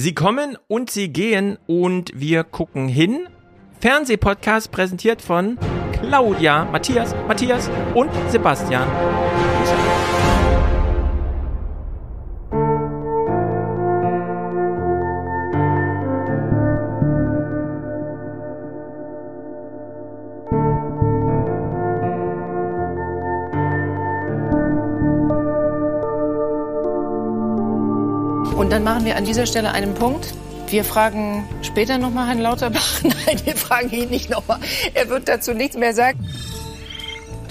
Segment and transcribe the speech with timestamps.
[0.00, 3.26] Sie kommen und sie gehen und wir gucken hin.
[3.80, 5.58] Fernsehpodcast präsentiert von
[5.90, 8.86] Claudia, Matthias, Matthias und Sebastian.
[29.08, 30.34] Wir an dieser Stelle einen Punkt.
[30.68, 33.02] Wir fragen später nochmal Herrn Lauterbach.
[33.02, 34.58] Nein, wir fragen ihn nicht nochmal.
[34.92, 36.18] Er wird dazu nichts mehr sagen.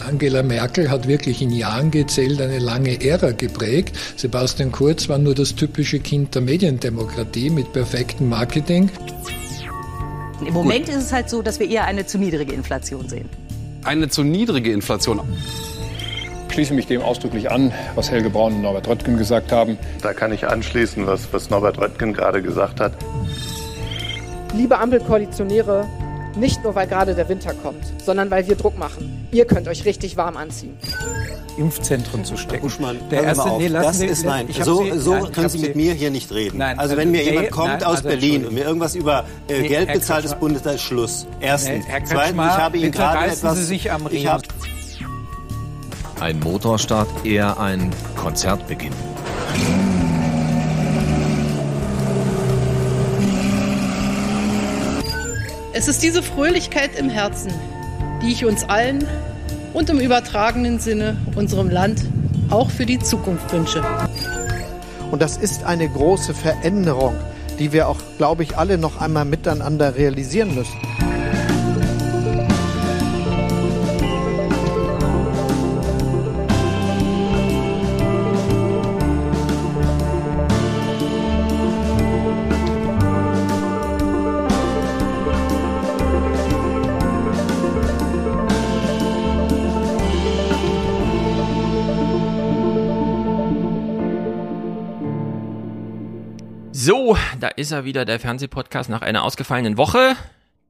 [0.07, 3.97] Angela Merkel hat wirklich in Jahren gezählt eine lange Ära geprägt.
[4.15, 8.91] Sebastian Kurz war nur das typische Kind der Mediendemokratie mit perfektem Marketing.
[10.45, 10.95] Im Moment Gut.
[10.95, 13.27] ist es halt so, dass wir eher eine zu niedrige Inflation sehen.
[13.83, 15.21] Eine zu niedrige Inflation.
[16.57, 19.77] Ich schließe mich dem ausdrücklich an, was Helge Braun und Norbert Röttgen gesagt haben.
[20.01, 22.93] Da kann ich anschließen, was, was Norbert Röttgen gerade gesagt hat.
[24.55, 25.85] Liebe Ampelkoalitionäre,
[26.35, 29.27] nicht nur, weil gerade der Winter kommt, sondern weil wir Druck machen.
[29.31, 30.75] Ihr könnt euch richtig warm anziehen.
[31.59, 32.63] Impfzentren zu stecken.
[32.63, 34.47] Buschmann, der erste, nee, das ist nein.
[34.59, 36.57] So, Sie, so nein, können Sie mit mir hier nicht reden.
[36.57, 39.25] Nein, also wenn mir nee, jemand kommt nein, aus also Berlin und mir irgendwas über
[39.47, 41.27] äh, nee, Geld bezahlt des Bundes, da ist Schluss.
[41.39, 41.85] Erstens.
[41.85, 43.57] Nee, Zweitens, ich habe Ihnen gerade etwas.
[43.57, 44.41] Sie sich am ich hab,
[46.19, 48.93] ein Motorstart, eher ein Konzertbeginn.
[55.73, 57.53] Es ist diese Fröhlichkeit im Herzen,
[58.21, 59.05] die ich uns allen
[59.73, 62.03] und im übertragenen Sinne unserem Land
[62.49, 63.83] auch für die Zukunft wünsche.
[65.11, 67.15] Und das ist eine große Veränderung,
[67.59, 70.77] die wir auch, glaube ich, alle noch einmal miteinander realisieren müssen.
[97.39, 100.15] Da ist er wieder, der Fernsehpodcast nach einer ausgefallenen Woche.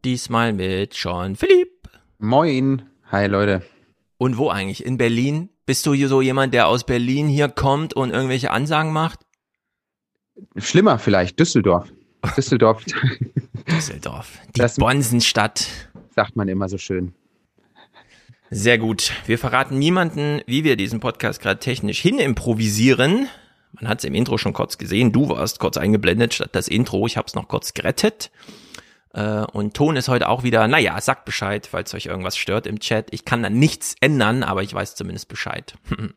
[0.03, 1.89] Diesmal mit Sean Philipp.
[2.19, 2.83] Moin.
[3.11, 3.63] Hi, Leute.
[4.17, 4.85] Und wo eigentlich?
[4.85, 5.49] In Berlin?
[5.65, 9.19] Bist du hier so jemand, der aus Berlin hier kommt und irgendwelche Ansagen macht?
[10.57, 11.91] Schlimmer vielleicht, Düsseldorf.
[12.37, 12.83] Düsseldorf.
[13.69, 14.39] Düsseldorf.
[14.55, 15.67] Die das Bonsenstadt.
[16.15, 17.13] Sagt man immer so schön.
[18.49, 19.11] Sehr gut.
[19.25, 23.27] Wir verraten niemanden, wie wir diesen Podcast gerade technisch hin improvisieren.
[23.71, 25.11] Man hat es im Intro schon kurz gesehen.
[25.11, 27.05] Du warst kurz eingeblendet statt das Intro.
[27.05, 28.31] Ich habe es noch kurz gerettet.
[29.13, 32.79] Äh, und Ton ist heute auch wieder, naja, sagt Bescheid, falls euch irgendwas stört im
[32.79, 33.07] Chat.
[33.11, 35.75] Ich kann da nichts ändern, aber ich weiß zumindest Bescheid.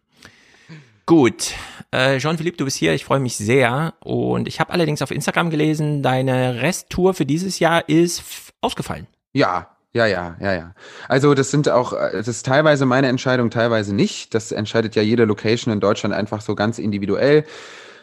[1.06, 1.54] Gut,
[1.90, 3.94] äh, Jean-Philippe, du bist hier, ich freue mich sehr.
[4.00, 8.22] Und ich habe allerdings auf Instagram gelesen, deine Resttour für dieses Jahr ist
[8.60, 9.08] ausgefallen.
[9.32, 10.74] Ja, ja, ja, ja, ja.
[11.08, 14.34] Also das sind auch, das ist teilweise meine Entscheidung, teilweise nicht.
[14.34, 17.44] Das entscheidet ja jede Location in Deutschland einfach so ganz individuell.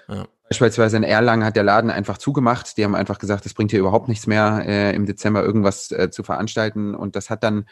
[0.09, 0.25] Ja.
[0.49, 2.77] Beispielsweise in Erlangen hat der Laden einfach zugemacht.
[2.77, 6.09] Die haben einfach gesagt, es bringt hier überhaupt nichts mehr, äh, im Dezember irgendwas äh,
[6.09, 6.95] zu veranstalten.
[6.95, 7.65] Und das hat dann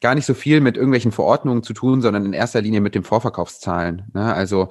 [0.00, 3.04] gar nicht so viel mit irgendwelchen Verordnungen zu tun, sondern in erster Linie mit den
[3.04, 4.10] Vorverkaufszahlen.
[4.12, 4.34] Ne?
[4.34, 4.68] Also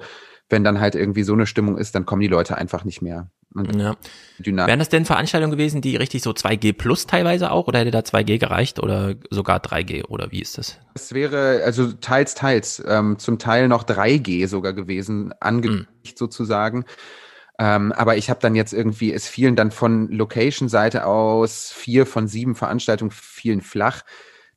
[0.48, 3.28] wenn dann halt irgendwie so eine Stimmung ist, dann kommen die Leute einfach nicht mehr.
[3.54, 3.96] Ja.
[4.38, 8.00] Wären das denn Veranstaltungen gewesen, die richtig so 2G plus teilweise auch oder hätte da
[8.00, 10.80] 2G gereicht oder sogar 3G oder wie ist das?
[10.94, 16.16] Es wäre also teils, teils, ähm, zum Teil noch 3G sogar gewesen, angekündigt mhm.
[16.16, 16.84] sozusagen.
[17.60, 22.26] Ähm, aber ich habe dann jetzt irgendwie, es fielen dann von Location-Seite aus vier von
[22.26, 24.02] sieben Veranstaltungen fielen flach.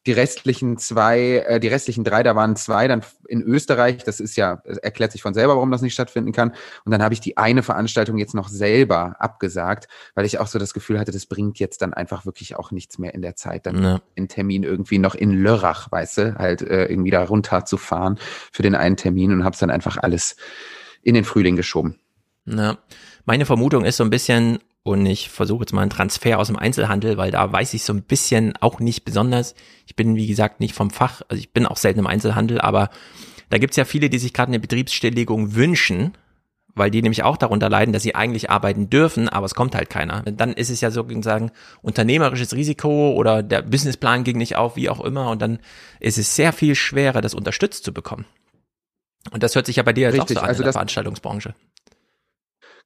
[0.07, 4.03] Die restlichen zwei, äh, die restlichen drei, da waren zwei dann in Österreich.
[4.03, 6.53] Das ist ja, erklärt sich von selber, warum das nicht stattfinden kann.
[6.85, 10.57] Und dann habe ich die eine Veranstaltung jetzt noch selber abgesagt, weil ich auch so
[10.57, 13.66] das Gefühl hatte, das bringt jetzt dann einfach wirklich auch nichts mehr in der Zeit,
[13.66, 14.01] dann ja.
[14.17, 18.17] einen Termin irgendwie noch in Lörrach, weißt du, halt äh, irgendwie da runterzufahren
[18.51, 20.38] für den einen Termin und habe es dann einfach alles
[21.01, 22.00] in den Frühling geschoben.
[22.46, 22.78] Ja.
[23.25, 26.55] Meine Vermutung ist so ein bisschen, und ich versuche jetzt mal einen Transfer aus dem
[26.55, 29.53] Einzelhandel, weil da weiß ich so ein bisschen auch nicht besonders.
[29.85, 32.89] Ich bin, wie gesagt, nicht vom Fach, also ich bin auch selten im Einzelhandel, aber
[33.49, 36.13] da gibt's ja viele, die sich gerade eine Betriebsstilllegung wünschen,
[36.73, 39.89] weil die nämlich auch darunter leiden, dass sie eigentlich arbeiten dürfen, aber es kommt halt
[39.89, 40.22] keiner.
[40.23, 41.51] Dann ist es ja sozusagen
[41.81, 45.59] unternehmerisches Risiko oder der Businessplan ging nicht auf, wie auch immer, und dann
[45.99, 48.25] ist es sehr viel schwerer, das unterstützt zu bekommen.
[49.31, 50.73] Und das hört sich ja bei dir jetzt Richtig, auch so an also in der
[50.73, 51.53] Veranstaltungsbranche.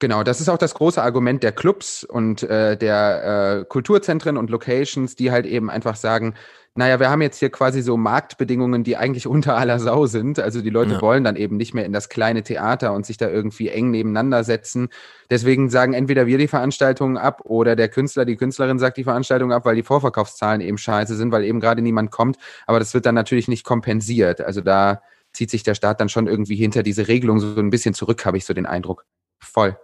[0.02, 4.50] Genau, das ist auch das große Argument der Clubs und äh, der äh, Kulturzentren und
[4.50, 6.34] Locations, die halt eben einfach sagen,
[6.74, 10.40] naja, wir haben jetzt hier quasi so Marktbedingungen, die eigentlich unter aller Sau sind.
[10.40, 11.00] Also die Leute ja.
[11.00, 14.42] wollen dann eben nicht mehr in das kleine Theater und sich da irgendwie eng nebeneinander
[14.42, 14.88] setzen.
[15.30, 19.52] Deswegen sagen entweder wir die Veranstaltungen ab oder der Künstler, die Künstlerin sagt die Veranstaltung
[19.52, 22.38] ab, weil die Vorverkaufszahlen eben scheiße sind, weil eben gerade niemand kommt.
[22.66, 24.40] Aber das wird dann natürlich nicht kompensiert.
[24.40, 25.00] Also da
[25.32, 28.36] zieht sich der Staat dann schon irgendwie hinter diese Regelung so ein bisschen zurück, habe
[28.36, 29.04] ich so den Eindruck.
[29.38, 29.76] Voll.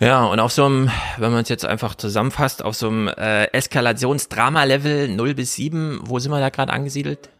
[0.00, 3.46] Ja, und auf so einem, wenn man es jetzt einfach zusammenfasst, auf so einem äh,
[3.52, 7.30] Eskalationsdrama-Level 0 bis 7, wo sind wir da gerade angesiedelt?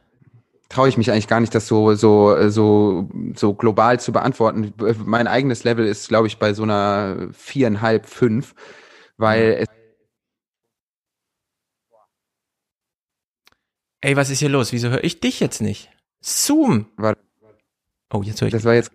[0.68, 4.72] Traue ich mich eigentlich gar nicht, das so, so, so, so global zu beantworten.
[5.04, 8.54] Mein eigenes Level ist, glaube ich, bei so einer viereinhalb, fünf,
[9.16, 9.68] weil es
[14.00, 14.70] Ey, was ist hier los?
[14.72, 15.90] Wieso höre ich dich jetzt nicht?
[16.20, 16.86] Zoom!
[16.98, 17.16] War,
[18.12, 18.52] oh, jetzt höre ich.
[18.52, 18.90] Das war jetzt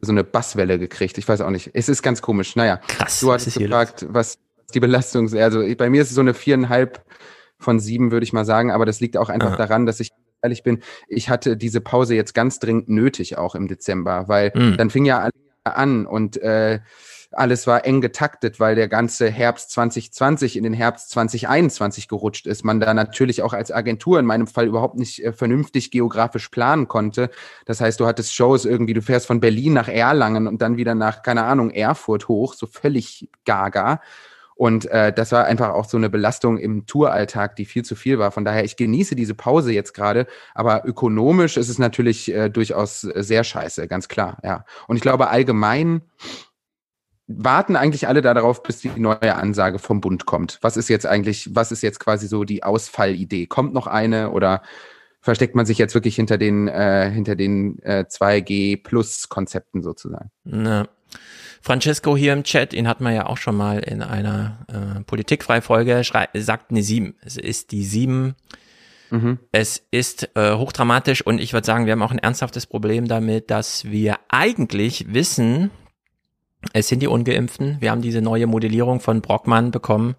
[0.00, 1.18] so eine Basswelle gekriegt.
[1.18, 1.70] Ich weiß auch nicht.
[1.74, 2.56] Es ist ganz komisch.
[2.56, 4.38] Naja, Krass, du hattest gefragt, was
[4.74, 5.34] die Belastung ist.
[5.34, 7.04] Also bei mir ist es so eine viereinhalb
[7.58, 8.70] von sieben, würde ich mal sagen.
[8.70, 9.56] Aber das liegt auch einfach Aha.
[9.56, 10.10] daran, dass ich
[10.42, 14.76] ehrlich bin, ich hatte diese Pause jetzt ganz dringend nötig, auch im Dezember, weil mhm.
[14.76, 15.28] dann fing ja
[15.64, 16.80] an und äh,
[17.32, 22.64] alles war eng getaktet, weil der ganze Herbst 2020 in den Herbst 2021 gerutscht ist.
[22.64, 26.88] Man da natürlich auch als Agentur in meinem Fall überhaupt nicht äh, vernünftig geografisch planen
[26.88, 27.30] konnte.
[27.66, 30.94] Das heißt, du hattest Shows irgendwie, du fährst von Berlin nach Erlangen und dann wieder
[30.94, 34.00] nach, keine Ahnung, Erfurt hoch, so völlig gaga.
[34.60, 38.18] Und äh, das war einfach auch so eine Belastung im Touralltag, die viel zu viel
[38.18, 38.30] war.
[38.30, 43.00] Von daher, ich genieße diese Pause jetzt gerade, aber ökonomisch ist es natürlich äh, durchaus
[43.00, 44.66] sehr scheiße, ganz klar, ja.
[44.86, 46.02] Und ich glaube allgemein,
[47.36, 50.58] warten eigentlich alle darauf, bis die neue Ansage vom Bund kommt.
[50.62, 53.46] Was ist jetzt eigentlich, was ist jetzt quasi so die Ausfallidee?
[53.46, 54.62] Kommt noch eine oder
[55.20, 60.30] versteckt man sich jetzt wirklich hinter den, äh, hinter den äh, 2G Plus Konzepten sozusagen?
[60.44, 60.88] Na.
[61.62, 66.02] Francesco hier im Chat, ihn hat man ja auch schon mal in einer äh, Politikfreifolge,
[66.34, 67.16] sagt eine 7.
[67.20, 68.34] Es ist die 7.
[69.10, 69.38] Mhm.
[69.52, 73.50] Es ist äh, hochdramatisch und ich würde sagen, wir haben auch ein ernsthaftes Problem damit,
[73.50, 75.70] dass wir eigentlich wissen,
[76.72, 77.78] es sind die Ungeimpften.
[77.80, 80.16] Wir haben diese neue Modellierung von Brockmann bekommen.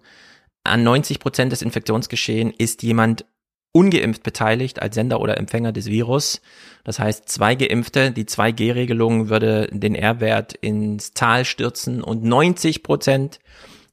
[0.64, 3.24] An 90 Prozent des Infektionsgeschehen ist jemand
[3.72, 6.42] ungeimpft beteiligt als Sender oder Empfänger des Virus.
[6.84, 13.40] Das heißt, zwei Geimpfte, die 2G-Regelung würde den R-Wert ins Tal stürzen und 90 Prozent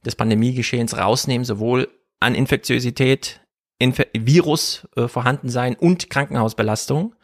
[0.04, 1.88] des Pandemiegeschehens rausnehmen, sowohl
[2.20, 3.40] an Infektiosität,
[3.78, 7.14] Inf Virus äh, vorhanden sein und Krankenhausbelastung.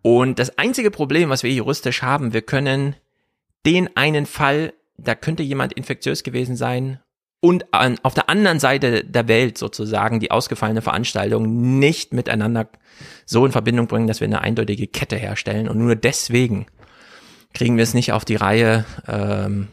[0.00, 2.96] Und das einzige Problem, was wir juristisch haben, wir können
[3.66, 7.00] den einen Fall, da könnte jemand infektiös gewesen sein
[7.44, 12.68] und an, auf der anderen Seite der Welt sozusagen die ausgefallene Veranstaltung nicht miteinander
[13.26, 15.68] so in Verbindung bringen, dass wir eine eindeutige Kette herstellen.
[15.68, 16.64] Und nur deswegen
[17.52, 19.68] kriegen wir es nicht auf die Reihe, ähm,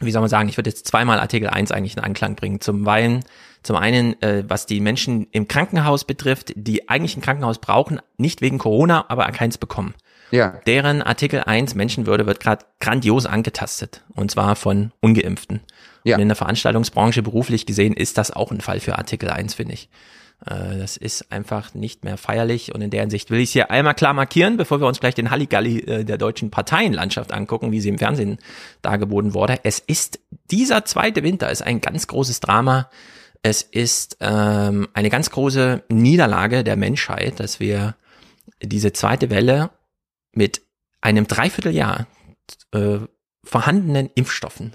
[0.00, 2.60] wie soll man sagen, ich würde jetzt zweimal Artikel 1 eigentlich in Anklang bringen.
[2.60, 3.24] Zum einen,
[3.64, 8.40] zum einen, äh, was die Menschen im Krankenhaus betrifft, die eigentlich ein Krankenhaus brauchen, nicht
[8.40, 9.94] wegen Corona, aber keins bekommen.
[10.30, 10.60] Ja.
[10.66, 14.02] Deren Artikel 1 Menschenwürde wird gerade grandios angetastet.
[14.14, 15.60] Und zwar von Ungeimpften.
[16.04, 16.16] Ja.
[16.16, 19.74] Und in der Veranstaltungsbranche beruflich gesehen ist das auch ein Fall für Artikel 1, finde
[19.74, 19.88] ich.
[20.46, 23.70] Äh, das ist einfach nicht mehr feierlich und in der Hinsicht will ich es hier
[23.70, 27.80] einmal klar markieren, bevor wir uns gleich den Halligalli äh, der deutschen Parteienlandschaft angucken, wie
[27.80, 28.38] sie im Fernsehen
[28.82, 29.58] dargeboten wurde.
[29.64, 30.20] Es ist,
[30.50, 32.88] dieser zweite Winter ist ein ganz großes Drama.
[33.42, 37.94] Es ist ähm, eine ganz große Niederlage der Menschheit, dass wir
[38.62, 39.70] diese zweite Welle
[40.38, 40.62] mit
[41.00, 42.06] einem Dreivierteljahr
[42.72, 43.00] äh,
[43.44, 44.72] vorhandenen Impfstoffen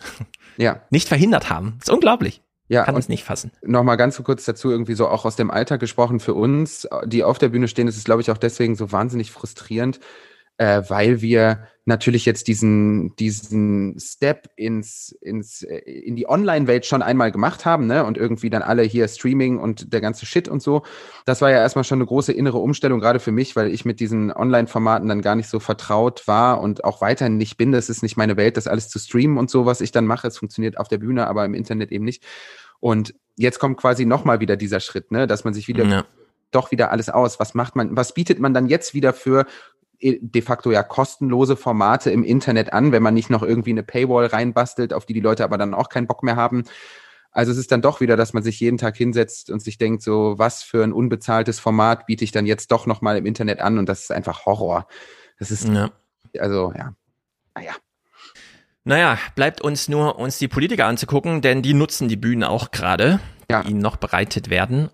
[0.58, 0.82] ja.
[0.90, 1.76] nicht verhindert haben.
[1.80, 2.42] Das ist unglaublich.
[2.68, 3.52] Ja, kann es nicht fassen.
[3.62, 7.24] Nochmal ganz so kurz dazu, irgendwie so auch aus dem Alltag gesprochen für uns, die
[7.24, 10.00] auf der Bühne stehen, ist es, glaube ich, auch deswegen so wahnsinnig frustrierend,
[10.58, 17.02] äh, weil wir natürlich jetzt diesen, diesen Step ins, ins, äh, in die Online-Welt schon
[17.02, 18.06] einmal gemacht haben, ne?
[18.06, 20.84] Und irgendwie dann alle hier Streaming und der ganze Shit und so.
[21.26, 24.00] Das war ja erstmal schon eine große innere Umstellung, gerade für mich, weil ich mit
[24.00, 27.72] diesen Online-Formaten dann gar nicht so vertraut war und auch weiterhin nicht bin.
[27.72, 30.28] Das ist nicht meine Welt, das alles zu streamen und so, was ich dann mache.
[30.28, 32.24] Es funktioniert auf der Bühne, aber im Internet eben nicht.
[32.80, 35.28] Und jetzt kommt quasi nochmal wieder dieser Schritt, ne?
[35.28, 36.06] Dass man sich wieder ja
[36.54, 37.40] doch wieder alles aus?
[37.40, 39.46] Was macht man, was bietet man dann jetzt wieder für
[40.04, 44.26] de facto ja kostenlose Formate im Internet an, wenn man nicht noch irgendwie eine Paywall
[44.26, 46.64] reinbastelt, auf die die Leute aber dann auch keinen Bock mehr haben.
[47.32, 50.04] Also es ist dann doch wieder, dass man sich jeden Tag hinsetzt und sich denkt,
[50.04, 53.80] so was für ein unbezahltes Format biete ich dann jetzt doch nochmal im Internet an
[53.80, 54.88] und das ist einfach Horror.
[55.40, 55.90] Das ist, ja.
[56.38, 56.94] also ja,
[57.56, 57.74] naja.
[58.86, 63.22] Naja, bleibt uns nur, uns die Politiker anzugucken, denn die nutzen die Bühnen auch gerade
[63.54, 63.70] ja.
[63.70, 64.90] ihnen noch bereitet werden.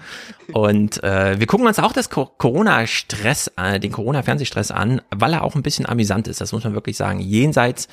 [0.52, 5.54] Und äh, wir gucken uns auch das Corona-Stress, äh, den Corona-Fernsehstress an, weil er auch
[5.54, 6.40] ein bisschen amüsant ist.
[6.40, 7.20] Das muss man wirklich sagen.
[7.20, 7.88] Jenseits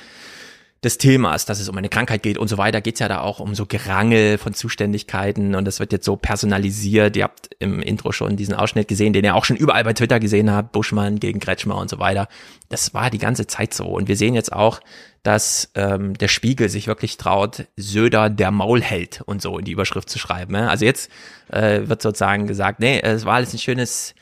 [0.84, 3.38] des Themas, dass es um eine Krankheit geht und so weiter, geht's ja da auch
[3.38, 7.16] um so Gerangel von Zuständigkeiten und das wird jetzt so personalisiert.
[7.16, 10.18] Ihr habt im Intro schon diesen Ausschnitt gesehen, den ihr auch schon überall bei Twitter
[10.18, 12.26] gesehen habt, Buschmann gegen Kretschmer und so weiter.
[12.68, 13.86] Das war die ganze Zeit so.
[13.86, 14.80] Und wir sehen jetzt auch,
[15.22, 20.10] dass ähm, der Spiegel sich wirklich traut, Söder der Maulheld und so in die Überschrift
[20.10, 20.54] zu schreiben.
[20.56, 20.66] Ja?
[20.66, 21.12] Also jetzt
[21.48, 24.16] äh, wird sozusagen gesagt, nee, es war alles ein schönes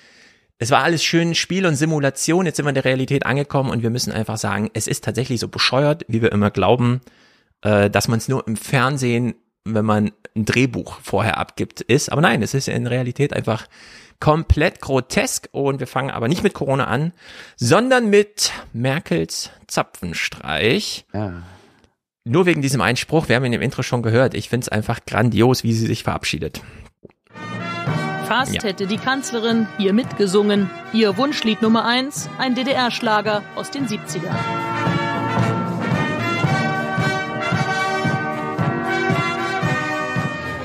[0.60, 3.82] es war alles schön Spiel und Simulation, jetzt sind wir in der Realität angekommen und
[3.82, 7.00] wir müssen einfach sagen, es ist tatsächlich so bescheuert, wie wir immer glauben,
[7.62, 12.12] äh, dass man es nur im Fernsehen, wenn man ein Drehbuch vorher abgibt, ist.
[12.12, 13.66] Aber nein, es ist in Realität einfach
[14.20, 17.12] komplett grotesk und wir fangen aber nicht mit Corona an,
[17.56, 21.06] sondern mit Merkels Zapfenstreich.
[21.14, 21.42] Ja.
[22.24, 25.06] Nur wegen diesem Einspruch, wir haben ihn im Intro schon gehört, ich finde es einfach
[25.06, 26.60] grandios, wie sie sich verabschiedet.
[28.30, 28.62] Fast ja.
[28.62, 30.70] hätte die Kanzlerin hier mitgesungen.
[30.92, 34.30] Ihr Wunschlied Nummer 1, ein DDR-Schlager aus den 70ern.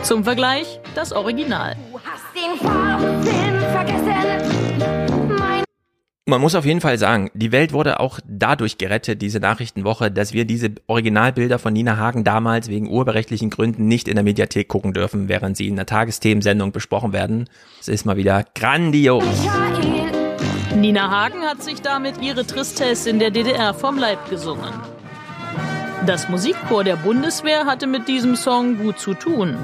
[0.03, 1.75] Zum Vergleich das Original.
[1.91, 4.64] Du hast den Farbfilm vergessen.
[6.27, 10.33] Man muss auf jeden Fall sagen, die Welt wurde auch dadurch gerettet, diese Nachrichtenwoche, dass
[10.33, 14.91] wir diese Originalbilder von Nina Hagen damals wegen urheberrechtlichen Gründen nicht in der Mediathek gucken
[14.91, 17.47] dürfen, während sie in der Tagesthemensendung besprochen werden.
[17.79, 19.23] Es ist mal wieder grandios.
[20.75, 24.73] Nina Hagen hat sich damit ihre Tristesse in der DDR vom Leib gesungen.
[26.07, 29.57] Das Musikchor der Bundeswehr hatte mit diesem Song gut zu tun.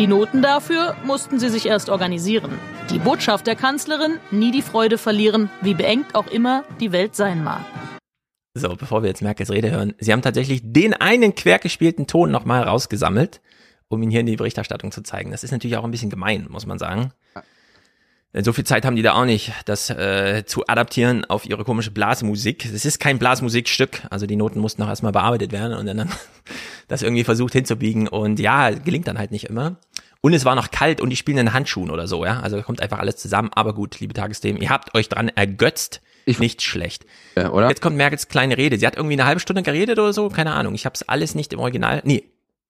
[0.00, 2.58] Die Noten dafür mussten sie sich erst organisieren.
[2.88, 7.44] Die Botschaft der Kanzlerin, nie die Freude verlieren, wie beengt auch immer die Welt sein
[7.44, 7.60] mag.
[8.54, 12.62] So, bevor wir jetzt Merkels Rede hören, Sie haben tatsächlich den einen quergespielten Ton nochmal
[12.62, 13.42] rausgesammelt,
[13.88, 15.32] um ihn hier in die Berichterstattung zu zeigen.
[15.32, 17.12] Das ist natürlich auch ein bisschen gemein, muss man sagen.
[18.32, 21.64] Denn so viel Zeit haben die da auch nicht, das äh, zu adaptieren auf ihre
[21.64, 22.64] komische Blasmusik.
[22.64, 26.08] Es ist kein Blasmusikstück, also die Noten mussten noch erstmal bearbeitet werden und dann
[26.88, 29.76] das irgendwie versucht hinzubiegen und ja, gelingt dann halt nicht immer.
[30.22, 32.40] Und es war noch kalt und die spielen in Handschuhen oder so, ja.
[32.40, 33.50] Also kommt einfach alles zusammen.
[33.54, 36.02] Aber gut, liebe Tagesthemen, ihr habt euch dran ergötzt.
[36.26, 37.06] Ich, nicht schlecht.
[37.36, 37.68] Ja, oder?
[37.68, 38.78] Jetzt kommt Merkels kleine Rede.
[38.78, 40.74] Sie hat irgendwie eine halbe Stunde geredet oder so, keine Ahnung.
[40.74, 42.02] Ich habe es alles nicht im Original.
[42.04, 42.24] Nee,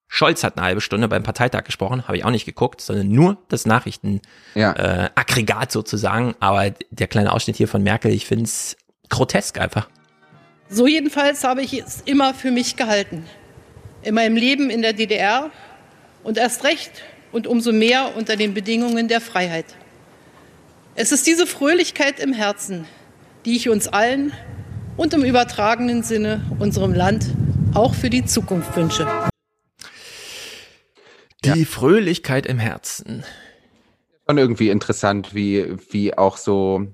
[0.06, 3.38] Scholz hat eine halbe Stunde beim Parteitag gesprochen, habe ich auch nicht geguckt, sondern nur
[3.48, 4.72] das Nachrichtenaggregat ja.
[4.72, 6.34] äh, Aggregat sozusagen.
[6.40, 8.76] Aber der kleine Ausschnitt hier von Merkel, ich finde es
[9.08, 9.88] grotesk einfach.
[10.68, 13.24] So jedenfalls habe ich es immer für mich gehalten.
[14.02, 15.50] In meinem Leben in der DDR
[16.22, 16.90] und erst recht
[17.32, 19.66] und umso mehr unter den Bedingungen der Freiheit.
[20.94, 22.84] Es ist diese Fröhlichkeit im Herzen,
[23.44, 24.32] die ich uns allen
[24.96, 27.26] und im übertragenen Sinne unserem Land
[27.74, 29.06] auch für die Zukunft wünsche.
[31.44, 31.64] Die ja.
[31.64, 33.24] Fröhlichkeit im Herzen.
[34.28, 36.86] Schon irgendwie interessant, wie, wie auch so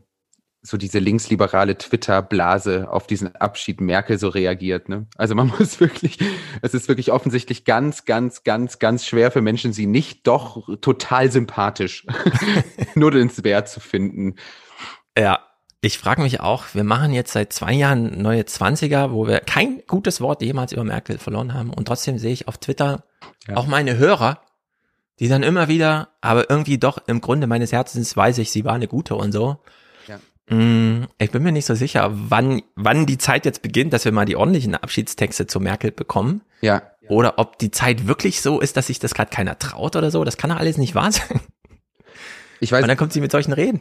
[0.67, 4.89] so diese linksliberale Twitter-Blase auf diesen Abschied Merkel so reagiert.
[4.89, 5.07] Ne?
[5.17, 6.19] Also man muss wirklich,
[6.63, 11.31] es ist wirklich offensichtlich ganz, ganz, ganz, ganz schwer für Menschen, sie nicht doch total
[11.31, 12.07] sympathisch
[12.95, 14.35] nudelnswert zu finden.
[15.17, 15.39] Ja,
[15.81, 19.83] ich frage mich auch, wir machen jetzt seit zwei Jahren neue Zwanziger, wo wir kein
[19.87, 21.73] gutes Wort jemals über Merkel verloren haben.
[21.73, 23.05] Und trotzdem sehe ich auf Twitter
[23.47, 23.57] ja.
[23.57, 24.41] auch meine Hörer,
[25.21, 28.75] die dann immer wieder, aber irgendwie doch im Grunde meines Herzens weiß ich, sie war
[28.75, 29.59] eine gute und so.
[30.49, 34.13] Mm, ich bin mir nicht so sicher, wann, wann die Zeit jetzt beginnt, dass wir
[34.13, 36.43] mal die ordentlichen Abschiedstexte zu Merkel bekommen.
[36.61, 36.83] Ja.
[37.09, 40.25] Oder ob die Zeit wirklich so ist, dass sich das gerade keiner traut oder so.
[40.25, 41.41] Das kann doch alles nicht wahr sein.
[42.61, 42.83] Ich weiß.
[42.83, 43.81] Und dann kommt sie mit solchen Reden.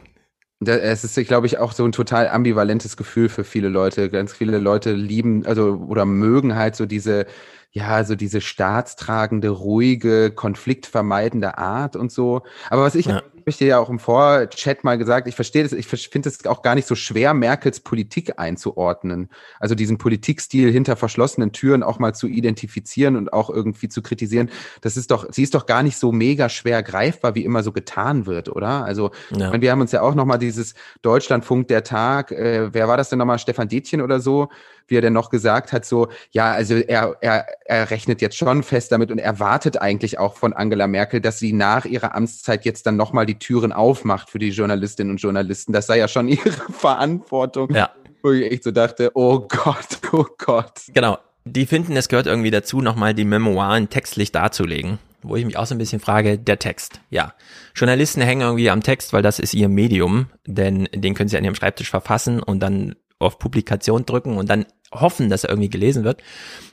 [0.64, 4.10] Es ist, glaube ich, auch so ein total ambivalentes Gefühl für viele Leute.
[4.10, 7.26] Ganz viele Leute lieben, also oder mögen halt so diese,
[7.70, 12.42] ja, so diese staatstragende, ruhige, konfliktvermeidende Art und so.
[12.70, 15.72] Aber was ich ja ich dir ja auch im Vorchat mal gesagt, ich verstehe das,
[15.72, 19.30] ich finde es auch gar nicht so schwer, Merkels Politik einzuordnen.
[19.60, 24.50] Also diesen Politikstil hinter verschlossenen Türen auch mal zu identifizieren und auch irgendwie zu kritisieren.
[24.80, 27.72] Das ist doch, sie ist doch gar nicht so mega schwer greifbar, wie immer so
[27.72, 28.84] getan wird, oder?
[28.84, 29.50] Also, ja.
[29.50, 33.10] meine, wir haben uns ja auch nochmal dieses Deutschlandfunk der Tag, äh, wer war das
[33.10, 34.48] denn nochmal, Stefan Detjen oder so,
[34.88, 38.62] wie er denn noch gesagt hat, so, ja, also er, er, er rechnet jetzt schon
[38.62, 42.86] fest damit und erwartet eigentlich auch von Angela Merkel, dass sie nach ihrer Amtszeit jetzt
[42.86, 45.72] dann nochmal die Türen aufmacht für die Journalistinnen und Journalisten.
[45.72, 47.74] Das sei ja schon ihre Verantwortung.
[47.74, 47.90] Ja.
[48.22, 50.82] Wo ich echt so dachte, oh Gott, oh Gott.
[50.92, 51.18] Genau.
[51.44, 55.66] Die finden, es gehört irgendwie dazu, nochmal die Memoiren textlich darzulegen wo ich mich auch
[55.66, 57.00] so ein bisschen frage, der Text.
[57.10, 57.34] Ja,
[57.74, 61.44] Journalisten hängen irgendwie am Text, weil das ist ihr Medium, denn den können sie an
[61.44, 66.04] ihrem Schreibtisch verfassen und dann auf Publikation drücken und dann hoffen, dass er irgendwie gelesen
[66.04, 66.22] wird.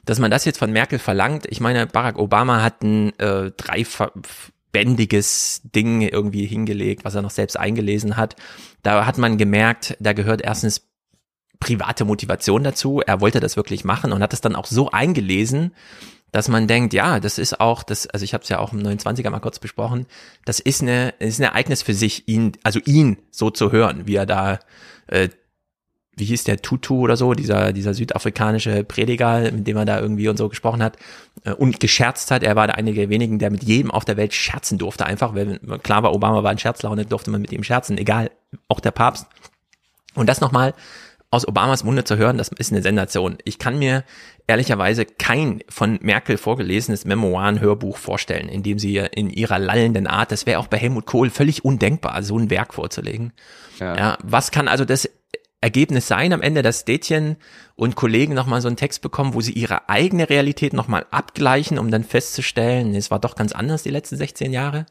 [0.06, 5.62] Dass man das jetzt von Merkel verlangt, ich meine, Barack Obama hat ein äh, dreibändiges
[5.64, 8.36] Ding irgendwie hingelegt, was er noch selbst eingelesen hat.
[8.82, 10.88] Da hat man gemerkt, da gehört erstens
[11.60, 13.02] private Motivation dazu.
[13.06, 15.72] Er wollte das wirklich machen und hat es dann auch so eingelesen,
[16.34, 18.80] dass man denkt, ja, das ist auch, das, also ich habe es ja auch im
[18.80, 20.08] 29er mal kurz besprochen,
[20.46, 24.16] das ist eine, ist ein Ereignis für sich, ihn, also ihn so zu hören, wie
[24.16, 24.60] er da,
[25.08, 25.30] äh,
[26.16, 30.28] wie hieß der Tutu oder so, dieser, dieser südafrikanische Prediger, mit dem er da irgendwie
[30.30, 30.98] und so gesprochen hat
[31.44, 32.44] äh, und gescherzt hat.
[32.44, 35.34] Er war der einige der wenigen, der mit jedem auf der Welt scherzen durfte, einfach,
[35.36, 38.32] weil klar war, Obama war ein Scherzlaune, durfte man mit ihm scherzen, egal,
[38.68, 39.28] auch der Papst.
[40.14, 40.74] Und das nochmal
[41.32, 43.40] aus Obamas Munde zu hören, das ist eine Sensation.
[43.44, 44.04] Ich kann mir
[44.46, 50.46] ehrlicherweise kein von Merkel vorgelesenes Memoiren-Hörbuch vorstellen, in dem sie in ihrer lallenden Art, das
[50.46, 53.34] wäre auch bei Helmut Kohl völlig undenkbar, so ein Werk vorzulegen.
[53.80, 53.96] Ja.
[53.96, 55.10] ja was kann also das
[55.64, 57.38] Ergebnis sein am Ende, dass Städtchen
[57.76, 61.90] und Kollegen nochmal so einen Text bekommen, wo sie ihre eigene Realität nochmal abgleichen, um
[61.90, 64.86] dann festzustellen, es war doch ganz anders die letzten 16 Jahre.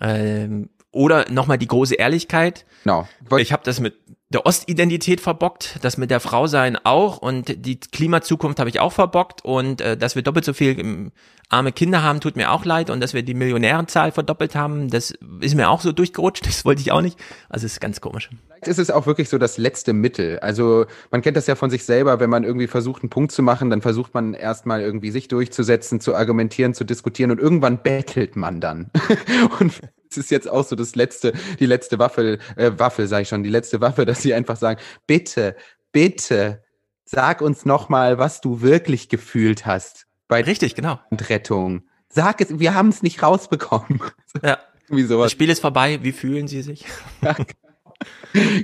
[0.00, 2.64] Ähm, oder nochmal die große Ehrlichkeit.
[2.84, 3.08] Genau.
[3.38, 3.94] Ich habe das mit
[4.32, 8.92] der Ostidentität verbockt, das mit der Frau sein auch und die Klimazukunft habe ich auch
[8.92, 11.12] verbockt und äh, dass wir doppelt so viel ähm,
[11.50, 15.12] arme Kinder haben, tut mir auch leid und dass wir die Millionärenzahl verdoppelt haben, das
[15.40, 17.18] ist mir auch so durchgerutscht, das wollte ich auch nicht.
[17.50, 18.30] Also es ist ganz komisch.
[18.46, 20.38] Vielleicht ist es auch wirklich so das letzte Mittel.
[20.38, 23.42] Also man kennt das ja von sich selber, wenn man irgendwie versucht, einen Punkt zu
[23.42, 28.34] machen, dann versucht man erstmal irgendwie sich durchzusetzen, zu argumentieren, zu diskutieren und irgendwann bettelt
[28.36, 28.90] man dann.
[29.60, 29.78] und
[30.12, 33.42] es ist jetzt auch so das letzte, die letzte Waffe, äh, Waffe, sage ich schon,
[33.42, 35.56] die letzte Waffe, dass sie einfach sagen, bitte,
[35.92, 36.62] bitte,
[37.04, 40.06] sag uns nochmal, was du wirklich gefühlt hast.
[40.28, 40.98] Bei Richtig, genau.
[41.12, 41.82] Rettung.
[42.08, 44.00] Sag es, wir haben es nicht rausbekommen.
[44.42, 44.58] Ja.
[44.88, 45.26] Wie sowas.
[45.26, 46.86] Das Spiel ist vorbei, wie fühlen Sie sich?
[47.22, 47.36] Ja,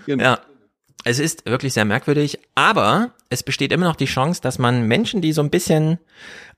[0.06, 0.24] genau.
[0.24, 0.40] ja.
[1.04, 5.20] Es ist wirklich sehr merkwürdig, aber es besteht immer noch die Chance, dass man Menschen,
[5.20, 5.98] die so ein bisschen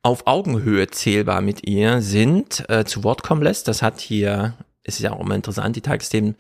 [0.03, 3.69] auf Augenhöhe zählbar mit ihr sind, äh, zu Wort kommen lässt.
[3.69, 6.37] Das hat hier ist ja auch immer interessant, die Tagesthemen.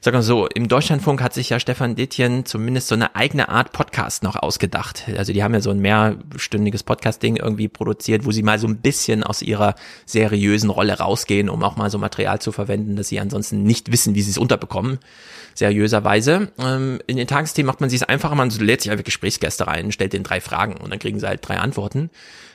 [0.00, 3.72] Sag mal so, im Deutschlandfunk hat sich ja Stefan Detjen zumindest so eine eigene Art
[3.72, 5.04] Podcast noch ausgedacht.
[5.16, 8.78] Also die haben ja so ein mehrstündiges Podcast-Ding irgendwie produziert, wo sie mal so ein
[8.78, 9.74] bisschen aus ihrer
[10.06, 14.14] seriösen Rolle rausgehen, um auch mal so Material zu verwenden, dass sie ansonsten nicht wissen,
[14.14, 15.00] wie sie es unterbekommen,
[15.54, 16.52] seriöserweise.
[16.58, 19.92] Ähm, in den Tagesthemen macht man sich es einfacher, man lädt sich einfach Gesprächsgäste rein,
[19.92, 22.10] stellt den drei Fragen und dann kriegen sie halt drei Antworten.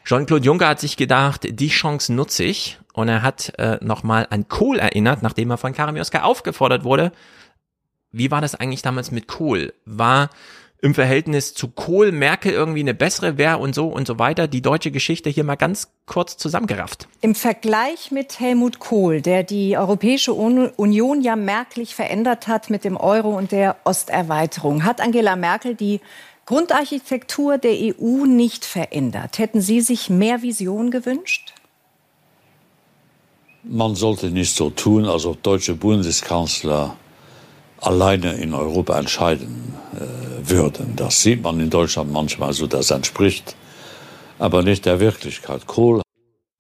[0.06, 4.48] Jean-Claude Juncker hat sich gedacht, die Chance nutze ich und er hat äh, nochmal an
[4.48, 7.12] Kohl erinnert, nachdem er von Karamioska aufgefordert wurde.
[8.12, 9.74] Wie war das eigentlich damals mit Kohl?
[9.86, 10.30] War
[10.86, 14.48] im Verhältnis zu Kohl Merkel irgendwie eine bessere wer und so und so weiter.
[14.48, 17.08] Die deutsche Geschichte hier mal ganz kurz zusammengerafft.
[17.22, 22.98] Im Vergleich mit Helmut Kohl, der die Europäische Union ja merklich verändert hat mit dem
[22.98, 26.02] Euro und der Osterweiterung, hat Angela Merkel die
[26.46, 29.40] Grundarchitektur der EU nicht verändert.
[29.40, 31.56] Hätten Sie sich mehr Vision gewünscht?
[33.64, 36.96] Man sollte nicht so tun, als ob deutsche Bundeskanzler
[37.86, 40.96] alleine in Europa entscheiden äh, würden.
[40.96, 43.56] Das sieht man in Deutschland manchmal so, das entspricht
[44.40, 45.66] aber nicht der Wirklichkeit.
[45.66, 46.02] Kohl.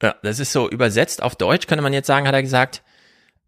[0.02, 2.84] Ja, das ist so übersetzt auf Deutsch, könnte man jetzt sagen, hat er gesagt,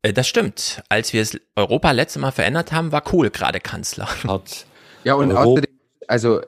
[0.02, 0.84] äh, das stimmt.
[0.90, 4.08] Als wir es Europa letzte Mal verändert haben, war Kohl gerade Kanzler.
[4.28, 4.66] Hat
[5.04, 6.42] ja, und Europa außerdem also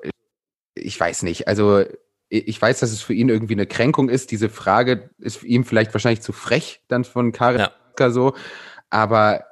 [0.74, 1.84] ich weiß nicht, also
[2.30, 4.32] ich weiß, dass es für ihn irgendwie eine Kränkung ist.
[4.32, 7.68] Diese Frage ist ihm vielleicht wahrscheinlich zu frech dann von Karin
[8.00, 8.10] ja.
[8.12, 8.36] so.
[8.90, 9.44] Aber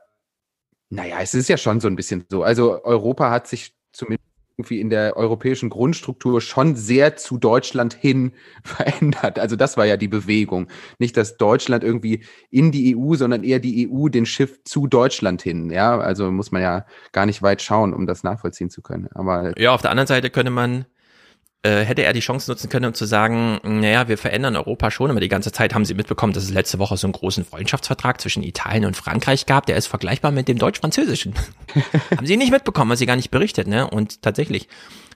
[0.90, 2.44] naja, es ist ja schon so ein bisschen so.
[2.44, 8.32] Also Europa hat sich zumindest irgendwie in der europäischen Grundstruktur schon sehr zu Deutschland hin
[8.64, 9.38] verändert.
[9.38, 10.68] Also das war ja die Bewegung.
[10.98, 15.44] Nicht, dass Deutschland irgendwie in die EU, sondern eher die EU den Schiff zu Deutschland
[15.44, 15.70] hin.
[15.70, 19.08] Ja, also muss man ja gar nicht weit schauen, um das nachvollziehen zu können.
[19.14, 20.86] Aber ja, auf der anderen Seite könnte man
[21.68, 25.12] äh, hätte er die Chance nutzen können, um zu sagen, naja, wir verändern Europa schon,
[25.12, 28.22] aber die ganze Zeit haben sie mitbekommen, dass es letzte Woche so einen großen Freundschaftsvertrag
[28.22, 31.34] zwischen Italien und Frankreich gab, der ist vergleichbar mit dem deutsch-französischen.
[32.16, 33.90] haben sie nicht mitbekommen, haben sie gar nicht berichtet, ne?
[33.90, 34.70] Und tatsächlich,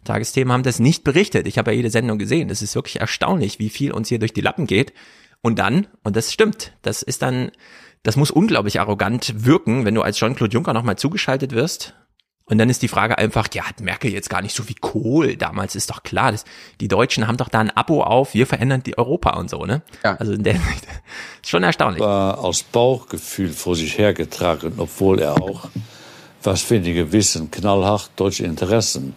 [0.04, 1.48] Tagesthemen haben das nicht berichtet.
[1.48, 2.50] Ich habe ja jede Sendung gesehen.
[2.50, 4.94] Es ist wirklich erstaunlich, wie viel uns hier durch die Lappen geht.
[5.42, 7.52] Und dann, und das stimmt, das ist dann,
[8.04, 11.94] das muss unglaublich arrogant wirken, wenn du als Jean-Claude Juncker nochmal zugeschaltet wirst
[12.52, 15.38] und dann ist die Frage einfach, ja, hat Merkel jetzt gar nicht so wie Kohl
[15.38, 16.44] damals, ist doch klar, dass
[16.82, 19.84] die Deutschen haben doch da ein Abo auf, wir verändern die Europa und so, ne?
[20.04, 20.18] Ja.
[20.18, 22.02] Also in der ist schon erstaunlich.
[22.02, 25.70] War aus Bauchgefühl vor sich hergetragen, obwohl er auch,
[26.44, 29.14] was wenige wissen, knallhart deutsche Interessen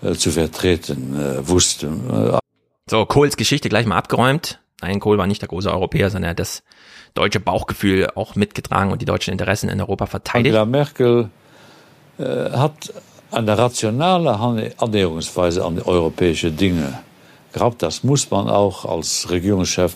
[0.00, 2.40] äh, zu vertreten äh, wusste.
[2.88, 4.60] So, Kohls Geschichte gleich mal abgeräumt.
[4.80, 6.62] Nein, Kohl war nicht der große Europäer, sondern er hat das
[7.14, 10.54] deutsche Bauchgefühl auch mitgetragen und die deutschen Interessen in Europa verteidigt.
[10.54, 11.30] Angela Merkel
[12.20, 12.92] hat
[13.30, 14.38] eine rationale
[14.78, 17.00] Annäherungsweise an die europäische Dinge
[17.52, 17.82] gehabt.
[17.82, 19.94] Das muss man auch als Regierungschef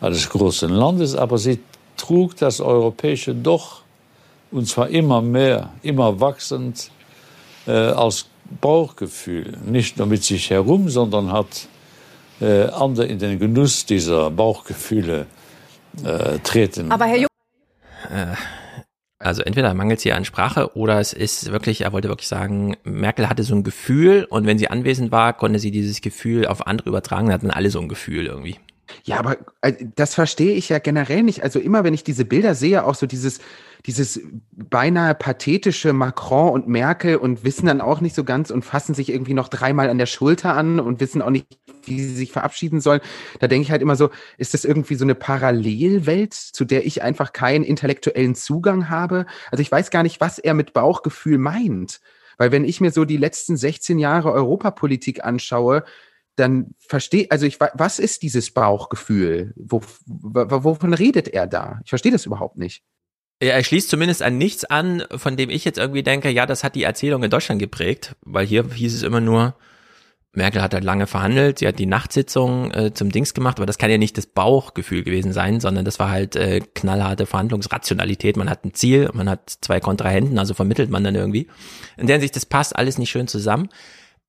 [0.00, 1.60] eines großen Landes, aber sie
[1.96, 3.82] trug das Europäische doch,
[4.50, 6.90] und zwar immer mehr, immer wachsend,
[7.66, 8.26] äh, als
[8.60, 11.68] Bauchgefühl nicht nur mit sich herum, sondern hat
[12.40, 15.26] äh, andere in den Genuss dieser Bauchgefühle
[16.04, 16.90] äh, treten.
[16.90, 17.28] Aber Herr Jung
[18.10, 18.34] äh,
[19.20, 22.76] also entweder mangelt es hier an Sprache oder es ist wirklich, er wollte wirklich sagen,
[22.84, 26.66] Merkel hatte so ein Gefühl und wenn sie anwesend war, konnte sie dieses Gefühl auf
[26.66, 28.56] andere übertragen, hatten alle so ein Gefühl irgendwie.
[29.04, 31.42] Ja, aber äh, das verstehe ich ja generell nicht.
[31.42, 33.40] Also immer, wenn ich diese Bilder sehe, auch so dieses,
[33.86, 34.20] dieses
[34.52, 39.10] beinahe pathetische Macron und Merkel und wissen dann auch nicht so ganz und fassen sich
[39.10, 41.46] irgendwie noch dreimal an der Schulter an und wissen auch nicht,
[41.84, 43.00] wie sie sich verabschieden sollen.
[43.38, 47.02] Da denke ich halt immer so, ist das irgendwie so eine Parallelwelt, zu der ich
[47.02, 49.26] einfach keinen intellektuellen Zugang habe?
[49.50, 52.00] Also ich weiß gar nicht, was er mit Bauchgefühl meint.
[52.40, 55.84] Weil wenn ich mir so die letzten 16 Jahre Europapolitik anschaue,
[56.36, 59.52] dann verstehe, also ich, was ist dieses Bauchgefühl?
[59.56, 61.80] Wo, wovon redet er da?
[61.84, 62.82] Ich verstehe das überhaupt nicht.
[63.40, 66.74] Er schließt zumindest an nichts an, von dem ich jetzt irgendwie denke, ja, das hat
[66.74, 69.56] die Erzählung in Deutschland geprägt, weil hier hieß es immer nur,
[70.32, 73.78] Merkel hat halt lange verhandelt, sie hat die Nachtsitzung äh, zum Dings gemacht, aber das
[73.78, 78.36] kann ja nicht das Bauchgefühl gewesen sein, sondern das war halt äh, knallharte Verhandlungsrationalität.
[78.36, 81.48] Man hat ein Ziel, man hat zwei Kontrahenten, also vermittelt man dann irgendwie.
[81.96, 83.70] In der Hinsicht, das passt alles nicht schön zusammen.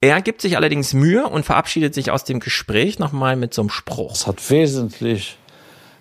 [0.03, 3.69] Er gibt sich allerdings Mühe und verabschiedet sich aus dem Gespräch nochmal mit so einem
[3.69, 4.13] Spruch.
[4.13, 5.37] Es hat wesentlich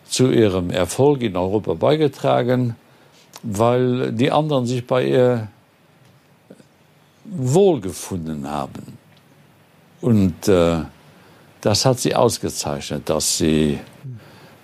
[0.08, 2.76] zu ihrem Erfolg in Europa beigetragen,
[3.42, 5.48] weil die anderen sich bei ihr
[7.26, 8.98] wohlgefunden haben.
[10.00, 10.78] Und äh,
[11.60, 13.78] das hat sie ausgezeichnet, dass sie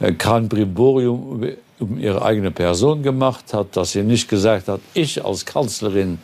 [0.00, 1.46] äh, kein Brimborium
[1.78, 6.18] um ihre eigene Person gemacht hat, dass sie nicht gesagt hat, ich als Kanzlerin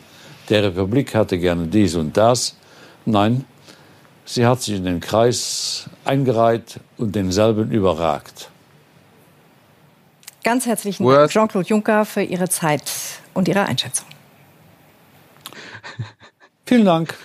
[0.49, 2.55] der Republik hatte gerne dies und das,
[3.05, 3.45] Nein,
[4.25, 8.49] sie hat sich in den Kreis eingereiht und denselben überragt.
[10.43, 12.91] Ganz herzlichen Dank, Jean-Claude Juncker, für Ihre Zeit
[13.33, 14.07] und Ihre Einschätzung.
[16.65, 17.15] Vielen Dank.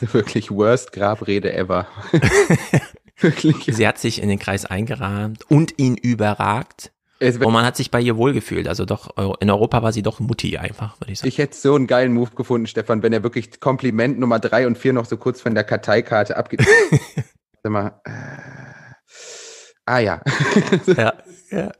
[0.00, 1.86] Also wirklich worst Grabrede ever.
[3.18, 3.56] wirklich.
[3.66, 6.92] Sie hat sich in den Kreis eingerahmt und ihn überragt.
[7.18, 8.68] Und man hat sich bei ihr wohlgefühlt.
[8.68, 11.28] Also doch, in Europa war sie doch Mutti einfach, würde ich sagen.
[11.28, 14.76] Ich hätte so einen geilen Move gefunden, Stefan, wenn er wirklich Kompliment Nummer drei und
[14.76, 16.66] vier noch so kurz von der Karteikarte abgibt.
[17.62, 18.10] Sag mal, äh,
[19.86, 20.20] ah ja.
[20.86, 21.14] ja,
[21.50, 21.72] ja.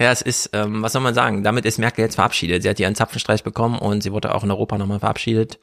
[0.00, 2.62] Ja, es ist, ähm, was soll man sagen, damit ist Merkel jetzt verabschiedet.
[2.62, 5.58] Sie hat ihren Zapfenstreich bekommen und sie wurde auch in Europa nochmal verabschiedet.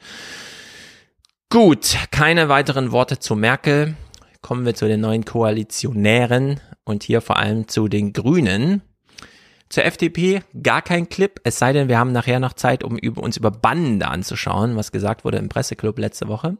[1.48, 3.94] Gut, keine weiteren Worte zu Merkel.
[4.42, 8.82] Kommen wir zu den neuen Koalitionären und hier vor allem zu den Grünen.
[9.68, 13.36] Zur FDP gar kein Clip, es sei denn, wir haben nachher noch Zeit, um uns
[13.36, 16.56] über Bande anzuschauen, was gesagt wurde im Presseclub letzte Woche.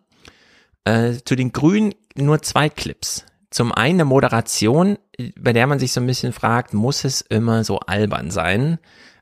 [0.85, 3.25] Äh, zu den Grünen nur zwei Clips.
[3.51, 4.99] Zum einen eine Moderation,
[5.39, 8.79] bei der man sich so ein bisschen fragt, muss es immer so albern sein?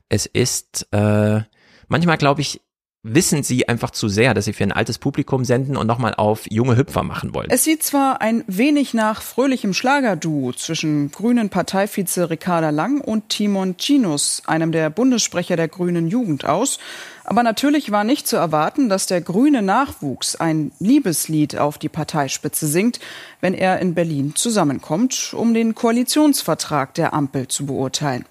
[0.09, 1.41] Es ist äh,
[1.87, 2.61] manchmal, glaube ich,
[3.07, 6.49] wissen sie einfach zu sehr, dass sie für ein altes Publikum senden und nochmal auf
[6.49, 7.49] junge Hüpfer machen wollen.
[7.51, 13.77] Es sieht zwar ein wenig nach fröhlichem Schlagerduo zwischen grünen Parteivize Ricarda Lang und Timon
[13.77, 16.79] Cinus, einem der Bundessprecher der grünen Jugend aus,
[17.23, 22.67] aber natürlich war nicht zu erwarten, dass der grüne Nachwuchs ein Liebeslied auf die Parteispitze
[22.67, 22.99] singt,
[23.39, 28.25] wenn er in Berlin zusammenkommt, um den Koalitionsvertrag der Ampel zu beurteilen.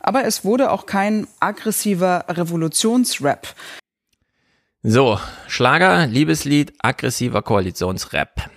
[0.00, 3.54] Aber es wurde auch kein aggressiver Revolutionsrap.
[4.84, 5.16] So,
[5.46, 8.50] Schlager, Liebeslied, aggressiver Koalitionsrap.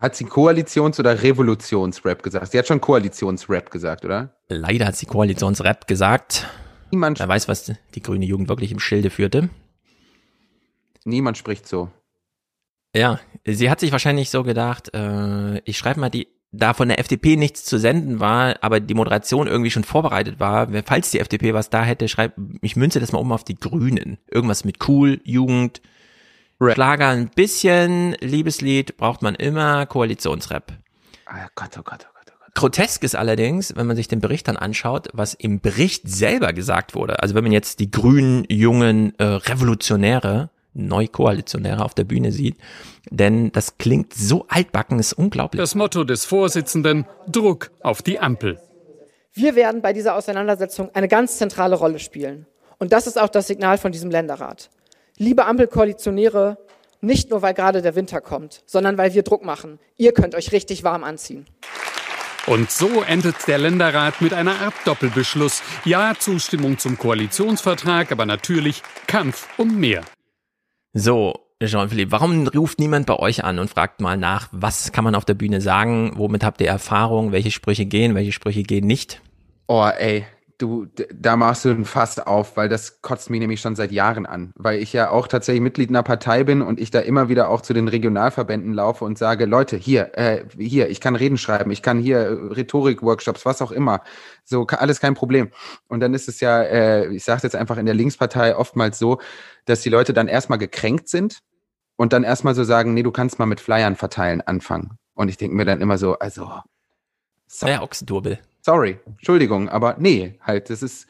[0.00, 2.52] Hat sie Koalitions- oder Revolutionsrap gesagt?
[2.52, 4.34] Sie hat schon Koalitionsrap gesagt, oder?
[4.48, 6.46] Leider hat sie Koalitionsrap gesagt.
[6.90, 7.18] Niemand.
[7.18, 9.50] Wer weiß, was die grüne Jugend wirklich im Schilde führte.
[11.04, 11.90] Niemand spricht so.
[12.94, 16.98] Ja, sie hat sich wahrscheinlich so gedacht, äh, ich schreibe mal die da von der
[16.98, 21.52] FDP nichts zu senden war, aber die Moderation irgendwie schon vorbereitet war, falls die FDP
[21.54, 24.18] was da hätte, schreibt, ich münze das mal um auf die Grünen.
[24.30, 25.82] Irgendwas mit cool, Jugend,
[26.60, 26.74] Rap.
[26.74, 30.72] Schlager ein bisschen, Liebeslied braucht man immer, Koalitionsrap.
[31.30, 32.32] Oh Gott, oh Gott, oh Gott.
[32.32, 32.54] Oh Gott.
[32.54, 36.94] Grotesk ist allerdings, wenn man sich den Bericht dann anschaut, was im Bericht selber gesagt
[36.94, 37.22] wurde.
[37.22, 42.56] Also wenn man jetzt die grünen, jungen äh, Revolutionäre Neukoalitionäre auf der Bühne sieht.
[43.10, 45.60] Denn das klingt so altbacken, ist unglaublich.
[45.60, 48.60] Das Motto des Vorsitzenden, Druck auf die Ampel.
[49.32, 52.46] Wir werden bei dieser Auseinandersetzung eine ganz zentrale Rolle spielen.
[52.78, 54.70] Und das ist auch das Signal von diesem Länderrat.
[55.16, 56.58] Liebe Ampelkoalitionäre,
[57.00, 59.78] nicht nur weil gerade der Winter kommt, sondern weil wir Druck machen.
[59.96, 61.46] Ihr könnt euch richtig warm anziehen.
[62.46, 65.62] Und so endet der Länderrat mit einer Art Doppelbeschluss.
[65.84, 70.02] Ja, Zustimmung zum Koalitionsvertrag, aber natürlich Kampf um mehr.
[70.92, 75.14] So, Jean-Philippe, warum ruft niemand bei euch an und fragt mal nach, was kann man
[75.14, 79.20] auf der Bühne sagen, womit habt ihr Erfahrung, welche Sprüche gehen, welche Sprüche gehen nicht?
[79.66, 80.24] Oh, ey,
[80.58, 84.26] du, da machst du ein Fass auf, weil das kotzt mich nämlich schon seit Jahren
[84.26, 87.48] an, weil ich ja auch tatsächlich Mitglied einer Partei bin und ich da immer wieder
[87.48, 91.70] auch zu den Regionalverbänden laufe und sage, Leute, hier, äh, hier, ich kann Reden schreiben,
[91.70, 94.02] ich kann hier äh, Rhetorik-Workshops, was auch immer,
[94.44, 95.50] so alles kein Problem.
[95.86, 99.20] Und dann ist es ja, äh, ich sage jetzt einfach in der Linkspartei oftmals so,
[99.64, 101.38] dass die Leute dann erstmal gekränkt sind
[101.96, 104.98] und dann erstmal so sagen, nee, du kannst mal mit Flyern verteilen anfangen.
[105.14, 106.50] Und ich denke mir dann immer so, also.
[107.46, 107.66] So.
[107.66, 108.38] Ja, Ochsendurbel.
[108.68, 111.06] Sorry, Entschuldigung, aber nee, halt, das ist.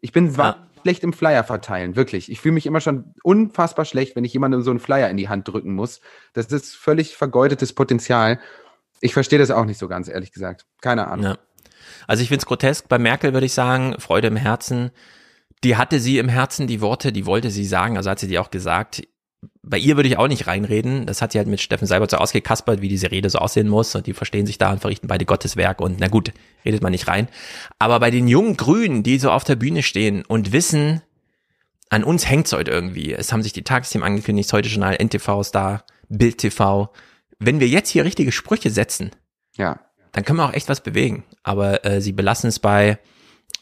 [0.00, 0.66] Ich bin ja.
[0.82, 2.32] schlecht im Flyer verteilen, wirklich.
[2.32, 5.28] Ich fühle mich immer schon unfassbar schlecht, wenn ich jemandem so einen Flyer in die
[5.28, 6.00] Hand drücken muss.
[6.32, 8.40] Das ist völlig vergeudetes Potenzial.
[9.00, 10.66] Ich verstehe das auch nicht so ganz, ehrlich gesagt.
[10.80, 11.26] Keine Ahnung.
[11.26, 11.38] Ja.
[12.08, 12.88] Also ich finde es grotesk.
[12.88, 14.90] Bei Merkel würde ich sagen, Freude im Herzen.
[15.62, 17.96] Die hatte sie im Herzen, die Worte, die wollte sie sagen.
[17.96, 19.06] Also hat sie die auch gesagt
[19.68, 21.06] bei ihr würde ich auch nicht reinreden.
[21.06, 23.94] Das hat sie halt mit Steffen Seibert so ausgekaspert, wie diese Rede so aussehen muss.
[23.94, 25.80] Und die verstehen sich da und verrichten beide Gotteswerk.
[25.80, 26.32] Und na gut,
[26.64, 27.28] redet man nicht rein.
[27.78, 31.02] Aber bei den jungen Grünen, die so auf der Bühne stehen und wissen,
[31.90, 33.12] an uns hängt's heute irgendwie.
[33.12, 36.92] Es haben sich die Tagesthemen angekündigt, heute Journal, NTV ist da, Bild TV.
[37.38, 39.10] Wenn wir jetzt hier richtige Sprüche setzen,
[39.56, 39.80] ja.
[40.12, 41.24] dann können wir auch echt was bewegen.
[41.42, 42.98] Aber äh, sie belassen es bei,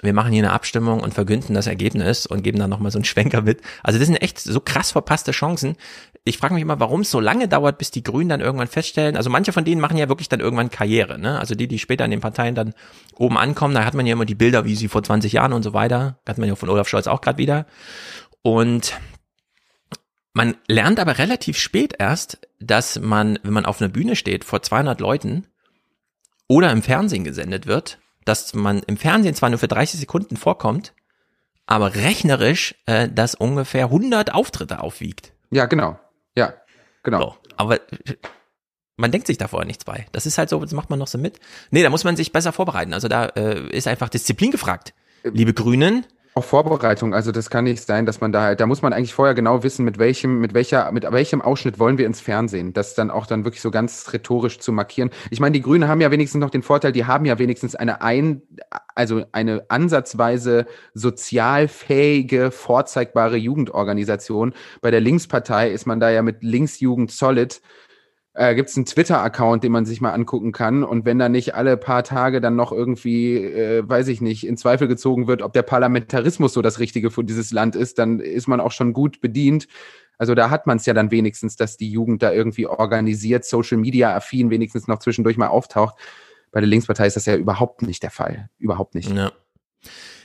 [0.03, 3.05] wir machen hier eine Abstimmung und verkünden das Ergebnis und geben dann nochmal so einen
[3.05, 3.63] Schwenker mit.
[3.83, 5.77] Also das sind echt so krass verpasste Chancen.
[6.25, 9.17] Ich frage mich immer, warum es so lange dauert, bis die Grünen dann irgendwann feststellen,
[9.17, 11.39] also manche von denen machen ja wirklich dann irgendwann Karriere, ne?
[11.39, 12.75] Also die, die später in den Parteien dann
[13.17, 15.63] oben ankommen, da hat man ja immer die Bilder, wie sie vor 20 Jahren und
[15.63, 17.67] so weiter, hat man ja von Olaf Scholz auch gerade wieder.
[18.43, 18.99] Und
[20.35, 24.61] man lernt aber relativ spät erst, dass man, wenn man auf einer Bühne steht vor
[24.61, 25.47] 200 Leuten
[26.47, 30.93] oder im Fernsehen gesendet wird, dass man im Fernsehen zwar nur für 30 Sekunden vorkommt,
[31.65, 35.33] aber rechnerisch äh, das ungefähr 100 Auftritte aufwiegt.
[35.51, 35.99] Ja, genau.
[36.37, 36.53] Ja,
[37.03, 37.21] genau.
[37.21, 37.81] So, aber
[38.97, 40.07] man denkt sich da vorher nichts bei.
[40.13, 41.39] Das ist halt so, das macht man noch so mit.
[41.71, 42.93] Nee, da muss man sich besser vorbereiten.
[42.93, 44.93] Also da äh, ist einfach Disziplin gefragt.
[45.23, 46.07] Liebe Grünen,
[46.37, 49.15] auch Vorbereitung, also das kann nicht sein, dass man da halt, da muss man eigentlich
[49.15, 52.95] vorher genau wissen, mit welchem, mit welcher, mit welchem Ausschnitt wollen wir ins Fernsehen, das
[52.95, 55.09] dann auch dann wirklich so ganz rhetorisch zu markieren.
[55.31, 58.03] Ich meine, die Grünen haben ja wenigstens noch den Vorteil, die haben ja wenigstens eine
[58.03, 58.43] ein,
[58.95, 64.53] also eine ansatzweise sozialfähige, vorzeigbare Jugendorganisation.
[64.83, 67.63] Bei der Linkspartei ist man da ja mit Linksjugend Solid
[68.37, 70.85] äh, gibt es einen Twitter-Account, den man sich mal angucken kann.
[70.85, 74.59] Und wenn da nicht alle paar Tage dann noch irgendwie, äh, weiß ich nicht, in
[74.59, 78.47] Zweifel gezogen wird, ob der Parlamentarismus so das Richtige für dieses Land ist, dann ist
[78.47, 79.69] man auch schon gut bedient.
[80.19, 83.79] Also da hat man es ja dann wenigstens, dass die Jugend da irgendwie organisiert, Social
[83.79, 85.95] Media affin wenigstens noch zwischendurch mal auftaucht.
[86.53, 88.51] Bei der Linkspartei ist das ja überhaupt nicht der Fall.
[88.59, 89.11] Überhaupt nicht.
[89.11, 89.33] Ja.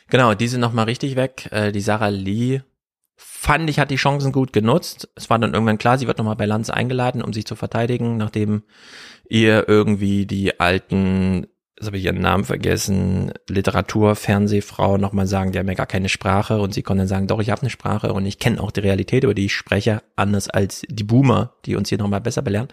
[0.10, 1.48] Genau, diese nochmal richtig weg.
[1.52, 2.62] Äh, die Sarah Lee
[3.16, 5.10] fand ich, hat die Chancen gut genutzt.
[5.16, 8.18] Es war dann irgendwann klar, sie wird nochmal bei Lanz eingeladen, um sich zu verteidigen,
[8.18, 8.64] nachdem
[9.30, 11.48] ihr irgendwie die alten,
[11.78, 16.10] jetzt habe ich ihren Namen vergessen, Literatur, Fernsehfrau nochmal sagen, die haben ja gar keine
[16.10, 18.72] Sprache und sie konnte dann sagen, doch, ich habe eine Sprache und ich kenne auch
[18.72, 22.42] die Realität, über die ich spreche, anders als die Boomer, die uns hier nochmal besser
[22.42, 22.68] belehren.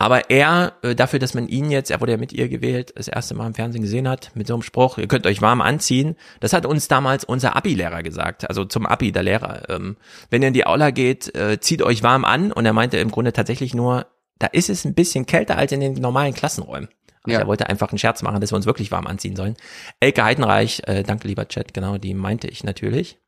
[0.00, 3.06] Aber er, äh, dafür, dass man ihn jetzt, er wurde ja mit ihr gewählt, das
[3.06, 6.16] erste Mal im Fernsehen gesehen hat, mit so einem Spruch, ihr könnt euch warm anziehen,
[6.40, 9.68] das hat uns damals unser Abi-Lehrer gesagt, also zum Abi, der Lehrer.
[9.68, 9.98] Ähm,
[10.30, 13.10] wenn ihr in die Aula geht, äh, zieht euch warm an und er meinte im
[13.10, 14.06] Grunde tatsächlich nur,
[14.38, 16.88] da ist es ein bisschen kälter als in den normalen Klassenräumen.
[17.24, 17.40] Also ja.
[17.40, 19.54] er wollte einfach einen Scherz machen, dass wir uns wirklich warm anziehen sollen.
[20.00, 23.18] Elke Heidenreich, äh, danke lieber Chat, genau, die meinte ich natürlich.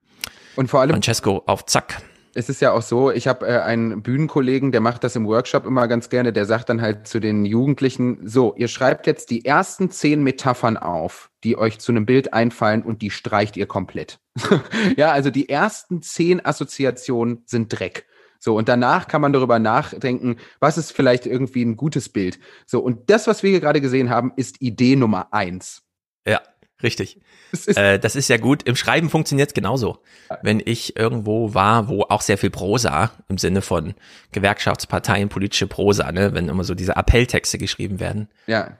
[0.57, 0.93] Und vor allem.
[0.93, 2.01] Francesco auf Zack
[2.35, 5.67] es ist ja auch so, ich habe äh, einen Bühnenkollegen, der macht das im Workshop
[5.67, 9.45] immer ganz gerne, der sagt dann halt zu den Jugendlichen, so, ihr schreibt jetzt die
[9.45, 14.19] ersten zehn Metaphern auf, die euch zu einem Bild einfallen und die streicht ihr komplett.
[14.97, 18.07] ja, also die ersten zehn Assoziationen sind Dreck.
[18.39, 22.41] So, und danach kann man darüber nachdenken, was ist vielleicht irgendwie ein gutes Bild.
[22.67, 25.83] So, und das, was wir hier gerade gesehen haben, ist Idee Nummer eins.
[26.27, 26.41] Ja.
[26.83, 27.19] Richtig.
[27.53, 28.63] Das ist, äh, das ist ja gut.
[28.65, 29.99] Im Schreiben funktioniert es genauso.
[30.43, 33.95] Wenn ich irgendwo war, wo auch sehr viel Prosa im Sinne von
[34.33, 38.29] Gewerkschaftsparteien, politische Prosa, ne, wenn immer so diese Appelltexte geschrieben werden.
[38.47, 38.79] Ja.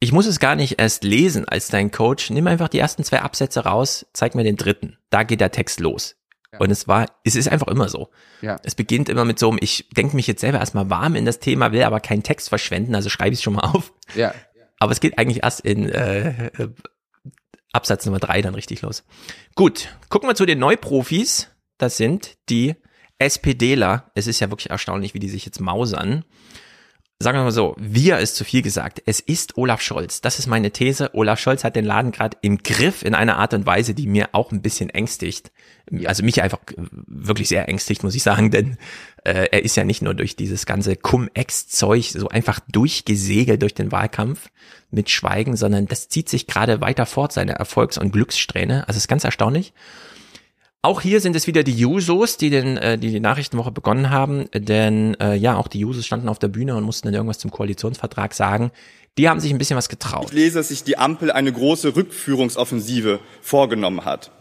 [0.00, 2.30] Ich muss es gar nicht erst lesen als dein Coach.
[2.30, 4.98] Nimm einfach die ersten zwei Absätze raus, zeig mir den dritten.
[5.10, 6.16] Da geht der Text los.
[6.52, 6.58] Ja.
[6.58, 8.10] Und es war, es ist einfach immer so.
[8.40, 8.58] Ja.
[8.64, 11.38] Es beginnt immer mit so einem, ich denke mich jetzt selber erstmal warm in das
[11.38, 13.92] Thema, will aber keinen Text verschwenden, also schreibe ich es schon mal auf.
[14.14, 14.34] Ja.
[14.82, 16.50] Aber es geht eigentlich erst in äh,
[17.72, 19.04] Absatz Nummer drei dann richtig los.
[19.54, 21.52] Gut, gucken wir zu den Neuprofis.
[21.78, 22.74] Das sind die
[23.20, 24.10] SPDler.
[24.16, 26.24] Es ist ja wirklich erstaunlich, wie die sich jetzt mausern.
[27.22, 29.02] Sagen wir mal so, wir ist zu viel gesagt.
[29.06, 30.20] Es ist Olaf Scholz.
[30.20, 31.10] Das ist meine These.
[31.14, 34.30] Olaf Scholz hat den Laden gerade im Griff in einer Art und Weise, die mir
[34.32, 35.50] auch ein bisschen ängstigt.
[36.04, 36.60] Also mich einfach
[37.06, 38.76] wirklich sehr ängstigt, muss ich sagen, denn
[39.24, 43.92] äh, er ist ja nicht nur durch dieses ganze Cum-Ex-Zeug so einfach durchgesegelt durch den
[43.92, 44.48] Wahlkampf
[44.90, 48.86] mit Schweigen, sondern das zieht sich gerade weiter fort, seine Erfolgs- und Glückssträhne.
[48.86, 49.72] Also ist ganz erstaunlich.
[50.84, 54.46] Auch hier sind es wieder die Jusos, die den, äh, die, die Nachrichtenwoche begonnen haben,
[54.52, 57.52] denn äh, ja, auch die Jusos standen auf der Bühne und mussten dann irgendwas zum
[57.52, 58.72] Koalitionsvertrag sagen.
[59.16, 60.26] Die haben sich ein bisschen was getraut.
[60.30, 64.32] Ich lese, dass sich die Ampel eine große Rückführungsoffensive vorgenommen hat.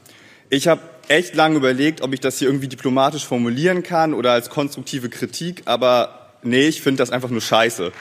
[0.50, 4.50] Ich habe echt lange überlegt, ob ich das hier irgendwie diplomatisch formulieren kann oder als
[4.50, 7.92] konstruktive Kritik, aber nee, ich finde das einfach nur scheiße.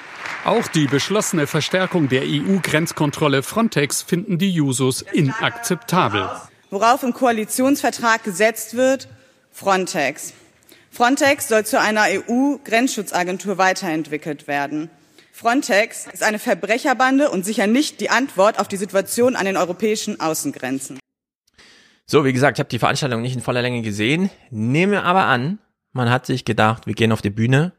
[0.47, 6.31] Auch die beschlossene Verstärkung der EU-Grenzkontrolle Frontex finden die Jusos inakzeptabel
[6.71, 9.09] worauf im Koalitionsvertrag gesetzt wird,
[9.51, 10.33] Frontex.
[10.91, 14.91] Frontex soll zu einer EU-Grenzschutzagentur weiterentwickelt werden.
[15.33, 20.21] Frontex ist eine Verbrecherbande und sicher nicht die Antwort auf die Situation an den europäischen
[20.21, 20.99] Außengrenzen.
[22.07, 25.59] So, wie gesagt, ich habe die Veranstaltung nicht in voller Länge gesehen, nehme aber an,
[25.93, 27.73] man hat sich gedacht, wir gehen auf die Bühne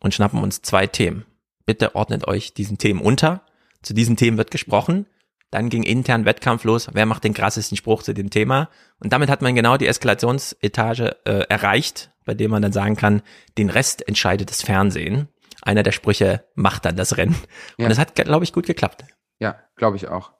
[0.00, 1.26] und schnappen uns zwei Themen.
[1.66, 3.42] Bitte ordnet euch diesen Themen unter.
[3.82, 5.06] Zu diesen Themen wird gesprochen.
[5.50, 8.70] Dann ging intern Wettkampf los, wer macht den krassesten Spruch zu dem Thema.
[9.00, 13.22] Und damit hat man genau die Eskalationsetage äh, erreicht, bei dem man dann sagen kann,
[13.58, 15.28] den Rest entscheidet das Fernsehen.
[15.62, 17.36] Einer der Sprüche macht dann das Rennen.
[17.78, 17.86] Ja.
[17.86, 19.04] Und es hat, glaube ich, gut geklappt.
[19.38, 20.32] Ja, glaube ich auch.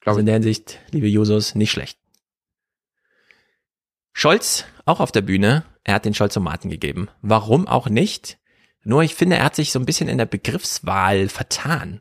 [0.00, 1.98] Glaub also in der Hinsicht, liebe Jusos, nicht schlecht.
[4.12, 7.08] Scholz, auch auf der Bühne, er hat den Scholzomaten gegeben.
[7.22, 8.38] Warum auch nicht?
[8.82, 12.00] Nur ich finde, er hat sich so ein bisschen in der Begriffswahl vertan.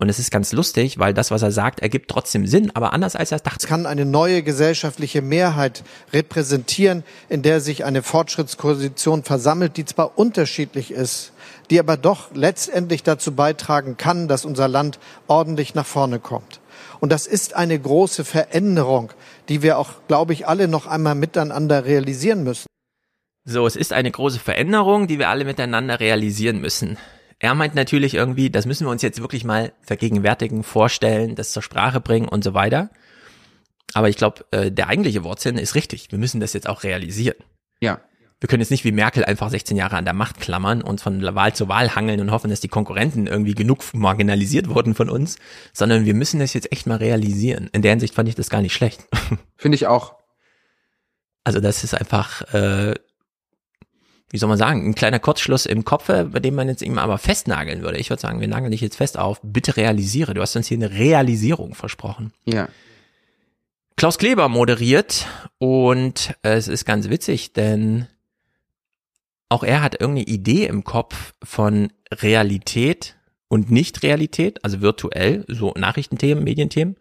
[0.00, 3.16] Und es ist ganz lustig, weil das, was er sagt, ergibt trotzdem Sinn, aber anders
[3.16, 3.58] als er es dachte.
[3.60, 5.84] Es kann eine neue gesellschaftliche Mehrheit
[6.14, 11.32] repräsentieren, in der sich eine Fortschrittskoalition versammelt, die zwar unterschiedlich ist,
[11.68, 16.60] die aber doch letztendlich dazu beitragen kann, dass unser Land ordentlich nach vorne kommt.
[17.00, 19.12] Und das ist eine große Veränderung,
[19.50, 22.66] die wir auch, glaube ich, alle noch einmal miteinander realisieren müssen.
[23.44, 26.96] So, es ist eine große Veränderung, die wir alle miteinander realisieren müssen.
[27.40, 31.62] Er meint natürlich irgendwie, das müssen wir uns jetzt wirklich mal vergegenwärtigen, vorstellen, das zur
[31.62, 32.90] Sprache bringen und so weiter.
[33.94, 36.12] Aber ich glaube, äh, der eigentliche Wortsinn ist richtig.
[36.12, 37.36] Wir müssen das jetzt auch realisieren.
[37.80, 38.00] Ja.
[38.40, 41.22] Wir können jetzt nicht wie Merkel einfach 16 Jahre an der Macht klammern und von
[41.34, 45.38] Wahl zu Wahl hangeln und hoffen, dass die Konkurrenten irgendwie genug marginalisiert wurden von uns,
[45.72, 47.68] sondern wir müssen das jetzt echt mal realisieren.
[47.72, 49.06] In der Hinsicht fand ich das gar nicht schlecht.
[49.56, 50.14] Finde ich auch.
[51.44, 52.94] Also das ist einfach äh,
[54.30, 57.18] wie soll man sagen, ein kleiner Kurzschluss im Kopfe, bei dem man jetzt ihm aber
[57.18, 57.98] festnageln würde.
[57.98, 60.34] Ich würde sagen, wir nageln dich jetzt fest auf, bitte realisiere.
[60.34, 62.32] Du hast uns hier eine Realisierung versprochen.
[62.44, 62.68] Ja.
[63.96, 65.26] Klaus Kleber moderiert
[65.58, 68.06] und es ist ganz witzig, denn
[69.50, 73.16] auch er hat irgendeine Idee im Kopf von Realität
[73.48, 76.96] und Nicht-Realität, also virtuell, so Nachrichtenthemen, Medienthemen,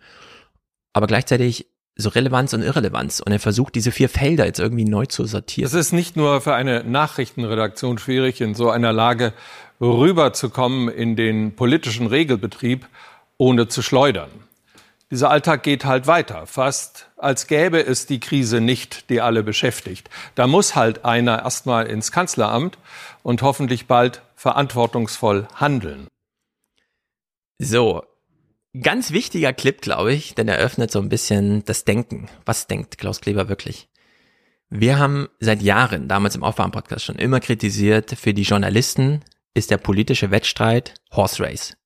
[0.91, 1.67] aber gleichzeitig
[1.99, 3.19] so Relevanz und Irrelevanz.
[3.19, 5.67] Und er versucht, diese vier Felder jetzt irgendwie neu zu sortieren.
[5.67, 9.33] Es ist nicht nur für eine Nachrichtenredaktion schwierig, in so einer Lage
[9.81, 12.87] rüberzukommen in den politischen Regelbetrieb,
[13.37, 14.29] ohne zu schleudern.
[15.11, 20.09] Dieser Alltag geht halt weiter, fast als gäbe es die Krise nicht, die alle beschäftigt.
[20.35, 22.77] Da muss halt einer erstmal ins Kanzleramt
[23.23, 26.07] und hoffentlich bald verantwortungsvoll handeln.
[27.57, 28.03] So,
[28.79, 32.29] Ganz wichtiger Clip, glaube ich, denn er öffnet so ein bisschen das Denken.
[32.45, 33.89] Was denkt Klaus Kleber wirklich?
[34.69, 39.21] Wir haben seit Jahren, damals im Aufwärm-Podcast schon immer kritisiert, für die Journalisten
[39.55, 41.77] ist der politische Wettstreit Horse Race.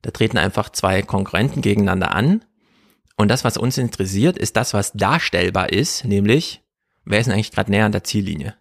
[0.00, 2.42] Da treten einfach zwei Konkurrenten gegeneinander an.
[3.18, 6.62] Und das, was uns interessiert, ist das, was darstellbar ist, nämlich,
[7.04, 8.56] wer ist denn eigentlich gerade näher an der Ziellinie?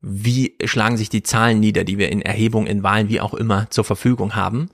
[0.00, 3.70] Wie schlagen sich die Zahlen nieder, die wir in Erhebungen, in Wahlen, wie auch immer
[3.70, 4.68] zur Verfügung haben?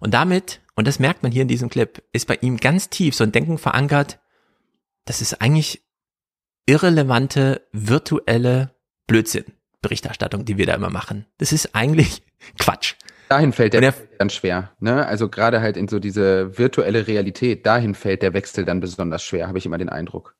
[0.00, 3.16] Und damit und das merkt man hier in diesem Clip, ist bei ihm ganz tief
[3.16, 4.20] so ein Denken verankert,
[5.06, 5.82] das ist eigentlich
[6.66, 8.76] irrelevante, virtuelle
[9.08, 11.26] Blödsinn-Berichterstattung, die wir da immer machen.
[11.38, 12.22] Das ist eigentlich
[12.60, 12.94] Quatsch.
[13.28, 14.70] Dahin fällt der Wechsel dann schwer.
[14.78, 15.04] Ne?
[15.04, 19.48] Also gerade halt in so diese virtuelle Realität, dahin fällt der Wechsel dann besonders schwer,
[19.48, 20.36] habe ich immer den Eindruck.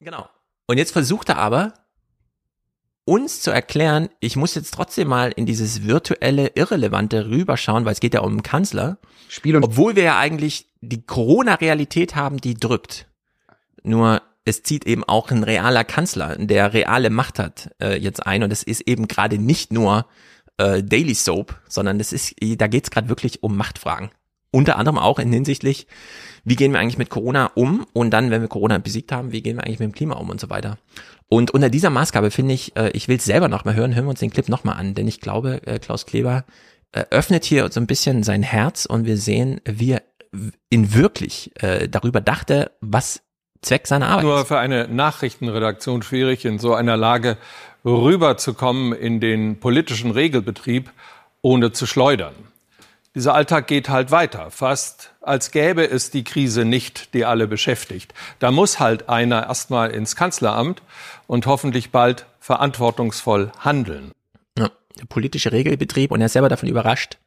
[0.00, 0.26] Genau.
[0.68, 1.74] Und jetzt versucht er aber,
[3.04, 8.00] uns zu erklären, ich muss jetzt trotzdem mal in dieses virtuelle, irrelevante rüberschauen, weil es
[8.00, 8.98] geht ja um einen Kanzler.
[9.28, 13.08] Spiel und Obwohl wir ja eigentlich die Corona-Realität haben, die drückt.
[13.82, 18.42] Nur es zieht eben auch ein realer Kanzler, der reale Macht hat, äh, jetzt ein.
[18.42, 20.06] Und es ist eben gerade nicht nur
[20.58, 24.10] äh, Daily Soap, sondern das ist, da geht es gerade wirklich um Machtfragen.
[24.52, 25.88] Unter anderem auch in hinsichtlich,
[26.44, 29.42] wie gehen wir eigentlich mit Corona um und dann, wenn wir Corona besiegt haben, wie
[29.42, 30.78] gehen wir eigentlich mit dem Klima um und so weiter.
[31.28, 34.10] Und unter dieser Maßgabe finde ich, äh, ich will es selber nochmal hören, hören wir
[34.10, 36.44] uns den Clip nochmal an, denn ich glaube, äh, Klaus Kleber
[37.08, 40.02] öffnet hier so ein bisschen sein Herz und wir sehen, wie er
[40.68, 43.22] in wirklich äh, darüber dachte, was
[43.62, 47.36] Zweck seiner Arbeit Nur für eine Nachrichtenredaktion schwierig, in so einer Lage
[47.84, 50.90] rüberzukommen in den politischen Regelbetrieb,
[51.42, 52.34] ohne zu schleudern.
[53.14, 58.14] Dieser Alltag geht halt weiter, fast als gäbe es die Krise nicht, die alle beschäftigt.
[58.38, 60.82] Da muss halt einer erstmal ins Kanzleramt
[61.26, 64.12] und hoffentlich bald verantwortungsvoll handeln.
[64.58, 67.18] Ja, der politische Regelbetrieb und er ist selber davon überrascht,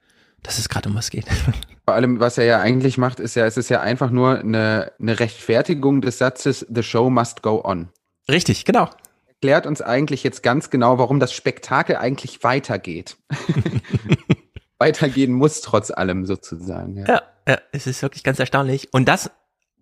[0.42, 1.28] dass es gerade um was geht.
[1.86, 4.92] Vor allem, was er ja eigentlich macht, ist ja, es ist ja einfach nur eine,
[5.00, 7.90] eine Rechtfertigung des Satzes The Show must go on.
[8.28, 8.90] Richtig, genau.
[9.28, 13.18] Erklärt uns eigentlich jetzt ganz genau, warum das Spektakel eigentlich weitergeht.
[14.78, 16.98] Weitergehen muss trotz allem sozusagen.
[16.98, 17.06] Ja.
[17.08, 18.94] ja, ja, es ist wirklich ganz erstaunlich.
[18.94, 19.32] Und das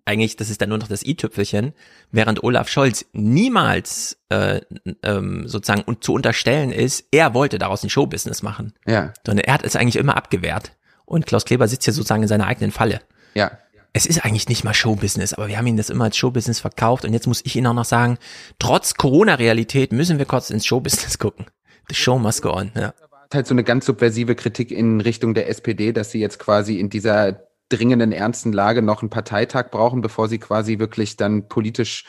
[0.05, 1.73] eigentlich, das ist dann nur noch das i-Tüpfelchen,
[2.11, 4.61] während Olaf Scholz niemals äh,
[5.01, 8.73] ähm, sozusagen und zu unterstellen ist, er wollte daraus ein Showbusiness machen.
[8.85, 9.13] Ja.
[9.25, 10.75] Sondern er hat es eigentlich immer abgewehrt.
[11.05, 13.01] Und Klaus Kleber sitzt hier sozusagen in seiner eigenen Falle.
[13.33, 13.51] Ja.
[13.93, 17.05] Es ist eigentlich nicht mal Showbusiness, aber wir haben ihn das immer als Showbusiness verkauft
[17.05, 18.17] und jetzt muss ich ihn auch noch sagen,
[18.57, 21.45] trotz Corona-Realität müssen wir kurz ins Showbusiness gucken.
[21.89, 22.93] The show must go on, ja.
[23.33, 26.89] Halt so eine ganz subversive Kritik in Richtung der SPD, dass sie jetzt quasi in
[26.89, 32.05] dieser dringenden, ernsten Lage noch einen Parteitag brauchen, bevor sie quasi wirklich dann politisch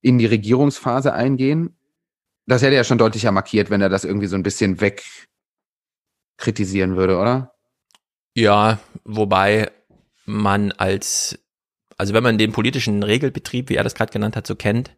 [0.00, 1.76] in die Regierungsphase eingehen.
[2.46, 5.04] Das hätte er schon deutlicher markiert, wenn er das irgendwie so ein bisschen weg
[6.36, 7.54] kritisieren würde, oder?
[8.34, 9.70] Ja, wobei
[10.24, 11.38] man als,
[11.96, 14.96] also wenn man den politischen Regelbetrieb, wie er das gerade genannt hat, so kennt,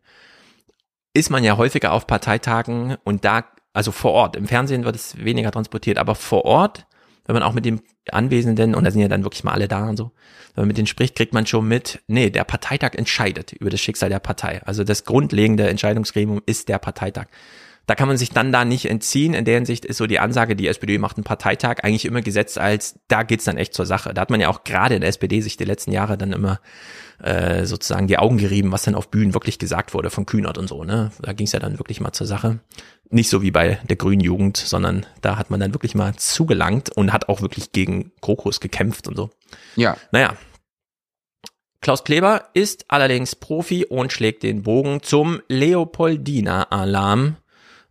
[1.14, 5.16] ist man ja häufiger auf Parteitagen und da, also vor Ort, im Fernsehen wird es
[5.22, 6.86] weniger transportiert, aber vor Ort,
[7.26, 9.88] wenn man auch mit dem Anwesenden, und da sind ja dann wirklich mal alle da
[9.88, 10.12] und so,
[10.54, 13.80] wenn man mit denen spricht, kriegt man schon mit, nee, der Parteitag entscheidet über das
[13.80, 14.60] Schicksal der Partei.
[14.64, 17.26] Also das grundlegende Entscheidungsgremium ist der Parteitag.
[17.86, 19.34] Da kann man sich dann da nicht entziehen.
[19.34, 22.58] In der Hinsicht ist so die Ansage, die SPD macht einen Parteitag, eigentlich immer gesetzt
[22.58, 24.14] als, da geht's dann echt zur Sache.
[24.14, 26.60] Da hat man ja auch gerade in der SPD sich die letzten Jahre dann immer
[27.20, 30.68] äh, sozusagen die Augen gerieben, was dann auf Bühnen wirklich gesagt wurde von Kühnert und
[30.68, 30.84] so.
[30.84, 31.10] Ne?
[31.20, 32.60] Da ging's ja dann wirklich mal zur Sache.
[33.10, 36.90] Nicht so wie bei der Grünen Jugend, sondern da hat man dann wirklich mal zugelangt
[36.96, 39.30] und hat auch wirklich gegen Krokus gekämpft und so.
[39.76, 39.96] Ja.
[40.12, 40.36] Naja,
[41.82, 47.38] Klaus Kleber ist allerdings Profi und schlägt den Bogen zum Leopoldina-Alarm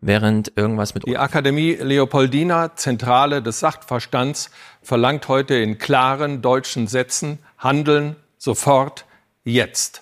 [0.01, 1.05] während irgendwas mit.
[1.07, 4.49] Die Akademie Leopoldina, Zentrale des Sachverstands,
[4.81, 9.05] verlangt heute in klaren deutschen Sätzen Handeln sofort
[9.43, 10.01] jetzt.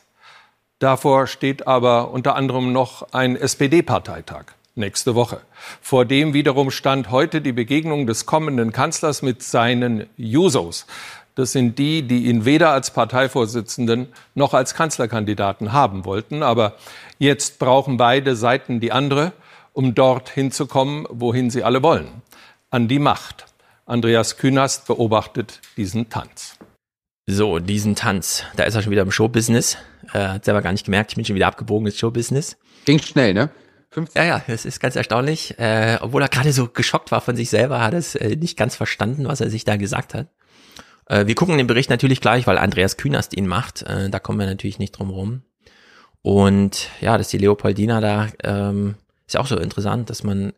[0.79, 4.45] Davor steht aber unter anderem noch ein SPD-Parteitag
[4.75, 5.41] nächste Woche.
[5.81, 10.87] Vor dem wiederum stand heute die Begegnung des kommenden Kanzlers mit seinen Jusos.
[11.35, 16.43] Das sind die, die ihn weder als Parteivorsitzenden noch als Kanzlerkandidaten haben wollten.
[16.43, 16.75] Aber
[17.17, 19.33] jetzt brauchen beide Seiten die andere
[19.79, 22.21] um dort hinzukommen, wohin sie alle wollen,
[22.69, 23.45] an die Macht.
[23.85, 26.57] Andreas Künast beobachtet diesen Tanz.
[27.27, 28.43] So, diesen Tanz.
[28.57, 29.77] Da ist er schon wieder im Showbusiness.
[30.11, 32.57] Äh, hat selber gar nicht gemerkt, ich bin schon wieder abgebogen ins Showbusiness.
[32.83, 33.51] Ging schnell, ne?
[33.91, 34.21] 15.
[34.21, 35.57] Ja, ja, es ist ganz erstaunlich.
[35.57, 38.75] Äh, obwohl er gerade so geschockt war von sich selber, hat es äh, nicht ganz
[38.75, 40.27] verstanden, was er sich da gesagt hat.
[41.05, 43.83] Äh, wir gucken den Bericht natürlich gleich, weil Andreas Künast ihn macht.
[43.83, 45.43] Äh, da kommen wir natürlich nicht drum rum.
[46.21, 48.95] Und ja, dass die Leopoldina da ähm,
[49.29, 50.53] ist ja auch so interessant, dass man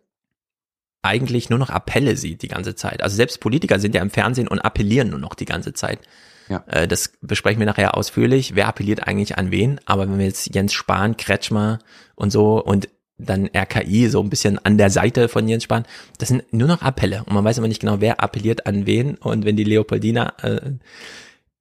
[1.01, 3.03] eigentlich nur noch Appelle sieht die ganze Zeit.
[3.03, 5.99] Also selbst Politiker sind ja im Fernsehen und appellieren nur noch die ganze Zeit.
[6.47, 6.63] Ja.
[6.67, 8.55] Äh, das besprechen wir nachher ausführlich.
[8.55, 9.81] Wer appelliert eigentlich an wen?
[9.85, 11.79] Aber wenn wir jetzt Jens Spahn, Kretschmer
[12.15, 15.85] und so und dann RKI so ein bisschen an der Seite von Jens Spahn,
[16.17, 19.15] das sind nur noch Appelle und man weiß immer nicht genau, wer appelliert an wen
[19.15, 20.71] und wenn die Leopoldina, äh,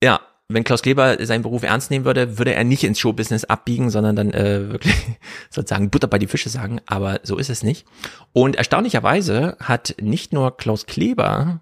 [0.00, 0.20] ja,
[0.52, 4.16] wenn Klaus Kleber seinen Beruf ernst nehmen würde, würde er nicht ins Showbusiness abbiegen, sondern
[4.16, 4.94] dann äh, wirklich
[5.50, 6.80] sozusagen Butter bei die Fische sagen.
[6.86, 7.86] Aber so ist es nicht.
[8.32, 11.60] Und erstaunlicherweise hat nicht nur Klaus Kleber,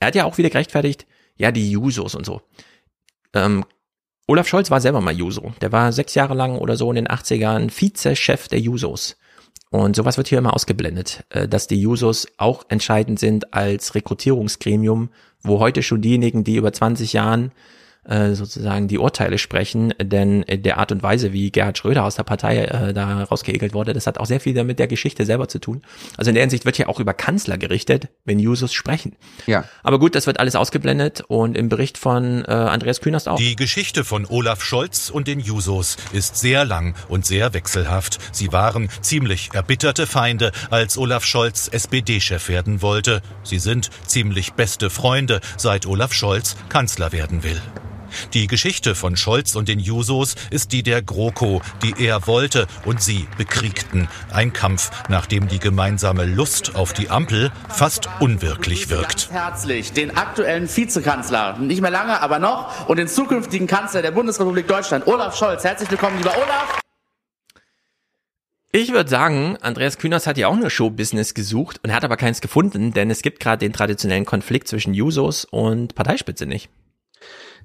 [0.00, 1.06] er hat ja auch wieder gerechtfertigt,
[1.36, 2.42] ja, die Jusos und so.
[3.34, 3.64] Ähm,
[4.26, 5.52] Olaf Scholz war selber mal Juso.
[5.60, 9.16] Der war sechs Jahre lang oder so in den 80ern Vizechef der Jusos.
[9.70, 15.10] Und sowas wird hier immer ausgeblendet, äh, dass die Jusos auch entscheidend sind als Rekrutierungsgremium,
[15.42, 17.52] wo heute schon diejenigen, die über 20 Jahren
[18.04, 22.24] äh, sozusagen die Urteile sprechen, denn der Art und Weise, wie Gerhard Schröder aus der
[22.24, 25.60] Partei äh, da rausgeekelt wurde, das hat auch sehr viel damit der Geschichte selber zu
[25.60, 25.82] tun.
[26.16, 29.16] Also in der Hinsicht wird ja auch über Kanzler gerichtet, wenn Jusos sprechen.
[29.46, 29.64] Ja.
[29.82, 33.36] Aber gut, das wird alles ausgeblendet und im Bericht von äh, Andreas Künast auch.
[33.36, 38.18] Die Geschichte von Olaf Scholz und den Jusos ist sehr lang und sehr wechselhaft.
[38.32, 43.22] Sie waren ziemlich erbitterte Feinde, als Olaf Scholz SPD-Chef werden wollte.
[43.44, 47.60] Sie sind ziemlich beste Freunde, seit Olaf Scholz Kanzler werden will.
[48.34, 53.02] Die Geschichte von Scholz und den Jusos ist die der GroKo, die er wollte und
[53.02, 54.08] sie bekriegten.
[54.32, 59.28] Ein Kampf, nach dem die gemeinsame Lust auf die Ampel fast unwirklich wirkt.
[59.28, 64.10] Ganz herzlich den aktuellen Vizekanzler, nicht mehr lange, aber noch, und den zukünftigen Kanzler der
[64.10, 65.64] Bundesrepublik Deutschland, Olaf Scholz.
[65.64, 66.80] Herzlich willkommen, lieber Olaf.
[68.74, 72.16] Ich würde sagen, Andreas Kühners hat ja auch nur Showbusiness gesucht und er hat aber
[72.16, 76.70] keins gefunden, denn es gibt gerade den traditionellen Konflikt zwischen Jusos und Parteispitze nicht.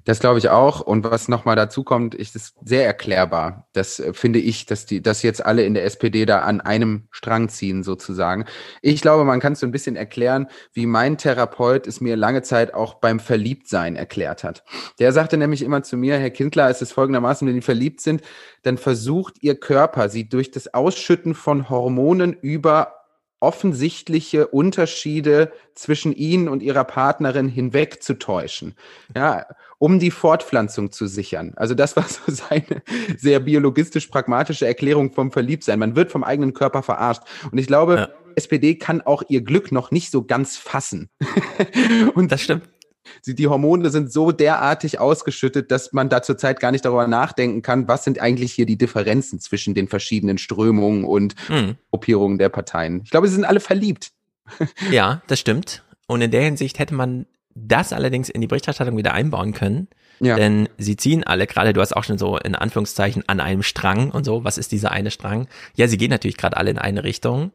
[0.04, 0.80] Das glaube ich auch.
[0.80, 3.68] Und was nochmal dazu kommt, ist es sehr erklärbar.
[3.72, 7.08] Das äh, finde ich, dass die, dass jetzt alle in der SPD da an einem
[7.10, 8.44] Strang ziehen, sozusagen.
[8.82, 12.42] Ich glaube, man kann es so ein bisschen erklären, wie mein Therapeut es mir lange
[12.42, 14.64] Zeit auch beim Verliebtsein erklärt hat.
[14.98, 18.22] Der sagte nämlich immer zu mir, Herr Kindler, es ist folgendermaßen, wenn Sie verliebt sind,
[18.62, 22.98] dann versucht Ihr Körper, Sie durch das Ausschütten von Hormonen über
[23.40, 28.74] offensichtliche Unterschiede zwischen ihnen und ihrer Partnerin hinweg zu täuschen,
[29.14, 29.46] ja,
[29.78, 31.52] um die Fortpflanzung zu sichern.
[31.56, 32.82] Also das war so seine
[33.16, 35.78] sehr biologistisch-pragmatische Erklärung vom Verliebtsein.
[35.78, 37.22] Man wird vom eigenen Körper verarscht.
[37.50, 38.08] Und ich glaube, ja.
[38.36, 41.10] SPD kann auch ihr Glück noch nicht so ganz fassen.
[42.14, 42.68] und das stimmt
[43.26, 47.88] die Hormone sind so derartig ausgeschüttet, dass man da zurzeit gar nicht darüber nachdenken kann,
[47.88, 51.76] was sind eigentlich hier die Differenzen zwischen den verschiedenen Strömungen und mhm.
[51.90, 53.02] Gruppierungen der Parteien.
[53.04, 54.10] Ich glaube, sie sind alle verliebt.
[54.90, 55.84] Ja, das stimmt.
[56.06, 57.26] Und in der Hinsicht hätte man
[57.66, 59.88] das allerdings in die Berichterstattung wieder einbauen können.
[60.20, 60.36] Ja.
[60.36, 64.10] Denn sie ziehen alle, gerade du hast auch schon so in Anführungszeichen an einem Strang
[64.10, 65.48] und so, was ist dieser eine Strang?
[65.74, 67.52] Ja, sie gehen natürlich gerade alle in eine Richtung,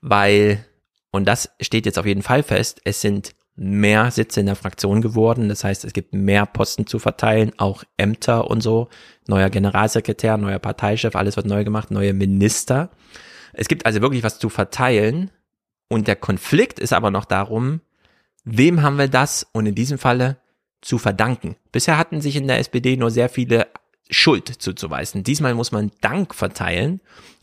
[0.00, 0.64] weil,
[1.12, 5.02] und das steht jetzt auf jeden Fall fest, es sind mehr Sitze in der Fraktion
[5.02, 5.50] geworden.
[5.50, 8.88] Das heißt, es gibt mehr Posten zu verteilen, auch Ämter und so.
[9.26, 12.90] Neuer Generalsekretär, neuer Parteichef, alles wird neu gemacht, neue Minister.
[13.52, 15.30] Es gibt also wirklich was zu verteilen.
[15.88, 17.82] Und der Konflikt ist aber noch darum,
[18.44, 20.38] wem haben wir das und in diesem Falle
[20.80, 21.56] zu verdanken.
[21.72, 23.68] Bisher hatten sich in der SPD nur sehr viele
[24.08, 25.22] Schuld zuzuweisen.
[25.22, 27.00] Diesmal muss man Dank verteilen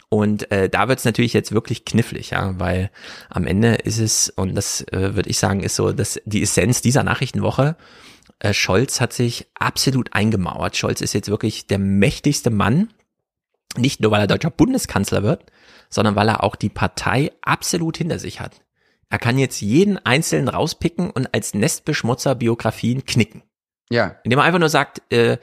[0.10, 2.92] und äh, da wird es natürlich jetzt wirklich knifflig, ja, weil
[3.30, 6.82] am Ende ist es, und das äh, würde ich sagen, ist so dass die Essenz
[6.82, 7.76] dieser Nachrichtenwoche,
[8.40, 10.78] äh, Scholz hat sich absolut eingemauert.
[10.78, 12.94] Scholz ist jetzt wirklich der mächtigste Mann,
[13.76, 15.46] nicht nur weil er deutscher Bundeskanzler wird,
[15.90, 18.62] sondern weil er auch die Partei absolut hinter sich hat.
[19.10, 23.44] Er kann jetzt jeden Einzelnen rauspicken und als Nestbeschmutzer Biografien knicken.
[23.90, 24.18] Ja.
[24.24, 25.38] Indem er einfach nur sagt, äh,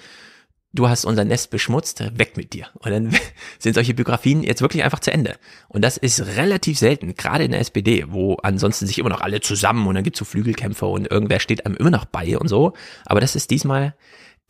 [0.74, 2.66] du hast unser Nest beschmutzt, weg mit dir.
[2.74, 3.16] Und dann
[3.58, 5.36] sind solche Biografien jetzt wirklich einfach zu Ende.
[5.68, 9.40] Und das ist relativ selten, gerade in der SPD, wo ansonsten sich immer noch alle
[9.40, 12.74] zusammen und dann gibt's so Flügelkämpfer und irgendwer steht einem immer noch bei und so.
[13.06, 13.94] Aber das ist diesmal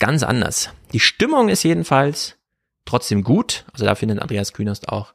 [0.00, 0.70] ganz anders.
[0.92, 2.36] Die Stimmung ist jedenfalls
[2.84, 3.64] trotzdem gut.
[3.72, 5.14] Also da findet Andreas Künast auch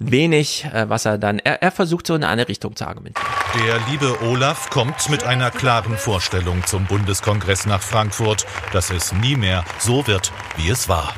[0.00, 3.28] wenig, äh, was er dann, er, er versucht so in eine Richtung zu argumentieren.
[3.66, 9.36] Der liebe Olaf kommt mit einer klaren Vorstellung zum Bundeskongress nach Frankfurt, dass es nie
[9.36, 11.14] mehr so wird, wie es war.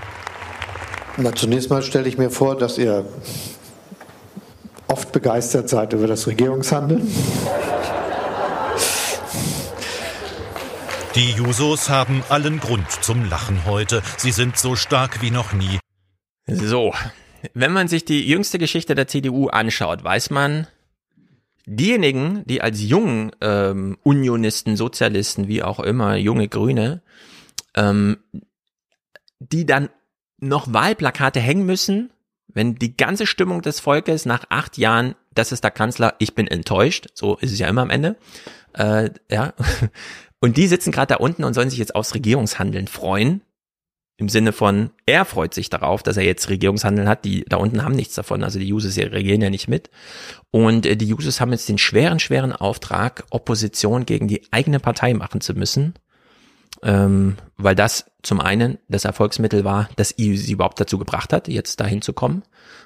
[1.17, 3.07] Na, zunächst mal stelle ich mir vor, dass ihr
[4.89, 7.07] oft begeistert seid über das Regierungshandeln.
[11.15, 14.03] Die Jusos haben allen Grund zum Lachen heute.
[14.17, 15.79] Sie sind so stark wie noch nie.
[16.47, 16.95] So,
[17.55, 20.67] wenn man sich die jüngste Geschichte der CDU anschaut, weiß man,
[21.67, 27.03] diejenigen, die als jungen ähm, Unionisten, Sozialisten, wie auch immer, junge Grüne,
[27.75, 28.19] ähm,
[29.39, 29.89] die dann
[30.39, 32.11] noch Wahlplakate hängen müssen,
[32.49, 36.47] wenn die ganze Stimmung des Volkes nach acht Jahren, das ist der Kanzler, ich bin
[36.47, 38.17] enttäuscht, so ist es ja immer am Ende,
[38.75, 39.55] äh, ja,
[40.41, 43.43] und die sitzen gerade da unten und sollen sich jetzt aufs Regierungshandeln freuen,
[44.17, 47.25] im Sinne von, er freut sich darauf, dass er jetzt Regierungshandeln hat.
[47.25, 48.45] Die da unten haben nichts davon.
[48.45, 49.91] Also die Users regieren ja nicht mit.
[50.51, 55.15] Und äh, die Users haben jetzt den schweren, schweren Auftrag, Opposition gegen die eigene Partei
[55.15, 55.95] machen zu müssen.
[56.85, 61.81] Ähm, weil das zum einen das Erfolgsmittel war, das sie überhaupt dazu gebracht hat, jetzt
[61.81, 62.43] dahin zu kommen.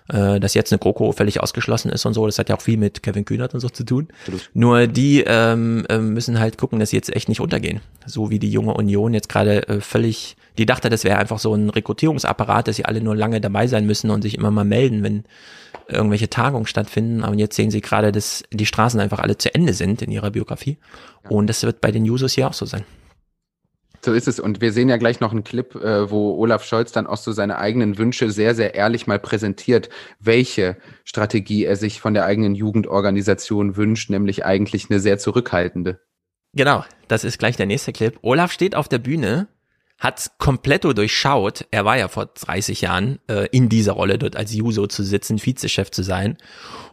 [0.09, 2.27] Äh, dass jetzt eine GroKo völlig ausgeschlossen ist und so.
[2.27, 4.09] Das hat ja auch viel mit Kevin Kühnert und so zu tun.
[4.21, 4.51] Absolut.
[4.55, 7.81] Nur die ähm, äh, müssen halt gucken, dass sie jetzt echt nicht untergehen.
[8.07, 11.55] So wie die junge Union jetzt gerade äh, völlig die dachte, das wäre einfach so
[11.55, 15.03] ein Rekrutierungsapparat, dass sie alle nur lange dabei sein müssen und sich immer mal melden,
[15.03, 15.25] wenn
[15.89, 17.23] irgendwelche Tagungen stattfinden.
[17.23, 20.31] Aber jetzt sehen sie gerade, dass die Straßen einfach alle zu Ende sind in ihrer
[20.31, 20.79] Biografie.
[21.29, 22.85] Und das wird bei den Users hier auch so sein.
[24.05, 24.39] So ist es.
[24.39, 27.33] Und wir sehen ja gleich noch einen Clip, äh, wo Olaf Scholz dann auch so
[27.33, 29.89] seine eigenen Wünsche sehr, sehr ehrlich mal präsentiert,
[30.21, 36.01] welche Strategie er sich von der eigenen Jugendorganisation wünscht, nämlich eigentlich eine sehr zurückhaltende.
[36.53, 38.17] Genau, das ist gleich der nächste Clip.
[38.23, 39.49] Olaf steht auf der Bühne
[39.99, 44.53] hat kompletto durchschaut, er war ja vor 30 Jahren äh, in dieser Rolle dort als
[44.53, 46.37] Juso zu sitzen, Vizechef zu sein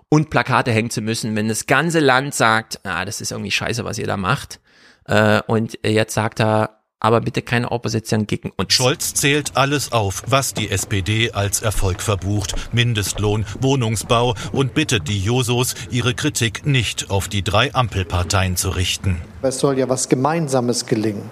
[0.10, 3.84] und Plakate hängen zu müssen, wenn das ganze Land sagt, ah, das ist irgendwie scheiße,
[3.84, 4.60] was ihr da macht.
[5.06, 8.74] Äh, und jetzt sagt er, aber bitte keine Opposition gegen uns.
[8.74, 12.56] Scholz zählt alles auf, was die SPD als Erfolg verbucht.
[12.72, 19.22] Mindestlohn, Wohnungsbau und bittet die Jusos, ihre Kritik nicht auf die drei Ampelparteien zu richten.
[19.41, 21.30] Es soll ja was Gemeinsames gelingen.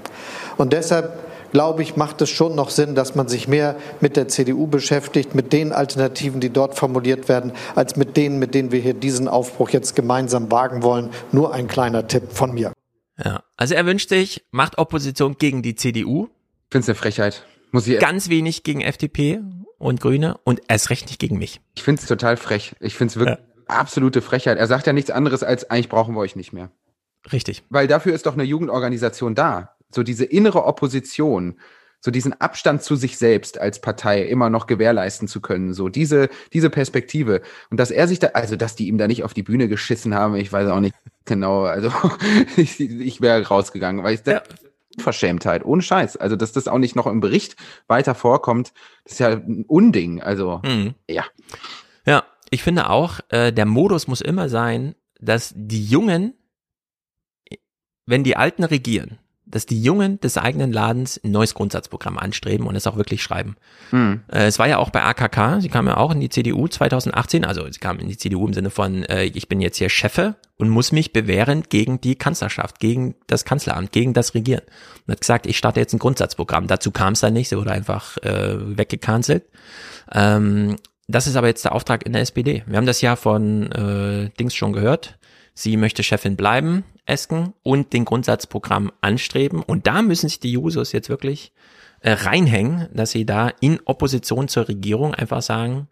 [0.58, 4.28] Und deshalb glaube ich, macht es schon noch Sinn, dass man sich mehr mit der
[4.28, 8.80] CDU beschäftigt, mit den Alternativen, die dort formuliert werden, als mit denen, mit denen wir
[8.80, 11.10] hier diesen Aufbruch jetzt gemeinsam wagen wollen.
[11.32, 12.74] Nur ein kleiner Tipp von mir.
[13.24, 16.26] Ja, also er wünscht sich, macht Opposition gegen die CDU.
[16.26, 17.46] Ich finde es eine Frechheit.
[17.72, 19.42] Muss ich Ganz wenig gegen FDP
[19.78, 21.62] und Grüne und erst recht nicht gegen mich.
[21.76, 22.76] Ich finde es total frech.
[22.80, 23.66] Ich finde es wirklich ja.
[23.68, 24.58] absolute Frechheit.
[24.58, 26.72] Er sagt ja nichts anderes als, eigentlich brauchen wir euch nicht mehr.
[27.32, 27.64] Richtig.
[27.70, 29.76] Weil dafür ist doch eine Jugendorganisation da.
[29.94, 31.60] So diese innere Opposition,
[32.00, 35.74] so diesen Abstand zu sich selbst als Partei immer noch gewährleisten zu können.
[35.74, 37.42] So diese, diese Perspektive.
[37.70, 40.16] Und dass er sich da, also dass die ihm da nicht auf die Bühne geschissen
[40.16, 41.64] haben, ich weiß auch nicht genau.
[41.64, 41.92] Also
[42.58, 44.42] ich, ich wäre rausgegangen, weil ich ja.
[44.98, 46.18] Verschämtheit, ohne Scheiß.
[46.18, 47.56] Also, dass das auch nicht noch im Bericht
[47.88, 48.74] weiter vorkommt,
[49.04, 50.22] das ist ja ein Unding.
[50.22, 50.96] Also, mhm.
[51.08, 51.24] ja.
[52.06, 56.34] Ja, ich finde auch, äh, der Modus muss immer sein, dass die Jungen,
[58.06, 59.20] wenn die Alten regieren,
[59.52, 63.56] dass die Jungen des eigenen Ladens ein neues Grundsatzprogramm anstreben und es auch wirklich schreiben.
[63.92, 64.22] Hm.
[64.32, 67.46] Äh, es war ja auch bei AKK, sie kam ja auch in die CDU 2018,
[67.46, 70.36] also sie kam in die CDU im Sinne von, äh, ich bin jetzt hier Chefe
[70.58, 74.64] und muss mich bewähren gegen die Kanzlerschaft, gegen das Kanzleramt, gegen das Regieren.
[75.06, 76.68] Und hat gesagt, ich starte jetzt ein Grundsatzprogramm.
[76.68, 79.46] Dazu kam es dann nicht, sie wurde einfach äh, weggecancelt.
[80.12, 80.78] Ähm,
[81.08, 82.64] das ist aber jetzt der Auftrag in der SPD.
[82.66, 85.18] Wir haben das ja von äh, Dings schon gehört.
[85.54, 89.62] Sie möchte Chefin bleiben, Esken, und den Grundsatzprogramm anstreben.
[89.62, 91.52] Und da müssen sich die Jusos jetzt wirklich
[92.02, 95.88] äh, reinhängen, dass sie da in Opposition zur Regierung einfach sagen,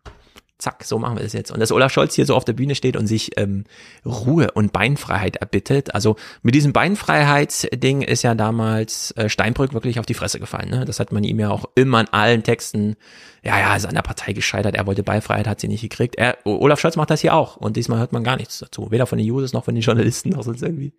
[0.59, 1.51] zack, so machen wir das jetzt.
[1.51, 3.63] Und dass Olaf Scholz hier so auf der Bühne steht und sich ähm,
[4.05, 5.95] Ruhe und Beinfreiheit erbittet.
[5.95, 10.69] Also mit diesem Beinfreiheitsding ist ja damals äh, Steinbrück wirklich auf die Fresse gefallen.
[10.69, 10.83] Ne?
[10.83, 12.97] Das hat man ihm ja auch immer in allen Texten,
[13.41, 16.15] ja, ja, ist an der Partei gescheitert, er wollte Beinfreiheit, hat sie nicht gekriegt.
[16.15, 18.91] Er, Olaf Scholz macht das hier auch und diesmal hört man gar nichts dazu.
[18.91, 20.91] Weder von den Users noch von den Journalisten noch sonst irgendwie.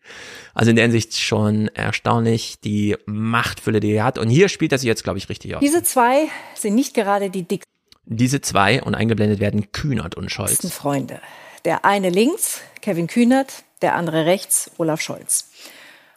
[0.55, 4.19] Also in der Hinsicht schon erstaunlich, die Machtfülle, die er hat.
[4.19, 5.61] Und hier spielt er sich jetzt, glaube ich, richtig aus.
[5.61, 7.71] Diese zwei sind nicht gerade die dicksten
[8.17, 10.69] diese zwei und eingeblendet werden Kühnert und Scholz.
[10.73, 11.21] Freunde.
[11.65, 15.51] Der eine links, Kevin Kühnert, der andere rechts, Olaf Scholz.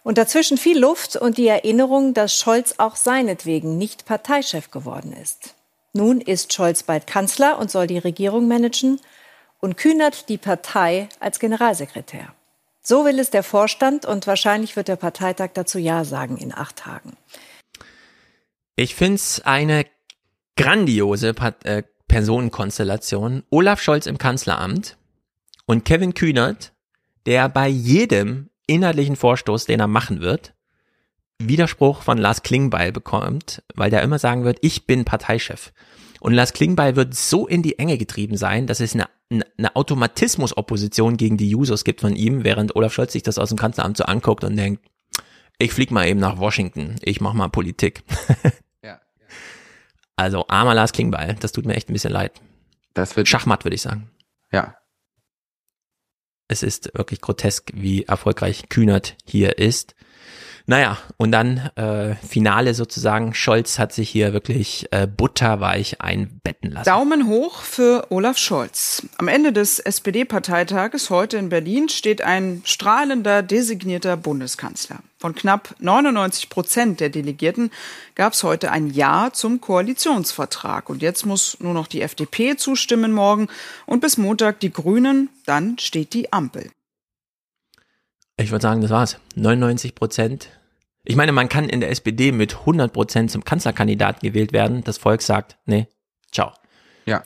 [0.03, 5.55] Und dazwischen viel Luft und die Erinnerung, dass Scholz auch seinetwegen nicht Parteichef geworden ist.
[5.93, 8.99] Nun ist Scholz bald Kanzler und soll die Regierung managen
[9.59, 12.33] und Kühnert die Partei als Generalsekretär.
[12.81, 16.77] So will es der Vorstand und wahrscheinlich wird der Parteitag dazu Ja sagen in acht
[16.77, 17.15] Tagen.
[18.75, 19.85] Ich finde es eine
[20.55, 21.33] grandiose
[21.63, 23.43] äh, Personenkonstellation.
[23.49, 24.97] Olaf Scholz im Kanzleramt
[25.65, 26.73] und Kevin Kühnert,
[27.25, 30.53] der bei jedem inhaltlichen Vorstoß, den er machen wird,
[31.39, 35.73] Widerspruch von Lars Klingbeil bekommt, weil der immer sagen wird, ich bin Parteichef.
[36.19, 41.17] Und Lars Klingbeil wird so in die Enge getrieben sein, dass es eine, eine Automatismus-Opposition
[41.17, 44.05] gegen die Jusos gibt von ihm, während Olaf Scholz sich das aus dem Kanzleramt so
[44.05, 44.85] anguckt und denkt,
[45.59, 48.03] ich flieg mal eben nach Washington, ich mach mal Politik.
[50.15, 52.39] Also armer Lars Klingbeil, das tut mir echt ein bisschen leid.
[52.93, 54.11] Das wird Schachmatt, würde ich sagen.
[54.51, 54.77] Ja.
[56.47, 59.95] Es ist wirklich grotesk, wie erfolgreich Kühnert hier ist.
[60.65, 63.33] Naja, und dann äh, Finale sozusagen.
[63.33, 66.85] Scholz hat sich hier wirklich äh, butterweich einbetten lassen.
[66.85, 69.05] Daumen hoch für Olaf Scholz.
[69.17, 74.99] Am Ende des SPD-Parteitages heute in Berlin steht ein strahlender, designierter Bundeskanzler.
[75.19, 77.69] Von knapp 99 Prozent der Delegierten
[78.15, 80.89] gab es heute ein Ja zum Koalitionsvertrag.
[80.89, 83.47] Und jetzt muss nur noch die FDP zustimmen morgen
[83.85, 85.29] und bis Montag die Grünen.
[85.45, 86.71] Dann steht die Ampel.
[88.37, 89.19] Ich würde sagen, das war's.
[89.35, 90.49] 99 Prozent.
[91.05, 94.83] Ich meine, man kann in der SPD mit 100 Prozent zum Kanzlerkandidaten gewählt werden.
[94.83, 95.87] Das Volk sagt, nee,
[96.31, 96.51] ciao.
[97.05, 97.23] Ja.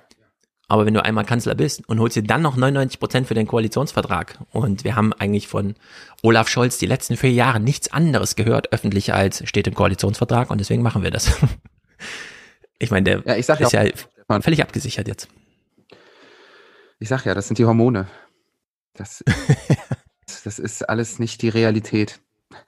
[0.68, 3.48] Aber wenn du einmal Kanzler bist und holst dir dann noch 99 Prozent für den
[3.48, 5.76] Koalitionsvertrag und wir haben eigentlich von
[6.24, 10.58] Olaf Scholz die letzten vier Jahre nichts anderes gehört öffentlich als steht im Koalitionsvertrag und
[10.58, 11.38] deswegen machen wir das.
[12.80, 15.30] ich meine, der ja, ich ist ja, ja völlig abgesichert jetzt.
[17.00, 18.08] Ich sag ja, das sind die Hormone.
[18.94, 19.24] Das
[20.44, 22.20] Das ist alles nicht die Realität.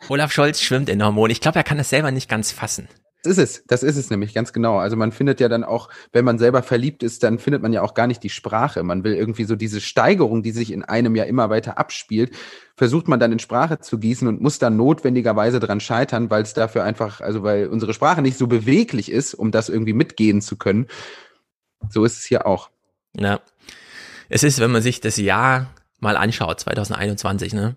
[0.09, 1.31] Olaf Scholz schwimmt in Hormonen.
[1.31, 2.87] Ich glaube, er kann es selber nicht ganz fassen.
[3.23, 4.77] Das ist es, das ist es nämlich ganz genau.
[4.77, 7.81] Also man findet ja dann auch, wenn man selber verliebt ist, dann findet man ja
[7.81, 8.81] auch gar nicht die Sprache.
[8.81, 12.33] Man will irgendwie so diese Steigerung, die sich in einem ja immer weiter abspielt,
[12.77, 16.53] versucht man dann in Sprache zu gießen und muss dann notwendigerweise dran scheitern, weil es
[16.53, 20.55] dafür einfach, also weil unsere Sprache nicht so beweglich ist, um das irgendwie mitgehen zu
[20.55, 20.87] können.
[21.89, 22.69] So ist es hier auch.
[23.17, 23.41] Ja.
[24.29, 27.75] Es ist, wenn man sich das Jahr mal anschaut, 2021, ne?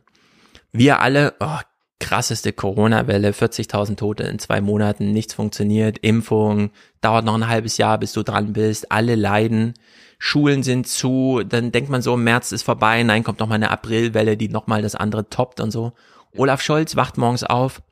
[0.72, 1.58] Wir alle, oh,
[2.02, 6.70] krasseste Corona-Welle, 40.000 Tote in zwei Monaten, nichts funktioniert, Impfung,
[7.00, 9.74] dauert noch ein halbes Jahr, bis du dran bist, alle leiden,
[10.18, 13.70] Schulen sind zu, dann denkt man so, März ist vorbei, nein, kommt noch mal eine
[13.70, 15.92] Aprilwelle, die noch mal das andere toppt und so.
[16.36, 17.82] Olaf Scholz wacht morgens auf,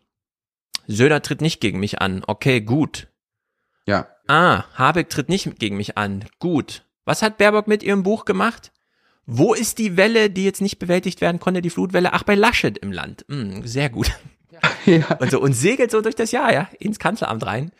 [0.86, 3.06] Söder tritt nicht gegen mich an, okay, gut.
[3.86, 4.08] Ja.
[4.26, 6.82] Ah, Habeck tritt nicht gegen mich an, gut.
[7.04, 8.72] Was hat Baerbock mit ihrem Buch gemacht?
[9.32, 12.12] Wo ist die Welle, die jetzt nicht bewältigt werden konnte, die Flutwelle?
[12.14, 13.24] Ach, bei Laschet im Land.
[13.28, 14.10] Hm, sehr gut.
[14.86, 15.16] Ja.
[15.20, 17.70] Und, so, und segelt so durch das Jahr, ja, ins Kanzleramt rein.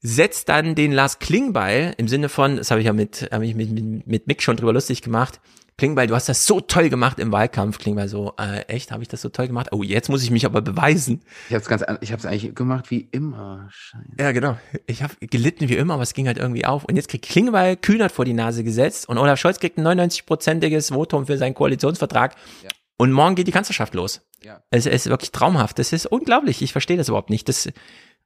[0.00, 3.54] Setzt dann den Lars Klingbeil im Sinne von, das habe ich ja mit, hab ich
[3.56, 5.40] mit, mit, mit Mick schon drüber lustig gemacht,
[5.80, 7.78] Klingbeil, du hast das so toll gemacht im Wahlkampf.
[7.78, 9.68] Klingbeil so, äh, echt, habe ich das so toll gemacht?
[9.72, 11.22] Oh, jetzt muss ich mich aber beweisen.
[11.48, 13.66] Ich habe es ganz, ich habe es eigentlich gemacht wie immer.
[13.70, 14.04] Scheiße.
[14.18, 14.58] Ja, genau.
[14.86, 16.84] Ich habe gelitten wie immer, aber es ging halt irgendwie auf.
[16.84, 20.92] Und jetzt kriegt Klingbeil Kühnert vor die Nase gesetzt und Olaf Scholz kriegt ein 99-prozentiges
[20.92, 22.34] Votum für seinen Koalitionsvertrag.
[22.62, 22.68] Ja.
[22.98, 24.20] Und morgen geht die Kanzlerschaft los.
[24.44, 24.62] Ja.
[24.68, 25.78] Es, es ist wirklich traumhaft.
[25.78, 26.60] Das ist unglaublich.
[26.60, 27.48] Ich verstehe das überhaupt nicht.
[27.48, 27.66] Das,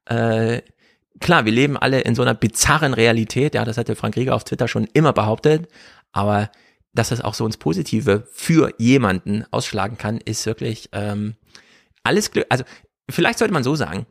[0.07, 0.61] äh,
[1.21, 3.55] klar, wir leben alle in so einer bizarren Realität.
[3.55, 5.69] Ja, das hat der Frank Rieger auf Twitter schon immer behauptet.
[6.11, 6.49] Aber
[6.95, 11.35] dass es auch so ins Positive für jemanden ausschlagen kann, ist wirklich ähm,
[12.03, 12.45] alles Glück.
[12.49, 12.63] Also
[13.09, 14.05] vielleicht sollte man so sagen,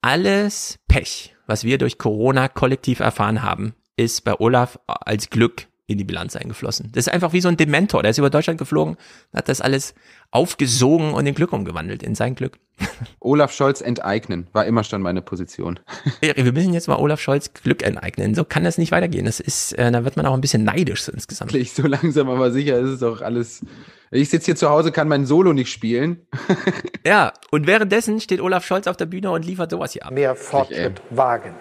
[0.00, 5.98] alles Pech, was wir durch Corona kollektiv erfahren haben, ist bei Olaf als Glück in
[5.98, 6.90] die Bilanz eingeflossen.
[6.92, 8.02] Das ist einfach wie so ein Dementor.
[8.02, 8.96] Der ist über Deutschland geflogen,
[9.34, 9.94] hat das alles
[10.30, 12.58] aufgesogen und in Glück umgewandelt, in sein Glück.
[13.20, 15.78] Olaf Scholz enteignen, war immer schon meine Position.
[16.20, 18.34] Wir müssen jetzt mal Olaf Scholz Glück enteignen.
[18.34, 19.26] So kann das nicht weitergehen.
[19.26, 21.52] Das ist, äh, da wird man auch ein bisschen neidisch so insgesamt.
[21.52, 23.64] So langsam aber sicher ist es doch alles.
[24.10, 26.26] Ich sitze hier zu Hause, kann mein Solo nicht spielen.
[27.06, 30.12] ja, und währenddessen steht Olaf Scholz auf der Bühne und liefert sowas hier ab.
[30.12, 31.54] Mehr Fortschritt wagen.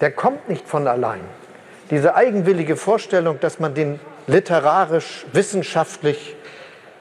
[0.00, 1.20] Der kommt nicht von allein.
[1.90, 6.34] Diese eigenwillige Vorstellung, dass man den literarisch, wissenschaftlich,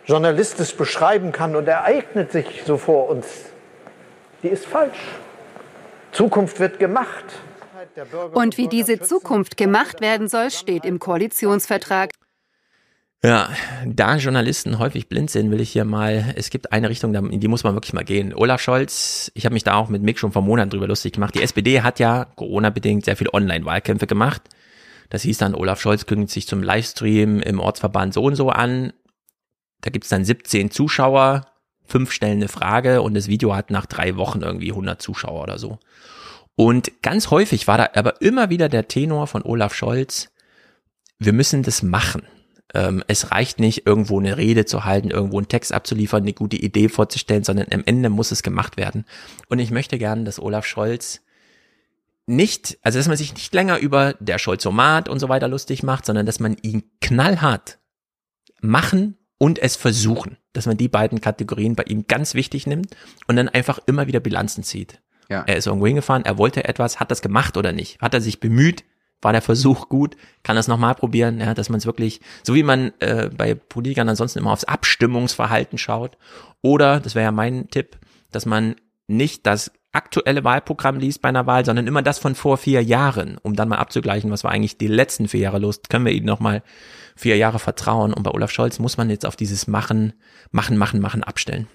[0.05, 3.27] journalistisch beschreiben kann und ereignet sich so vor uns,
[4.43, 4.99] die ist falsch.
[6.11, 7.23] Zukunft wird gemacht.
[8.33, 12.11] Und wie diese Zukunft gemacht werden soll, steht im Koalitionsvertrag.
[13.23, 13.47] Ja,
[13.85, 17.47] da Journalisten häufig blind sind, will ich hier mal, es gibt eine Richtung, in die
[17.47, 18.33] muss man wirklich mal gehen.
[18.33, 21.33] Olaf Scholz, ich habe mich da auch mit Mick schon vor Monaten drüber lustig gemacht.
[21.33, 24.41] Die SPD hat ja Corona-bedingt sehr viele Online-Wahlkämpfe gemacht.
[25.13, 28.93] Das hieß dann, Olaf Scholz kündigt sich zum Livestream im Ortsverband so und so an.
[29.81, 31.45] Da gibt's dann 17 Zuschauer,
[31.85, 35.59] fünf stellen eine Frage und das Video hat nach drei Wochen irgendwie 100 Zuschauer oder
[35.59, 35.77] so.
[36.55, 40.31] Und ganz häufig war da aber immer wieder der Tenor von Olaf Scholz,
[41.19, 42.23] wir müssen das machen.
[42.73, 46.57] Ähm, es reicht nicht, irgendwo eine Rede zu halten, irgendwo einen Text abzuliefern, eine gute
[46.57, 49.05] Idee vorzustellen, sondern am Ende muss es gemacht werden.
[49.47, 51.22] Und ich möchte gerne, dass Olaf Scholz
[52.25, 56.05] nicht, also dass man sich nicht länger über der Scholzomat und so weiter lustig macht,
[56.05, 57.79] sondern dass man ihn knallhart
[58.61, 62.95] machen und es versuchen, dass man die beiden Kategorien bei ihm ganz wichtig nimmt
[63.27, 65.01] und dann einfach immer wieder Bilanzen zieht.
[65.29, 65.43] Ja.
[65.45, 67.99] Er ist irgendwo hingefahren, er wollte etwas, hat das gemacht oder nicht?
[67.99, 68.83] Hat er sich bemüht?
[69.21, 70.15] War der Versuch gut?
[70.43, 71.39] Kann das nochmal probieren?
[71.39, 75.77] Ja, dass man es wirklich, so wie man äh, bei Politikern ansonsten immer aufs Abstimmungsverhalten
[75.77, 76.17] schaut.
[76.61, 77.97] Oder, das wäre ja mein Tipp,
[78.31, 78.75] dass man
[79.07, 83.37] nicht das aktuelle Wahlprogramm liest bei einer Wahl, sondern immer das von vor vier Jahren,
[83.41, 85.81] um dann mal abzugleichen, was war eigentlich die letzten vier Jahre los.
[85.87, 86.63] Können wir ihnen nochmal
[87.15, 88.13] vier Jahre vertrauen?
[88.13, 90.13] Und bei Olaf Scholz muss man jetzt auf dieses Machen,
[90.51, 91.67] Machen, Machen, Machen abstellen.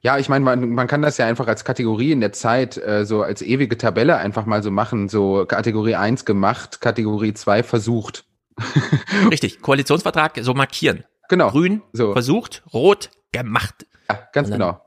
[0.00, 3.04] Ja, ich meine, man, man kann das ja einfach als Kategorie in der Zeit, äh,
[3.04, 5.08] so als ewige Tabelle einfach mal so machen.
[5.08, 8.24] So Kategorie 1 gemacht, Kategorie 2 versucht.
[9.30, 11.04] Richtig, Koalitionsvertrag so markieren.
[11.28, 11.50] Genau.
[11.50, 12.12] Grün so.
[12.12, 13.86] versucht, rot gemacht.
[14.10, 14.82] Ja, ganz genau.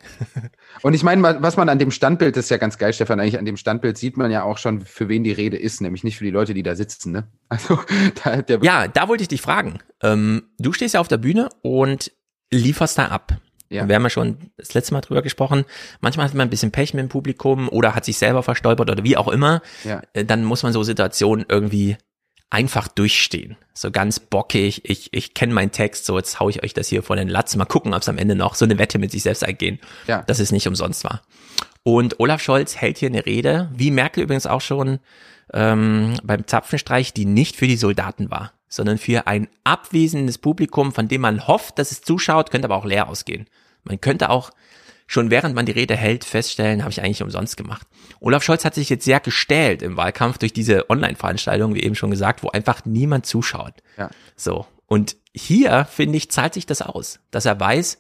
[0.82, 3.38] Und ich meine, was man an dem Standbild, das ist ja ganz geil, Stefan, eigentlich
[3.38, 6.18] an dem Standbild sieht man ja auch schon, für wen die Rede ist, nämlich nicht
[6.18, 7.12] für die Leute, die da sitzen.
[7.12, 7.28] Ne?
[7.50, 7.80] Also,
[8.24, 9.80] da der ja, da wollte ich dich fragen.
[10.02, 12.12] Ähm, du stehst ja auf der Bühne und
[12.50, 13.38] lieferst da ab.
[13.70, 13.88] Ja.
[13.88, 15.66] Wir haben ja schon das letzte Mal drüber gesprochen.
[16.02, 19.04] Manchmal hat man ein bisschen Pech mit dem Publikum oder hat sich selber verstolpert oder
[19.04, 19.62] wie auch immer.
[19.84, 20.02] Ja.
[20.14, 21.98] Äh, dann muss man so Situationen irgendwie
[22.52, 23.58] einfach durchstehen.
[23.74, 27.02] So ganz bockig, ich, ich kenne meinen Text, so jetzt hau ich euch das hier
[27.02, 27.56] vor den Latz.
[27.56, 30.22] Mal gucken, ob es am Ende noch so eine Wette mit sich selbst eingehen, ja.
[30.24, 31.24] dass es nicht umsonst war.
[31.84, 35.00] Und Olaf Scholz hält hier eine Rede, wie Merkel übrigens auch schon
[35.54, 41.08] ähm, beim Zapfenstreich, die nicht für die Soldaten war, sondern für ein abwesendes Publikum, von
[41.08, 43.48] dem man hofft, dass es zuschaut, könnte aber auch leer ausgehen.
[43.84, 44.52] Man könnte auch
[45.12, 47.86] schon während man die Rede hält, feststellen, habe ich eigentlich umsonst gemacht.
[48.22, 52.12] Olaf Scholz hat sich jetzt sehr gestählt im Wahlkampf durch diese Online-Veranstaltung, wie eben schon
[52.12, 53.74] gesagt, wo einfach niemand zuschaut.
[53.98, 54.10] Ja.
[54.38, 54.66] So.
[54.86, 58.00] Und hier, finde ich, zahlt sich das aus, dass er weiß,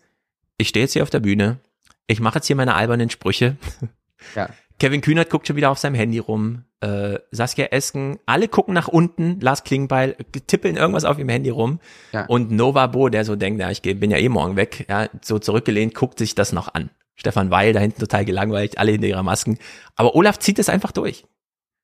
[0.55, 1.59] ich stehe jetzt hier auf der Bühne,
[2.07, 3.57] ich mache jetzt hier meine albernen Sprüche.
[4.35, 4.49] Ja.
[4.79, 6.65] Kevin Kühnert guckt schon wieder auf seinem Handy rum.
[6.79, 9.39] Äh, Saskia Esken, alle gucken nach unten.
[9.39, 11.79] Lars Klingbeil tippeln irgendwas auf ihrem Handy rum.
[12.11, 12.25] Ja.
[12.27, 15.39] Und Nova Bo, der so denkt, ja, ich bin ja eh morgen weg, ja, so
[15.39, 16.91] zurückgelehnt, guckt sich das noch an.
[17.15, 19.57] Stefan Weil da hinten total gelangweilt, alle hinter ihrer Masken.
[19.95, 21.25] Aber Olaf zieht es einfach durch.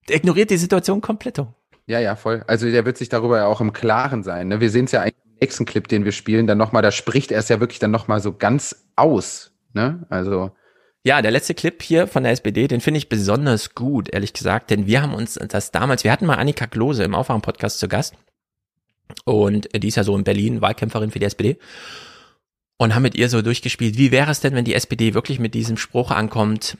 [0.07, 1.41] Der ignoriert die Situation komplett.
[1.85, 2.43] Ja, ja, voll.
[2.47, 4.47] Also der wird sich darüber ja auch im Klaren sein.
[4.47, 4.59] Ne?
[4.59, 7.31] Wir sehen es ja eigentlich im nächsten Clip, den wir spielen, dann nochmal, da spricht
[7.31, 9.51] er es ja wirklich dann nochmal so ganz aus.
[9.73, 10.05] Ne?
[10.09, 10.51] Also.
[11.03, 14.69] Ja, der letzte Clip hier von der SPD, den finde ich besonders gut, ehrlich gesagt,
[14.69, 18.15] denn wir haben uns das damals, wir hatten mal Annika Klose im Aufwachen-Podcast zu Gast
[19.23, 21.57] und die ist ja so in Berlin Wahlkämpferin für die SPD
[22.77, 25.53] und haben mit ihr so durchgespielt, wie wäre es denn, wenn die SPD wirklich mit
[25.53, 26.77] diesem Spruch ankommt,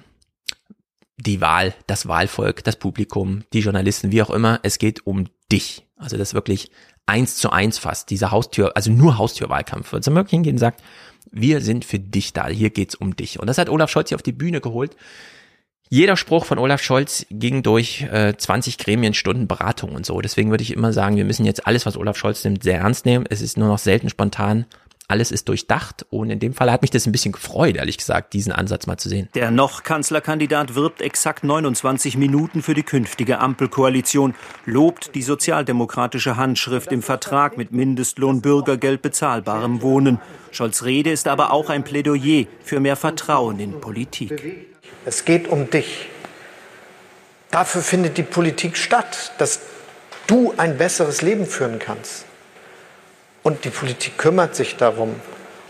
[1.18, 5.86] die Wahl, das Wahlvolk, das Publikum, die Journalisten, wie auch immer, es geht um dich.
[5.98, 6.70] Also das wirklich
[7.08, 9.92] eins zu eins fast, dieser Haustür, also nur Haustürwahlkampf.
[9.92, 10.84] Wird wirklich hingehen und sagt,
[11.32, 13.40] wir sind für dich da, hier geht's um dich.
[13.40, 14.96] Und das hat Olaf Scholz hier auf die Bühne geholt.
[15.90, 20.20] Jeder Spruch von Olaf Scholz ging durch äh, 20 Gremienstunden Beratung und so.
[20.20, 23.06] Deswegen würde ich immer sagen, wir müssen jetzt alles, was Olaf Scholz nimmt, sehr ernst
[23.06, 23.26] nehmen.
[23.28, 24.66] Es ist nur noch selten spontan
[25.10, 28.34] alles ist durchdacht und in dem Fall hat mich das ein bisschen gefreut, ehrlich gesagt,
[28.34, 29.30] diesen Ansatz mal zu sehen.
[29.36, 34.36] Der noch Kanzlerkandidat wirbt exakt 29 Minuten für die künftige Ampelkoalition,
[34.66, 40.20] lobt die sozialdemokratische Handschrift im Vertrag mit Mindestlohn, Bürgergeld, bezahlbarem Wohnen.
[40.52, 44.68] Scholz Rede ist aber auch ein Plädoyer für mehr Vertrauen in Politik.
[45.06, 46.10] Es geht um dich.
[47.50, 49.62] Dafür findet die Politik statt, dass
[50.28, 52.27] du ein besseres Leben führen kannst.
[53.48, 55.16] Und die Politik kümmert sich darum.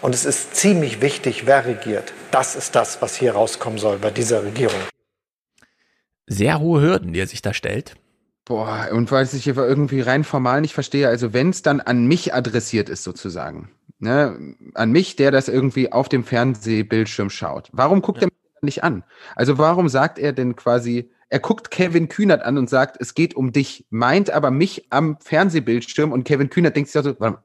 [0.01, 2.11] Und es ist ziemlich wichtig, wer regiert.
[2.31, 4.79] Das ist das, was hier rauskommen soll bei dieser Regierung.
[6.25, 7.93] Sehr hohe Hürden, die er sich da stellt.
[8.45, 12.33] Boah, und weil ich irgendwie rein formal nicht verstehe, also wenn es dann an mich
[12.33, 13.69] adressiert ist sozusagen,
[13.99, 18.27] ne, an mich, der das irgendwie auf dem Fernsehbildschirm schaut, warum guckt ja.
[18.27, 19.03] er mich nicht an?
[19.35, 23.35] Also warum sagt er denn quasi, er guckt Kevin Kühnert an und sagt, es geht
[23.35, 27.43] um dich, meint aber mich am Fernsehbildschirm und Kevin Kühnert denkt sich so, warte,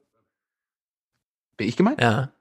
[1.57, 2.01] bin ich gemeint?
[2.01, 2.31] Ja.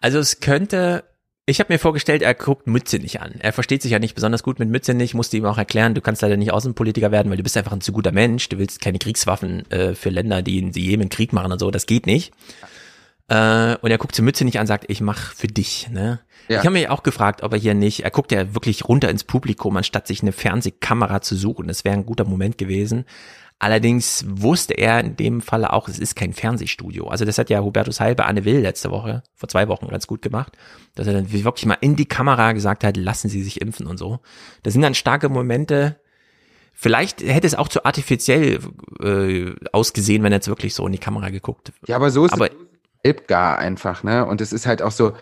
[0.00, 1.04] Also es könnte,
[1.46, 3.34] ich habe mir vorgestellt, er guckt Mütze nicht an.
[3.38, 6.00] Er versteht sich ja nicht besonders gut mit Mütze nicht, musste ihm auch erklären, du
[6.00, 8.80] kannst leider nicht Außenpolitiker werden, weil du bist einfach ein zu guter Mensch, du willst
[8.80, 12.32] keine Kriegswaffen äh, für Länder, die in Jemen Krieg machen und so, das geht nicht.
[13.28, 15.88] Äh, und er guckt zur Mütze nicht an, sagt, ich mach für dich.
[15.90, 16.20] Ne?
[16.48, 16.58] Ja.
[16.58, 19.24] Ich habe mich auch gefragt, ob er hier nicht, er guckt ja wirklich runter ins
[19.24, 21.68] Publikum, anstatt sich eine Fernsehkamera zu suchen.
[21.68, 23.04] Das wäre ein guter Moment gewesen.
[23.62, 27.06] Allerdings wusste er in dem Falle auch, es ist kein Fernsehstudio.
[27.06, 30.08] Also das hat ja Hubertus Heil bei Anne Will letzte Woche, vor zwei Wochen ganz
[30.08, 30.58] gut gemacht,
[30.96, 33.98] dass er dann wirklich mal in die Kamera gesagt hat, lassen Sie sich impfen und
[33.98, 34.18] so.
[34.64, 36.00] Das sind dann starke Momente.
[36.72, 38.58] Vielleicht hätte es auch zu artifiziell
[39.00, 41.72] äh, ausgesehen, wenn er jetzt wirklich so in die Kamera geguckt.
[41.86, 42.50] Ja, aber so ist aber,
[43.04, 44.26] es gar einfach, ne?
[44.26, 45.12] Und es ist halt auch so,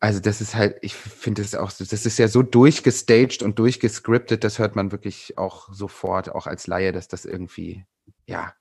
[0.00, 4.42] also das ist halt, ich finde das auch das ist ja so durchgestaged und durchgescriptet,
[4.42, 7.84] das hört man wirklich auch sofort, auch als Laie, dass das irgendwie,
[8.26, 8.54] ja.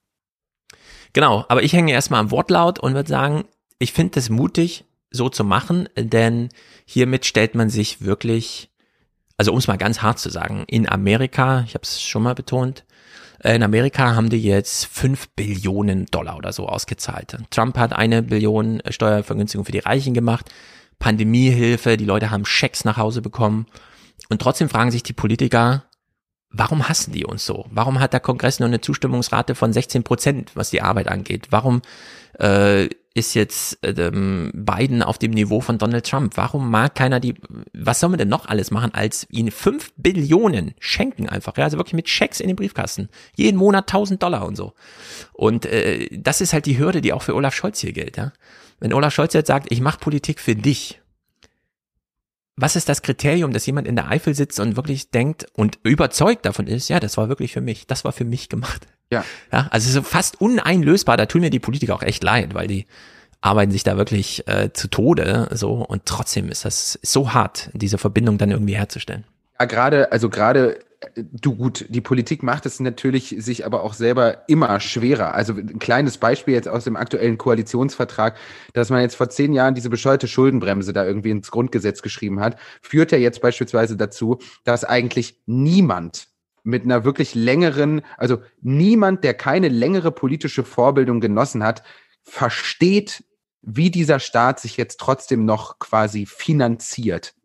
[1.14, 3.46] Genau, aber ich hänge erstmal am Wortlaut und würde sagen,
[3.80, 6.50] ich finde es mutig, so zu machen, denn
[6.86, 8.70] hiermit stellt man sich wirklich,
[9.38, 12.36] also um es mal ganz hart zu sagen, in Amerika, ich habe es schon mal
[12.36, 12.84] betont,
[13.42, 17.38] äh, in Amerika haben die jetzt fünf Billionen Dollar oder so ausgezahlt.
[17.50, 20.52] Trump hat eine Billion Steuervergünstigung für die Reichen gemacht.
[21.00, 23.66] Pandemiehilfe, die Leute haben Schecks nach Hause bekommen.
[24.30, 25.86] Und trotzdem fragen sich die Politiker,
[26.52, 27.66] warum hassen die uns so?
[27.72, 31.48] Warum hat der Kongress nur eine Zustimmungsrate von 16 Prozent, was die Arbeit angeht?
[31.52, 31.82] Warum
[32.40, 36.38] äh, ist jetzt ähm, Biden auf dem Niveau von Donald Trump?
[36.38, 37.36] Warum mag keiner die,
[37.74, 41.78] was soll man denn noch alles machen, als ihnen fünf Billionen schenken einfach, ja, also
[41.78, 43.10] wirklich mit Schecks in den Briefkasten.
[43.36, 44.74] Jeden Monat 1000 Dollar und so.
[45.34, 48.32] Und äh, das ist halt die Hürde, die auch für Olaf Scholz hier gilt, ja.
[48.80, 51.02] Wenn Olaf Scholz jetzt sagt, ich mache Politik für dich,
[52.56, 56.46] was ist das Kriterium, dass jemand in der Eifel sitzt und wirklich denkt und überzeugt
[56.46, 58.88] davon ist, ja, das war wirklich für mich, das war für mich gemacht.
[59.12, 59.24] Ja.
[59.52, 62.86] Ja, also so fast uneinlösbar, da tun mir die Politiker auch echt leid, weil die
[63.42, 67.98] arbeiten sich da wirklich äh, zu Tode so und trotzdem ist das so hart, diese
[67.98, 69.24] Verbindung dann irgendwie herzustellen.
[69.60, 70.80] Ja, gerade, also gerade
[71.16, 75.34] Du gut, die Politik macht es natürlich sich aber auch selber immer schwerer.
[75.34, 78.38] Also ein kleines Beispiel jetzt aus dem aktuellen Koalitionsvertrag,
[78.74, 82.60] dass man jetzt vor zehn Jahren diese bescheuerte Schuldenbremse da irgendwie ins Grundgesetz geschrieben hat,
[82.82, 86.28] führt ja jetzt beispielsweise dazu, dass eigentlich niemand
[86.64, 91.82] mit einer wirklich längeren, also niemand, der keine längere politische Vorbildung genossen hat,
[92.24, 93.24] versteht,
[93.62, 97.36] wie dieser Staat sich jetzt trotzdem noch quasi finanziert.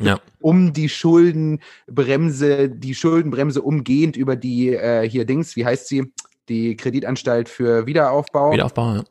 [0.00, 0.20] Ja.
[0.40, 6.12] um die Schuldenbremse, die Schuldenbremse umgehend über die äh, hier Dings, wie heißt sie?
[6.48, 8.52] Die Kreditanstalt für Wiederaufbau.
[8.52, 9.04] Wiederaufbau, ja.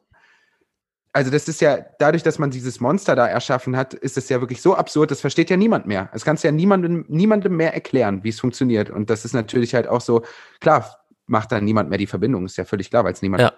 [1.13, 4.39] Also das ist ja, dadurch, dass man dieses Monster da erschaffen hat, ist es ja
[4.39, 6.09] wirklich so absurd, das versteht ja niemand mehr.
[6.13, 8.89] Es kannst ja niemandem, niemandem mehr erklären, wie es funktioniert.
[8.89, 10.24] Und das ist natürlich halt auch so,
[10.61, 13.41] klar, macht dann niemand mehr die Verbindung, ist ja völlig klar, weil es niemand.
[13.41, 13.51] Ja.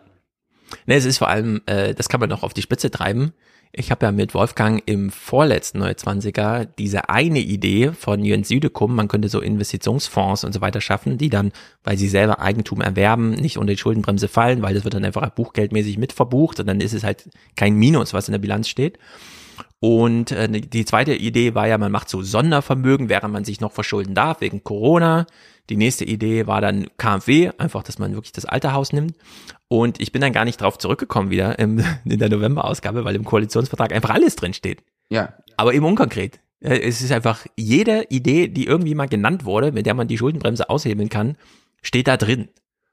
[0.88, 3.34] Ne, es ist vor allem, äh, das kann man noch auf die Spitze treiben
[3.76, 8.96] Ich habe ja mit Wolfgang im vorletzten Neue 20er diese eine Idee von Jens Südekum,
[8.96, 11.52] man könnte so Investitionsfonds und so weiter schaffen, die dann,
[11.84, 15.28] weil sie selber Eigentum erwerben, nicht unter die Schuldenbremse fallen, weil das wird dann einfach
[15.32, 19.00] buchgeldmäßig mit verbucht und dann ist es halt kein Minus, was in der Bilanz steht.
[19.80, 23.72] Und äh, die zweite Idee war ja, man macht so Sondervermögen, während man sich noch
[23.72, 25.26] verschulden darf wegen Corona.
[25.70, 29.16] Die nächste Idee war dann KfW, einfach, dass man wirklich das alte Haus nimmt.
[29.70, 33.24] Und ich bin dann gar nicht drauf zurückgekommen wieder im, in der November-Ausgabe, weil im
[33.24, 34.84] Koalitionsvertrag einfach alles drin steht.
[35.10, 35.34] Ja.
[35.58, 36.40] Aber eben unkonkret.
[36.60, 40.70] Es ist einfach jede Idee, die irgendwie mal genannt wurde, mit der man die Schuldenbremse
[40.70, 41.36] aushebeln kann,
[41.82, 42.50] steht da drin.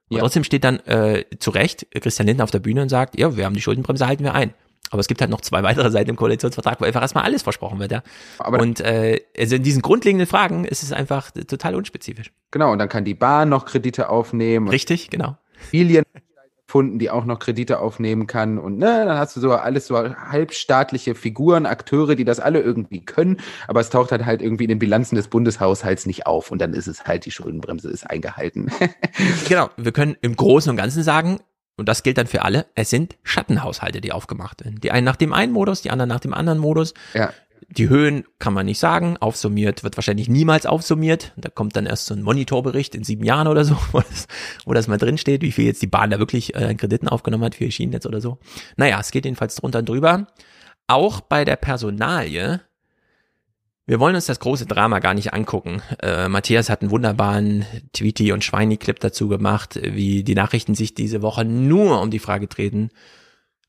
[0.08, 0.22] Und ja.
[0.22, 3.44] trotzdem steht dann äh, zu Recht Christian Lindner auf der Bühne und sagt, ja, wir
[3.44, 4.54] haben die Schuldenbremse, halten wir ein.
[4.91, 7.78] Aber es gibt halt noch zwei weitere Seiten im Koalitionsvertrag, wo einfach erstmal alles versprochen
[7.78, 8.03] wird, ja.
[8.38, 12.32] Aber und äh, also in diesen grundlegenden Fragen ist es einfach total unspezifisch.
[12.51, 14.68] Genau, und dann kann die Bahn noch Kredite aufnehmen.
[14.68, 15.36] Richtig, genau.
[15.70, 16.05] Familien
[16.70, 18.57] gefunden, die auch noch Kredite aufnehmen kann.
[18.57, 23.05] Und ne, dann hast du so alles so halbstaatliche Figuren, Akteure, die das alle irgendwie
[23.05, 26.61] können, aber es taucht halt halt irgendwie in den Bilanzen des Bundeshaushalts nicht auf und
[26.61, 28.70] dann ist es halt, die Schuldenbremse ist eingehalten.
[29.49, 31.41] genau, wir können im Großen und Ganzen sagen,
[31.80, 34.80] und das gilt dann für alle, es sind Schattenhaushalte, die aufgemacht werden.
[34.80, 36.92] Die einen nach dem einen Modus, die anderen nach dem anderen Modus.
[37.14, 37.32] Ja.
[37.68, 41.32] Die Höhen kann man nicht sagen, aufsummiert wird wahrscheinlich niemals aufsummiert.
[41.36, 44.28] Da kommt dann erst so ein Monitorbericht in sieben Jahren oder so, wo das,
[44.66, 47.44] wo das mal drin steht, wie viel jetzt die Bahn da wirklich äh, Krediten aufgenommen
[47.44, 48.38] hat für ihr Schienennetz oder so.
[48.76, 50.26] Naja, es geht jedenfalls drunter und drüber.
[50.86, 52.60] Auch bei der Personalie
[53.91, 55.82] wir wollen uns das große Drama gar nicht angucken.
[56.01, 61.22] Äh, Matthias hat einen wunderbaren Tweety- und Schweini-Clip dazu gemacht, wie die Nachrichten sich diese
[61.22, 62.91] Woche nur um die Frage treten,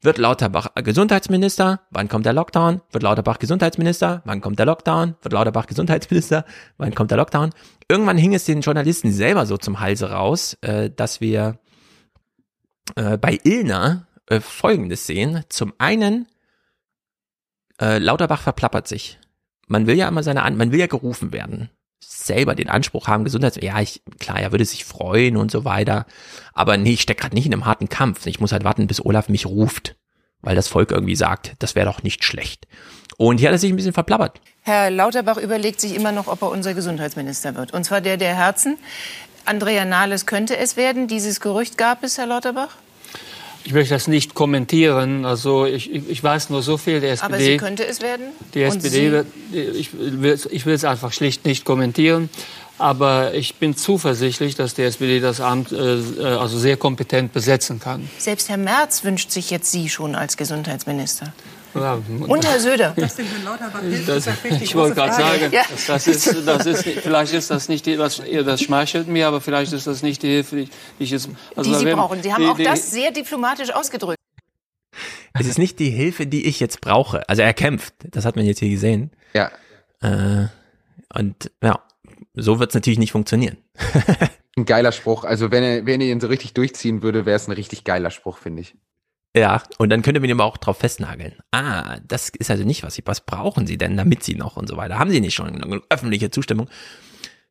[0.03, 1.81] wird Lauterbach Gesundheitsminister?
[1.89, 2.81] Wann kommt der Lockdown?
[2.91, 4.21] Wird Lauterbach Gesundheitsminister?
[4.25, 5.15] Wann kommt der Lockdown?
[5.23, 6.45] Wird Lauterbach Gesundheitsminister?
[6.77, 7.49] Wann kommt der Lockdown?
[7.89, 11.57] Irgendwann hing es den Journalisten selber so zum Halse raus, äh, dass wir
[12.95, 15.43] äh, bei Ilna äh, Folgendes sehen.
[15.49, 16.27] Zum einen,
[17.79, 19.17] äh, Lauterbach verplappert sich
[19.71, 21.69] man will ja immer seine, An man will ja gerufen werden.
[21.99, 26.05] Selber den Anspruch haben, Gesundheits, ja, ich, klar, er würde sich freuen und so weiter.
[26.53, 28.25] Aber nee, ich stecke gerade nicht in einem harten Kampf.
[28.27, 29.95] Ich muss halt warten, bis Olaf mich ruft.
[30.41, 32.67] Weil das Volk irgendwie sagt, das wäre doch nicht schlecht.
[33.17, 34.41] Und hier hat er sich ein bisschen verplappert.
[34.61, 37.73] Herr Lauterbach überlegt sich immer noch, ob er unser Gesundheitsminister wird.
[37.73, 38.77] Und zwar der der Herzen.
[39.45, 41.07] Andrea Nahles könnte es werden.
[41.07, 42.75] Dieses Gerücht gab es, Herr Lauterbach?
[43.63, 45.25] Ich möchte das nicht kommentieren.
[45.25, 46.99] Also ich, ich weiß nur so viel.
[46.99, 48.27] Der SPD, Aber sie könnte es werden?
[48.53, 52.29] Die SPD, wird, ich, will, ich will es einfach schlicht nicht kommentieren.
[52.77, 57.79] Aber ich bin zuversichtlich, dass die SPD das Amt äh, äh, also sehr kompetent besetzen
[57.79, 58.09] kann.
[58.17, 61.31] Selbst Herr Merz wünscht sich jetzt Sie schon als Gesundheitsminister.
[61.73, 62.93] Ja, und Herr Söder.
[62.95, 65.63] Das, ich wollte gerade sagen, ja.
[65.87, 69.71] das ist, das ist, vielleicht ist das nicht, die, das, das schmeichelt mir, aber vielleicht
[69.73, 70.69] ist das nicht die Hilfe, die
[70.99, 71.29] ich jetzt.
[71.55, 72.21] Also die Sie brauchen.
[72.21, 74.17] Sie haben die, auch die, das sehr diplomatisch ausgedrückt.
[75.33, 77.27] Es ist nicht die Hilfe, die ich jetzt brauche.
[77.29, 77.93] Also er kämpft.
[78.03, 79.11] Das hat man jetzt hier gesehen.
[79.33, 79.51] Ja.
[80.01, 80.47] Äh,
[81.13, 81.79] und ja,
[82.33, 83.57] so wird es natürlich nicht funktionieren.
[84.57, 85.23] ein geiler Spruch.
[85.23, 88.11] Also wenn er, wenn er ihn so richtig durchziehen würde, wäre es ein richtig geiler
[88.11, 88.75] Spruch, finde ich.
[89.35, 91.35] Ja, und dann könnte man ihn aber auch drauf festnageln.
[91.51, 94.67] Ah, das ist also nicht was sie, was brauchen sie denn, damit sie noch und
[94.67, 94.99] so weiter.
[94.99, 96.67] Haben sie nicht schon eine öffentliche Zustimmung?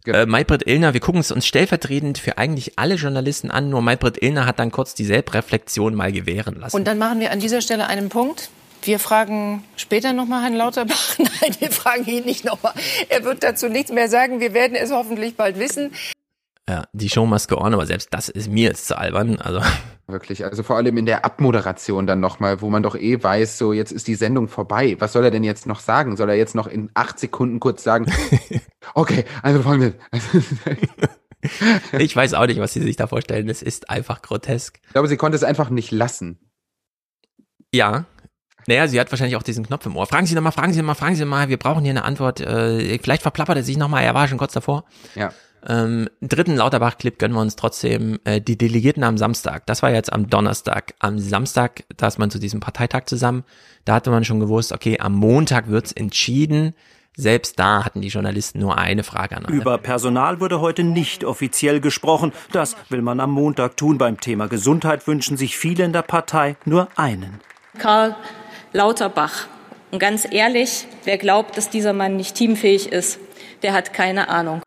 [0.04, 0.18] Genau.
[0.18, 4.22] Äh, Maybrit Illner, wir gucken es uns stellvertretend für eigentlich alle Journalisten an, nur Maybrit
[4.22, 6.76] Illner hat dann kurz die Selbreflexion mal gewähren lassen.
[6.76, 8.50] Und dann machen wir an dieser Stelle einen Punkt.
[8.82, 11.18] Wir fragen später nochmal Herrn Lauterbach.
[11.18, 12.72] Nein, wir fragen ihn nicht nochmal.
[13.10, 14.40] Er wird dazu nichts mehr sagen.
[14.40, 15.92] Wir werden es hoffentlich bald wissen.
[16.70, 19.40] Ja, die Show must go on, aber selbst das ist mir jetzt zu albern.
[19.40, 19.60] Also
[20.06, 23.72] Wirklich, also vor allem in der Abmoderation dann nochmal, wo man doch eh weiß, so
[23.72, 24.94] jetzt ist die Sendung vorbei.
[25.00, 26.16] Was soll er denn jetzt noch sagen?
[26.16, 28.06] Soll er jetzt noch in acht Sekunden kurz sagen,
[28.94, 29.94] okay, also folgendes.
[31.98, 33.48] ich weiß auch nicht, was sie sich da vorstellen.
[33.48, 34.78] Es ist einfach grotesk.
[34.86, 36.38] Ich glaube, sie konnte es einfach nicht lassen.
[37.74, 38.04] Ja.
[38.68, 40.06] Naja, sie hat wahrscheinlich auch diesen Knopf im Ohr.
[40.06, 42.40] Fragen Sie nochmal, fragen Sie nochmal, fragen Sie nochmal, wir brauchen hier eine Antwort.
[42.40, 44.84] Äh, vielleicht verplappert er sich nochmal, er war schon kurz davor.
[45.16, 45.32] Ja.
[45.66, 48.18] Ähm, dritten Lauterbach-Clip gönnen wir uns trotzdem.
[48.24, 50.94] Äh, die Delegierten am Samstag, das war jetzt am Donnerstag.
[51.00, 53.44] Am Samstag, da ist man zu diesem Parteitag zusammen.
[53.84, 56.74] Da hatte man schon gewusst, okay, am Montag wird's entschieden.
[57.16, 59.54] Selbst da hatten die Journalisten nur eine Frage an alle.
[59.54, 62.32] Über Personal wurde heute nicht offiziell gesprochen.
[62.52, 63.98] Das will man am Montag tun.
[63.98, 67.40] Beim Thema Gesundheit wünschen sich viele in der Partei nur einen.
[67.78, 68.16] Karl
[68.72, 69.48] Lauterbach.
[69.90, 73.18] Und ganz ehrlich, wer glaubt, dass dieser Mann nicht teamfähig ist,
[73.62, 74.62] der hat keine Ahnung.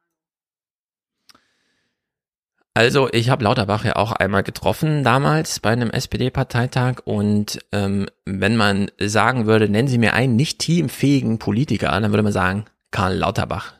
[2.75, 8.57] Also ich habe Lauterbach ja auch einmal getroffen damals bei einem SPD-Parteitag und ähm, wenn
[8.57, 13.15] man sagen würde, nennen Sie mir einen nicht teamfähigen Politiker, dann würde man sagen Karl
[13.17, 13.73] Lauterbach.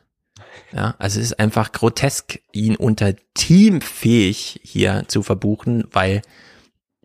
[0.72, 6.22] Ja, also es ist einfach grotesk, ihn unter teamfähig hier zu verbuchen, weil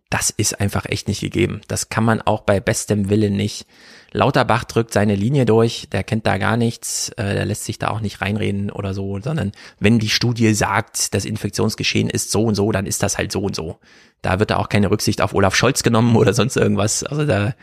[0.10, 1.62] das ist einfach echt nicht gegeben.
[1.68, 3.68] Das kann man auch bei bestem Willen nicht.
[4.12, 7.90] Lauterbach drückt seine Linie durch, der kennt da gar nichts, äh, der lässt sich da
[7.90, 12.56] auch nicht reinreden oder so, sondern wenn die Studie sagt, das Infektionsgeschehen ist so und
[12.56, 13.78] so, dann ist das halt so und so.
[14.24, 17.04] Da wird da auch keine Rücksicht auf Olaf Scholz genommen oder sonst irgendwas.
[17.04, 17.54] Also da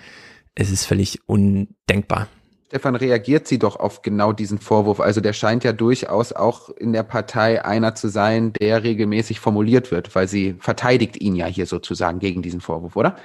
[0.54, 2.28] ist es völlig undenkbar.
[2.68, 4.98] Stefan, reagiert sie doch auf genau diesen Vorwurf?
[4.98, 9.92] Also der scheint ja durchaus auch in der Partei einer zu sein, der regelmäßig formuliert
[9.92, 13.16] wird, weil sie verteidigt ihn ja hier sozusagen gegen diesen Vorwurf, oder?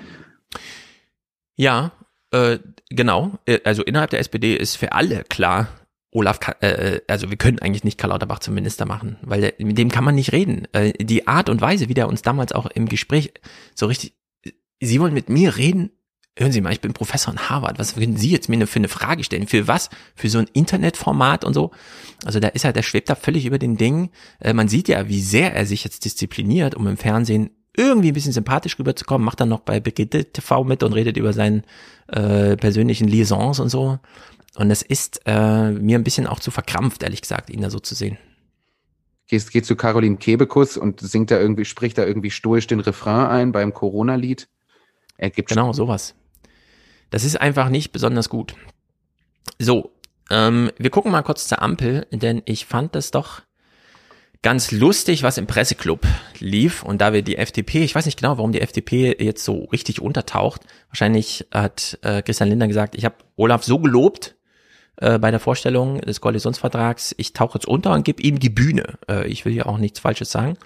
[1.55, 1.91] Ja,
[2.31, 3.31] äh, genau.
[3.45, 5.69] Äh, also innerhalb der SPD ist für alle klar,
[6.11, 9.53] Olaf, kann, äh, also wir können eigentlich nicht Karl Lauterbach zum Minister machen, weil der,
[9.57, 10.67] mit dem kann man nicht reden.
[10.73, 13.33] Äh, die Art und Weise, wie der uns damals auch im Gespräch
[13.73, 14.13] so richtig,
[14.83, 15.91] Sie wollen mit mir reden?
[16.37, 17.77] Hören Sie mal, ich bin Professor in Harvard.
[17.77, 19.47] Was würden Sie jetzt mir für eine Frage stellen?
[19.47, 19.89] Für was?
[20.15, 21.71] Für so ein Internetformat und so?
[22.23, 24.11] Also da ist er, der schwebt da völlig über den Ding.
[24.39, 28.13] Äh, man sieht ja, wie sehr er sich jetzt diszipliniert, um im Fernsehen irgendwie ein
[28.13, 31.63] bisschen sympathisch rüberzukommen, macht dann noch bei Brigitte TV mit und redet über seinen
[32.07, 33.99] äh, persönlichen Liaisons und so.
[34.55, 37.79] Und es ist äh, mir ein bisschen auch zu verkrampft, ehrlich gesagt, ihn da so
[37.79, 38.17] zu sehen.
[39.27, 43.27] Gehst, geht zu Caroline Kebekus und singt da irgendwie, spricht da irgendwie stoisch den Refrain
[43.27, 44.49] ein beim Corona-Lied.
[45.17, 46.15] Er gibt genau sowas.
[47.11, 48.55] Das ist einfach nicht besonders gut.
[49.59, 49.91] So,
[50.31, 53.41] ähm, wir gucken mal kurz zur Ampel, denn ich fand das doch
[54.41, 56.07] ganz lustig, was im Presseclub
[56.39, 56.83] lief.
[56.83, 60.01] Und da wir die FDP, ich weiß nicht genau, warum die FDP jetzt so richtig
[60.01, 60.61] untertaucht.
[60.89, 64.35] Wahrscheinlich hat äh, Christian Lindner gesagt, ich habe Olaf so gelobt
[64.95, 68.97] äh, bei der Vorstellung des Koalitionsvertrags, ich tauche jetzt unter und gebe ihm die Bühne.
[69.07, 70.57] Äh, ich will hier auch nichts Falsches sagen.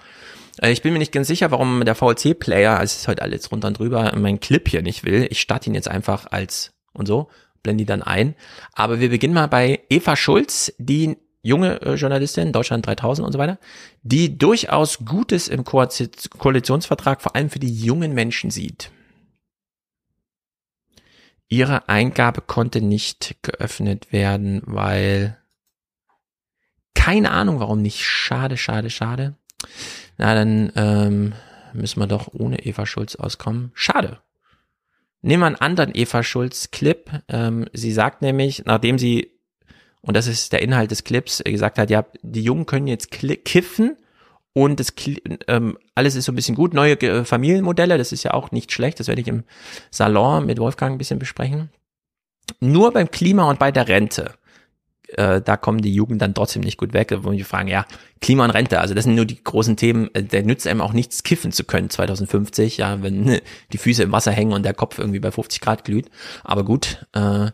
[0.60, 3.50] Äh, ich bin mir nicht ganz sicher, warum der VLC-Player, also es ist heute alles
[3.50, 5.26] runter und drüber, mein Clip hier nicht will.
[5.30, 7.28] Ich starte ihn jetzt einfach als und so,
[7.62, 8.34] blende die dann ein.
[8.72, 13.38] Aber wir beginnen mal bei Eva Schulz, die junge äh, Journalistin, Deutschland 3000 und so
[13.38, 13.58] weiter,
[14.02, 15.86] die durchaus Gutes im Ko
[16.38, 18.90] Koalitionsvertrag vor allem für die jungen Menschen sieht.
[21.48, 25.38] Ihre Eingabe konnte nicht geöffnet werden, weil
[26.94, 28.04] keine Ahnung, warum nicht.
[28.04, 29.36] Schade, schade, schade.
[30.18, 31.32] Na, dann ähm,
[31.72, 33.70] müssen wir doch ohne Eva Schulz auskommen.
[33.74, 34.18] Schade.
[35.22, 37.10] Nehmen wir einen anderen Eva Schulz-Clip.
[37.28, 39.36] Ähm, sie sagt nämlich, nachdem sie
[40.06, 43.96] und das ist der Inhalt des Clips, gesagt hat, ja, die Jungen können jetzt kiffen
[44.52, 44.94] und das
[45.48, 46.74] ähm, alles ist so ein bisschen gut.
[46.74, 49.42] Neue äh, Familienmodelle, das ist ja auch nicht schlecht, das werde ich im
[49.90, 51.70] Salon mit Wolfgang ein bisschen besprechen.
[52.60, 54.34] Nur beim Klima und bei der Rente,
[55.16, 57.86] äh, da kommen die Jugend dann trotzdem nicht gut weg, wo wir fragen, ja,
[58.20, 60.92] Klima und Rente, also das sind nur die großen Themen, äh, der nützt einem auch
[60.92, 63.40] nichts kiffen zu können 2050, ja, wenn
[63.72, 66.10] die Füße im Wasser hängen und der Kopf irgendwie bei 50 Grad glüht.
[66.44, 67.50] Aber gut, äh,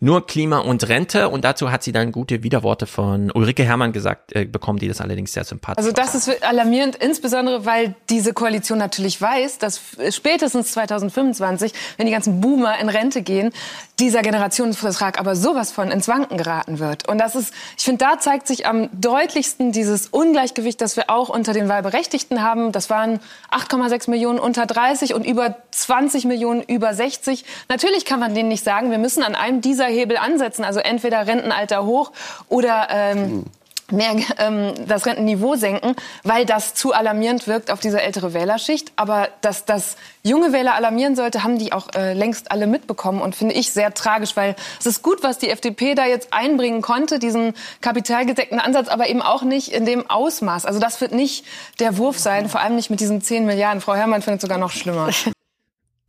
[0.00, 1.28] nur Klima und Rente.
[1.28, 5.00] Und dazu hat sie dann gute Widerworte von Ulrike Herrmann gesagt äh, bekommen, die das
[5.00, 9.80] allerdings sehr sympathisch Also das ist alarmierend, insbesondere weil diese Koalition natürlich weiß, dass
[10.10, 13.52] spätestens 2025, wenn die ganzen Boomer in Rente gehen,
[14.00, 17.06] dieser Generationsvertrag aber sowas von ins Wanken geraten wird.
[17.06, 21.28] Und das ist, ich finde, da zeigt sich am deutlichsten dieses Ungleichgewicht, das wir auch
[21.28, 22.72] unter den Wahlberechtigten haben.
[22.72, 23.20] Das waren
[23.50, 27.44] 8,6 Millionen unter 30 und über 20 Millionen über 60.
[27.68, 31.26] Natürlich kann man denen nicht sagen, wir müssen an einem dieser Hebel ansetzen, also entweder
[31.26, 32.12] Rentenalter hoch
[32.48, 33.44] oder ähm,
[33.92, 38.92] mehr ähm, das Rentenniveau senken, weil das zu alarmierend wirkt auf diese ältere Wählerschicht.
[38.96, 43.34] Aber dass das junge Wähler alarmieren sollte, haben die auch äh, längst alle mitbekommen und
[43.34, 47.18] finde ich sehr tragisch, weil es ist gut, was die FDP da jetzt einbringen konnte,
[47.18, 50.66] diesen kapitalgedeckten Ansatz, aber eben auch nicht in dem Ausmaß.
[50.66, 51.44] Also das wird nicht
[51.78, 53.80] der Wurf sein, vor allem nicht mit diesen 10 Milliarden.
[53.80, 55.10] Frau Herrmann findet es sogar noch schlimmer.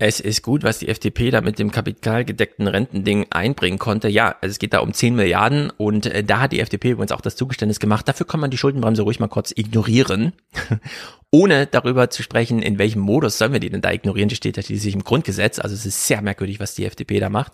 [0.04, 4.08] Es ist gut, was die FDP da mit dem kapitalgedeckten Rentending einbringen konnte.
[4.08, 7.12] Ja, also es geht da um 10 Milliarden und äh, da hat die FDP übrigens
[7.12, 8.08] auch das Zugeständnis gemacht.
[8.08, 10.34] Dafür kann man die Schuldenbremse ruhig mal kurz ignorieren,
[11.30, 14.28] ohne darüber zu sprechen, in welchem Modus sollen wir die denn da ignorieren.
[14.28, 15.60] Die steht natürlich im Grundgesetz.
[15.60, 17.52] Also es ist sehr merkwürdig, was die FDP da macht.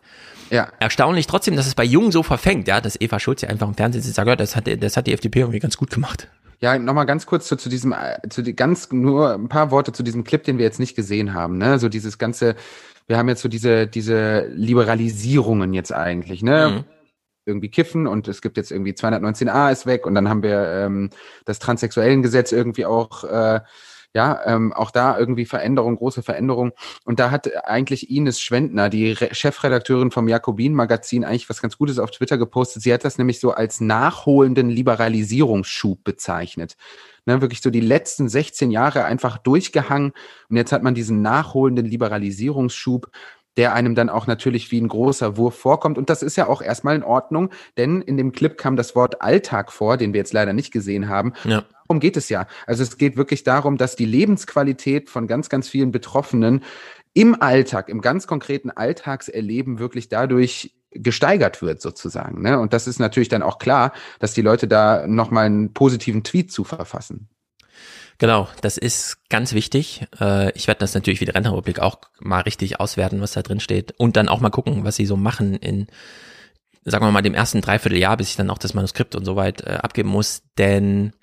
[0.50, 0.72] Ja.
[0.80, 3.76] Erstaunlich trotzdem, dass es bei Jungen so verfängt, ja, dass Eva Schulz ja einfach im
[3.76, 6.30] Fernsehen sagt, ja, das hat, das hat die FDP irgendwie ganz gut gemacht.
[6.60, 9.91] Ja, nochmal ganz kurz zu, zu diesem, äh, zu die ganz nur ein paar Worte
[9.91, 11.58] zu diesem Clip, den wir jetzt nicht gesehen haben.
[11.58, 11.78] Ne?
[11.78, 12.55] So dieses ganze,
[13.05, 16.70] wir haben jetzt so diese, diese Liberalisierungen jetzt eigentlich, ne?
[16.70, 16.84] Mhm.
[17.45, 21.12] Irgendwie kiffen und es gibt jetzt irgendwie 219a ist weg und dann haben wir ähm,
[21.45, 23.62] das Transsexuellengesetz irgendwie auch äh,
[24.14, 26.72] ja, ähm, auch da irgendwie Veränderung, große Veränderung.
[27.06, 31.99] Und da hat eigentlich Ines Schwendner, die Re Chefredakteurin vom Jakobin-Magazin, eigentlich was ganz Gutes
[31.99, 32.81] auf Twitter gepostet.
[32.81, 36.77] Sie hat das nämlich so als nachholenden Liberalisierungsschub bezeichnet.
[37.26, 40.14] Ne, wirklich so die letzten 16 Jahre einfach durchgehangen.
[40.49, 43.11] Und jetzt hat man diesen nachholenden Liberalisierungsschub
[43.57, 45.97] der einem dann auch natürlich wie ein großer Wurf vorkommt.
[45.97, 49.21] Und das ist ja auch erstmal in Ordnung, denn in dem Clip kam das Wort
[49.21, 51.34] Alltag vor, den wir jetzt leider nicht gesehen haben.
[51.43, 51.63] Ja.
[51.88, 52.47] Darum geht es ja.
[52.65, 56.63] Also es geht wirklich darum, dass die Lebensqualität von ganz, ganz vielen Betroffenen
[57.13, 62.41] im Alltag, im ganz konkreten Alltagserleben wirklich dadurch gesteigert wird sozusagen.
[62.41, 62.59] Ne?
[62.59, 66.51] Und das ist natürlich dann auch klar, dass die Leute da nochmal einen positiven Tweet
[66.51, 67.29] zu verfassen.
[68.19, 70.07] Genau, das ist ganz wichtig.
[70.19, 73.60] Äh, ich werde das natürlich wie die Rentenrepublik auch mal richtig auswerten, was da drin
[73.60, 73.94] steht.
[73.98, 75.88] Und dann auch mal gucken, was sie so machen in,
[76.84, 79.61] sagen wir mal, dem ersten Dreivierteljahr, bis ich dann auch das Manuskript und so weit
[79.61, 80.41] äh, abgeben muss.
[80.57, 81.14] Denn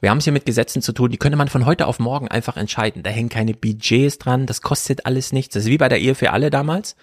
[0.00, 2.28] wir haben es hier mit Gesetzen zu tun, die könnte man von heute auf morgen
[2.28, 3.02] einfach entscheiden.
[3.02, 5.54] Da hängen keine Budgets dran, das kostet alles nichts.
[5.54, 6.96] Das ist wie bei der Ehe für alle damals.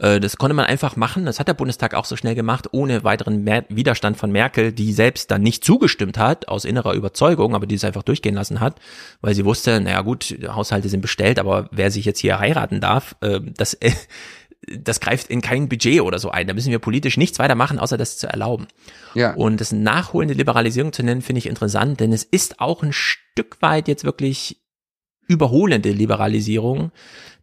[0.00, 1.26] Äh, das konnte man einfach machen.
[1.26, 4.92] Das hat der Bundestag auch so schnell gemacht, ohne weiteren Mer Widerstand von Merkel, die
[4.92, 8.80] selbst dann nicht zugestimmt hat, aus innerer Überzeugung, aber die es einfach durchgehen lassen hat,
[9.20, 13.14] weil sie wusste, naja gut, Haushalte sind bestellt, aber wer sich jetzt hier heiraten darf,
[13.20, 13.92] äh, das, äh,
[14.66, 16.46] das greift in kein Budget oder so ein.
[16.46, 18.68] Da müssen wir politisch nichts weiter machen, außer das zu erlauben.
[19.14, 19.34] Ja.
[19.34, 23.60] Und das nachholende Liberalisierung zu nennen, finde ich interessant, denn es ist auch ein Stück
[23.60, 24.58] weit jetzt wirklich
[25.26, 26.90] überholende Liberalisierung,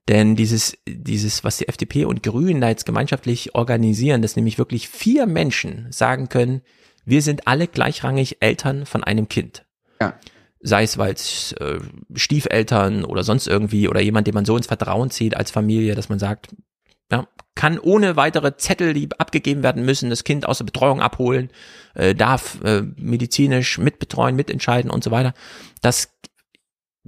[0.07, 4.87] denn dieses, dieses, was die FDP und Grünen da jetzt gemeinschaftlich organisieren, dass nämlich wirklich
[4.87, 6.61] vier Menschen sagen können,
[7.05, 9.65] wir sind alle gleichrangig Eltern von einem Kind.
[10.01, 10.13] Ja.
[10.59, 11.79] Sei es, weil es äh,
[12.15, 16.09] Stiefeltern oder sonst irgendwie oder jemand, den man so ins Vertrauen zieht als Familie, dass
[16.09, 16.55] man sagt,
[17.11, 21.49] ja, kann ohne weitere Zettel, die abgegeben werden müssen, das Kind aus der Betreuung abholen,
[21.95, 25.33] äh, darf äh, medizinisch mitbetreuen, mitentscheiden und so weiter.
[25.81, 26.16] Das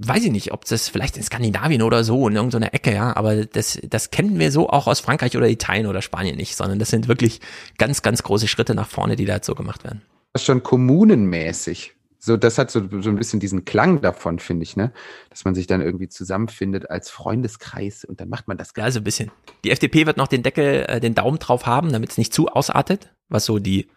[0.02, 3.44] weiß ich nicht, ob das vielleicht in Skandinavien oder so in irgendeiner Ecke, ja, aber
[3.44, 6.88] das, das kennen wir so auch aus Frankreich oder Italien oder Spanien nicht, sondern das
[6.88, 7.40] sind wirklich
[7.76, 10.02] ganz, ganz große Schritte nach vorne, die da jetzt so gemacht werden.
[10.32, 11.94] Das ist schon kommunenmäßig.
[12.22, 14.92] So, das hat so, so ein bisschen diesen Klang davon, finde ich, ne?
[15.30, 18.72] Dass man sich dann irgendwie zusammenfindet als Freundeskreis und dann macht man das.
[18.76, 19.30] Ja, so ein bisschen.
[19.64, 22.48] Die FDP wird noch den Deckel, äh, den Daumen drauf haben, damit es nicht zu
[22.48, 23.88] ausartet, was so die,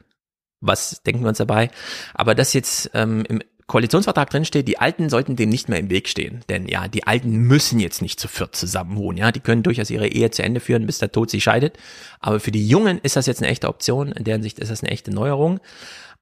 [0.61, 1.69] was denken wir uns dabei.
[2.13, 5.89] Aber das jetzt ähm, im Koalitionsvertrag drin steht, die Alten sollten dem nicht mehr im
[5.89, 6.41] Weg stehen.
[6.49, 9.17] Denn ja, die Alten müssen jetzt nicht zu viert zusammen wohnen.
[9.17, 11.77] Ja, die können durchaus ihre Ehe zu Ende führen, bis der Tod sie scheidet.
[12.19, 14.11] Aber für die Jungen ist das jetzt eine echte Option.
[14.11, 15.59] In deren Sicht ist das eine echte Neuerung.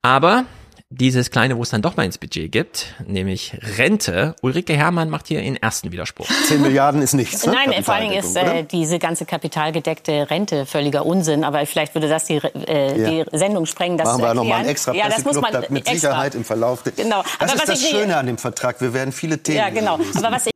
[0.02, 0.46] Aber
[0.92, 4.36] dieses kleine, wo es dann doch mal ins Budget gibt, nämlich Rente.
[4.42, 6.28] Ulrike Herrmann macht hier den ersten Widerspruch.
[6.48, 7.46] 10 Milliarden ist nichts.
[7.46, 7.54] Ne?
[7.54, 11.46] Nein, vor allen Dingen ist äh, diese ganze kapitalgedeckte Rente völliger Unsinn.
[11.46, 13.24] Aber vielleicht würde das die, äh, ja.
[13.26, 13.98] die Sendung sprengen.
[13.98, 16.84] Das Machen wir nochmal einen extra ja, das muss man mit Sicherheit im Verlauf.
[16.84, 17.24] Genau.
[17.40, 18.82] Das Aber ist das Schöne an dem Vertrag.
[18.82, 19.58] Wir werden viele Themen.
[19.58, 19.94] Ja, genau.
[20.16, 20.52] Aber was ich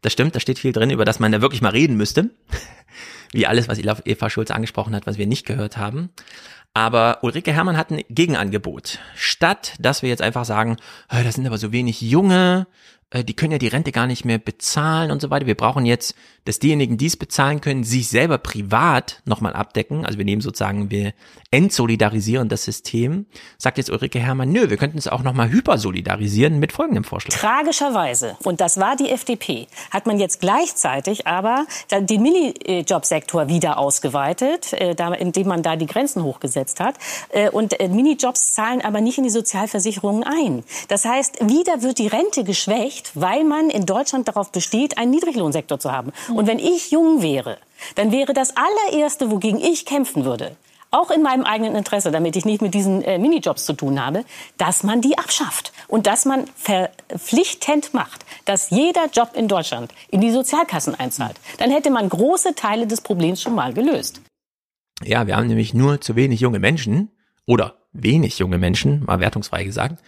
[0.00, 2.28] das stimmt, da steht viel drin, über das man da wirklich mal reden müsste.
[3.34, 6.10] Wie alles, was Eva Schulz angesprochen hat, was wir nicht gehört haben.
[6.72, 8.98] Aber Ulrike Herrmann hat ein Gegenangebot.
[9.14, 10.76] Statt, dass wir jetzt einfach sagen,
[11.08, 12.66] das sind aber so wenig Junge,
[13.14, 15.46] äh, die können ja die Rente gar nicht mehr bezahlen und so weiter.
[15.46, 16.14] Wir brauchen jetzt,
[16.44, 20.04] dass diejenigen, die es bezahlen können, sich selber privat nochmal abdecken.
[20.04, 21.14] Also wir nehmen sozusagen, wir
[21.50, 23.26] entsolidarisieren das System.
[23.56, 27.38] Sagt jetzt Ulrike Herrmann, nö, wir könnten es auch nochmal hypersolidarisieren mit folgendem Vorschlag.
[27.38, 34.72] Tragischerweise, und das war die FDP, hat man jetzt gleichzeitig aber den Minijobsektor wieder ausgeweitet,
[34.72, 36.96] äh, indem man da die Grenzen hochgesetzt hat.
[37.30, 40.64] Äh, und Minijobs zahlen aber nicht in die Sozialversicherungen ein.
[40.88, 45.10] Das heißt, wieder wird die Rente geschwächt nicht, weil man in Deutschland darauf besteht, einen
[45.10, 46.12] Niedriglohnsektor zu haben.
[46.34, 47.58] Und wenn ich jung wäre,
[47.96, 50.56] dann wäre das allererste, wogegen ich kämpfen würde,
[50.90, 54.24] auch in meinem eigenen Interesse, damit ich nicht mit diesen äh, Minijobs zu tun habe,
[54.58, 60.20] dass man die abschafft und dass man verpflichtend macht, dass jeder Job in Deutschland in
[60.20, 61.36] die Sozialkassen einzahlt.
[61.58, 64.20] Dann hätte man große Teile des Problems schon mal gelöst.
[65.02, 67.10] Ja, wir haben nämlich nur zu wenig junge Menschen
[67.46, 70.00] oder wenig junge Menschen, mal wertungsfrei gesagt,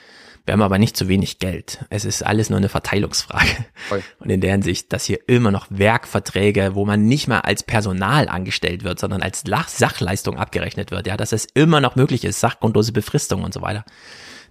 [0.46, 1.84] wir haben aber nicht zu wenig Geld.
[1.90, 3.66] Es ist alles nur eine Verteilungsfrage.
[3.88, 4.02] Voll.
[4.20, 8.28] Und in der Hinsicht, dass hier immer noch Werkverträge, wo man nicht mal als Personal
[8.28, 12.92] angestellt wird, sondern als Sachleistung abgerechnet wird, ja, dass es immer noch möglich ist, sachgrundlose
[12.92, 13.84] Befristung und so weiter.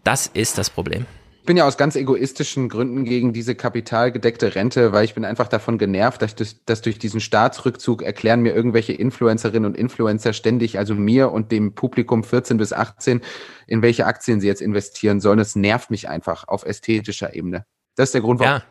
[0.04, 1.06] Das ist das Problem.
[1.46, 5.48] Ich bin ja aus ganz egoistischen Gründen gegen diese kapitalgedeckte Rente, weil ich bin einfach
[5.48, 6.36] davon genervt, dass,
[6.66, 11.76] dass durch diesen Staatsrückzug erklären mir irgendwelche Influencerinnen und Influencer ständig, also mir und dem
[11.76, 13.22] Publikum 14 bis 18,
[13.68, 15.38] in welche Aktien sie jetzt investieren sollen.
[15.38, 17.68] Das nervt mich einfach auf ästhetischer Ebene.
[17.96, 18.64] Das ist der Grund, warum ja.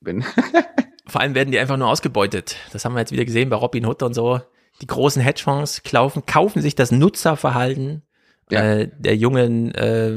[0.00, 0.24] ich bin.
[1.06, 2.56] Vor allem werden die einfach nur ausgebeutet.
[2.72, 4.40] Das haben wir jetzt wieder gesehen bei Robin Hood und so.
[4.80, 8.04] Die großen Hedgefonds kaufen, kaufen sich das Nutzerverhalten
[8.50, 8.62] ja.
[8.62, 10.14] äh, der jungen äh,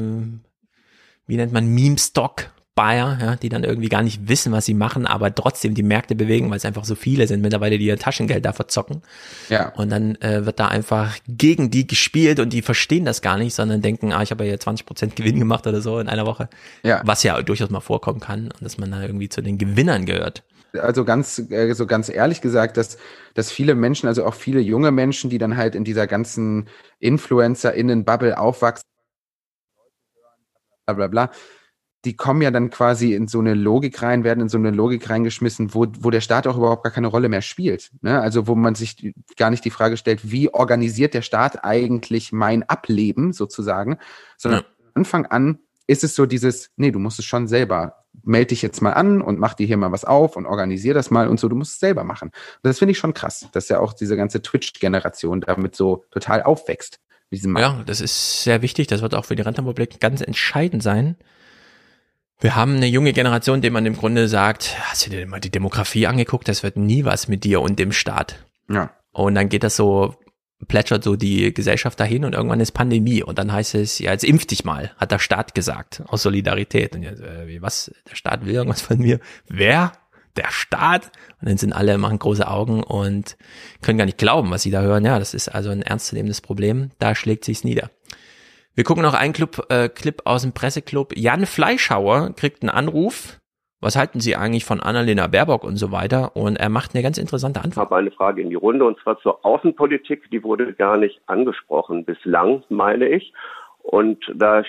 [1.26, 2.50] wie nennt man, Meme-Stock.
[2.76, 6.14] Buyer, ja, die dann irgendwie gar nicht wissen, was sie machen, aber trotzdem die Märkte
[6.14, 9.00] bewegen, weil es einfach so viele sind mittlerweile, die ihr Taschengeld da verzocken.
[9.48, 9.70] Ja.
[9.76, 13.54] Und dann äh, wird da einfach gegen die gespielt und die verstehen das gar nicht,
[13.54, 16.26] sondern denken, ah, ich habe ja hier 20 Prozent Gewinn gemacht oder so in einer
[16.26, 16.50] Woche.
[16.82, 17.00] Ja.
[17.06, 20.44] Was ja durchaus mal vorkommen kann und dass man da irgendwie zu den Gewinnern gehört.
[20.78, 22.98] also ganz, äh, so ganz ehrlich gesagt, dass,
[23.32, 26.68] dass viele Menschen, also auch viele junge Menschen, die dann halt in dieser ganzen
[27.00, 28.84] InfluencerInnen-Bubble aufwachsen,
[30.86, 31.30] bla bla bla,
[32.04, 35.10] die kommen ja dann quasi in so eine Logik rein, werden in so eine Logik
[35.10, 37.90] reingeschmissen, wo, wo der Staat auch überhaupt gar keine Rolle mehr spielt.
[38.00, 38.20] Ne?
[38.20, 42.62] Also wo man sich gar nicht die Frage stellt, wie organisiert der Staat eigentlich mein
[42.62, 43.98] Ableben sozusagen,
[44.36, 44.66] sondern ja.
[44.94, 45.58] Anfang an
[45.88, 48.04] ist es so dieses, nee, du musst es schon selber.
[48.22, 51.10] Meld dich jetzt mal an und mach dir hier mal was auf und organisier das
[51.10, 52.28] mal und so, du musst es selber machen.
[52.28, 56.42] Und das finde ich schon krass, dass ja auch diese ganze Twitch-Generation damit so total
[56.42, 56.98] aufwächst.
[57.30, 58.86] Ja, das ist sehr wichtig.
[58.86, 61.16] Das wird auch für die Rentenrepublik ganz entscheidend sein.
[62.38, 65.50] Wir haben eine junge Generation, dem man im Grunde sagt, hast du dir mal die
[65.50, 66.48] Demografie angeguckt?
[66.48, 68.44] Das wird nie was mit dir und dem Staat.
[68.68, 68.90] Ja.
[69.12, 70.14] Und dann geht das so
[70.68, 74.24] plätschert so die Gesellschaft dahin und irgendwann ist Pandemie und dann heißt es, ja, jetzt
[74.24, 76.94] impf dich mal, hat der Staat gesagt, aus Solidarität.
[76.94, 79.20] Und jetzt, äh, was, der Staat will irgendwas von mir?
[79.48, 79.92] Wer?
[80.36, 81.10] Der Staat?
[81.40, 83.36] Und dann sind alle, machen große Augen und
[83.82, 85.04] können gar nicht glauben, was sie da hören.
[85.04, 86.90] Ja, das ist also ein ernstzunehmendes Problem.
[86.98, 87.90] Da schlägt sich's nieder.
[88.74, 91.16] Wir gucken noch einen Club, äh, Clip aus dem Presseclub.
[91.16, 93.40] Jan Fleischhauer kriegt einen Anruf
[93.80, 96.34] was halten Sie eigentlich von Annalena Baerbock und so weiter?
[96.34, 97.86] Und er macht eine ganz interessante Antwort.
[97.86, 100.30] Ich habe eine Frage in die Runde und zwar zur Außenpolitik.
[100.30, 103.34] Die wurde gar nicht angesprochen bislang, meine ich.
[103.82, 104.64] Und da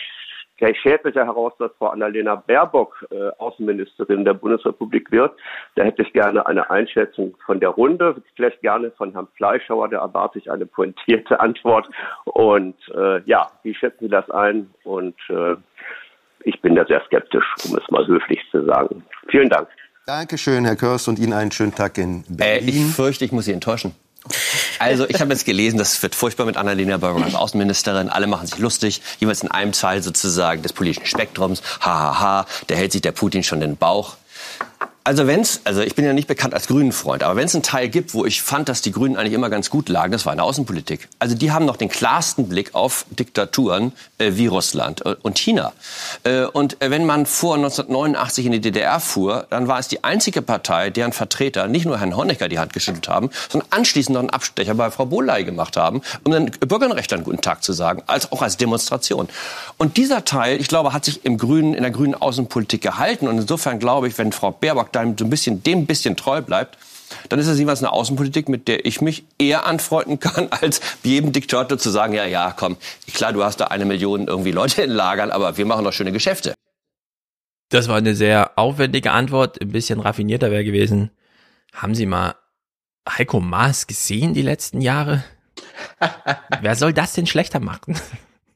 [0.82, 5.32] schert sich ja heraus, dass Frau Annalena Baerbock äh, Außenministerin der Bundesrepublik wird.
[5.76, 10.00] Da hätte ich gerne eine Einschätzung von der Runde, vielleicht gerne von Herrn Fleischhauer, da
[10.00, 11.88] erwarte ich eine pointierte Antwort.
[12.26, 14.70] Und äh, ja, wie schätzen Sie das ein?
[14.84, 15.56] Und äh,
[16.44, 19.04] ich bin da sehr skeptisch, um es mal höflich zu sagen.
[19.30, 19.68] Vielen Dank.
[20.06, 22.68] Dankeschön, Herr Körs, und Ihnen einen schönen Tag in Berlin.
[22.68, 23.94] Äh, ich fürchte, ich muss Sie enttäuschen.
[24.80, 28.10] Also ich habe jetzt gelesen, das wird furchtbar mit Annalena Baerbock als Außenministerin.
[28.10, 31.62] Alle machen sich lustig, jeweils in einem Teil sozusagen des politischen Spektrums.
[31.80, 34.18] Hahaha, ha, ha, da hält sich der Putin schon den Bauch.
[35.08, 37.88] Also wenn's, also ich bin ja nicht bekannt als Grünen-Freund, aber wenn es einen Teil
[37.88, 40.38] gibt, wo ich fand, dass die Grünen eigentlich immer ganz gut lagen, das war in
[40.40, 41.08] der Außenpolitik.
[41.18, 45.72] Also die haben noch den klarsten Blick auf Diktaturen äh, wie Russland äh, und China.
[46.26, 50.04] Äh, und äh, wenn man vor 1989 in die DDR fuhr, dann war es die
[50.04, 54.20] einzige Partei, deren Vertreter nicht nur Herrn Honecker die Hand geschüttelt haben, sondern anschließend noch
[54.20, 58.34] einen Abstecher bei Frau Bohley gemacht haben, um den Bürgerrechtern guten Tag zu sagen, als
[58.34, 59.30] auch als Demonstration.
[59.78, 63.30] Und dieser Teil, ich glaube, hat sich im Grünen, in der grünen Außenpolitik gehalten.
[63.30, 66.42] Und insofern glaube ich, wenn Frau Baerbock einem so ein bisschen, dem ein bisschen treu
[66.42, 66.78] bleibt,
[67.30, 71.32] dann ist das jeweils eine Außenpolitik, mit der ich mich eher anfreunden kann, als jedem
[71.32, 72.78] Diktator zu sagen, ja, ja, komm,
[73.14, 76.12] klar, du hast da eine Million irgendwie Leute in Lagern, aber wir machen doch schöne
[76.12, 76.54] Geschäfte.
[77.70, 81.12] Das war eine sehr aufwendige Antwort, ein bisschen raffinierter wäre gewesen.
[81.74, 82.36] Haben Sie mal
[83.10, 85.24] Heiko Maas gesehen die letzten Jahre?
[86.62, 88.00] Wer soll das denn schlechter machen?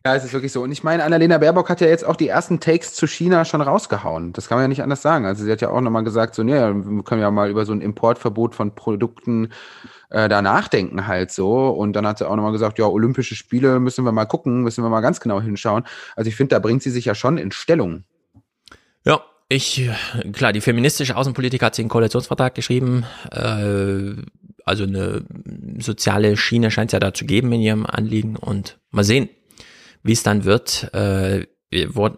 [0.03, 0.63] Ja, es ist wirklich so.
[0.63, 3.61] Und ich meine, Annalena Baerbock hat ja jetzt auch die ersten Takes zu China schon
[3.61, 4.33] rausgehauen.
[4.33, 5.25] Das kann man ja nicht anders sagen.
[5.25, 7.73] Also sie hat ja auch nochmal gesagt, so, nee, wir können ja mal über so
[7.73, 9.49] ein Importverbot von Produkten
[10.09, 11.67] äh, da nachdenken halt so.
[11.69, 14.83] Und dann hat sie auch nochmal gesagt, ja, Olympische Spiele müssen wir mal gucken, müssen
[14.83, 15.83] wir mal ganz genau hinschauen.
[16.15, 18.03] Also ich finde, da bringt sie sich ja schon in Stellung.
[19.05, 19.87] Ja, ich,
[20.33, 23.05] klar, die feministische Außenpolitik hat sie in Koalitionsvertrag geschrieben.
[23.31, 24.15] Äh,
[24.65, 25.25] also eine
[25.77, 28.35] soziale Schiene scheint es ja da zu geben in ihrem Anliegen.
[28.35, 29.29] Und mal sehen,
[30.03, 31.45] wie es dann wird, äh,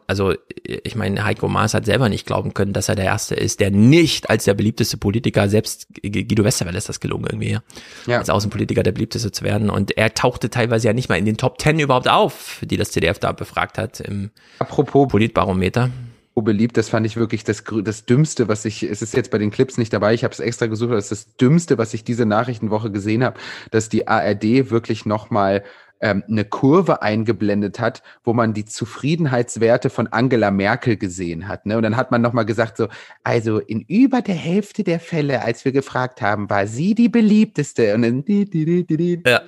[0.08, 0.34] also
[0.64, 3.70] ich meine, Heiko Maas hat selber nicht glauben können, dass er der Erste ist, der
[3.70, 7.60] nicht als der beliebteste Politiker, selbst Guido Westerwelle ist das gelungen irgendwie,
[8.08, 8.18] ja.
[8.18, 9.70] als Außenpolitiker der beliebteste zu werden.
[9.70, 12.92] Und er tauchte teilweise ja nicht mal in den Top Ten überhaupt auf, die das
[12.92, 15.92] CDF da befragt hat im Apropos Politbarometer.
[16.36, 19.52] Beliebt, das fand ich wirklich das, das Dümmste, was ich, es ist jetzt bei den
[19.52, 22.26] Clips nicht dabei, ich habe es extra gesucht, das ist das Dümmste, was ich diese
[22.26, 23.40] Nachrichtenwoche gesehen habe,
[23.70, 25.64] dass die ARD wirklich nochmal
[26.04, 31.66] ähm, eine Kurve eingeblendet hat, wo man die Zufriedenheitswerte von Angela Merkel gesehen hat.
[31.66, 31.78] Ne?
[31.78, 32.90] Und dann hat man nochmal gesagt, so,
[33.24, 37.96] also in über der Hälfte der Fälle, als wir gefragt haben, war sie die beliebteste.
[37.96, 39.42] Und dann, die, die, die, ja.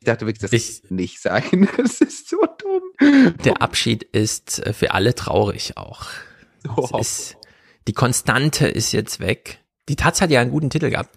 [0.00, 1.68] Ich dachte wirklich, das ich, kann nicht sein.
[1.76, 3.34] Das ist so dumm.
[3.44, 6.06] Der Abschied ist äh, für alle traurig auch.
[6.76, 6.98] Oh.
[6.98, 7.36] Ist,
[7.88, 9.60] die Konstante ist jetzt weg.
[9.88, 11.16] Die Taz hat ja einen guten Titel gehabt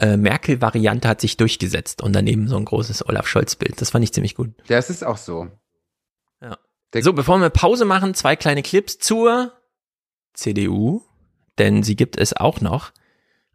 [0.00, 3.80] äh, Merkel-Variante hat sich durchgesetzt und daneben so ein großes Olaf Scholz-Bild.
[3.80, 4.50] Das fand ich ziemlich gut.
[4.66, 5.48] Das ist auch so.
[6.40, 6.56] Ja.
[7.02, 9.52] so, bevor wir Pause machen, zwei kleine Clips zur
[10.32, 11.02] CDU,
[11.58, 12.92] denn sie gibt es auch noch.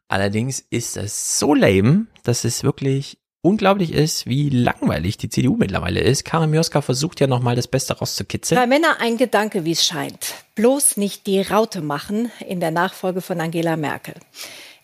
[0.08, 6.00] Allerdings ist es so lame, dass es wirklich unglaublich ist, wie langweilig die CDU mittlerweile
[6.00, 6.26] ist.
[6.26, 8.60] Karin Mioska versucht ja nochmal das Beste rauszukitzeln.
[8.60, 10.34] Drei Männer, ein Gedanke, wie es scheint.
[10.56, 14.16] Bloß nicht die Raute machen in der Nachfolge von Angela Merkel.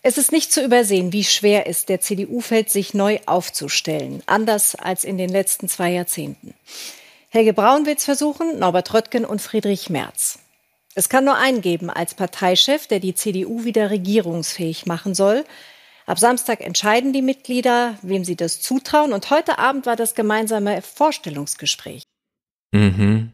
[0.04, 4.74] Es ist nicht zu übersehen, wie schwer es der CDU fällt, sich neu aufzustellen, anders
[4.74, 6.54] als in den letzten zwei Jahrzehnten.
[7.28, 10.40] Helge Braun wird es versuchen, Norbert Röttgen und Friedrich Merz.
[10.94, 15.44] Es kann nur einen geben als Parteichef, der die CDU wieder regierungsfähig machen soll.
[16.04, 19.12] Ab Samstag entscheiden die Mitglieder, wem sie das zutrauen.
[19.12, 22.02] Und heute Abend war das gemeinsame Vorstellungsgespräch.
[22.72, 23.32] Mhm.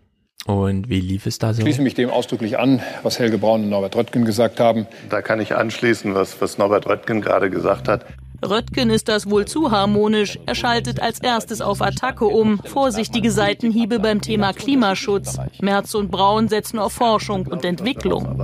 [0.48, 1.58] Und wie lief es da so?
[1.58, 4.86] Ich schließe mich dem ausdrücklich an, was Helge Braun und Norbert Röttgen gesagt haben.
[5.10, 8.06] Da kann ich anschließen, was, was Norbert Röttgen gerade gesagt hat.
[8.44, 10.38] Röttgen ist das wohl zu harmonisch.
[10.46, 12.60] Er schaltet als erstes auf Attacke um.
[12.64, 15.38] Vorsichtige Seitenhiebe beim Thema Klimaschutz.
[15.60, 18.40] Merz und Braun setzen auf Forschung und Entwicklung.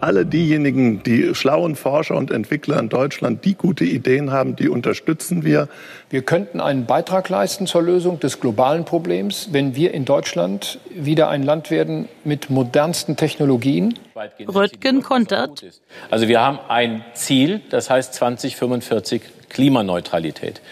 [0.00, 5.44] Alle diejenigen, die schlauen Forscher und Entwickler in Deutschland, die gute Ideen haben, die unterstützen
[5.44, 5.68] wir.
[6.08, 11.28] Wir könnten einen Beitrag leisten zur Lösung des globalen Problems, wenn wir in Deutschland wieder
[11.28, 13.94] ein Land werden mit modernsten Technologien.
[14.16, 15.64] Röttgen kontert.
[16.10, 20.62] Also wir haben ein Ziel, das heißt 2045 Klimaneutralität.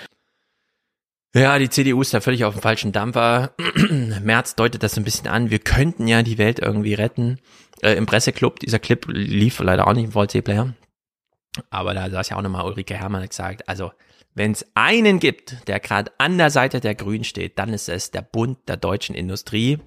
[1.36, 3.54] Ja, die CDU ist da völlig auf dem falschen Dampfer.
[4.22, 5.50] Merz deutet das so ein bisschen an.
[5.50, 7.40] Wir könnten ja die Welt irgendwie retten.
[7.82, 10.74] Äh, Im Presseclub, dieser Clip lief leider auch nicht im VLC-Player.
[11.70, 13.92] Aber da saß ja auch nochmal Ulrike Herrmann gesagt, also
[14.34, 18.10] wenn es einen gibt, der gerade an der Seite der Grünen steht, dann ist es
[18.10, 19.78] der Bund der deutschen Industrie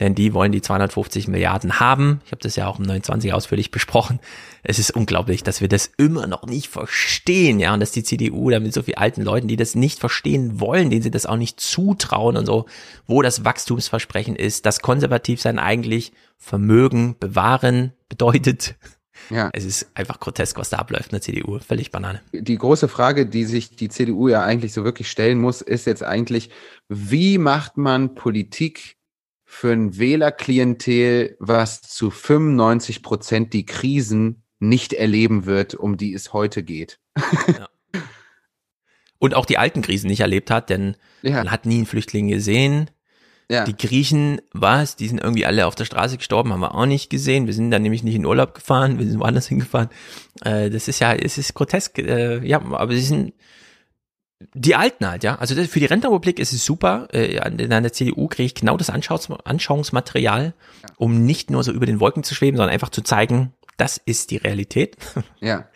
[0.00, 2.20] denn die wollen die 250 Milliarden haben.
[2.24, 4.20] Ich habe das ja auch im 29 ausführlich besprochen.
[4.62, 8.50] Es ist unglaublich, dass wir das immer noch nicht verstehen, ja, und dass die CDU
[8.50, 11.36] da mit so vielen alten Leuten, die das nicht verstehen wollen, denen sie das auch
[11.36, 12.66] nicht zutrauen und so,
[13.06, 18.76] wo das Wachstumsversprechen ist, dass konservativ sein eigentlich Vermögen bewahren bedeutet.
[19.30, 19.50] Ja.
[19.52, 21.58] Es ist einfach grotesk, was da abläuft in der CDU.
[21.60, 22.20] Völlig Banane.
[22.32, 26.02] Die große Frage, die sich die CDU ja eigentlich so wirklich stellen muss, ist jetzt
[26.02, 26.50] eigentlich,
[26.88, 28.96] wie macht man Politik
[29.52, 36.32] für ein Wählerklientel, was zu 95 Prozent die Krisen nicht erleben wird, um die es
[36.32, 36.98] heute geht.
[37.46, 37.68] Ja.
[39.18, 41.32] Und auch die alten Krisen nicht erlebt hat, denn ja.
[41.32, 42.90] man hat nie einen Flüchtling gesehen.
[43.50, 43.64] Ja.
[43.64, 44.96] Die Griechen, was?
[44.96, 47.46] Die sind irgendwie alle auf der Straße gestorben, haben wir auch nicht gesehen.
[47.46, 49.90] Wir sind dann nämlich nicht in Urlaub gefahren, wir sind woanders hingefahren.
[50.42, 51.98] Äh, das ist ja, es ist grotesk.
[51.98, 53.34] Äh, ja, aber sie sind
[54.54, 55.36] die Alten halt, ja.
[55.36, 57.08] Also das, für die Rentenrepublik ist es super.
[57.12, 60.88] Äh, an, der CDU kriege ich genau das Anschauungs Anschauungsmaterial, ja.
[60.96, 64.30] um nicht nur so über den Wolken zu schweben, sondern einfach zu zeigen, das ist
[64.30, 64.96] die Realität.
[65.40, 65.66] Ja.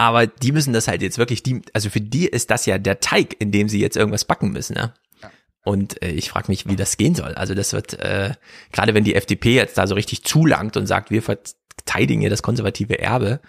[0.00, 3.00] Aber die müssen das halt jetzt wirklich, die, also für die ist das ja der
[3.00, 4.94] Teig, in dem sie jetzt irgendwas backen müssen, ja.
[5.22, 5.30] ja.
[5.64, 7.34] Und äh, ich frage mich, wie das gehen soll.
[7.34, 8.32] Also das wird, äh,
[8.70, 12.42] gerade wenn die FDP jetzt da so richtig zulangt und sagt, wir verteidigen hier das
[12.42, 13.40] konservative Erbe,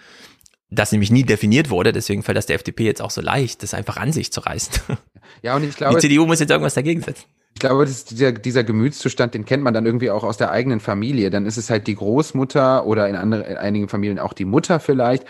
[0.70, 3.74] das nämlich nie definiert wurde, deswegen fällt das der FDP jetzt auch so leicht, das
[3.74, 4.82] einfach an sich zu reißen.
[5.42, 5.94] Ja, und ich glaube.
[5.94, 7.24] Die CDU muss jetzt irgendwas dagegen setzen.
[7.54, 10.80] Ich glaube, das dieser, dieser Gemütszustand, den kennt man dann irgendwie auch aus der eigenen
[10.80, 11.30] Familie.
[11.30, 14.80] Dann ist es halt die Großmutter oder in, andere, in einigen Familien auch die Mutter
[14.80, 15.24] vielleicht.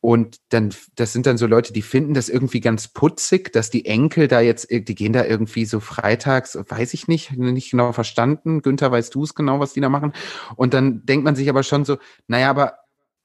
[0.00, 3.86] Und dann, das sind dann so Leute, die finden das irgendwie ganz putzig, dass die
[3.86, 8.62] Enkel da jetzt, die gehen da irgendwie so freitags, weiß ich nicht, nicht genau verstanden.
[8.62, 10.12] Günther, weißt du es genau, was die da machen?
[10.54, 11.98] Und dann denkt man sich aber schon so,
[12.28, 12.74] naja, aber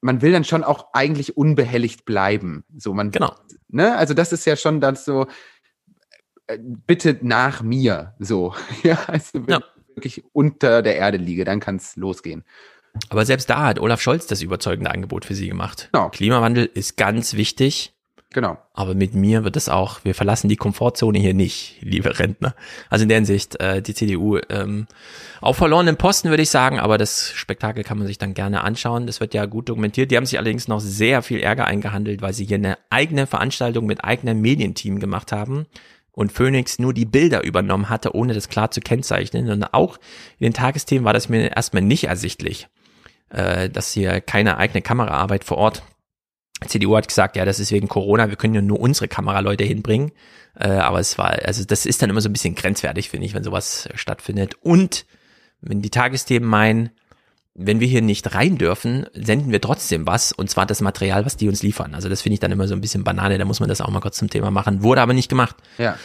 [0.01, 2.65] man will dann schon auch eigentlich unbehelligt bleiben.
[2.77, 3.35] So, man, genau.
[3.69, 3.95] Ne?
[3.95, 5.27] Also das ist ja schon das so,
[6.47, 8.15] äh, bitte nach mir.
[8.19, 8.53] So,
[8.83, 9.57] ja, also wenn ja.
[9.59, 12.43] ich wirklich unter der Erde liege, dann kann es losgehen.
[13.09, 15.89] Aber selbst da hat Olaf Scholz das überzeugende Angebot für sie gemacht.
[15.93, 16.09] Genau.
[16.09, 17.93] Klimawandel ist ganz wichtig.
[18.33, 18.57] Genau.
[18.73, 22.55] Aber mit mir wird es auch, wir verlassen die Komfortzone hier nicht, liebe Rentner.
[22.89, 24.87] Also in der Hinsicht, äh, die CDU ähm,
[25.41, 29.05] auf verlorenen Posten, würde ich sagen, aber das Spektakel kann man sich dann gerne anschauen.
[29.05, 30.11] Das wird ja gut dokumentiert.
[30.11, 33.85] Die haben sich allerdings noch sehr viel Ärger eingehandelt, weil sie hier eine eigene Veranstaltung
[33.85, 35.65] mit eigenem Medienteam gemacht haben
[36.13, 39.49] und Phoenix nur die Bilder übernommen hatte, ohne das klar zu kennzeichnen.
[39.49, 39.97] Und auch
[40.39, 42.69] in den Tagesthemen war das mir erstmal nicht ersichtlich,
[43.29, 45.83] äh, dass hier keine eigene Kameraarbeit vor Ort
[46.67, 50.11] CDU hat gesagt, ja, das ist wegen Corona, wir können ja nur unsere Kameraleute hinbringen.
[50.59, 53.33] Äh, aber es war, also das ist dann immer so ein bisschen grenzwertig, finde ich,
[53.33, 54.55] wenn sowas äh, stattfindet.
[54.61, 55.05] Und
[55.61, 56.91] wenn die Tagesthemen meinen,
[57.53, 61.37] wenn wir hier nicht rein dürfen, senden wir trotzdem was, und zwar das Material, was
[61.37, 61.95] die uns liefern.
[61.95, 63.89] Also das finde ich dann immer so ein bisschen Banane, da muss man das auch
[63.89, 64.83] mal kurz zum Thema machen.
[64.83, 65.55] Wurde aber nicht gemacht.
[65.77, 65.97] Ja.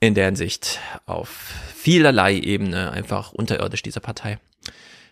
[0.00, 1.28] In der Hinsicht auf
[1.74, 4.38] vielerlei Ebene einfach unterirdisch dieser Partei.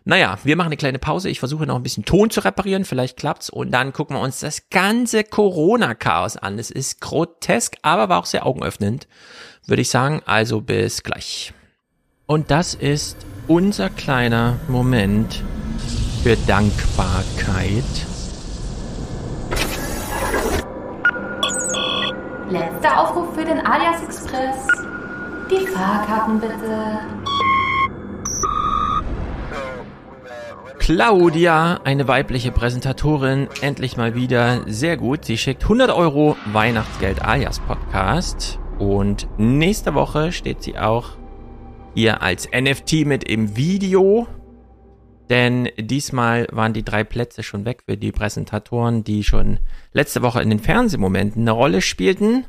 [0.04, 1.28] Naja, wir machen eine kleine Pause.
[1.28, 2.84] Ich versuche noch ein bisschen Ton zu reparieren.
[2.84, 3.50] Vielleicht klappt's.
[3.50, 6.58] Und dann gucken wir uns das ganze Corona-Chaos an.
[6.58, 9.06] Es ist grotesk, aber war auch sehr augenöffnend,
[9.66, 10.22] würde ich sagen.
[10.26, 11.52] Also bis gleich.
[12.26, 13.16] Und das ist
[13.46, 15.42] unser kleiner Moment
[16.22, 17.84] für Dankbarkeit.
[22.50, 24.56] Letzter Aufruf für den Alias Express.
[25.50, 26.98] Die Fahrkarten bitte.
[30.82, 35.24] Claudia, eine weibliche Präsentatorin, endlich mal wieder sehr gut.
[35.24, 41.10] Sie schickt 100 Euro Weihnachtsgeld alias Podcast und nächste Woche steht sie auch
[41.94, 44.26] hier als NFT mit im Video.
[45.30, 49.60] Denn diesmal waren die drei Plätze schon weg für die Präsentatoren, die schon
[49.92, 52.44] letzte Woche in den Fernsehmomenten eine Rolle spielten.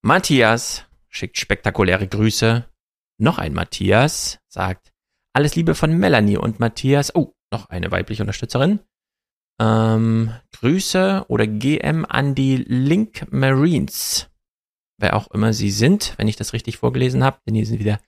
[0.00, 2.64] Matthias schickt spektakuläre Grüße.
[3.18, 4.94] Noch ein Matthias sagt
[5.34, 7.14] alles Liebe von Melanie und Matthias.
[7.14, 8.80] Oh, noch eine weibliche Unterstützerin.
[9.60, 14.30] Ähm, Grüße oder GM an die Link Marines.
[14.98, 18.00] Wer auch immer sie sind, wenn ich das richtig vorgelesen habe, denn hier sind wieder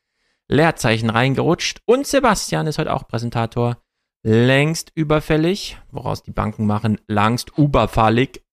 [0.48, 1.81] Leerzeichen reingerutscht.
[1.86, 3.82] Und Sebastian ist heute auch Präsentator.
[4.24, 8.44] Längst überfällig, woraus die Banken machen, langst überfallig.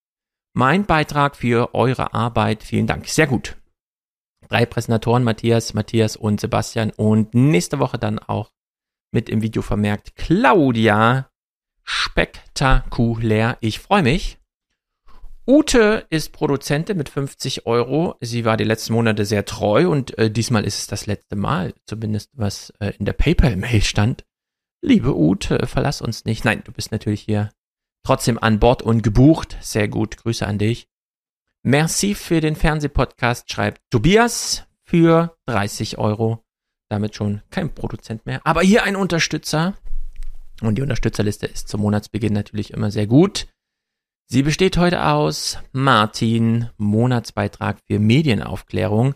[0.52, 2.64] Mein Beitrag für eure Arbeit.
[2.64, 3.06] Vielen Dank.
[3.06, 3.56] Sehr gut.
[4.48, 6.90] Drei Präsentatoren, Matthias, Matthias und Sebastian.
[6.90, 8.50] Und nächste Woche dann auch
[9.12, 11.30] mit im Video vermerkt Claudia.
[11.82, 13.58] Spektakulär.
[13.60, 14.38] Ich freue mich.
[15.46, 18.14] Ute ist Produzentin mit 50 Euro.
[18.20, 21.74] Sie war die letzten Monate sehr treu und äh, diesmal ist es das letzte Mal,
[21.86, 24.24] zumindest was äh, in der PayPal-Mail stand.
[24.82, 26.44] Liebe Ute, verlass uns nicht.
[26.44, 27.50] Nein, du bist natürlich hier
[28.04, 29.56] trotzdem an Bord und gebucht.
[29.60, 30.86] Sehr gut, Grüße an dich.
[31.62, 36.44] Merci für den Fernsehpodcast, schreibt Tobias für 30 Euro.
[36.90, 38.40] Damit schon kein Produzent mehr.
[38.44, 39.74] Aber hier ein Unterstützer.
[40.60, 43.46] Und die Unterstützerliste ist zum Monatsbeginn natürlich immer sehr gut.
[44.26, 49.14] Sie besteht heute aus Martin, Monatsbeitrag für Medienaufklärung.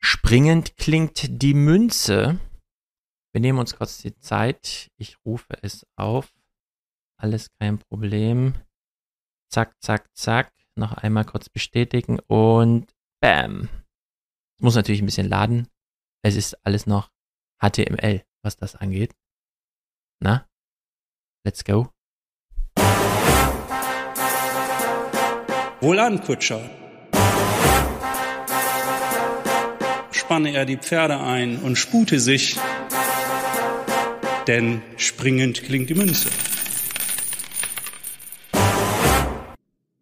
[0.00, 2.38] Springend klingt die Münze.
[3.32, 4.90] Wir nehmen uns kurz die Zeit.
[4.96, 6.32] Ich rufe es auf.
[7.18, 8.54] Alles kein Problem.
[9.50, 10.52] Zack, zack, zack.
[10.76, 13.68] Noch einmal kurz bestätigen und bam.
[14.56, 15.68] Es muss natürlich ein bisschen laden.
[16.22, 17.10] Es ist alles noch
[17.60, 19.14] HTML, was das angeht.
[20.20, 20.46] Na?
[21.44, 21.90] Let's go.
[25.80, 26.60] Wohlan, Kutscher.
[30.10, 32.56] Spanne er die Pferde ein und spute sich,
[34.46, 36.28] denn springend klingt die Münze.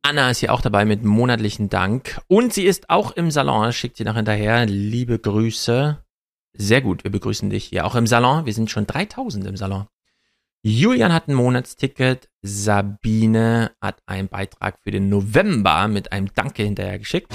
[0.03, 2.21] Anna ist hier auch dabei mit monatlichen Dank.
[2.29, 4.67] Und sie ist auch im Salon, schickt sie noch hinterher.
[4.67, 6.04] Liebe Grüße.
[6.57, 8.47] Sehr gut, wir begrüßen dich hier auch im Salon.
[8.47, 9.87] Wir sind schon 3000 im Salon.
[10.63, 12.29] Julian hat ein Monatsticket.
[12.43, 17.33] Sabine hat einen Beitrag für den November mit einem Danke hinterher geschickt.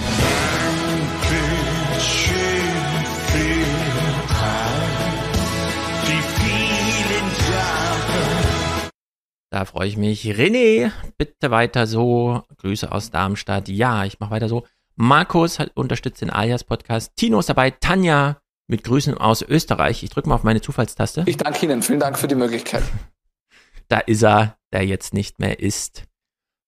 [9.52, 10.24] Da freue ich mich.
[10.26, 12.44] René, bitte weiter so.
[12.58, 13.68] Grüße aus Darmstadt.
[13.68, 14.66] Ja, ich mache weiter so.
[14.96, 17.18] Markus hat unterstützt den Alias Podcast.
[17.18, 17.72] Tino ist dabei.
[17.72, 18.40] Tanja
[18.70, 20.04] mit Grüßen aus Österreich.
[20.04, 21.24] Ich drücke mal auf meine Zufallstaste.
[21.26, 21.82] Ich danke Ihnen.
[21.82, 22.84] Vielen Dank für die Möglichkeit.
[23.88, 26.04] Da ist er, der jetzt nicht mehr ist.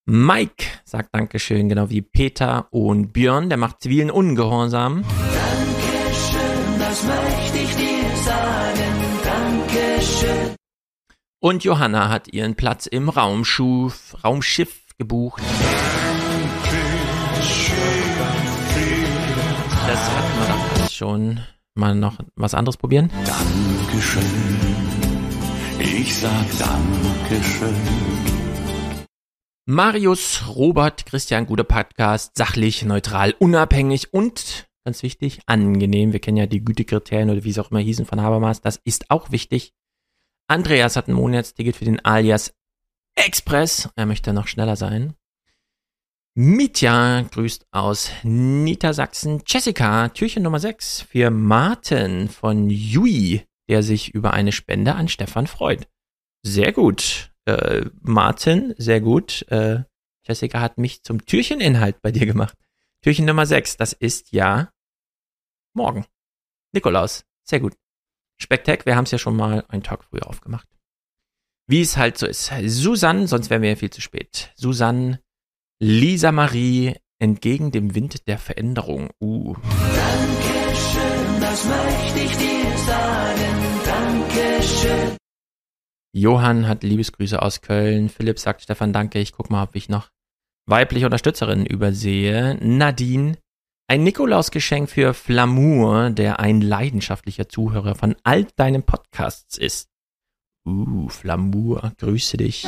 [0.06, 5.03] Mike sagt Dankeschön, genau wie Peter und Björn, der macht zivilen Ungehorsam.
[5.03, 8.94] Dankeschön, das möchte ich dir sagen.
[9.23, 10.56] Dankeschön.
[11.40, 15.44] Und Johanna hat ihren Platz im Raumschuf, Raumschiff gebucht.
[19.88, 21.41] Das hatten wir doch alles schon.
[21.73, 23.10] Mal noch was anderes probieren?
[23.26, 24.23] Dankeschön.
[25.80, 27.76] Ich sag Dankeschön.
[29.65, 36.11] Marius, Robert, Christian, guter Podcast, sachlich, neutral, unabhängig und, ganz wichtig, angenehm.
[36.11, 38.61] Wir kennen ja die Gütekriterien oder wie es auch immer hießen von Habermas.
[38.61, 39.73] Das ist auch wichtig.
[40.48, 42.53] Andreas hat ein Monatsticket für den Alias
[43.15, 43.89] Express.
[43.95, 45.14] Er möchte noch schneller sein.
[46.34, 49.44] Mitya grüßt aus Niedersachsen.
[49.45, 55.45] Jessica, Türchen Nummer 6 für Martin von Jui, der sich über eine Spende an Stefan
[55.45, 55.90] freut.
[56.41, 57.34] Sehr gut.
[57.44, 59.45] Äh, Martin, sehr gut.
[59.49, 59.84] Äh,
[60.26, 62.58] Jessica hat mich zum Türcheninhalt bei dir gemacht.
[63.02, 64.72] Türchen Nummer 6, das ist ja
[65.76, 66.06] morgen.
[66.72, 67.76] Nikolaus, sehr gut.
[68.38, 70.70] Spektak, wir haben es ja schon mal einen Tag früher aufgemacht.
[71.68, 72.53] Wie es halt so ist.
[72.68, 74.53] Susanne, sonst wären wir ja viel zu spät.
[74.56, 75.22] Susanne,
[75.84, 79.10] Lisa Marie, entgegen dem Wind der Veränderung.
[79.20, 79.56] Uh.
[79.95, 83.80] Dankeschön, das möchte ich dir sagen.
[83.84, 85.18] Dankeschön.
[86.14, 88.10] Johann hat Liebesgrüße aus Köln.
[88.10, 89.18] Philipp sagt Stefan Danke.
[89.18, 90.10] Ich guck mal, ob ich noch
[90.68, 92.60] weibliche Unterstützerinnen übersehe.
[92.62, 93.40] Nadine,
[93.88, 99.88] ein Nikolausgeschenk für Flamour, der ein leidenschaftlicher Zuhörer von all deinen Podcasts ist.
[100.64, 102.68] Uh, Flamour, grüße dich.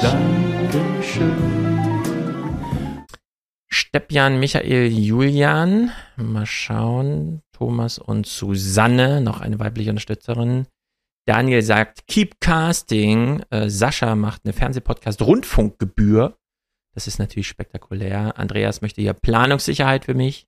[3.74, 5.92] Stepjan, Michael, Julian.
[6.16, 7.42] Mal schauen.
[7.54, 10.68] Thomas und Susanne, noch eine weibliche Unterstützerin.
[11.26, 13.42] Daniel sagt, keep casting.
[13.50, 16.38] Äh, Sascha macht eine Fernsehpodcast Rundfunkgebühr.
[16.94, 18.38] Das ist natürlich spektakulär.
[18.38, 20.46] Andreas möchte hier Planungssicherheit für mich.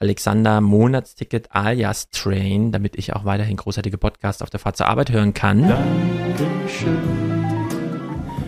[0.00, 5.10] Alexander Monatsticket alias Train, damit ich auch weiterhin großartige Podcasts auf der Fahrt zur Arbeit
[5.10, 5.68] hören kann.
[5.68, 7.63] Dankeschön.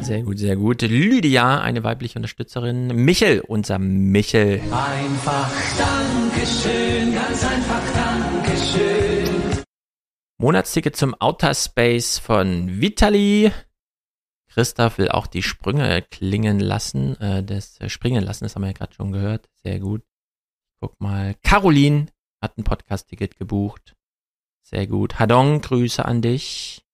[0.07, 0.83] Sehr gut, sehr gut.
[0.83, 2.87] Lydia, eine weibliche Unterstützerin.
[3.05, 4.61] Michel, unser Michel.
[4.70, 9.65] Einfach Dankeschön, ganz einfach Dankeschön.
[10.39, 13.51] Monatsticket zum Outer Space von Vitali.
[14.49, 18.69] Christoph will auch die Sprünge klingen lassen, äh, das äh, springen lassen, das haben wir
[18.69, 19.49] ja gerade schon gehört.
[19.65, 20.05] Sehr gut.
[20.81, 21.35] Guck mal.
[21.43, 22.07] Caroline
[22.41, 23.97] hat ein Podcast-Ticket gebucht.
[24.62, 25.19] Sehr gut.
[25.19, 26.85] Hadong, Grüße an dich.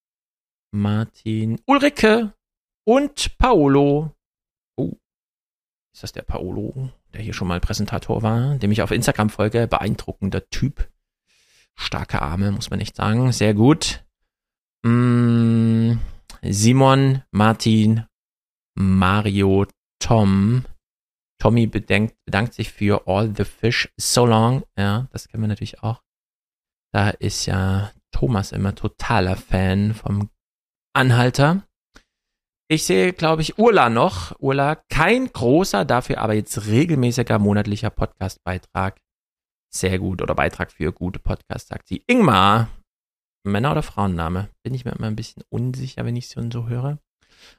[0.71, 2.33] Martin, Ulrike
[2.85, 4.15] und Paolo.
[4.77, 4.93] Oh,
[5.95, 9.67] ist das der Paolo, der hier schon mal Präsentator war, dem ich auf Instagram folge?
[9.67, 10.89] Beeindruckender Typ.
[11.75, 13.33] Starke Arme, muss man nicht sagen.
[13.33, 14.05] Sehr gut.
[14.85, 15.95] Mm,
[16.43, 18.07] Simon, Martin,
[18.75, 19.67] Mario,
[19.99, 20.65] Tom.
[21.39, 24.65] Tommy bedenkt, bedankt sich für All the Fish So Long.
[24.77, 26.03] Ja, das kennen wir natürlich auch.
[26.93, 30.31] Da ist ja Thomas immer totaler Fan vom
[30.95, 31.67] Anhalter.
[32.73, 34.35] Ich sehe, glaube ich, Urla noch.
[34.40, 38.99] Urla, kein großer, dafür aber jetzt regelmäßiger monatlicher Podcast-Beitrag.
[39.70, 40.23] Sehr gut.
[40.23, 42.03] Oder Beitrag für gute Podcasts, sagt sie.
[42.07, 42.70] Ingmar.
[43.47, 44.49] Männer- oder Frauenname?
[44.65, 46.97] Bin ich mir immer ein bisschen unsicher, wenn ich sie so höre.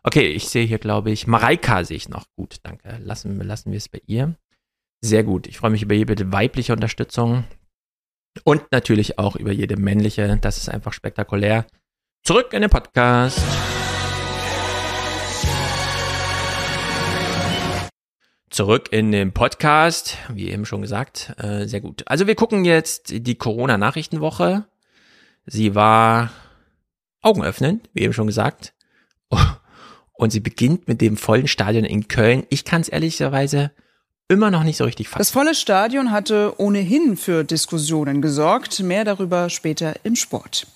[0.01, 2.25] Okay, ich sehe hier, glaube ich, Mareika sehe ich noch.
[2.35, 2.97] Gut, danke.
[2.99, 4.33] Lassen, lassen wir es bei ihr.
[5.05, 5.45] Sehr gut.
[5.45, 7.43] Ich freue mich über jede weibliche Unterstützung.
[8.45, 10.39] Und natürlich auch über jede männliche.
[10.41, 11.67] Das ist einfach spektakulär.
[12.23, 13.39] Zurück in den Podcast.
[18.53, 22.03] Zurück in den Podcast, wie eben schon gesagt, äh, sehr gut.
[22.05, 24.65] Also wir gucken jetzt die Corona-Nachrichtenwoche.
[25.47, 26.29] Sie war
[27.23, 28.75] augenöffnend, wie eben schon gesagt.
[30.13, 32.43] Und sie beginnt mit dem vollen Stadion in Köln.
[32.49, 33.71] Ich kann es ehrlicherweise
[34.27, 35.17] immer noch nicht so richtig fassen.
[35.17, 38.81] Das volle Stadion hatte ohnehin für Diskussionen gesorgt.
[38.81, 40.67] Mehr darüber später im Sport.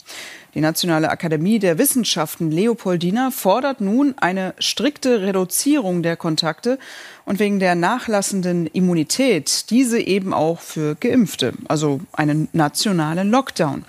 [0.53, 6.79] Die Nationale Akademie der Wissenschaften Leopoldina fordert nun eine strikte Reduzierung der Kontakte
[7.25, 13.85] und wegen der nachlassenden Immunität diese eben auch für Geimpfte, also einen nationalen Lockdown.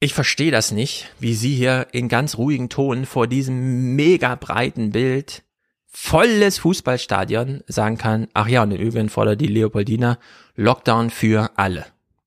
[0.00, 4.90] Ich verstehe das nicht, wie sie hier in ganz ruhigen Ton vor diesem mega breiten
[4.90, 5.44] Bild
[5.86, 10.18] volles Fußballstadion sagen kann, ach ja, und im Übrigen fordert die Leopoldina
[10.56, 11.86] Lockdown für alle.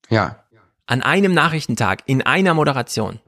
[0.09, 0.44] Ja.
[0.87, 3.19] An einem Nachrichtentag, in einer Moderation,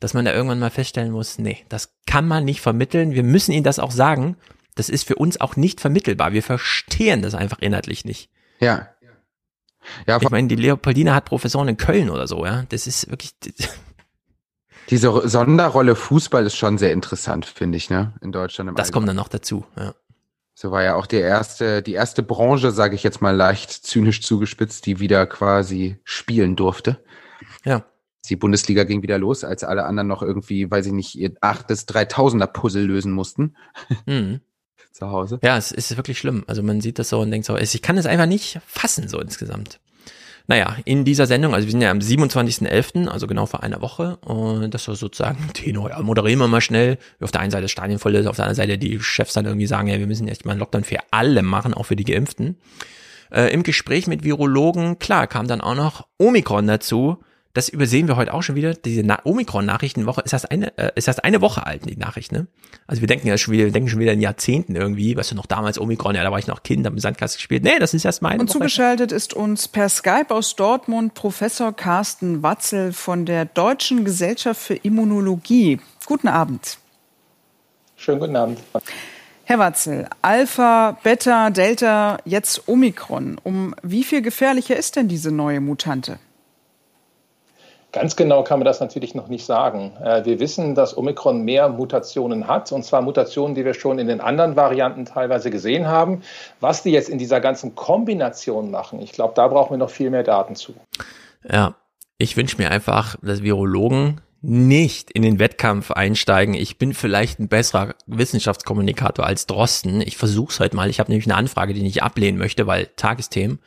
[0.00, 3.12] dass man da irgendwann mal feststellen muss, nee, das kann man nicht vermitteln.
[3.12, 4.36] Wir müssen ihnen das auch sagen.
[4.74, 6.32] Das ist für uns auch nicht vermittelbar.
[6.32, 8.30] Wir verstehen das einfach inhaltlich nicht.
[8.60, 8.88] Ja.
[10.06, 12.64] Ja, ich meine, die Leopoldina hat Professoren in Köln oder so, ja.
[12.68, 13.34] Das ist wirklich.
[14.90, 18.12] Diese Sonderrolle Fußball ist schon sehr interessant, finde ich, ne?
[18.20, 18.78] In Deutschland.
[18.78, 19.94] Das kommt dann noch dazu, ja.
[20.54, 24.22] So war ja auch die erste, die erste Branche, sage ich jetzt mal leicht zynisch
[24.22, 27.02] zugespitzt, die wieder quasi spielen durfte.
[27.64, 27.84] Ja.
[28.28, 31.88] Die Bundesliga ging wieder los, als alle anderen noch irgendwie, weiß ich nicht, ihr achtes
[31.88, 33.56] 3000er Puzzle lösen mussten.
[34.06, 34.40] Mhm.
[34.92, 35.38] Zu Hause.
[35.42, 36.44] Ja, es ist wirklich schlimm.
[36.46, 39.18] Also man sieht das so und denkt so, ich kann es einfach nicht fassen so
[39.20, 39.80] insgesamt.
[40.46, 44.16] Naja, in dieser Sendung, also wir sind ja am 27.11., also genau vor einer Woche,
[44.18, 46.98] und das war sozusagen Tenor, ja, moderieren wir mal schnell.
[47.20, 49.46] Auf der einen Seite das Stadion voll ist, auf der anderen Seite die Chefs dann
[49.46, 52.04] irgendwie sagen, ja, wir müssen echt mal einen Lockdown für alle machen, auch für die
[52.04, 52.58] Geimpften.
[53.30, 57.18] Äh, Im Gespräch mit Virologen, klar, kam dann auch noch Omikron dazu.
[57.54, 58.72] Das übersehen wir heute auch schon wieder.
[58.72, 62.46] Diese Na Omikron-Nachrichtenwoche ist erst eine, äh, ist erst eine Woche alt, die Nachricht, ne?
[62.86, 65.34] Also wir denken ja schon wieder, wir denken schon wieder in Jahrzehnten irgendwie, weißt du,
[65.34, 67.62] noch damals Omikron, ja, da war ich noch Kind, hab im Sandkasten gespielt.
[67.62, 68.54] Nee, das ist erst meine Und Woche.
[68.54, 74.74] zugeschaltet ist uns per Skype aus Dortmund Professor Carsten Watzel von der Deutschen Gesellschaft für
[74.74, 75.78] Immunologie.
[76.06, 76.78] Guten Abend.
[77.96, 78.60] Schönen guten Abend.
[79.44, 83.38] Herr Watzel, Alpha, Beta, Delta, jetzt Omikron.
[83.42, 86.18] Um wie viel gefährlicher ist denn diese neue Mutante?
[87.92, 89.92] Ganz genau kann man das natürlich noch nicht sagen.
[90.02, 94.08] Äh, Wir wissen, dass Omikron mehr Mutationen hat, und zwar Mutationen, die wir schon in
[94.08, 96.22] den anderen Varianten teilweise gesehen haben.
[96.60, 100.08] Was die jetzt in dieser ganzen Kombination machen, ich glaube, da brauchen wir noch viel
[100.08, 100.74] mehr Daten zu.
[101.48, 101.74] Ja,
[102.16, 106.54] ich wünsche mir einfach, dass Virologen nicht in den Wettkampf einsteigen.
[106.54, 110.00] Ich bin vielleicht ein besserer Wissenschaftskommunikator als Drosten.
[110.00, 110.88] Ich versuche es heute mal.
[110.88, 113.60] Ich habe nämlich eine Anfrage, die ich ablehnen möchte, weil Tagesthemen.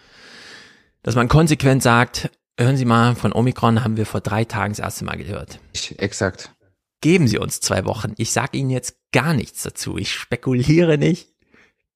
[1.03, 4.79] Dass man konsequent sagt, hören Sie mal, von Omikron haben wir vor drei Tagen das
[4.79, 5.59] erste Mal gehört.
[5.73, 6.51] Ich, exakt.
[7.01, 8.13] Geben Sie uns zwei Wochen.
[8.17, 9.97] Ich sage Ihnen jetzt gar nichts dazu.
[9.97, 11.29] Ich spekuliere nicht.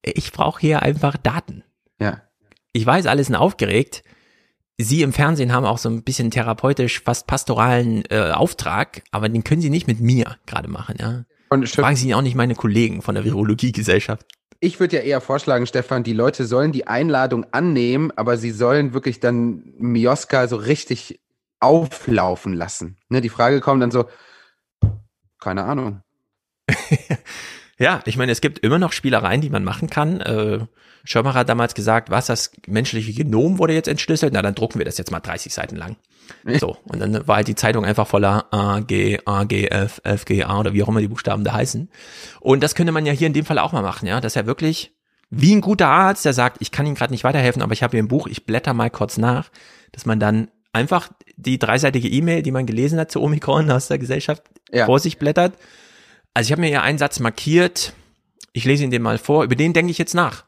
[0.02, 1.64] Ich brauche hier einfach Daten.
[2.00, 2.22] Ja.
[2.74, 4.04] Ich weiß, alle sind aufgeregt.
[4.78, 9.44] Sie im Fernsehen haben auch so ein bisschen therapeutisch, fast pastoralen äh, Auftrag, aber den
[9.44, 11.26] können Sie nicht mit mir gerade machen, ja.
[11.50, 14.26] Und Fragen Sie auch nicht meine Kollegen von der Virologiegesellschaft.
[14.60, 18.94] Ich würde ja eher vorschlagen, Stefan, die Leute sollen die Einladung annehmen, aber sie sollen
[18.94, 21.22] wirklich dann Mioska so richtig
[21.60, 22.98] auflaufen lassen.
[23.08, 24.10] Ne, die Frage kommt dann so,
[25.40, 26.02] keine Ahnung.
[27.80, 30.20] Ja, ich meine, es gibt immer noch Spielereien, die man machen kann.
[30.20, 30.66] Äh,
[31.06, 34.86] Schirmer hat damals gesagt, was, das menschliche Genom wurde jetzt entschlüsselt, na dann drucken wir
[34.86, 35.96] das jetzt mal 30 Seiten lang.
[36.60, 40.26] So, und dann war halt die Zeitung einfach voller A, G, A, G, F, F,
[40.26, 41.90] G, A oder wie auch immer die Buchstaben da heißen.
[42.40, 44.46] Und das könnte man ja hier in dem Fall auch mal machen, ja, dass er
[44.46, 44.94] wirklich
[45.30, 47.92] wie ein guter Arzt, der sagt, ich kann Ihnen gerade nicht weiterhelfen, aber ich habe
[47.92, 49.50] hier ein Buch, ich blätter mal kurz nach,
[49.92, 54.00] dass man dann einfach die dreiseitige E-Mail, die man gelesen hat zu Omikron aus der
[54.00, 54.86] Gesellschaft, Ja.
[54.86, 55.54] vor sich blättert.
[56.34, 57.94] Also ich habe mir ja einen Satz markiert,
[58.54, 60.46] ich lese ihn dem mal vor, über den denke ich jetzt nach.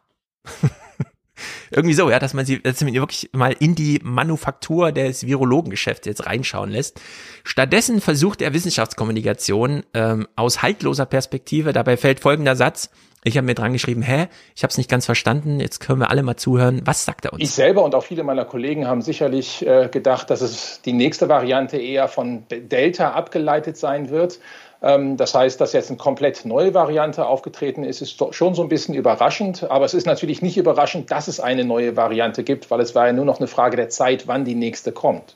[1.70, 6.06] Irgendwie so, ja, dass man sie, dass man wirklich mal in die Manufaktur des Virologengeschäfts
[6.06, 7.00] jetzt reinschauen lässt.
[7.44, 11.74] Stattdessen versucht er Wissenschaftskommunikation ähm, aus haltloser Perspektive.
[11.74, 12.90] Dabei fällt folgender Satz.
[13.24, 15.60] Ich habe mir dran geschrieben, hä, ich habe es nicht ganz verstanden.
[15.60, 16.82] Jetzt können wir alle mal zuhören.
[16.86, 17.44] Was sagt er uns?
[17.44, 21.30] Ich selber und auch viele meiner Kollegen haben sicherlich äh, gedacht, dass es die nächste
[21.30, 24.40] Variante eher von Delta abgeleitet sein wird.
[24.82, 28.70] Ähm, das heißt, dass jetzt eine komplett neue Variante aufgetreten ist, ist schon so ein
[28.70, 29.64] bisschen überraschend.
[29.70, 33.08] Aber es ist natürlich nicht überraschend, dass es eine neue Variante gibt, weil es war
[33.08, 35.36] ja nur noch eine Frage der Zeit, wann die nächste kommt.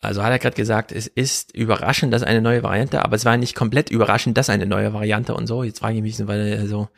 [0.00, 3.36] Also hat er gerade gesagt, es ist überraschend, dass eine neue Variante, aber es war
[3.36, 5.62] nicht komplett überraschend, dass eine neue Variante und so.
[5.62, 6.88] Jetzt frage ich mich, weil also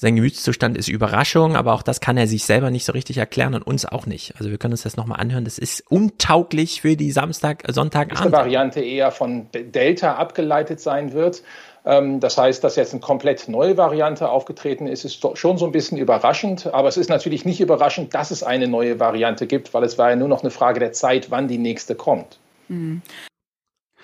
[0.00, 3.54] sein Gemütszustand ist Überraschung, aber auch das kann er sich selber nicht so richtig erklären
[3.54, 4.32] und uns auch nicht.
[4.38, 5.44] Also wir können uns das nochmal anhören.
[5.44, 8.32] Das ist untauglich für die Samstag, Sonntagabend.
[8.32, 11.42] Variante eher von Delta abgeleitet sein wird.
[11.84, 15.72] Ähm, Das heißt, dass jetzt eine komplett neue Variante aufgetreten ist, ist schon so ein
[15.72, 16.68] bisschen überraschend.
[16.68, 20.08] Aber es ist natürlich nicht überraschend, dass es eine neue Variante gibt, weil es war
[20.08, 22.38] ja nur noch eine Frage der Zeit, wann die nächste kommt.
[22.68, 23.02] Mhm.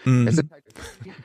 [0.04, 0.64] Es, ist halt,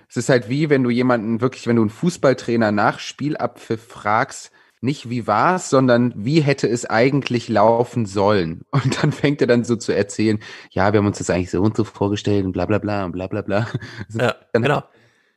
[0.08, 4.50] es ist halt wie, wenn du jemanden wirklich, wenn du einen Fußballtrainer nach Spielabpfiff fragst,
[4.82, 8.62] nicht wie war's, sondern wie hätte es eigentlich laufen sollen.
[8.72, 10.40] Und dann fängt er dann so zu erzählen,
[10.72, 13.12] ja, wir haben uns das eigentlich so und so vorgestellt und bla bla bla und
[13.12, 13.68] bla bla bla.
[14.14, 14.84] Ja, genau.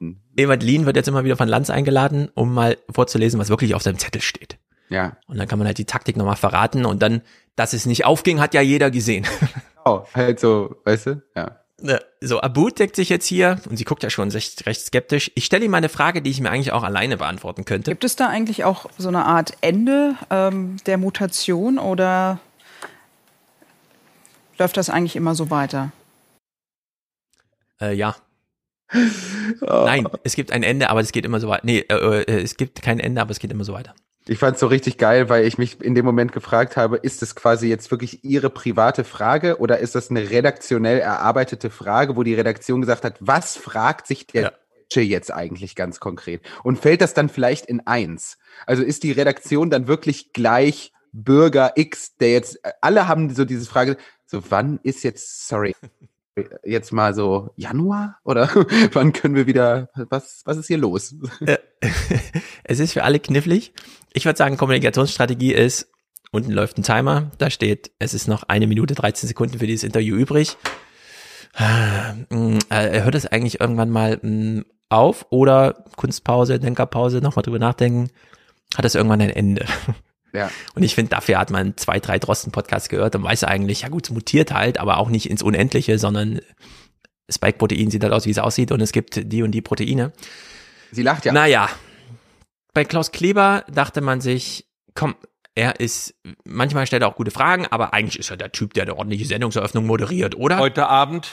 [0.36, 3.82] Ewald Lien wird jetzt immer wieder von Lanz eingeladen, um mal vorzulesen, was wirklich auf
[3.82, 4.58] seinem Zettel steht.
[4.88, 5.16] Ja.
[5.26, 7.22] Und dann kann man halt die Taktik nochmal verraten und dann,
[7.56, 9.26] dass es nicht aufging, hat ja jeder gesehen.
[9.84, 11.22] Genau, halt so, weißt du?
[11.36, 11.63] Ja.
[11.84, 15.30] Ne, So, Abud deckt sich jetzt hier und sie guckt ja schon recht, recht skeptisch.
[15.34, 17.90] Ich stelle ihm mal eine Frage, die ich mir eigentlich auch alleine beantworten könnte.
[17.90, 22.40] Gibt es da eigentlich auch so eine Art Ende ähm, der Mutation oder
[24.56, 25.92] läuft das eigentlich immer so weiter?
[27.78, 28.16] Äh, ja.
[29.60, 31.66] Nein, es gibt ein Ende, aber es geht immer so weiter.
[31.66, 33.94] Nee, äh, äh, es gibt kein Ende, aber es geht immer so weiter.
[34.26, 37.20] Ich fand es so richtig geil, weil ich mich in dem Moment gefragt habe, ist
[37.20, 42.22] das quasi jetzt wirklich Ihre private Frage oder ist das eine redaktionell erarbeitete Frage, wo
[42.22, 44.54] die Redaktion gesagt hat, was fragt sich der
[44.88, 46.40] Deutsche jetzt eigentlich ganz konkret?
[46.62, 48.38] Und fällt das dann vielleicht in eins?
[48.66, 53.66] Also ist die Redaktion dann wirklich gleich Bürger X, der jetzt, alle haben so diese
[53.66, 55.76] Frage, so wann ist jetzt, sorry,
[56.64, 58.48] jetzt mal so Januar oder
[58.92, 61.14] wann können wir wieder, was, was ist hier los?
[62.66, 63.74] Es ist für alle knifflig.
[64.14, 65.90] Ich würde sagen, Kommunikationsstrategie ist,
[66.30, 69.82] unten läuft ein Timer, da steht, es ist noch eine Minute 13 Sekunden für dieses
[69.82, 70.56] Interview übrig.
[71.56, 78.10] Äh, hört es eigentlich irgendwann mal mh, auf oder Kunstpause, Denkerpause, nochmal drüber nachdenken,
[78.76, 79.66] hat es irgendwann ein Ende.
[80.32, 80.50] Ja.
[80.74, 84.06] Und ich finde, dafür hat man zwei, drei Drosten-Podcasts gehört und weiß eigentlich, ja gut,
[84.06, 86.40] es mutiert halt, aber auch nicht ins Unendliche, sondern
[87.30, 90.12] Spike-Protein sieht halt aus, wie es aussieht und es gibt die und die Proteine.
[90.90, 91.32] Sie lacht ja.
[91.32, 91.68] Naja,
[92.74, 95.14] bei Klaus Kleber dachte man sich, komm,
[95.54, 96.14] er ist,
[96.44, 99.24] manchmal stellt er auch gute Fragen, aber eigentlich ist er der Typ, der eine ordentliche
[99.24, 100.58] Sendungseröffnung moderiert, oder?
[100.58, 101.28] Heute Abend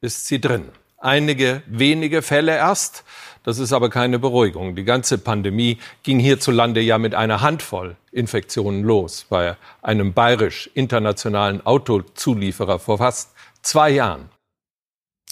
[0.00, 0.70] ist sie drin.
[0.98, 3.04] Einige wenige Fälle erst.
[3.42, 4.74] Das ist aber keine Beruhigung.
[4.74, 9.26] Die ganze Pandemie ging hierzulande ja mit einer Handvoll Infektionen los.
[9.28, 14.30] Bei einem bayerisch internationalen Autozulieferer vor fast zwei Jahren.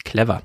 [0.05, 0.43] Clever.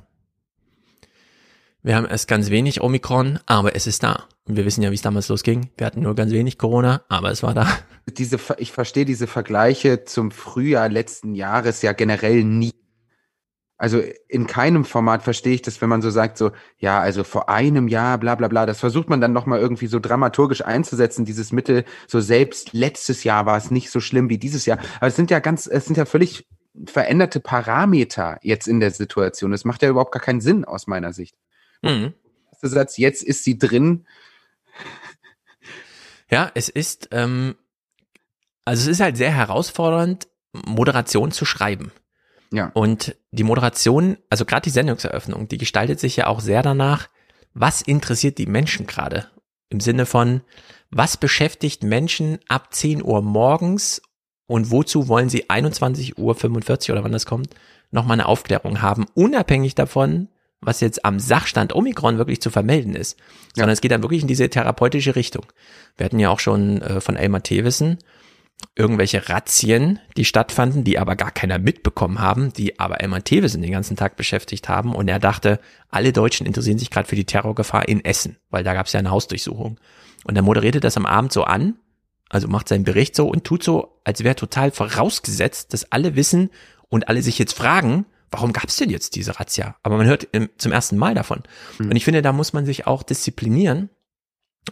[1.84, 4.26] Wir haben erst ganz wenig Omikron, aber es ist da.
[4.52, 5.70] Wir wissen ja, wie es damals losging.
[5.78, 7.68] Wir hatten nur ganz wenig Corona, aber es war da.
[8.08, 12.74] Diese, ich verstehe diese Vergleiche zum Frühjahr letzten Jahres ja generell nie.
[13.78, 16.50] Also in keinem Format verstehe ich das, wenn man so sagt, so,
[16.80, 20.00] ja, also vor einem Jahr, bla bla bla, das versucht man dann nochmal irgendwie so
[20.00, 24.66] dramaturgisch einzusetzen, dieses Mittel, so selbst letztes Jahr war es nicht so schlimm wie dieses
[24.66, 24.80] Jahr.
[24.98, 26.48] Aber es sind ja ganz, es sind ja völlig
[26.88, 29.52] veränderte Parameter jetzt in der Situation.
[29.52, 31.36] Das macht ja überhaupt gar keinen Sinn aus meiner Sicht.
[31.84, 32.16] Mhm.
[32.52, 34.06] Erster Satz, jetzt ist sie drin.
[36.32, 37.56] Ja, es ist, ähm,
[38.66, 41.92] also es ist halt sehr herausfordernd, Moderation zu schreiben.
[42.52, 42.72] Ja.
[42.74, 47.10] Und die Moderation, also gerade die Sendungseröffnung, die gestaltet sich ja auch sehr danach,
[47.54, 49.28] was interessiert die Menschen gerade?
[49.70, 50.42] Im Sinne von,
[50.90, 54.02] was beschäftigt Menschen ab 10 Uhr morgens
[54.48, 57.56] und wozu wollen sie 21 Uhr 45 oder wann das kommt,
[57.92, 60.30] nochmal eine Aufklärung haben, unabhängig davon,
[60.62, 63.18] was jetzt am Sachstand Omikron wirklich zu vermelden ist,
[63.56, 65.46] sondern es geht dann wirklich in diese therapeutische Richtung.
[65.98, 67.98] Wir hatten ja auch schon äh, von Elmar Thewissen
[68.76, 73.72] irgendwelche Razzien, die stattfanden, die aber gar keiner mitbekommen haben, die aber Elmar Thewissen den
[73.72, 75.60] ganzen Tag beschäftigt haben und er dachte,
[75.90, 79.00] alle Deutschen interessieren sich gerade für die Terrorgefahr in Essen, weil da gab es ja
[79.00, 79.80] eine Hausdurchsuchung.
[80.26, 81.76] Und er moderierte das am Abend so an,
[82.30, 86.50] also macht seinen Bericht so und tut so, als wäre total vorausgesetzt, dass alle wissen
[86.90, 89.76] und alle sich jetzt fragen, warum gab es denn jetzt diese Razzia?
[89.84, 91.44] Aber man hört im, zum ersten Mal davon.
[91.78, 91.90] Hm.
[91.90, 93.90] Und ich finde, da muss man sich auch disziplinieren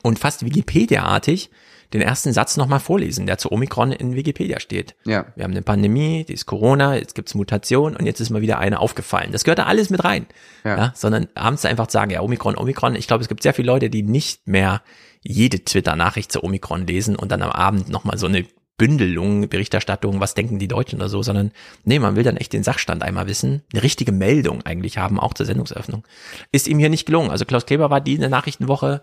[0.04, 1.50] und fast Wikipedia-artig
[1.94, 4.96] den ersten Satz nochmal vorlesen, der zu Omikron in Wikipedia steht.
[5.06, 5.28] Ja.
[5.36, 8.60] Wir haben eine Pandemie, die ist Corona, jetzt gibt's Mutation und jetzt ist mal wieder
[8.60, 9.32] eine aufgefallen.
[9.32, 10.28] Das gehört da alles mit rein.
[10.66, 10.92] Ja.
[10.96, 12.96] sondern abends einfach sagen, ja, Omikron, Omikron.
[12.96, 14.82] Ich glaube, es gibt sehr viele Leute, die nicht mehr
[15.22, 18.46] jede Twitter-Nachricht zu Omikron lesen und dann am Abend nochmal so eine
[18.78, 21.52] Bündelung, Berichterstattung, was denken die Deutschen oder so, sondern
[21.84, 25.34] nee, man will dann echt den Sachstand einmal wissen, eine richtige Meldung eigentlich haben, auch
[25.34, 26.04] zur Sendungseröffnung.
[26.52, 27.32] Ist ihm hier nicht gelungen.
[27.32, 29.02] Also Klaus Kleber war die in der Nachrichtenwoche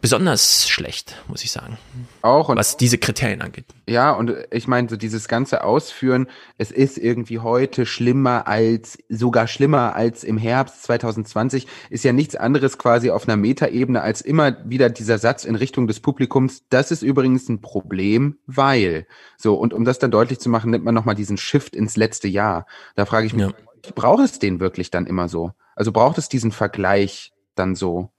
[0.00, 1.78] besonders schlecht, muss ich sagen.
[2.22, 3.66] Auch und was diese Kriterien angeht.
[3.88, 9.46] Ja, und ich meine, so dieses ganze Ausführen, es ist irgendwie heute schlimmer als, sogar
[9.46, 14.56] schlimmer als im Herbst 2020, ist ja nichts anderes quasi auf einer Metaebene als immer
[14.68, 19.06] wieder dieser Satz in Richtung des Publikums, das ist übrigens ein Problem, weil.
[19.36, 22.28] So, und um das dann deutlich zu machen, nimmt man nochmal diesen Shift ins letzte
[22.28, 22.66] Jahr.
[22.94, 23.52] Da frage ich mich, Ja.
[23.94, 25.52] braucht es den wirklich dann immer so?
[25.76, 28.10] Also braucht es diesen Vergleich dann so?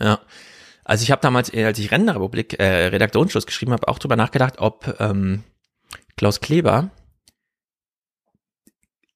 [0.00, 0.18] Ja.
[0.84, 4.58] Also ich habe damals, äh, als ich Rentenrepublik äh, Redaktionsschluss geschrieben habe, auch drüber nachgedacht,
[4.58, 5.42] ob ähm,
[6.16, 6.90] Klaus Kleber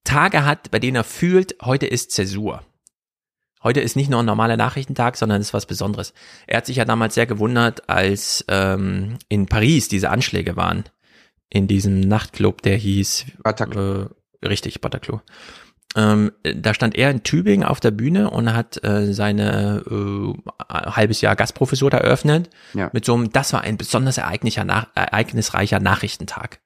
[0.05, 2.65] Tage hat, bei denen er fühlt, heute ist Zäsur.
[3.63, 6.15] Heute ist nicht nur ein normaler Nachrichtentag, sondern es ist was Besonderes.
[6.47, 10.85] Er hat sich ja damals sehr gewundert, als ähm, in Paris diese Anschläge waren.
[11.51, 13.27] In diesem Nachtclub, der hieß
[14.41, 15.21] Äh, richtig, Bataclan.
[15.97, 20.35] Ähm, da stand er in Tübingen auf der Bühne und hat äh, seine äh,
[20.71, 22.51] halbes Jahr Gastprofessur da eröffnet.
[22.75, 22.91] Ja.
[22.93, 26.61] Mit so einem, das war ein besonders nach, ereignisreicher Nachrichtentag.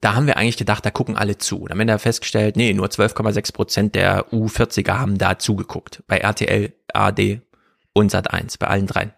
[0.00, 1.66] Da haben wir eigentlich gedacht, da gucken alle zu.
[1.66, 6.02] Dann haben wir festgestellt, nee, nur 12,6 Prozent der U40er haben da zugeguckt.
[6.06, 7.40] Bei RTL, AD
[7.94, 9.12] und Sat1, bei allen dreien.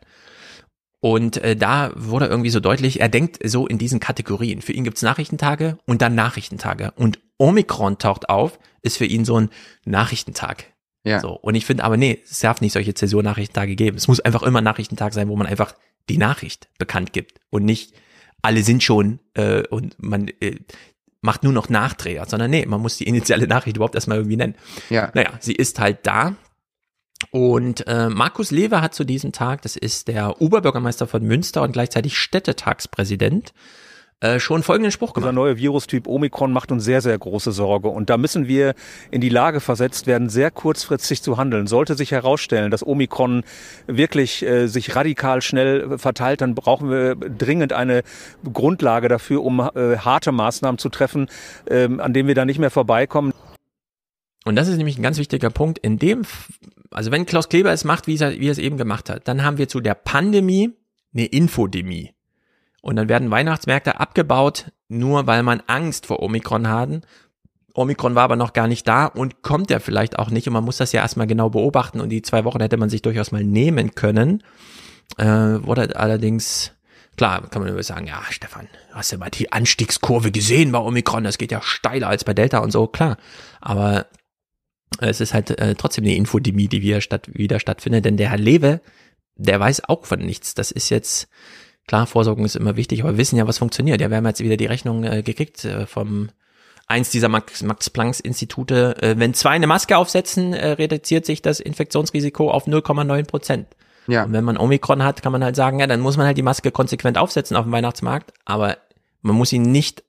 [1.01, 4.62] Und äh, da wurde irgendwie so deutlich, er denkt so in diesen Kategorien.
[4.62, 6.93] Für ihn gibt's Nachrichtentage und dann Nachrichtentage.
[6.97, 9.51] Und Omikron taucht auf, ist für ihn so ein
[9.85, 10.73] Nachrichtentag.
[11.05, 11.20] Ja.
[11.20, 11.31] So.
[11.31, 13.97] Und ich finde aber, nee, es darf nicht solche Zäsur-Nachrichtentage geben.
[13.97, 15.75] Es muss einfach immer Nachrichtentag sein, wo man einfach
[16.09, 17.95] die Nachricht bekannt gibt und nicht
[18.43, 20.57] alle sind schon äh, und man äh,
[21.20, 24.55] macht nur noch Nachdreher, sondern nee, man muss die initiale Nachricht überhaupt erstmal irgendwie nennen.
[24.91, 25.11] Ja.
[25.15, 26.37] Naja, sie ist halt da.
[27.31, 31.73] Und äh, Markus Lewe hat zu diesem Tag, das ist der Oberbürgermeister von Münster und
[31.73, 33.53] gleichzeitig Städtetagspräsident,
[34.20, 35.28] äh, schon folgenden Spruch gemacht.
[35.28, 37.89] Dieser neue Virustyp Omikron macht uns sehr, sehr große Sorge.
[37.89, 38.74] Und da müssen wir
[39.12, 41.69] in die Lage versetzt werden, sehr kurzfristig zu handeln.
[41.69, 43.45] Sollte sich herausstellen, dass Omikron
[43.86, 48.03] wirklich äh, sich radikal schnell verteilt, dann brauchen wir dringend eine
[48.53, 51.28] Grundlage dafür, um äh, harte Maßnahmen zu treffen,
[51.70, 53.32] ähm, an denen wir da nicht mehr vorbeikommen.
[54.49, 55.79] Und das ist nämlich ein ganz wichtiger Punkt.
[55.79, 56.23] In dem,
[56.91, 59.45] also wenn Klaus Kleber es macht, wie er, wie er es eben gemacht hat, dann
[59.45, 60.70] haben wir zu der Pandemie
[61.15, 62.15] eine Infodemie.
[62.81, 67.03] Und dann werden Weihnachtsmärkte abgebaut, nur weil man Angst vor Omikron hatten.
[67.75, 70.47] Omikron war aber noch gar nicht da und kommt ja vielleicht auch nicht.
[70.47, 72.01] Und man muss das ja erstmal genau beobachten.
[72.01, 74.43] Und die zwei Wochen hätte man sich durchaus mal nehmen können.
[75.16, 76.73] Äh, wurde allerdings,
[77.16, 81.25] klar, kann man immer sagen, ja, Stefan, hast du mal die Anstiegskurve gesehen bei Omikron?
[81.25, 83.16] Das geht ja steiler als bei Delta und so, klar.
[83.61, 84.07] Aber
[85.01, 88.39] es ist halt äh, trotzdem eine Infodemie, die wieder, statt, wieder stattfindet, denn der Herr
[88.39, 88.81] Lewe,
[89.36, 90.55] der weiß auch von nichts.
[90.55, 91.28] Das ist jetzt,
[91.86, 94.01] klar, Vorsorgung ist immer wichtig, aber wir wissen ja, was funktioniert.
[94.01, 96.31] Ja, wir haben jetzt wieder die Rechnung äh, gekriegt äh, vom
[96.86, 98.97] eins dieser Max, Max Planck Institute.
[99.02, 103.69] Äh, wenn zwei eine Maske aufsetzen, äh, reduziert sich das Infektionsrisiko auf 0,9 Prozent.
[104.09, 104.24] Ja.
[104.24, 106.43] Und wenn man Omikron hat, kann man halt sagen, ja, dann muss man halt die
[106.43, 108.78] Maske konsequent aufsetzen auf dem Weihnachtsmarkt, aber
[109.20, 110.02] man muss ihn nicht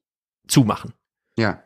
[0.47, 0.93] zumachen.
[1.37, 1.61] Ja.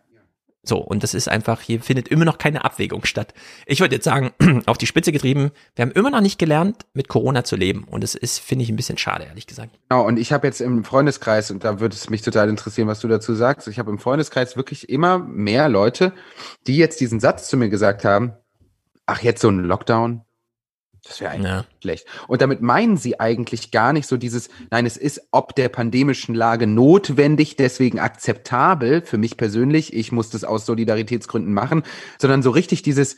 [0.65, 3.33] So, und das ist einfach, hier findet immer noch keine Abwägung statt.
[3.65, 4.31] Ich würde jetzt sagen,
[4.65, 7.83] auf die Spitze getrieben, wir haben immer noch nicht gelernt, mit Corona zu leben.
[7.83, 9.77] Und das ist, finde ich, ein bisschen schade, ehrlich gesagt.
[9.89, 13.01] Genau, und ich habe jetzt im Freundeskreis, und da würde es mich total interessieren, was
[13.01, 16.13] du dazu sagst, ich habe im Freundeskreis wirklich immer mehr Leute,
[16.65, 18.31] die jetzt diesen Satz zu mir gesagt haben,
[19.05, 20.21] ach, jetzt so ein Lockdown,
[21.05, 21.65] das wäre eigentlich Ja.
[21.81, 22.07] schlecht.
[22.27, 26.33] Und damit meinen sie eigentlich gar nicht so dieses, nein, es ist ob der pandemischen
[26.35, 31.83] Lage notwendig, deswegen akzeptabel für mich persönlich, ich muss das aus Solidaritätsgründen machen,
[32.19, 33.17] sondern so richtig dieses,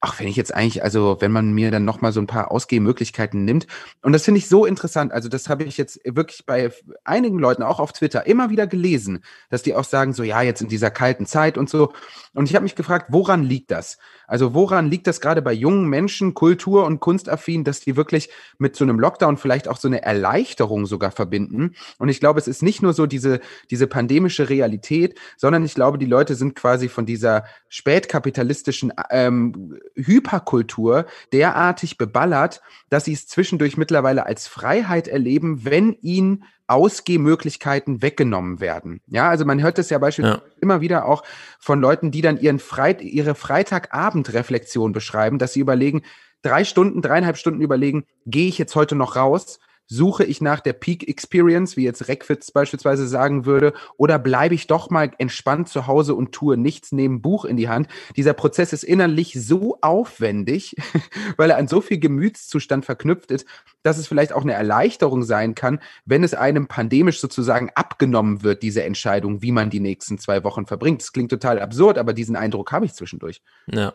[0.00, 3.42] auch wenn ich jetzt eigentlich, also wenn man mir dann nochmal so ein paar Ausgehmöglichkeiten
[3.46, 3.66] nimmt.
[4.02, 5.12] Und das finde ich so interessant.
[5.12, 6.70] Also das habe ich jetzt wirklich bei
[7.04, 10.60] einigen Leuten auch auf Twitter immer wieder gelesen, dass die auch sagen, so ja, jetzt
[10.60, 11.94] in dieser kalten Zeit und so.
[12.34, 13.96] Und ich habe mich gefragt, woran liegt das?
[14.26, 18.76] Also woran liegt das gerade bei jungen Menschen, kultur- und kunstaffin, dass die wirklich mit
[18.76, 21.74] so einem Lockdown vielleicht auch so eine Erleichterung sogar verbinden?
[21.98, 23.40] Und ich glaube, es ist nicht nur so diese,
[23.70, 31.06] diese pandemische Realität, sondern ich glaube, die Leute sind quasi von dieser spätkapitalistischen ähm, Hyperkultur
[31.32, 39.00] derartig beballert, dass sie es zwischendurch mittlerweile als Freiheit erleben, wenn ihnen Ausgehmöglichkeiten weggenommen werden.
[39.06, 40.52] Ja, also man hört das ja beispielsweise ja.
[40.60, 41.22] immer wieder auch
[41.58, 46.02] von Leuten, die dann ihren Freit ihre Freitagabendreflexion beschreiben, dass sie überlegen,
[46.42, 49.58] drei Stunden, dreieinhalb Stunden überlegen, gehe ich jetzt heute noch raus?
[49.86, 54.66] Suche ich nach der Peak Experience, wie jetzt Reckwitz beispielsweise sagen würde, oder bleibe ich
[54.66, 57.88] doch mal entspannt zu Hause und tue nichts, neben Buch in die Hand?
[58.16, 60.74] Dieser Prozess ist innerlich so aufwendig,
[61.36, 63.46] weil er an so viel Gemütszustand verknüpft ist,
[63.82, 68.62] dass es vielleicht auch eine Erleichterung sein kann, wenn es einem pandemisch sozusagen abgenommen wird,
[68.62, 71.02] diese Entscheidung, wie man die nächsten zwei Wochen verbringt.
[71.02, 73.42] Das klingt total absurd, aber diesen Eindruck habe ich zwischendurch.
[73.66, 73.92] Ja.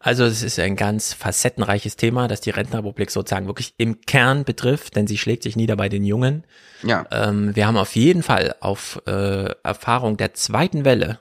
[0.00, 4.96] Also es ist ein ganz facettenreiches Thema, das die Rentenrepublik sozusagen wirklich im Kern betrifft,
[4.96, 6.44] denn sie schlägt sich nieder bei den Jungen.
[6.82, 7.04] Ja.
[7.10, 11.18] Ähm, wir haben auf jeden Fall auf äh, Erfahrung der zweiten Welle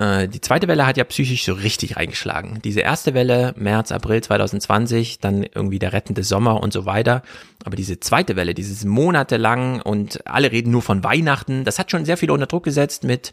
[0.00, 2.60] äh, die zweite Welle hat ja psychisch so richtig reingeschlagen.
[2.64, 7.22] Diese erste Welle, März, April 2020, dann irgendwie der rettende Sommer und so weiter.
[7.64, 12.06] Aber diese zweite Welle, dieses monatelang und alle reden nur von Weihnachten, das hat schon
[12.06, 13.32] sehr viel unter Druck gesetzt mit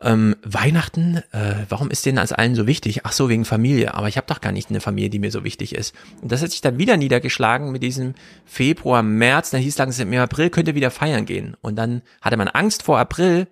[0.00, 3.04] ähm, Weihnachten, äh, warum ist denen als allen so wichtig?
[3.04, 3.94] Ach so, wegen Familie.
[3.94, 5.94] Aber ich habe doch gar nicht eine Familie, die mir so wichtig ist.
[6.20, 8.14] Und das hat sich dann wieder niedergeschlagen mit diesem
[8.44, 9.50] Februar, März.
[9.50, 11.56] Da hieß langsam, im April könnt ihr wieder feiern gehen.
[11.60, 13.46] Und dann hatte man Angst vor April,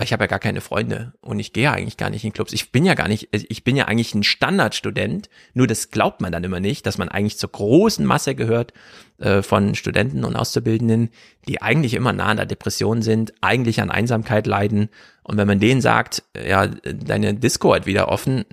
[0.00, 2.54] ich habe ja gar keine Freunde und ich gehe ja eigentlich gar nicht in Clubs.
[2.54, 6.32] Ich bin ja gar nicht, ich bin ja eigentlich ein Standardstudent, nur das glaubt man
[6.32, 8.72] dann immer nicht, dass man eigentlich zur großen Masse gehört
[9.18, 11.10] äh, von Studenten und Auszubildenden,
[11.46, 14.88] die eigentlich immer nah an der Depression sind, eigentlich an Einsamkeit leiden.
[15.22, 18.44] Und wenn man denen sagt, ja, deine Disco hat wieder offen,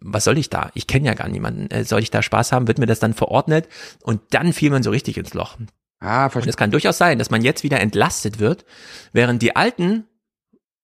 [0.00, 0.70] was soll ich da?
[0.74, 1.70] Ich kenne ja gar niemanden.
[1.70, 2.66] Äh, soll ich da Spaß haben?
[2.66, 3.68] Wird mir das dann verordnet?
[4.02, 5.56] Und dann fiel man so richtig ins Loch.
[6.00, 8.64] Ah, und es kann durchaus sein, dass man jetzt wieder entlastet wird,
[9.12, 10.04] während die Alten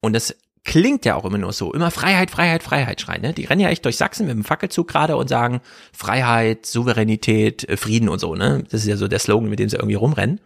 [0.00, 3.22] und das klingt ja auch immer nur so, immer Freiheit, Freiheit, Freiheit schreien.
[3.22, 3.32] Ne?
[3.32, 5.60] Die rennen ja echt durch Sachsen mit dem Fackelzug gerade und sagen
[5.92, 8.34] Freiheit, Souveränität, äh, Frieden und so.
[8.34, 8.64] Ne?
[8.70, 10.40] Das ist ja so der Slogan, mit dem sie irgendwie rumrennen.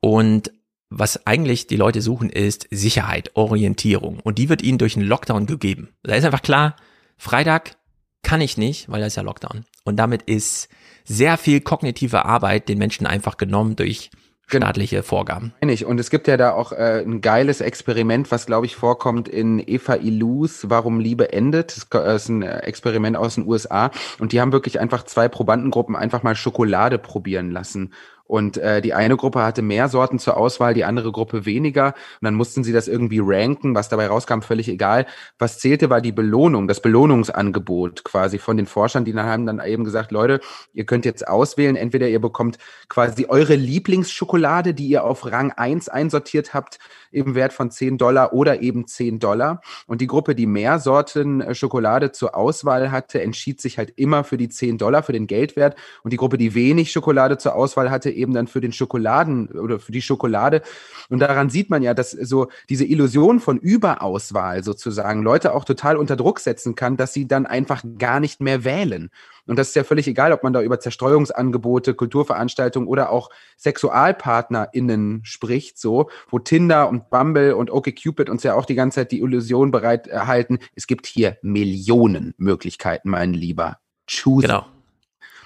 [0.00, 0.52] Und
[0.90, 4.20] was eigentlich die Leute suchen, ist Sicherheit, Orientierung.
[4.20, 5.90] Und die wird ihnen durch einen Lockdown gegeben.
[6.02, 6.76] Da ist einfach klar,
[7.16, 7.76] Freitag
[8.22, 9.64] kann ich nicht, weil da ist ja Lockdown.
[9.84, 10.68] Und damit ist
[11.04, 14.10] sehr viel kognitive Arbeit den Menschen einfach genommen durch
[14.48, 15.52] staatliche Vorgaben.
[15.60, 19.62] Und es gibt ja da auch äh, ein geiles Experiment, was glaube ich vorkommt in
[19.66, 21.76] Eva Illus, Warum Liebe endet.
[21.92, 25.96] Das äh, ist ein Experiment aus den USA und die haben wirklich einfach zwei Probandengruppen
[25.96, 27.92] einfach mal Schokolade probieren lassen.
[28.28, 31.86] Und äh, die eine Gruppe hatte mehr Sorten zur Auswahl, die andere Gruppe weniger.
[32.20, 35.06] Und dann mussten sie das irgendwie ranken, was dabei rauskam, völlig egal.
[35.38, 39.60] Was zählte, war die Belohnung, das Belohnungsangebot quasi von den Forschern, die dann haben dann
[39.66, 40.40] eben gesagt, Leute,
[40.74, 45.88] ihr könnt jetzt auswählen, entweder ihr bekommt quasi eure Lieblingsschokolade, die ihr auf Rang 1
[45.88, 46.78] einsortiert habt,
[47.10, 49.60] im Wert von 10 Dollar oder eben 10 Dollar.
[49.86, 54.24] Und die Gruppe, die mehr Sorten äh, Schokolade zur Auswahl hatte, entschied sich halt immer
[54.24, 55.76] für die 10 Dollar, für den Geldwert.
[56.02, 59.78] Und die Gruppe, die wenig Schokolade zur Auswahl hatte, eben dann für den Schokoladen oder
[59.78, 60.62] für die Schokolade.
[61.08, 65.96] Und daran sieht man ja, dass so diese Illusion von Überauswahl sozusagen Leute auch total
[65.96, 69.10] unter Druck setzen kann, dass sie dann einfach gar nicht mehr wählen.
[69.48, 75.20] Und das ist ja völlig egal, ob man da über Zerstreuungsangebote, Kulturveranstaltungen oder auch SexualpartnerInnen
[75.24, 79.20] spricht, so, wo Tinder und Bumble und OkCupid uns ja auch die ganze Zeit die
[79.20, 83.78] Illusion bereit erhalten, es gibt hier Millionen Möglichkeiten, mein Lieber.
[84.06, 84.46] Choose.
[84.46, 84.66] Genau.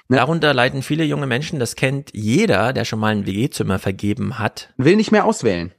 [0.08, 0.16] Ne?
[0.16, 4.72] Darunter leiden viele junge Menschen, das kennt jeder, der schon mal ein WG-Zimmer vergeben hat.
[4.76, 5.72] Will nicht mehr auswählen.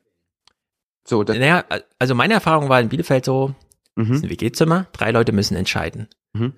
[1.05, 1.65] So, naja,
[1.99, 3.53] also meine Erfahrung war in Bielefeld so,
[3.95, 4.13] mhm.
[4.13, 6.07] ist ein WG-Zimmer, drei Leute müssen entscheiden.
[6.33, 6.53] Mhm.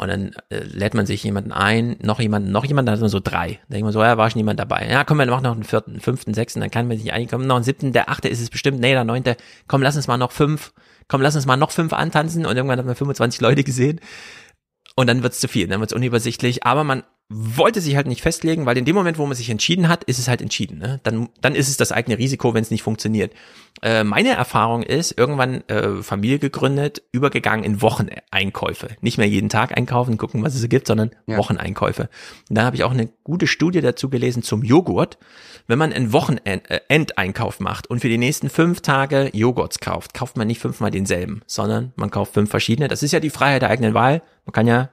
[0.00, 3.20] Und dann äh, lädt man sich jemanden ein, noch jemanden, noch jemanden, da sind so
[3.20, 3.60] drei.
[3.68, 4.88] Da denkt man so, ja, war schon jemand dabei.
[4.90, 7.56] Ja, komm, wir machen noch einen vierten, fünften, sechsten, dann kann man sich einkommen, noch
[7.56, 9.36] einen siebten, der achte ist es bestimmt, nee, der neunte,
[9.68, 10.72] komm, lass uns mal noch fünf,
[11.06, 14.00] komm, lass uns mal noch fünf antanzen und irgendwann hat man 25 Leute gesehen.
[14.96, 17.02] Und dann wird's zu viel, dann wird's unübersichtlich, aber man
[17.32, 20.18] wollte sich halt nicht festlegen, weil in dem Moment, wo man sich entschieden hat, ist
[20.18, 20.78] es halt entschieden.
[20.78, 20.98] Ne?
[21.04, 23.32] Dann, dann ist es das eigene Risiko, wenn es nicht funktioniert.
[23.82, 28.88] Äh, meine Erfahrung ist, irgendwann äh, Familie gegründet, übergegangen in Wocheneinkäufe.
[29.00, 31.36] Nicht mehr jeden Tag einkaufen, gucken, was es gibt, sondern ja.
[31.36, 32.08] Wocheneinkäufe.
[32.48, 35.16] Und da habe ich auch eine gute Studie dazu gelesen zum Joghurt.
[35.68, 40.48] Wenn man einen Wochenendeinkauf macht und für die nächsten fünf Tage Joghurts kauft, kauft man
[40.48, 42.88] nicht fünfmal denselben, sondern man kauft fünf verschiedene.
[42.88, 44.20] Das ist ja die Freiheit der eigenen Wahl.
[44.46, 44.90] Man kann ja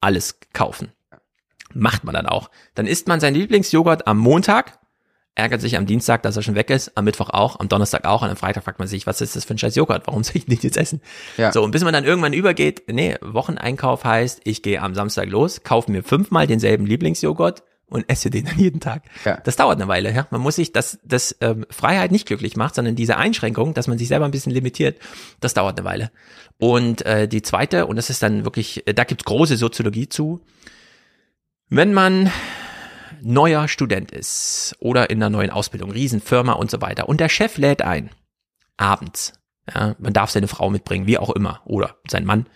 [0.00, 0.92] alles kaufen.
[1.74, 2.50] Macht man dann auch.
[2.74, 4.78] Dann isst man seinen Lieblingsjoghurt am Montag,
[5.34, 8.22] ärgert sich am Dienstag, dass er schon weg ist, am Mittwoch auch, am Donnerstag auch,
[8.22, 10.06] und am Freitag fragt man sich, was ist das für ein scheiß Joghurt?
[10.06, 11.00] Warum soll ich den jetzt essen?
[11.36, 11.52] Ja.
[11.52, 15.62] So, und bis man dann irgendwann übergeht, nee, Wocheneinkauf heißt, ich gehe am Samstag los,
[15.62, 19.04] kaufe mir fünfmal denselben Lieblingsjoghurt und esse den dann jeden Tag.
[19.24, 19.38] Ja.
[19.44, 20.26] Das dauert eine Weile, ja.
[20.30, 23.96] Man muss sich, dass das ähm, Freiheit nicht glücklich macht, sondern diese Einschränkung, dass man
[23.96, 24.98] sich selber ein bisschen limitiert,
[25.40, 26.10] das dauert eine Weile.
[26.58, 30.40] Und äh, die zweite, und das ist dann wirklich, äh, da gibt's große Soziologie zu,
[31.68, 32.30] wenn man
[33.20, 37.58] neuer Student ist oder in einer neuen Ausbildung, Riesenfirma und so weiter, und der Chef
[37.58, 38.10] lädt ein,
[38.76, 39.32] abends,
[39.72, 42.46] ja, man darf seine Frau mitbringen, wie auch immer, oder sein Mann,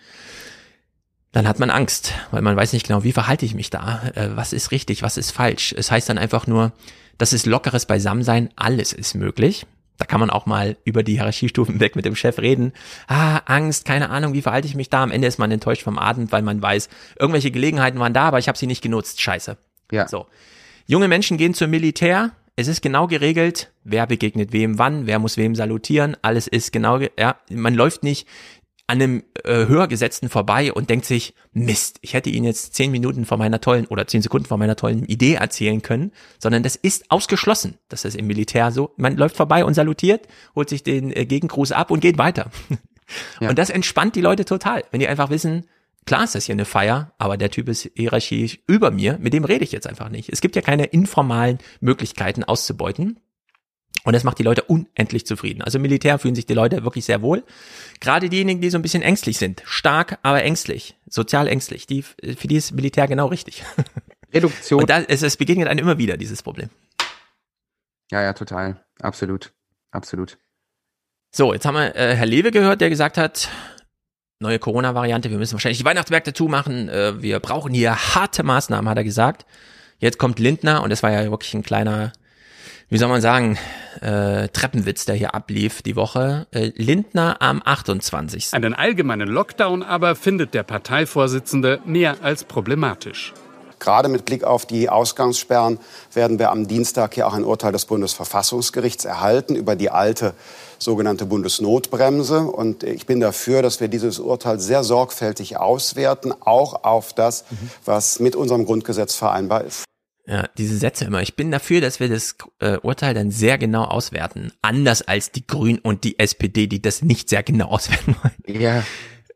[1.31, 4.29] dann hat man Angst, weil man weiß nicht genau, wie verhalte ich mich da, äh,
[4.35, 5.73] was ist richtig, was ist falsch.
[5.75, 6.73] Es heißt dann einfach nur,
[7.17, 9.65] das ist lockeres Beisammensein, alles ist möglich.
[9.97, 12.73] Da kann man auch mal über die Hierarchiestufen weg mit dem Chef reden.
[13.07, 15.03] Ah, Angst, keine Ahnung, wie verhalte ich mich da?
[15.03, 16.89] Am Ende ist man enttäuscht vom Abend, weil man weiß,
[17.19, 19.21] irgendwelche Gelegenheiten waren da, aber ich habe sie nicht genutzt.
[19.21, 19.57] Scheiße.
[19.91, 20.07] Ja.
[20.07, 20.25] So.
[20.87, 22.31] Junge Menschen gehen zum Militär.
[22.55, 26.15] Es ist genau geregelt, wer begegnet wem wann, wer muss wem salutieren.
[26.21, 28.27] Alles ist genau, ge- ja, man läuft nicht
[28.87, 33.25] an einem äh, Höhergesetzten vorbei und denkt sich, Mist, ich hätte Ihnen jetzt zehn Minuten
[33.25, 37.09] von meiner tollen oder zehn Sekunden von meiner tollen Idee erzählen können, sondern das ist
[37.09, 37.77] ausgeschlossen.
[37.87, 38.93] Das ist im Militär so.
[38.97, 42.51] Man läuft vorbei und salutiert, holt sich den äh, Gegengruß ab und geht weiter.
[43.41, 45.67] Und das entspannt die Leute total, wenn die einfach wissen,
[46.05, 49.43] klar ist das hier eine Feier, aber der Typ ist hierarchisch über mir, mit dem
[49.43, 50.29] rede ich jetzt einfach nicht.
[50.29, 53.19] Es gibt ja keine informalen Möglichkeiten auszubeuten.
[54.03, 55.61] Und das macht die Leute unendlich zufrieden.
[55.61, 57.43] Also im Militär fühlen sich die Leute wirklich sehr wohl.
[58.01, 59.61] Gerade diejenigen, die so ein bisschen ängstlich sind.
[59.65, 60.95] Stark, aber ängstlich.
[61.09, 61.87] Sozial ängstlich.
[61.87, 63.63] Die, für die ist Militär genau richtig.
[64.33, 64.81] Reduktion.
[64.81, 66.69] Und da, es, es begegnet einem immer wieder, dieses Problem.
[68.11, 68.83] Ja, ja, total.
[68.99, 69.53] Absolut.
[69.91, 70.37] Absolut.
[71.31, 73.49] So, jetzt haben wir äh, Herr Lewe gehört, der gesagt hat,
[74.39, 78.97] neue Corona-Variante, wir müssen wahrscheinlich die Weihnachtsmärkte zumachen, äh, wir brauchen hier harte Maßnahmen, hat
[78.97, 79.45] er gesagt.
[79.97, 82.13] Jetzt kommt Lindner und das war ja wirklich ein kleiner,
[82.93, 83.57] wie soll man sagen,
[84.01, 86.45] äh, Treppenwitz, der hier ablief die Woche.
[86.51, 88.53] Äh, Lindner am 28.
[88.53, 93.33] Einen allgemeinen Lockdown aber findet der Parteivorsitzende mehr als problematisch.
[93.79, 95.79] Gerade mit Blick auf die Ausgangssperren
[96.13, 100.35] werden wir am Dienstag hier auch ein Urteil des Bundesverfassungsgerichts erhalten über die alte
[100.77, 102.41] sogenannte Bundesnotbremse.
[102.41, 107.43] Und ich bin dafür, dass wir dieses Urteil sehr sorgfältig auswerten, auch auf das,
[107.85, 109.83] was mit unserem Grundgesetz vereinbar ist.
[110.25, 111.21] Ja, diese Sätze immer.
[111.21, 114.53] Ich bin dafür, dass wir das äh, Urteil dann sehr genau auswerten.
[114.61, 118.61] Anders als die Grünen und die SPD, die das nicht sehr genau auswerten wollen.
[118.61, 118.83] Ja.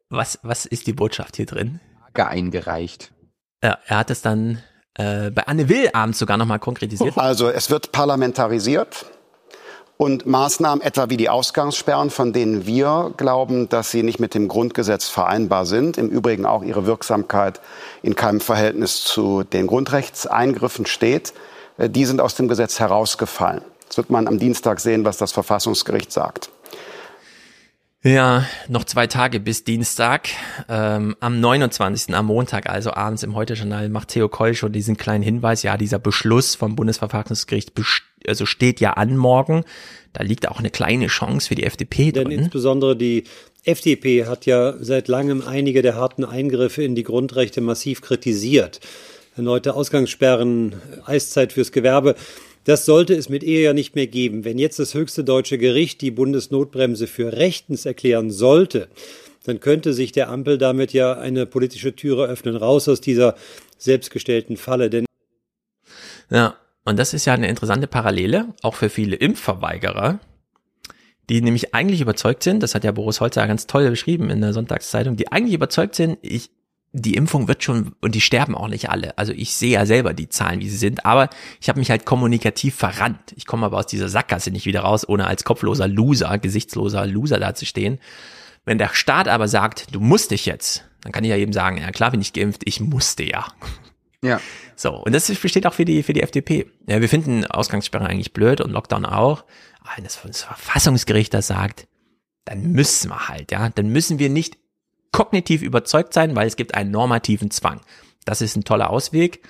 [0.10, 1.82] Was, was ist die Botschaft hier drin?
[2.14, 3.12] Eingereicht.
[3.64, 4.64] Ja, er hat es dann
[4.96, 7.16] äh, bei Anne Will abends sogar nochmal konkretisiert.
[7.18, 9.06] Also es wird parlamentarisiert
[9.98, 14.48] und Maßnahmen etwa wie die Ausgangssperren, von denen wir glauben, dass sie nicht mit dem
[14.48, 17.60] Grundgesetz vereinbar sind, im Übrigen auch ihre Wirksamkeit
[18.04, 21.34] in keinem Verhältnis zu den Grundrechtseingriffen steht,
[21.78, 23.62] äh, die sind aus dem Gesetz herausgefallen.
[23.88, 26.52] Das wird man am Dienstag sehen, was das Verfassungsgericht sagt.
[28.04, 30.30] Ja, noch zwei Tage bis Dienstag.
[30.70, 32.14] Ähm, am 29.
[32.14, 35.64] am Montag, also abends im Heute-Journal, macht Theo Koll schon diesen kleinen Hinweis.
[35.64, 39.64] Ja, dieser Beschluss vom Bundesverfassungsgericht best also steht ja an morgen.
[40.14, 42.40] Da liegt auch eine kleine Chance für die FDP Denn drin.
[42.40, 43.24] insbesondere die
[43.64, 48.80] FDP hat ja seit langem einige der harten Eingriffe in die Grundrechte massiv kritisiert.
[49.36, 50.76] Erneute Ausgangssperren,
[51.06, 52.16] Eiszeit fürs Gewerbe.
[52.64, 54.44] Das sollte es mit Ehe ja nicht mehr geben.
[54.44, 58.88] Wenn jetzt das höchste deutsche Gericht die Bundesnotbremse für rechtens erklären sollte,
[59.46, 63.36] dann könnte sich der Ampel damit ja eine politische Türe öffnen, raus aus dieser
[63.78, 64.90] selbstgestellten Falle.
[64.90, 65.06] Denn
[66.30, 66.58] Ja,
[66.88, 70.20] und das ist ja eine interessante Parallele, auch für viele Impfverweigerer,
[71.30, 74.54] die nämlich eigentlich überzeugt sind, das hat ja Boris Holzer ganz toll beschrieben in der
[74.54, 76.50] Sonntagszeitung, die eigentlich überzeugt sind, ich,
[76.94, 79.18] die Impfung wird schon, und die sterben auch nicht alle.
[79.18, 82.06] Also ich sehe ja selber die Zahlen, wie sie sind, aber ich habe mich halt
[82.06, 83.34] kommunikativ verrannt.
[83.36, 87.38] Ich komme aber aus dieser Sackgasse nicht wieder raus, ohne als kopfloser Loser, gesichtsloser Loser
[87.38, 88.00] dazustehen.
[88.64, 91.80] Wenn der Staat aber sagt, du musst dich jetzt, dann kann ich ja eben sagen,
[91.80, 93.46] ja klar bin ich geimpft, ich musste ja.
[94.28, 94.42] Ja.
[94.76, 96.68] So, und das besteht auch für die, für die FDP.
[96.88, 99.44] Ja, wir finden Ausgangssperre eigentlich blöd und Lockdown auch.
[99.82, 101.88] Aber wenn das, das Verfassungsgericht das sagt,
[102.46, 103.70] dann müssen wir halt, ja.
[103.70, 104.58] Dann müssen wir nicht
[105.12, 107.82] kognitiv überzeugt sein, weil es gibt einen normativen Zwang.
[108.26, 109.42] Das ist ein toller Ausweg.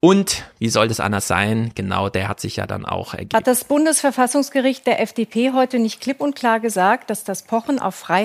[0.00, 1.72] Und wie soll das anders sein?
[1.74, 3.36] Genau, der hat sich ja dann auch ergeben.
[3.36, 7.96] Hat das Bundesverfassungsgericht der FDP heute nicht klipp und klar gesagt, dass das Pochen auf
[7.96, 8.24] Freiheit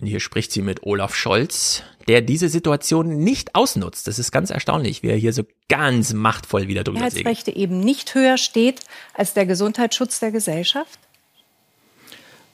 [0.00, 4.06] Und hier spricht sie mit Olaf Scholz, der diese Situation nicht ausnutzt.
[4.06, 7.24] Das ist ganz erstaunlich, wie er hier so ganz machtvoll wieder drüber segelt.
[7.24, 8.80] Freiheitsrechte eben nicht höher steht
[9.14, 10.98] als der Gesundheitsschutz der Gesellschaft?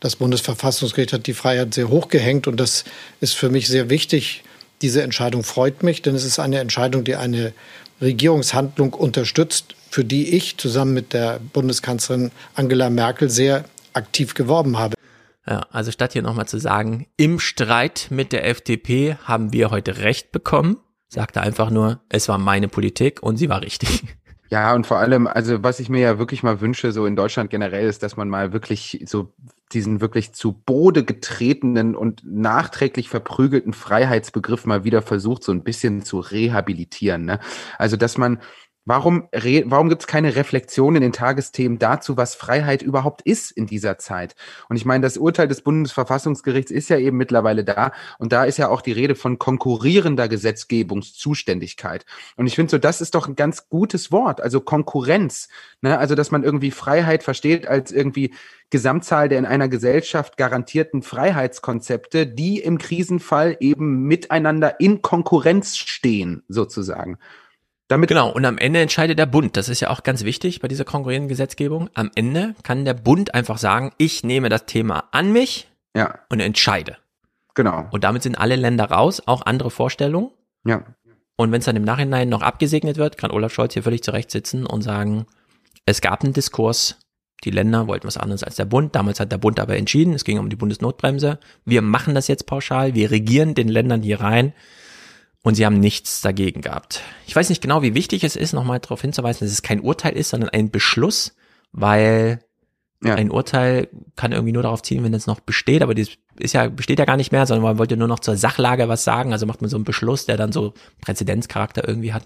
[0.01, 2.85] Das Bundesverfassungsgericht hat die Freiheit sehr hoch gehängt und das
[3.21, 4.43] ist für mich sehr wichtig,
[4.83, 7.55] Diese Entscheidung freut mich, denn es ist eine Entscheidung, die eine
[8.03, 13.65] Regierungshandlung unterstützt, für die ich zusammen mit der Bundeskanzlerin Angela Merkel sehr
[13.95, 14.96] aktiv geworben habe.
[15.49, 19.99] Ja, also statt hier nochmal zu sagen, im Streit mit der FDP haben wir heute
[19.99, 20.79] Recht bekommen,
[21.09, 24.03] sagte einfach nur, es war meine Politik und sie war richtig.
[24.49, 27.51] Ja, und vor allem, also was ich mir ja wirklich mal wünsche, so in Deutschland
[27.51, 29.35] generell, ist, dass man mal wirklich so
[29.73, 36.05] diesen wirklich zu Bode getretenen und nachträglich verprügelten Freiheitsbegriff mal wieder versucht, so ein bisschen
[36.05, 37.25] zu rehabilitieren.
[37.25, 37.41] Ne?
[37.77, 38.39] Also, dass man
[38.89, 43.67] Warum, warum gibt es keine Reflexion in den Tagesthemen dazu, was Freiheit überhaupt ist in
[43.67, 44.37] dieser Zeit?
[44.69, 47.91] Und ich meine, das Urteil des Bundesverfassungsgerichts ist ja eben mittlerweile da.
[48.21, 52.07] Und da ist ja auch die Rede von konkurrierender Gesetzgebungszuständigkeit.
[52.37, 54.41] Und ich finde so, das ist doch ein ganz gutes Wort.
[54.41, 55.49] Also Konkurrenz.
[55.81, 55.99] Ne?
[55.99, 58.35] Also, dass man irgendwie Freiheit versteht als irgendwie
[58.71, 66.45] Gesamtzahl der in einer Gesellschaft garantierten Freiheitskonzepte, die im Krisenfall eben miteinander in Konkurrenz stehen,
[66.47, 67.19] sozusagen.
[67.89, 69.57] Damit genau, und am Ende entscheidet der Bund.
[69.57, 71.89] Das ist ja auch ganz wichtig bei dieser konkurrierenden Gesetzgebung.
[71.95, 76.19] Am Ende kann der Bund einfach sagen, ich nehme das Thema an mich ja.
[76.29, 76.97] und entscheide.
[77.55, 77.87] Genau.
[77.91, 80.31] Und damit sind alle Länder raus, auch andere Vorstellungen.
[80.65, 80.85] Ja.
[81.37, 84.31] Und wenn es dann im Nachhinein noch abgesegnet wird, kann Olaf Scholz hier völlig zurecht
[84.31, 85.27] sitzen und sagen,
[85.85, 86.99] es gab einen Diskurs,
[87.45, 88.97] die Länder wollten was anderes als der Bund.
[88.97, 91.39] Damals hat der Bund aber entschieden, es ging um die Bundesnotbremse.
[91.65, 94.55] Wir machen das jetzt pauschal, wir regieren den Ländern hier rein
[95.47, 97.03] und sie haben nichts dagegen gehabt.
[97.29, 100.17] Ich weiß nicht genau, wie wichtig es ist, nochmal darauf hinzuweisen, dass es kein Urteil
[100.17, 101.37] ist, sondern ein Beschluss,
[101.71, 102.41] weil
[103.01, 103.15] ja.
[103.15, 103.87] ein Urteil
[104.17, 106.09] kann irgendwie nur darauf zielen, wenn es noch besteht, aber das
[106.41, 109.05] ist ja, besteht ja gar nicht mehr, sondern man wollte nur noch zur Sachlage was
[109.05, 112.25] sagen, also macht man so einen Beschluss, der dann so Präzedenzcharakter irgendwie hat.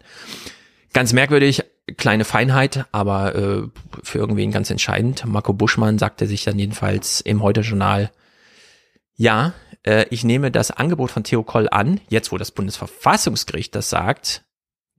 [0.95, 1.63] Ganz merkwürdig,
[1.99, 3.63] kleine Feinheit, aber äh,
[4.03, 5.27] für irgendwen ganz entscheidend.
[5.27, 8.13] Marco Buschmann sagte sich dann jedenfalls im Heute-Journal,
[9.15, 9.53] ja,
[9.87, 14.45] äh, ich nehme das Angebot von Theo Koll an, jetzt wo das Bundesverfassungsgericht das sagt,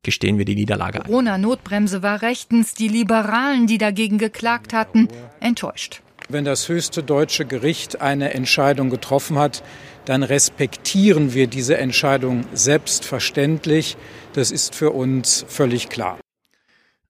[0.03, 1.07] gestehen wir die Niederlage ein.
[1.07, 5.07] Corona-Notbremse war rechtens, die Liberalen, die dagegen geklagt hatten,
[5.39, 6.01] enttäuscht.
[6.29, 9.63] Wenn das höchste deutsche Gericht eine Entscheidung getroffen hat,
[10.05, 13.97] dann respektieren wir diese Entscheidung selbstverständlich.
[14.33, 16.17] Das ist für uns völlig klar.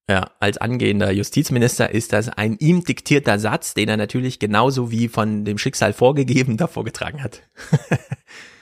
[0.09, 5.07] Ja, als angehender Justizminister ist das ein ihm diktierter Satz, den er natürlich genauso wie
[5.07, 7.43] von dem Schicksal vorgegeben davor getragen hat.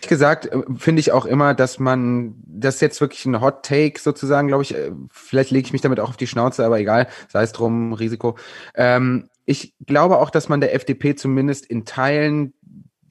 [0.10, 4.00] gesagt, äh, finde ich auch immer, dass man, das ist jetzt wirklich ein Hot Take
[4.00, 7.08] sozusagen, glaube ich, äh, vielleicht lege ich mich damit auch auf die Schnauze, aber egal,
[7.30, 8.38] sei es drum, Risiko.
[8.76, 12.54] Ähm, ich glaube auch, dass man der FDP zumindest in Teilen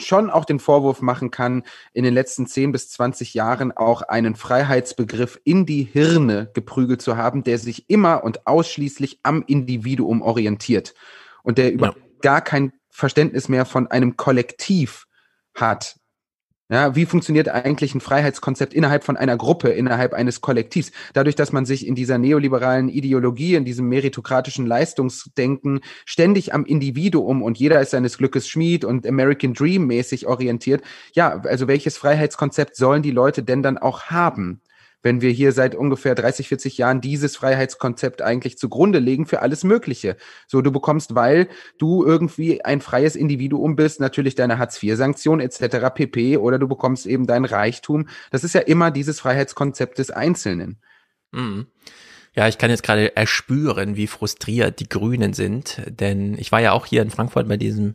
[0.03, 1.63] schon auch den Vorwurf machen kann,
[1.93, 7.17] in den letzten 10 bis 20 Jahren auch einen Freiheitsbegriff in die Hirne geprügelt zu
[7.17, 10.95] haben, der sich immer und ausschließlich am Individuum orientiert
[11.43, 11.95] und der über ja.
[12.21, 15.07] gar kein Verständnis mehr von einem Kollektiv
[15.55, 15.98] hat,
[16.71, 20.93] ja, wie funktioniert eigentlich ein Freiheitskonzept innerhalb von einer Gruppe, innerhalb eines Kollektivs?
[21.15, 27.43] Dadurch, dass man sich in dieser neoliberalen Ideologie, in diesem meritokratischen Leistungsdenken ständig am Individuum
[27.43, 30.83] und jeder ist seines Glückes Schmied und American Dream mäßig orientiert.
[31.15, 34.61] Ja, also welches Freiheitskonzept sollen die Leute denn dann auch haben?
[35.03, 39.65] Wenn wir hier seit ungefähr 30, 40 Jahren dieses Freiheitskonzept eigentlich zugrunde legen für alles
[39.65, 40.17] Mögliche.
[40.47, 41.49] So, du bekommst, weil
[41.79, 45.95] du irgendwie ein freies Individuum bist, natürlich deine Hartz-IV-Sanktion etc.
[45.95, 46.37] pp.
[46.39, 48.09] oder du bekommst eben dein Reichtum.
[48.31, 50.79] Das ist ja immer dieses Freiheitskonzept des Einzelnen.
[51.33, 51.67] Mhm.
[52.35, 56.73] Ja, ich kann jetzt gerade erspüren, wie frustriert die Grünen sind, denn ich war ja
[56.73, 57.95] auch hier in Frankfurt bei diesem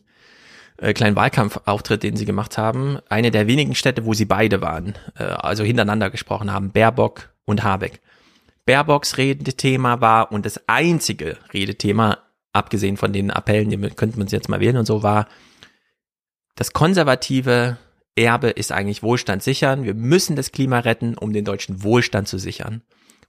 [0.84, 4.96] äh, kleinen Wahlkampfauftritt, den sie gemacht haben, eine der wenigen Städte, wo sie beide waren,
[5.18, 8.02] äh, also hintereinander gesprochen haben, Baerbock und Habeck.
[8.66, 12.18] Baerbocks Redethema war und das einzige Redethema,
[12.52, 15.28] abgesehen von den Appellen, die könnte man jetzt mal wählen und so, war,
[16.56, 17.78] das konservative
[18.16, 19.86] Erbe ist eigentlich Wohlstand sichern.
[19.86, 22.82] Wir müssen das Klima retten, um den deutschen Wohlstand zu sichern.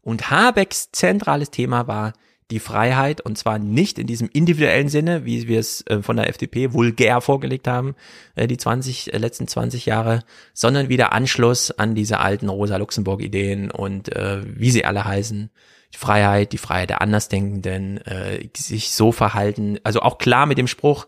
[0.03, 2.13] Und Habecks zentrales Thema war,
[2.51, 6.29] die Freiheit und zwar nicht in diesem individuellen Sinne, wie wir es äh, von der
[6.29, 7.95] FDP vulgär vorgelegt haben,
[8.35, 10.21] äh, die 20, äh, letzten 20 Jahre,
[10.53, 15.51] sondern wieder Anschluss an diese alten Rosa-Luxemburg-Ideen und äh, wie sie alle heißen.
[15.95, 20.67] Die Freiheit, die Freiheit der Andersdenkenden, äh, sich so verhalten, also auch klar mit dem
[20.67, 21.07] Spruch,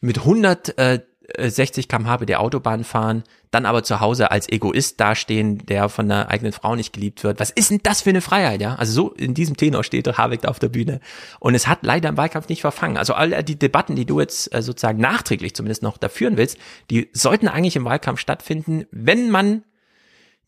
[0.00, 1.00] mit 100 äh,
[1.38, 6.08] 60 km/h bei der Autobahn fahren, dann aber zu Hause als Egoist dastehen, der von
[6.08, 7.40] der eigenen Frau nicht geliebt wird.
[7.40, 8.76] Was ist denn das für eine Freiheit, ja?
[8.76, 11.00] Also so in diesem Tenor steht Habeck da auf der Bühne.
[11.40, 12.96] Und es hat leider im Wahlkampf nicht verfangen.
[12.96, 16.58] Also all die Debatten, die du jetzt äh, sozusagen nachträglich zumindest noch da führen willst,
[16.90, 19.64] die sollten eigentlich im Wahlkampf stattfinden, wenn man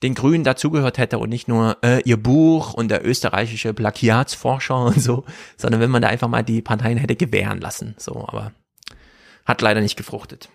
[0.02, 5.00] den Grünen dazugehört hätte und nicht nur äh, ihr Buch und der österreichische Plagiatsforscher und
[5.00, 5.24] so,
[5.56, 7.94] sondern wenn man da einfach mal die Parteien hätte gewähren lassen.
[7.98, 8.52] So, aber
[9.44, 10.48] hat leider nicht gefruchtet.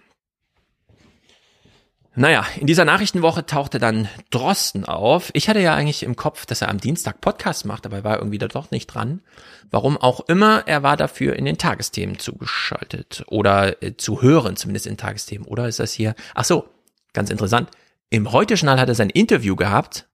[2.19, 5.29] Naja, in dieser Nachrichtenwoche tauchte dann Drosten auf.
[5.33, 8.17] Ich hatte ja eigentlich im Kopf, dass er am Dienstag Podcast macht, aber er war
[8.17, 9.21] irgendwie da doch nicht dran.
[9.69, 14.87] Warum auch immer, er war dafür in den Tagesthemen zugeschaltet oder äh, zu hören, zumindest
[14.87, 15.45] in Tagesthemen.
[15.45, 16.15] Oder ist das hier?
[16.33, 16.67] Ach so,
[17.13, 17.69] ganz interessant.
[18.09, 20.07] Im Heute-Journal hat er sein Interview gehabt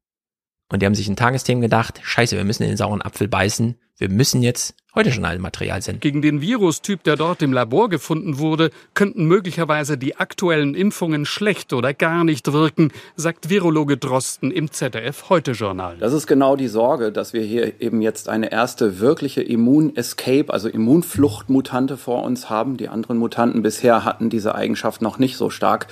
[0.68, 3.80] und die haben sich in Tagesthemen gedacht, scheiße, wir müssen in den sauren Apfel beißen.
[3.98, 5.99] Wir müssen jetzt heute schon ein Material senden.
[6.02, 11.74] Gegen den Virustyp, der dort im Labor gefunden wurde, könnten möglicherweise die aktuellen Impfungen schlecht
[11.74, 15.98] oder gar nicht wirken, sagt Virologe Drosten im ZDF Heute-Journal.
[15.99, 20.70] Das ist genau die Sorge, dass wir hier eben jetzt eine erste wirkliche Immun-Escape, also
[20.70, 22.78] Immunfluchtmutante vor uns haben.
[22.78, 25.88] Die anderen Mutanten bisher hatten diese Eigenschaft noch nicht so stark.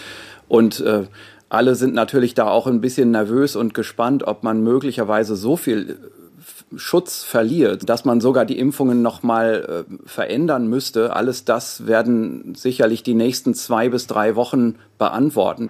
[0.48, 1.04] Und äh,
[1.50, 5.98] alle sind natürlich da auch ein bisschen nervös und gespannt, ob man möglicherweise so viel
[6.76, 11.16] Schutz verliert, dass man sogar die Impfungen nochmal äh, verändern müsste.
[11.16, 15.70] Alles das werden sicherlich die nächsten zwei bis drei Wochen beantworten.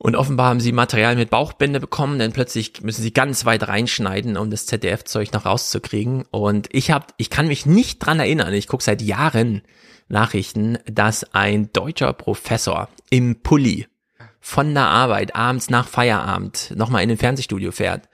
[0.00, 4.36] Und offenbar haben sie Material mit Bauchbinde bekommen, denn plötzlich müssen sie ganz weit reinschneiden,
[4.36, 6.24] um das ZDF-Zeug noch rauszukriegen.
[6.30, 9.62] Und ich hab, ich kann mich nicht dran erinnern, ich gucke seit Jahren
[10.08, 13.86] Nachrichten, dass ein deutscher Professor im Pulli
[14.40, 18.08] von der Arbeit abends nach Feierabend nochmal in den Fernsehstudio fährt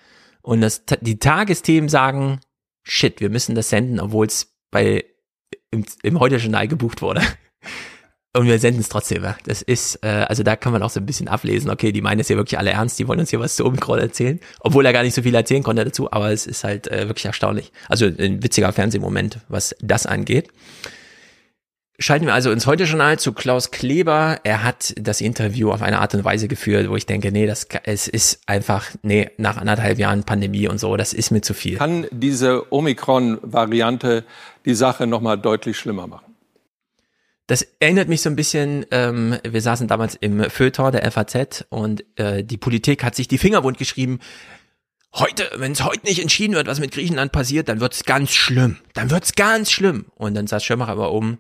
[0.44, 2.40] und das, die Tagesthemen sagen,
[2.82, 5.04] shit, wir müssen das senden, obwohl es bei
[5.70, 7.22] im, im Heute-Journal gebucht wurde.
[8.36, 9.24] Und wir senden es trotzdem.
[9.46, 12.18] Das ist, äh, also da kann man auch so ein bisschen ablesen, okay, die meinen
[12.18, 14.92] es ja wirklich alle ernst, die wollen uns hier was zu Omikron erzählen, obwohl er
[14.92, 17.70] gar nicht so viel erzählen konnte dazu, aber es ist halt äh, wirklich erstaunlich.
[17.88, 20.48] Also ein witziger Fernsehmoment, was das angeht.
[22.00, 24.40] Schalten wir also ins Heute-Journal zu Klaus Kleber.
[24.42, 27.68] Er hat das Interview auf eine Art und Weise geführt, wo ich denke, nee, das,
[27.84, 31.78] es ist einfach, nee, nach anderthalb Jahren Pandemie und so, das ist mir zu viel.
[31.78, 34.24] Kann diese Omikron-Variante
[34.64, 36.34] die Sache nochmal deutlich schlimmer machen?
[37.46, 42.02] Das erinnert mich so ein bisschen, ähm, wir saßen damals im Feuilleton der FAZ und
[42.16, 44.18] äh, die Politik hat sich die Finger wund geschrieben,
[45.12, 48.78] heute, wenn es heute nicht entschieden wird, was mit Griechenland passiert, dann wird's ganz schlimm.
[48.94, 50.06] Dann wird's ganz schlimm.
[50.16, 51.38] Und dann saß Schirmacher aber oben,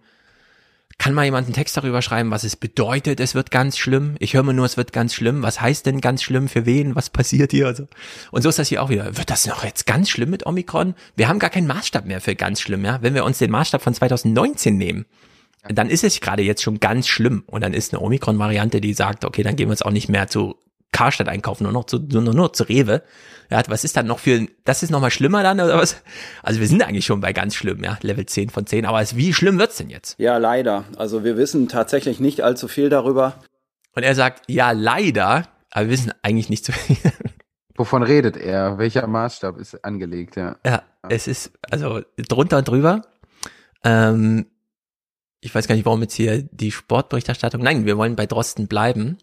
[0.98, 4.14] kann mal jemand einen Text darüber schreiben, was es bedeutet, es wird ganz schlimm?
[4.18, 5.42] Ich höre mir nur, es wird ganz schlimm.
[5.42, 6.48] Was heißt denn ganz schlimm?
[6.48, 6.94] Für wen?
[6.94, 7.66] Was passiert hier?
[7.66, 7.86] Also,
[8.30, 9.16] und so ist das hier auch wieder.
[9.16, 10.94] Wird das noch jetzt ganz schlimm mit Omikron?
[11.16, 13.00] Wir haben gar keinen Maßstab mehr für ganz schlimm, ja?
[13.02, 15.04] Wenn wir uns den Maßstab von 2019 nehmen,
[15.68, 17.44] dann ist es gerade jetzt schon ganz schlimm.
[17.46, 20.28] Und dann ist eine Omikron-Variante, die sagt, okay, dann gehen wir jetzt auch nicht mehr
[20.28, 20.56] zu
[20.94, 23.02] Karstadt einkaufen, nur noch zu, nur, nur zu Rewe.
[23.50, 25.96] Ja, was ist dann noch für, das ist noch mal schlimmer dann oder was?
[26.42, 28.86] Also wir sind eigentlich schon bei ganz schlimm, ja, Level 10 von 10.
[28.86, 30.18] Aber wie schlimm wird's denn jetzt?
[30.18, 30.84] Ja, leider.
[30.96, 33.34] Also wir wissen tatsächlich nicht allzu viel darüber.
[33.94, 36.96] Und er sagt, ja, leider, aber wir wissen eigentlich nicht so viel.
[37.76, 38.78] Wovon redet er?
[38.78, 40.56] Welcher Maßstab ist angelegt, ja?
[40.64, 43.02] Ja, es ist, also drunter und drüber.
[43.82, 44.46] Ähm,
[45.40, 47.62] ich weiß gar nicht, warum jetzt hier die Sportberichterstattung.
[47.62, 49.18] Nein, wir wollen bei Drosten bleiben.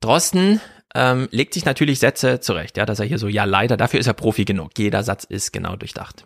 [0.00, 0.60] Drosten
[0.94, 4.06] ähm, legt sich natürlich Sätze zurecht, ja, dass er hier so, ja leider, dafür ist
[4.06, 4.72] er Profi genug.
[4.76, 6.24] Jeder Satz ist genau durchdacht.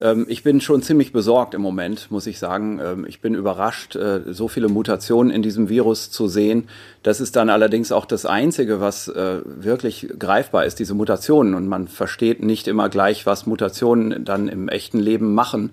[0.00, 2.80] Ähm, ich bin schon ziemlich besorgt im Moment, muss ich sagen.
[2.82, 6.68] Ähm, ich bin überrascht, äh, so viele Mutationen in diesem Virus zu sehen.
[7.02, 11.54] Das ist dann allerdings auch das Einzige, was äh, wirklich greifbar ist, diese Mutationen.
[11.54, 15.70] Und man versteht nicht immer gleich, was Mutationen dann im echten Leben machen.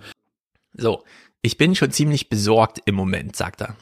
[0.75, 1.03] So,
[1.41, 3.75] ich bin schon ziemlich besorgt im Moment, sagt er.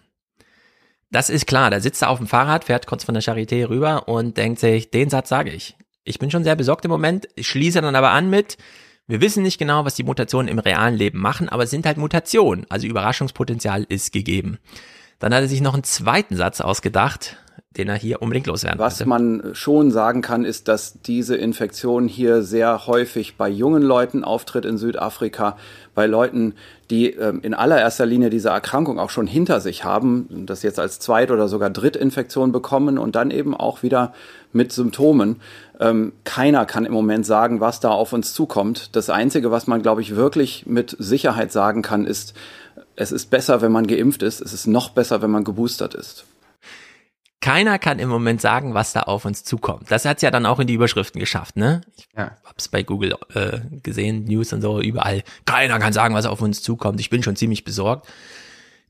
[1.12, 4.08] Das ist klar, da sitzt er auf dem Fahrrad, fährt kurz von der Charité rüber
[4.08, 5.76] und denkt sich, den Satz sage ich.
[6.06, 8.58] Ich bin schon sehr besorgt im Moment, schließe dann aber an mit,
[9.08, 11.98] wir wissen nicht genau, was die Mutationen im realen Leben machen, aber es sind halt
[11.98, 14.58] Mutationen, also Überraschungspotenzial ist gegeben.
[15.20, 17.36] Dann hat er sich noch einen zweiten Satz ausgedacht,
[17.78, 19.10] den er hier unbedingt loswerden Was wollte.
[19.10, 24.66] man schon sagen kann, ist, dass diese Infektion hier sehr häufig bei jungen Leuten auftritt
[24.66, 25.56] in Südafrika,
[25.96, 26.56] bei Leuten,
[26.90, 31.00] die ähm, in allererster Linie diese Erkrankung auch schon hinter sich haben, das jetzt als
[31.00, 34.14] Zweit- oder sogar Drittinfektion bekommen und dann eben auch wieder
[34.52, 35.38] mit Symptomen.
[35.80, 38.98] Ähm, keiner kann im Moment sagen, was da auf uns zukommt.
[38.98, 42.34] Das Einzige, was man, glaube ich, wirklich mit Sicherheit sagen kann, ist,
[42.98, 44.42] es ist besser, wenn man geimpft ist.
[44.42, 46.26] Es ist noch besser, wenn man geboostert ist.
[47.42, 49.90] Keiner kann im Moment sagen, was da auf uns zukommt.
[49.90, 51.82] Das hat's ja dann auch in die Überschriften geschafft, ne?
[51.98, 52.38] Ich ja.
[52.46, 55.24] hab's bei Google äh, gesehen, News und so, überall.
[55.46, 57.00] Keiner kann sagen, was auf uns zukommt.
[57.00, 58.08] Ich bin schon ziemlich besorgt.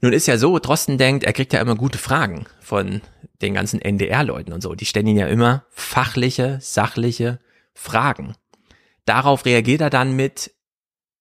[0.02, 3.02] Nun ist ja so, Drosten denkt, er kriegt ja immer gute Fragen von
[3.42, 4.76] den ganzen NDR-Leuten und so.
[4.76, 7.40] Die stellen ihn ja immer fachliche, sachliche
[7.74, 8.36] Fragen.
[9.06, 10.52] Darauf reagiert er dann mit,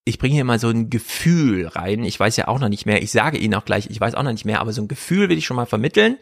[0.05, 2.03] ich bringe hier mal so ein Gefühl rein.
[2.03, 3.03] Ich weiß ja auch noch nicht mehr.
[3.03, 5.29] Ich sage Ihnen auch gleich, ich weiß auch noch nicht mehr, aber so ein Gefühl
[5.29, 6.19] will ich schon mal vermitteln.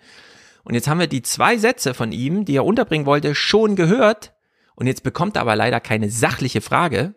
[0.65, 4.33] Und jetzt haben wir die zwei Sätze von ihm, die er unterbringen wollte, schon gehört.
[4.75, 7.15] Und jetzt bekommt er aber leider keine sachliche Frage,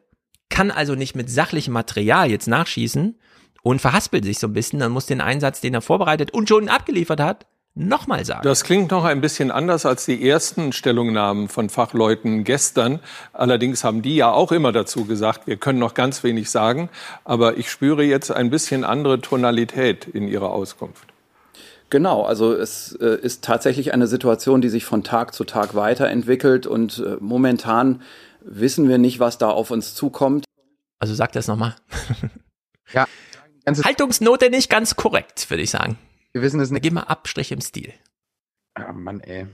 [0.50, 3.20] kann also nicht mit sachlichem Material jetzt nachschießen
[3.64, 4.80] und verhaspelt sich so ein bisschen.
[4.80, 8.42] Dann muss den Einsatz, den er vorbereitet und schon abgeliefert hat, nochmal sagen.
[8.44, 13.00] Das klingt noch ein bisschen anders als die ersten Stellungnahmen von Fachleuten gestern.
[13.34, 16.90] Allerdings haben die ja auch immer dazu gesagt, wir können noch ganz wenig sagen.
[17.24, 21.11] Aber ich spüre jetzt ein bisschen andere Tonalität in ihrer Auskunft.
[21.92, 26.66] Genau, also es äh, ist tatsächlich eine Situation, die sich von Tag zu Tag weiterentwickelt
[26.66, 28.02] und äh, momentan
[28.40, 30.46] wissen wir nicht, was da auf uns zukommt.
[31.00, 31.76] Also sagt das nochmal.
[32.94, 33.06] ja.
[33.68, 35.98] Haltungsnote nicht ganz korrekt, würde ich sagen.
[36.32, 36.82] Wir wissen es nicht.
[36.82, 37.94] Gehen wir Abstrich im Stil.
[38.74, 39.48] Ah, Mann, ey.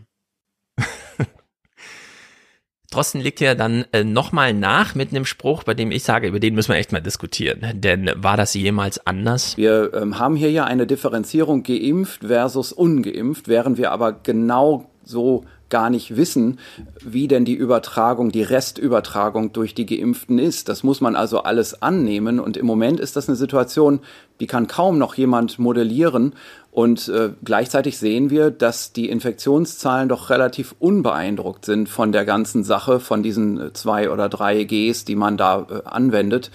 [2.90, 6.40] Drosten legt ja dann äh, nochmal nach mit einem Spruch, bei dem ich sage, über
[6.40, 7.66] den müssen wir echt mal diskutieren.
[7.74, 9.58] Denn war das jemals anders?
[9.58, 15.44] Wir ähm, haben hier ja eine Differenzierung geimpft versus ungeimpft, während wir aber genau so
[15.70, 16.60] gar nicht wissen,
[17.04, 20.70] wie denn die Übertragung, die Restübertragung durch die Geimpften ist.
[20.70, 22.40] Das muss man also alles annehmen.
[22.40, 24.00] Und im Moment ist das eine Situation,
[24.40, 26.34] die kann kaum noch jemand modellieren.
[26.78, 32.64] Und äh, gleichzeitig sehen wir, dass die Infektionszahlen doch relativ unbeeindruckt sind von der ganzen
[32.64, 36.52] Sache, von diesen äh, zwei oder drei Gs, die man da äh, anwendet.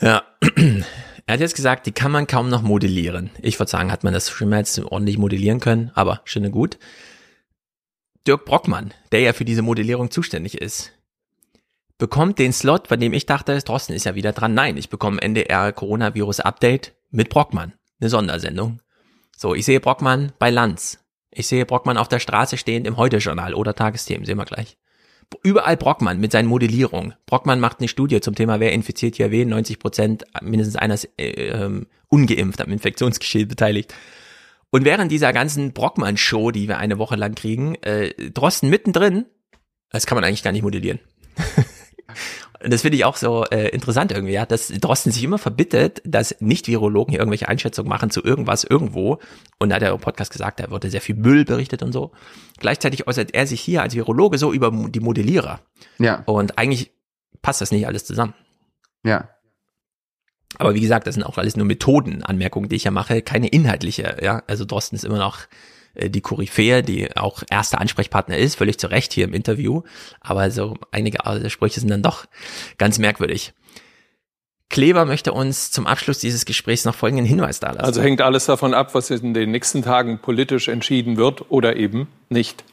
[0.00, 0.24] Ja.
[1.26, 3.30] Er hat jetzt gesagt, die kann man kaum noch modellieren.
[3.40, 6.76] Ich würde sagen, hat man das schon mal jetzt ordentlich modellieren können, aber schöne gut.
[8.26, 10.90] Dirk Brockmann, der ja für diese Modellierung zuständig ist,
[11.96, 14.52] bekommt den Slot, bei dem ich dachte, Drosten ist ja wieder dran.
[14.52, 17.72] Nein, ich bekomme NDR Coronavirus Update mit Brockmann.
[18.00, 18.80] Eine Sondersendung.
[19.44, 21.04] So, ich sehe Brockmann bei Lanz.
[21.30, 24.78] Ich sehe Brockmann auf der Straße stehend im Heute-Journal oder Tagesthemen, sehen wir gleich.
[25.42, 27.12] Überall Brockmann mit seinen Modellierungen.
[27.26, 29.50] Brockmann macht eine Studie zum Thema, wer infiziert hier wen.
[29.50, 33.92] 90 Prozent, mindestens einer ist äh, äh, ungeimpft, am Infektionsgeschehen beteiligt.
[34.70, 39.26] Und während dieser ganzen Brockmann-Show, die wir eine Woche lang kriegen, äh, Drosten mittendrin,
[39.90, 41.00] das kann man eigentlich gar nicht modellieren.
[42.64, 46.00] Und das finde ich auch so äh, interessant irgendwie, ja, dass Drosten sich immer verbittet,
[46.04, 49.18] dass Nicht-Virologen hier irgendwelche Einschätzungen machen zu irgendwas irgendwo.
[49.58, 52.12] Und da hat er im Podcast gesagt, da wurde sehr viel Müll berichtet und so.
[52.58, 55.60] Gleichzeitig äußert er sich hier als Virologe so über die Modellierer.
[55.98, 56.22] Ja.
[56.24, 56.90] Und eigentlich
[57.42, 58.32] passt das nicht alles zusammen.
[59.04, 59.28] Ja.
[60.56, 64.16] Aber wie gesagt, das sind auch alles nur Methodenanmerkungen, die ich ja mache, keine inhaltliche.
[64.22, 65.40] Ja, also Drosten ist immer noch
[65.96, 69.82] die Koryphäe, die auch erster Ansprechpartner ist, völlig zu Recht hier im Interview.
[70.20, 71.18] Aber so einige
[71.50, 72.26] Sprüche sind dann doch
[72.78, 73.52] ganz merkwürdig.
[74.70, 77.84] Kleber möchte uns zum Abschluss dieses Gesprächs noch folgenden Hinweis da lassen.
[77.84, 82.08] Also hängt alles davon ab, was in den nächsten Tagen politisch entschieden wird oder eben
[82.28, 82.64] nicht.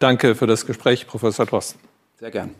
[0.00, 1.80] Danke für das Gespräch, Professor Drosten.
[2.18, 2.50] Sehr gern.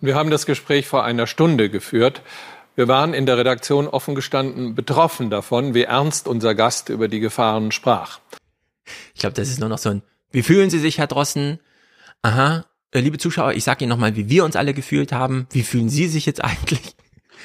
[0.00, 2.22] Wir haben das Gespräch vor einer Stunde geführt.
[2.74, 7.20] Wir waren in der Redaktion offen gestanden betroffen davon, wie ernst unser Gast über die
[7.20, 8.20] Gefahren sprach.
[9.14, 11.58] Ich glaube, das ist nur noch so ein, wie fühlen Sie sich, Herr Drossen?
[12.22, 15.46] Aha, äh, liebe Zuschauer, ich sage Ihnen nochmal, wie wir uns alle gefühlt haben.
[15.50, 16.96] Wie fühlen Sie sich jetzt eigentlich?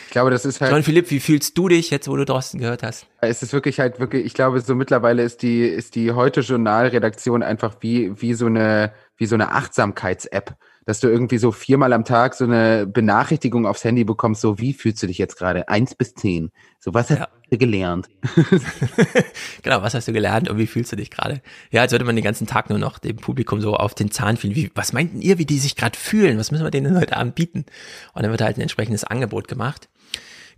[0.05, 0.71] Ich glaube, das ist halt.
[0.71, 3.07] John Philipp, wie fühlst du dich jetzt, wo du Drosten gehört hast?
[3.19, 7.43] Es ist wirklich halt wirklich, ich glaube, so mittlerweile ist die, ist die heute Journalredaktion
[7.43, 10.55] einfach wie, wie so eine, wie so eine Achtsamkeits-App
[10.87, 14.71] dass du irgendwie so viermal am Tag so eine Benachrichtigung aufs Handy bekommst, so wie
[14.71, 15.67] fühlst du dich jetzt gerade?
[15.67, 16.49] Eins bis zehn.
[16.79, 17.27] So, was hast ja.
[17.51, 18.07] du gelernt?
[19.63, 21.41] genau, was hast du gelernt und wie fühlst du dich gerade?
[21.71, 24.37] Ja, als würde man den ganzen Tag nur noch dem Publikum so auf den Zahn
[24.37, 24.55] fühlen.
[24.55, 26.39] Wie, was meinten ihr, wie die sich gerade fühlen?
[26.39, 27.65] Was müssen wir denen heute Abend bieten?
[28.13, 29.89] Und dann wird halt ein entsprechendes Angebot gemacht.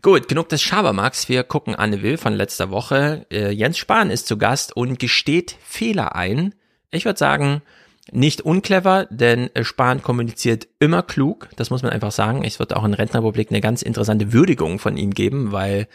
[0.04, 1.28] Gut, genug des Schabermarks.
[1.28, 3.26] Wir gucken Anne Will von letzter Woche.
[3.32, 6.54] Äh, Jens Spahn ist zu Gast und gesteht Fehler ein.
[6.92, 7.64] Ich würde sagen,
[8.12, 12.44] nicht unclever, denn Spahn kommuniziert immer klug, das muss man einfach sagen.
[12.44, 15.88] Es wird auch in Rentenrepublik eine ganz interessante Würdigung von ihm geben, weil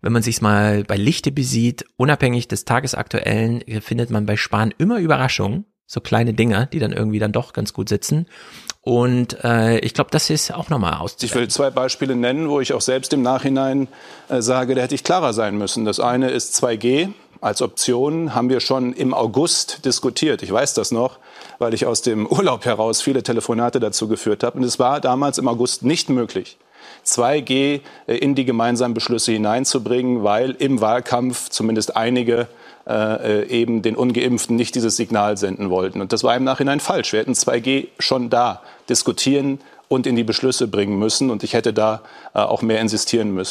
[0.00, 4.98] wenn man sich's mal bei Lichte besieht, unabhängig des Tagesaktuellen, findet man bei Spahn immer
[4.98, 8.26] Überraschungen, so kleine Dinger, die dann irgendwie dann doch ganz gut sitzen.
[8.82, 11.16] Und äh, ich glaube, das ist auch nochmal aus.
[11.20, 13.88] Ich will zwei Beispiele nennen, wo ich auch selbst im Nachhinein
[14.28, 15.84] äh, sage, da hätte ich klarer sein müssen.
[15.84, 20.42] Das eine ist 2G als Option, haben wir schon im August diskutiert.
[20.42, 21.18] Ich weiß das noch
[21.58, 24.58] weil ich aus dem Urlaub heraus viele Telefonate dazu geführt habe.
[24.58, 26.58] Und es war damals im August nicht möglich,
[27.04, 32.48] 2G äh, in die gemeinsamen Beschlüsse hineinzubringen, weil im Wahlkampf zumindest einige
[32.88, 36.00] äh, eben den Ungeimpften nicht dieses Signal senden wollten.
[36.00, 37.12] Und das war im Nachhinein falsch.
[37.12, 41.30] Wir hätten 2G schon da diskutieren und in die Beschlüsse bringen müssen.
[41.30, 42.02] Und ich hätte da
[42.34, 43.50] äh, auch mehr insistieren müssen.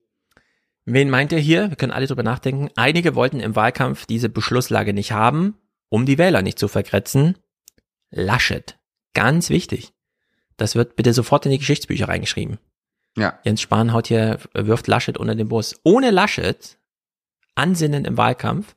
[0.85, 1.69] Wen meint er hier?
[1.69, 2.69] Wir können alle drüber nachdenken.
[2.75, 5.55] Einige wollten im Wahlkampf diese Beschlusslage nicht haben,
[5.89, 7.35] um die Wähler nicht zu vergrätzen.
[8.09, 8.77] Laschet.
[9.13, 9.93] Ganz wichtig.
[10.57, 12.57] Das wird bitte sofort in die Geschichtsbücher reingeschrieben.
[13.17, 13.39] Ja.
[13.43, 15.75] Jens Spahn haut hier, wirft Laschet unter den Bus.
[15.83, 16.77] Ohne Laschet,
[17.55, 18.75] Ansinnen im Wahlkampf,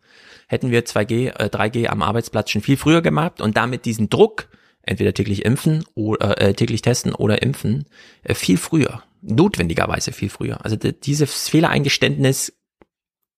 [0.48, 4.48] hätten wir 2G, äh, 3G am Arbeitsplatz schon viel früher gemacht und damit diesen Druck,
[4.82, 7.86] entweder täglich impfen oder äh, täglich testen oder impfen,
[8.23, 9.02] äh, viel früher.
[9.23, 10.65] Notwendigerweise viel früher.
[10.65, 12.59] Also dieses Fehlereingeständnis,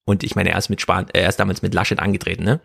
[0.04, 2.60] und ich meine, er ist mit Spahn, er ist damals mit Laschet angetreten, ne?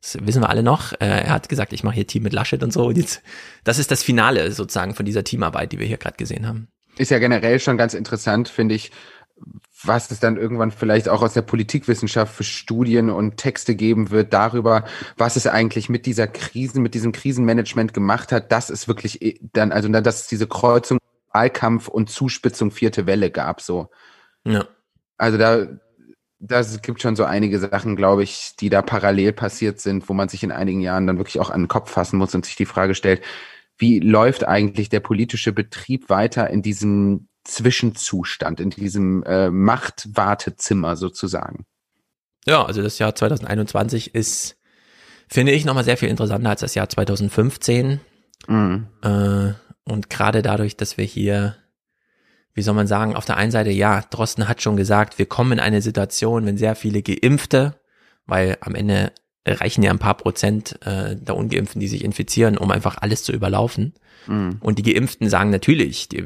[0.00, 0.92] Das wissen wir alle noch.
[0.92, 2.86] Äh, er hat gesagt, ich mache hier Team mit Laschet und so.
[2.86, 3.22] Und jetzt,
[3.64, 6.68] das ist das Finale sozusagen von dieser Teamarbeit, die wir hier gerade gesehen haben.
[6.96, 8.90] Ist ja generell schon ganz interessant, finde ich,
[9.84, 14.32] was es dann irgendwann vielleicht auch aus der Politikwissenschaft für Studien und Texte geben wird
[14.32, 14.84] darüber,
[15.16, 19.70] was es eigentlich mit dieser Krisen, mit diesem Krisenmanagement gemacht hat, dass es wirklich dann,
[19.70, 20.98] also dass es diese Kreuzung
[21.32, 23.90] Wahlkampf und Zuspitzung vierte Welle gab, so.
[24.44, 24.66] Ja.
[25.18, 25.66] Also da,
[26.40, 30.28] das gibt schon so einige Sachen, glaube ich, die da parallel passiert sind, wo man
[30.28, 32.66] sich in einigen Jahren dann wirklich auch an den Kopf fassen muss und sich die
[32.66, 33.22] Frage stellt,
[33.76, 41.64] wie läuft eigentlich der politische Betrieb weiter in diesem Zwischenzustand, in diesem äh, Machtwartezimmer sozusagen?
[42.44, 44.56] Ja, also das Jahr 2021 ist,
[45.28, 48.00] finde ich, nochmal sehr viel interessanter als das Jahr 2015.
[48.46, 48.86] Mhm.
[49.02, 49.52] Äh,
[49.84, 51.56] und gerade dadurch, dass wir hier
[52.58, 55.52] wie soll man sagen, auf der einen Seite, ja, Drosten hat schon gesagt, wir kommen
[55.52, 57.76] in eine Situation, wenn sehr viele Geimpfte,
[58.26, 59.12] weil am Ende
[59.46, 63.30] reichen ja ein paar Prozent äh, der Ungeimpften, die sich infizieren, um einfach alles zu
[63.30, 63.94] überlaufen.
[64.26, 64.56] Mhm.
[64.58, 66.24] Und die Geimpften sagen natürlich, die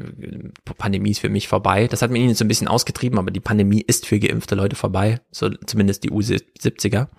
[0.75, 1.87] Pandemie ist für mich vorbei.
[1.87, 4.75] Das hat man ihnen so ein bisschen ausgetrieben, aber die Pandemie ist für geimpfte Leute
[4.75, 7.09] vorbei, so zumindest die U70er.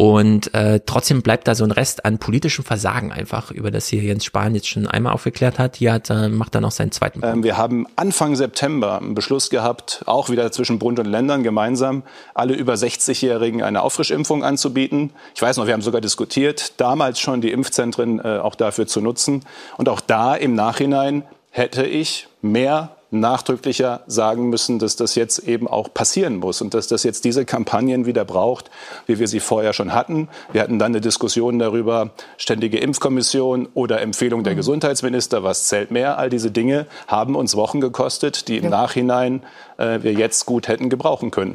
[0.00, 4.02] Und äh, trotzdem bleibt da so ein Rest an politischem Versagen einfach, über das hier
[4.02, 5.76] Jens Spahn jetzt schon einmal aufgeklärt hat.
[5.76, 7.20] Hier hat, äh, macht er noch seinen zweiten.
[7.22, 12.02] Ähm, wir haben Anfang September einen Beschluss gehabt, auch wieder zwischen Bund und Ländern gemeinsam,
[12.32, 15.10] alle über 60-Jährigen eine Auffrischimpfung anzubieten.
[15.34, 19.02] Ich weiß noch, wir haben sogar diskutiert, damals schon die Impfzentren äh, auch dafür zu
[19.02, 19.44] nutzen.
[19.76, 25.66] Und auch da im Nachhinein hätte ich mehr nachdrücklicher sagen müssen, dass das jetzt eben
[25.68, 28.70] auch passieren muss und dass das jetzt diese Kampagnen wieder braucht,
[29.06, 30.28] wie wir sie vorher schon hatten.
[30.52, 34.58] Wir hatten dann eine Diskussion darüber, ständige Impfkommission oder Empfehlung der mhm.
[34.58, 36.18] Gesundheitsminister, was zählt mehr.
[36.18, 38.70] All diese Dinge haben uns Wochen gekostet, die im ja.
[38.70, 39.42] Nachhinein
[39.78, 41.54] äh, wir jetzt gut hätten gebrauchen können.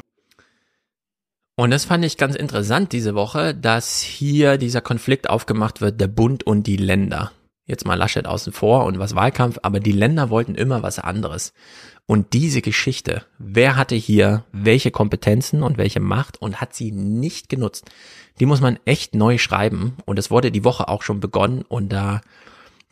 [1.57, 6.07] Und das fand ich ganz interessant diese Woche, dass hier dieser Konflikt aufgemacht wird, der
[6.07, 7.31] Bund und die Länder
[7.65, 11.53] jetzt mal Laschet außen vor und was Wahlkampf, aber die Länder wollten immer was anderes.
[12.07, 17.49] Und diese Geschichte, wer hatte hier welche Kompetenzen und welche Macht und hat sie nicht
[17.49, 17.89] genutzt,
[18.39, 19.97] die muss man echt neu schreiben.
[20.05, 22.21] Und es wurde die Woche auch schon begonnen und da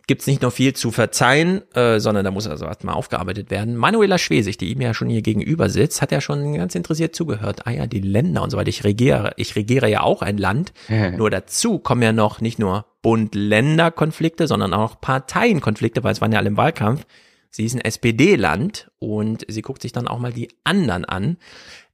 [0.08, 3.78] gibt's nicht nur viel zu verzeihen, äh, sondern da muss also erstmal aufgearbeitet werden.
[3.78, 7.66] Manuela Schwesig, die ihm ja schon hier gegenüber sitzt, hat ja schon ganz interessiert zugehört.
[7.66, 8.70] Ah ja, die Länder und so weiter.
[8.70, 10.74] Ich regiere, ich regiere ja auch ein Land.
[11.18, 16.40] nur dazu kommen ja noch nicht nur Bund-Länder-Konflikte, sondern auch Parteienkonflikte, weil es waren ja
[16.40, 17.06] alle im Wahlkampf.
[17.50, 21.38] Sie ist ein SPD-Land und sie guckt sich dann auch mal die anderen an.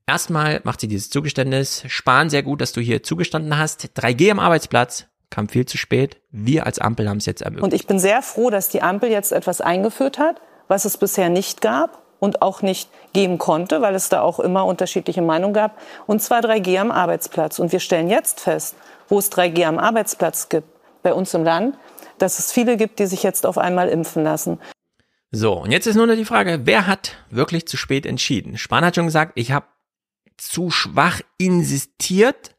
[0.07, 1.83] Erstmal macht sie dieses Zugeständnis.
[1.87, 3.91] Sparen sehr gut, dass du hier zugestanden hast.
[3.95, 6.17] 3G am Arbeitsplatz, kam viel zu spät.
[6.31, 7.63] Wir als Ampel haben es jetzt ermöglicht.
[7.63, 11.29] Und ich bin sehr froh, dass die Ampel jetzt etwas eingeführt hat, was es bisher
[11.29, 15.79] nicht gab und auch nicht geben konnte, weil es da auch immer unterschiedliche Meinungen gab.
[16.05, 17.59] Und zwar 3G am Arbeitsplatz.
[17.59, 18.75] Und wir stellen jetzt fest,
[19.07, 20.67] wo es 3G am Arbeitsplatz gibt,
[21.01, 21.77] bei uns im Land,
[22.17, 24.59] dass es viele gibt, die sich jetzt auf einmal impfen lassen.
[25.31, 28.57] So, und jetzt ist nur noch die Frage, wer hat wirklich zu spät entschieden?
[28.57, 29.67] Spahn hat schon gesagt, ich habe
[30.37, 32.55] zu schwach insistiert,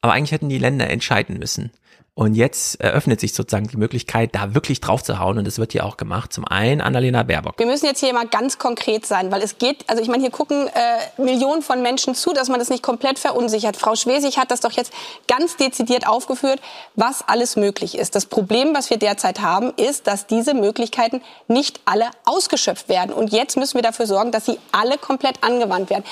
[0.00, 1.72] aber eigentlich hätten die Länder entscheiden müssen.
[2.14, 5.38] Und jetzt eröffnet sich sozusagen die Möglichkeit, da wirklich drauf zu hauen.
[5.38, 6.30] Und das wird hier auch gemacht.
[6.30, 7.58] Zum einen Annalena Baerbock.
[7.58, 10.30] Wir müssen jetzt hier mal ganz konkret sein, weil es geht, also ich meine, hier
[10.30, 13.78] gucken äh, Millionen von Menschen zu, dass man das nicht komplett verunsichert.
[13.78, 14.92] Frau Schwesig hat das doch jetzt
[15.26, 16.60] ganz dezidiert aufgeführt,
[16.96, 18.14] was alles möglich ist.
[18.14, 23.14] Das Problem, was wir derzeit haben, ist, dass diese Möglichkeiten nicht alle ausgeschöpft werden.
[23.14, 26.04] Und jetzt müssen wir dafür sorgen, dass sie alle komplett angewandt werden.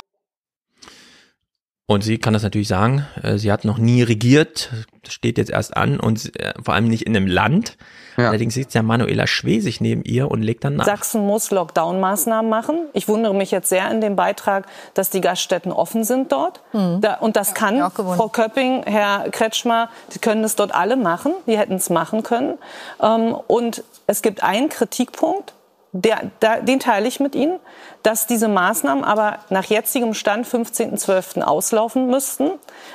[1.91, 3.05] Und sie kann das natürlich sagen.
[3.21, 4.71] Äh, sie hat noch nie regiert.
[5.03, 7.77] Das steht jetzt erst an und äh, vor allem nicht in einem Land.
[8.17, 8.29] Ja.
[8.29, 10.85] Allerdings sitzt ja Manuela Schwesig neben ihr und legt dann nach.
[10.85, 12.77] Sachsen muss Lockdown-Maßnahmen machen.
[12.93, 16.61] Ich wundere mich jetzt sehr in dem Beitrag, dass die Gaststätten offen sind dort.
[16.73, 17.01] Mhm.
[17.01, 21.33] Da, und das kann Frau Köpping, Herr Kretschmer, die können es dort alle machen.
[21.49, 22.59] Die hätten es machen können.
[23.03, 25.55] Ähm, und es gibt einen Kritikpunkt
[25.93, 27.59] der, der, den teile ich mit Ihnen,
[28.03, 31.43] dass diese Maßnahmen aber nach jetzigem Stand 15.12.
[31.43, 32.51] auslaufen müssten.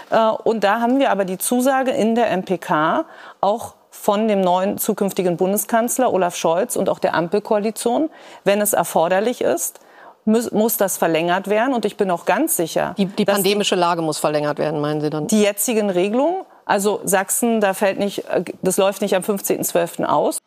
[0.09, 3.05] Äh, und da haben wir aber die Zusage in der MPK
[3.41, 8.09] auch von dem neuen zukünftigen Bundeskanzler Olaf Scholz und auch der Ampelkoalition,
[8.43, 9.79] wenn es erforderlich ist,
[10.25, 11.73] muss, muss das verlängert werden.
[11.73, 12.93] Und ich bin auch ganz sicher.
[12.97, 15.27] Die, die pandemische Lage muss verlängert werden, meinen Sie dann?
[15.27, 20.03] Die jetzigen Regelungen, also Sachsen, da fällt nicht, äh, das läuft nicht am 15.12.
[20.03, 20.39] aus.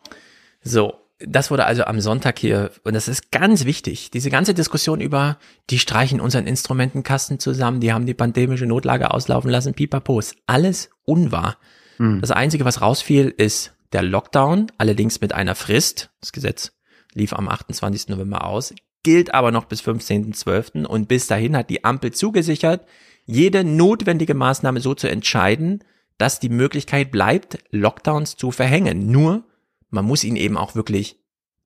[0.61, 5.01] So, das wurde also am Sonntag hier, und das ist ganz wichtig, diese ganze Diskussion
[5.01, 5.37] über,
[5.69, 10.89] die streichen unseren Instrumentenkasten zusammen, die haben die pandemische Notlage auslaufen lassen, pipapo, ist alles
[11.03, 11.57] unwahr.
[11.97, 12.21] Mhm.
[12.21, 16.09] Das Einzige, was rausfiel, ist der Lockdown, allerdings mit einer Frist.
[16.21, 16.71] Das Gesetz
[17.13, 18.07] lief am 28.
[18.07, 18.73] November aus,
[19.03, 20.85] gilt aber noch bis 15.12.
[20.85, 22.85] und bis dahin hat die Ampel zugesichert,
[23.25, 25.83] jede notwendige Maßnahme so zu entscheiden,
[26.17, 29.11] dass die Möglichkeit bleibt, Lockdowns zu verhängen.
[29.11, 29.43] Nur,
[29.89, 31.19] man muss ihn eben auch wirklich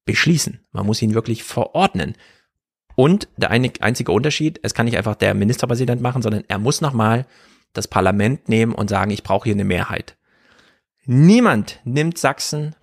[0.06, 0.66] beschließen.
[0.72, 2.16] Man muss ihn wirklich verordnen.
[2.95, 7.26] Und der einzige Unterschied, es kann nicht einfach der Ministerpräsident machen, sondern er muss nochmal
[7.74, 10.16] das Parlament nehmen und sagen, ich brauche hier eine Mehrheit.
[11.06, 12.76] Niemand nimmt Sachsen,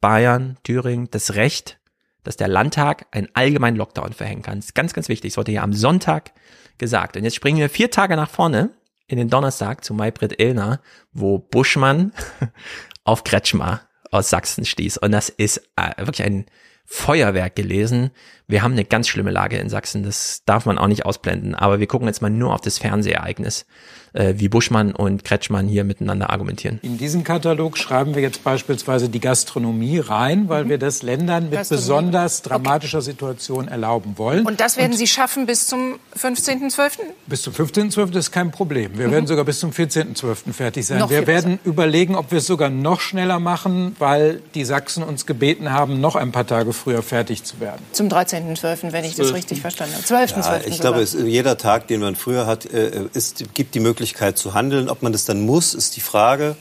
[0.00, 1.78] Bayern, Thüringen das Recht,
[2.24, 4.58] dass der Landtag einen allgemeinen Lockdown verhängen kann.
[4.58, 5.32] Das ist ganz, ganz wichtig.
[5.32, 6.32] Das wurde ja am Sonntag
[6.78, 7.16] gesagt.
[7.16, 8.70] Und jetzt springen wir vier Tage nach vorne
[9.06, 10.80] in den Donnerstag zu Maybrit Illner,
[11.12, 12.12] wo Buschmann
[13.04, 13.82] auf Kretschmer
[14.12, 14.98] aus Sachsen stieß.
[14.98, 16.46] Und das ist äh, wirklich ein
[16.84, 18.10] Feuerwerk gelesen.
[18.52, 20.02] Wir haben eine ganz schlimme Lage in Sachsen.
[20.02, 21.54] Das darf man auch nicht ausblenden.
[21.54, 23.64] Aber wir gucken jetzt mal nur auf das Fernsehereignis
[24.12, 26.78] äh, wie Buschmann und Kretschmann hier miteinander argumentieren.
[26.82, 30.70] In diesen Katalog schreiben wir jetzt beispielsweise die Gastronomie rein, weil mhm.
[30.70, 33.06] wir das Ländern mit besonders dramatischer okay.
[33.06, 34.46] Situation erlauben wollen.
[34.46, 36.98] Und das werden und Sie schaffen bis zum 15.12.?
[37.26, 38.16] Bis zum 15.12.
[38.16, 38.98] ist kein Problem.
[38.98, 39.12] Wir mhm.
[39.12, 40.52] werden sogar bis zum 14.12.
[40.52, 40.98] fertig sein.
[40.98, 45.26] Noch wir werden überlegen, ob wir es sogar noch schneller machen, weil die Sachsen uns
[45.26, 47.82] gebeten haben, noch ein paar Tage früher fertig zu werden.
[47.92, 48.08] Zum
[48.42, 50.04] 13.12., wenn ich das richtig verstanden habe.
[50.04, 50.42] 12.12.
[50.42, 54.38] Ja, ich glaube, es, jeder Tag, den man früher hat, äh, ist, gibt die Möglichkeit,
[54.38, 54.88] zu handeln.
[54.88, 56.56] Ob man das dann muss, ist die Frage.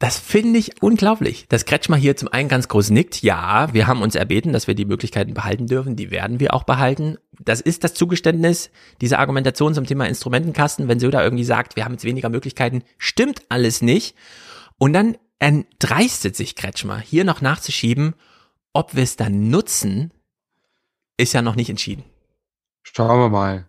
[0.00, 3.22] Das finde ich unglaublich, dass Kretschmer hier zum einen ganz groß nickt.
[3.22, 5.96] Ja, wir haben uns erbeten, dass wir die Möglichkeiten behalten dürfen.
[5.96, 7.16] Die werden wir auch behalten.
[7.40, 8.70] Das ist das Zugeständnis,
[9.00, 10.86] diese Argumentation zum Thema Instrumentenkasten.
[10.86, 14.14] Wenn Söder irgendwie sagt, wir haben jetzt weniger Möglichkeiten, stimmt alles nicht.
[14.78, 18.14] Und dann entdreistet sich Kretschmer, hier noch nachzuschieben,
[18.72, 20.12] ob wir es dann nutzen,
[21.18, 22.04] ist ja noch nicht entschieden.
[22.82, 23.68] Schauen wir mal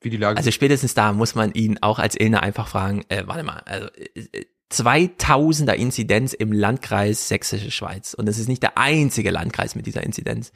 [0.00, 3.24] wie die Lage Also spätestens da muss man ihn auch als Illner einfach fragen, äh,
[3.26, 8.78] warte mal, also äh, 2000er Inzidenz im Landkreis Sächsische Schweiz und es ist nicht der
[8.78, 10.52] einzige Landkreis mit dieser Inzidenz.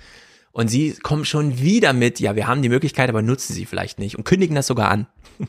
[0.50, 3.98] Und sie kommen schon wieder mit, ja, wir haben die Möglichkeit, aber nutzen sie vielleicht
[3.98, 5.06] nicht und kündigen das sogar an.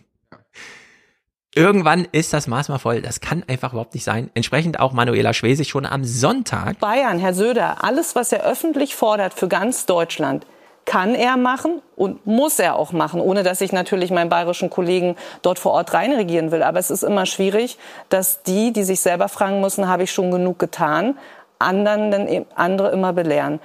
[1.55, 3.01] Irgendwann ist das Maß mal voll.
[3.01, 4.29] Das kann einfach überhaupt nicht sein.
[4.35, 6.79] Entsprechend auch Manuela Schwesig schon am Sonntag.
[6.79, 10.45] Bayern, Herr Söder, alles, was er öffentlich fordert für ganz Deutschland,
[10.89, 15.15] kann er machen und muss er auch machen, ohne dass ich natürlich meinen bayerischen Kollegen
[15.43, 16.63] dort vor Ort reinregieren will.
[16.63, 17.77] Aber es ist immer schwierig,
[18.09, 21.15] dass die, die sich selber fragen müssen, habe ich schon genug getan,
[21.59, 23.59] anderen dann eben andere immer belehren.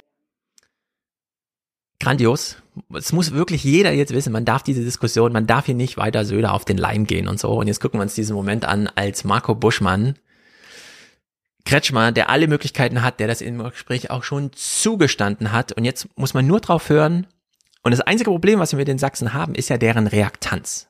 [1.99, 2.59] Grandios.
[2.93, 6.27] Es muss wirklich jeder jetzt wissen, man darf diese Diskussion, man darf hier nicht weiter
[6.27, 7.53] Söder auf den Leim gehen und so.
[7.53, 10.17] Und jetzt gucken wir uns diesen Moment an, als Marco Buschmann
[11.65, 15.73] Kretschmer, der alle Möglichkeiten hat, der das im Gespräch auch schon zugestanden hat.
[15.73, 17.27] Und jetzt muss man nur drauf hören.
[17.83, 20.89] Und das einzige Problem, was wir mit den Sachsen haben, ist ja deren Reaktanz.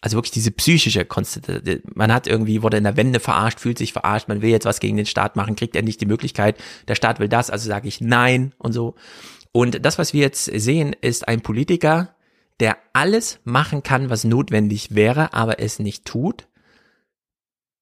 [0.00, 1.82] Also wirklich diese psychische Konstante.
[1.94, 4.80] Man hat irgendwie, wurde in der Wende verarscht, fühlt sich verarscht, man will jetzt was
[4.80, 7.88] gegen den Staat machen, kriegt er nicht die Möglichkeit, der Staat will das, also sage
[7.88, 8.94] ich nein und so.
[9.52, 12.14] Und das, was wir jetzt sehen, ist ein Politiker,
[12.60, 16.46] der alles machen kann, was notwendig wäre, aber es nicht tut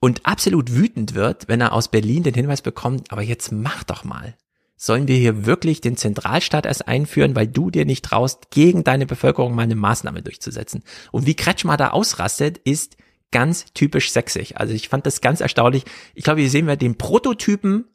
[0.05, 4.05] und absolut wütend wird, wenn er aus Berlin den Hinweis bekommt, aber jetzt mach doch
[4.05, 4.37] mal.
[4.77, 9.07] Sollen wir hier wirklich den Zentralstaat erst einführen, weil du dir nicht traust, gegen deine
[9.07, 10.83] Bevölkerung mal eine Maßnahme durchzusetzen?
[11.11, 12.99] Und wie Kretschmer da ausrastet, ist
[13.31, 14.55] ganz typisch sächsisch.
[14.57, 15.85] Also ich fand das ganz erstaunlich.
[16.15, 17.87] Ich glaube, hier sehen wir den Prototypen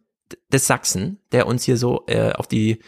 [0.52, 2.80] des Sachsen, der uns hier so äh, auf die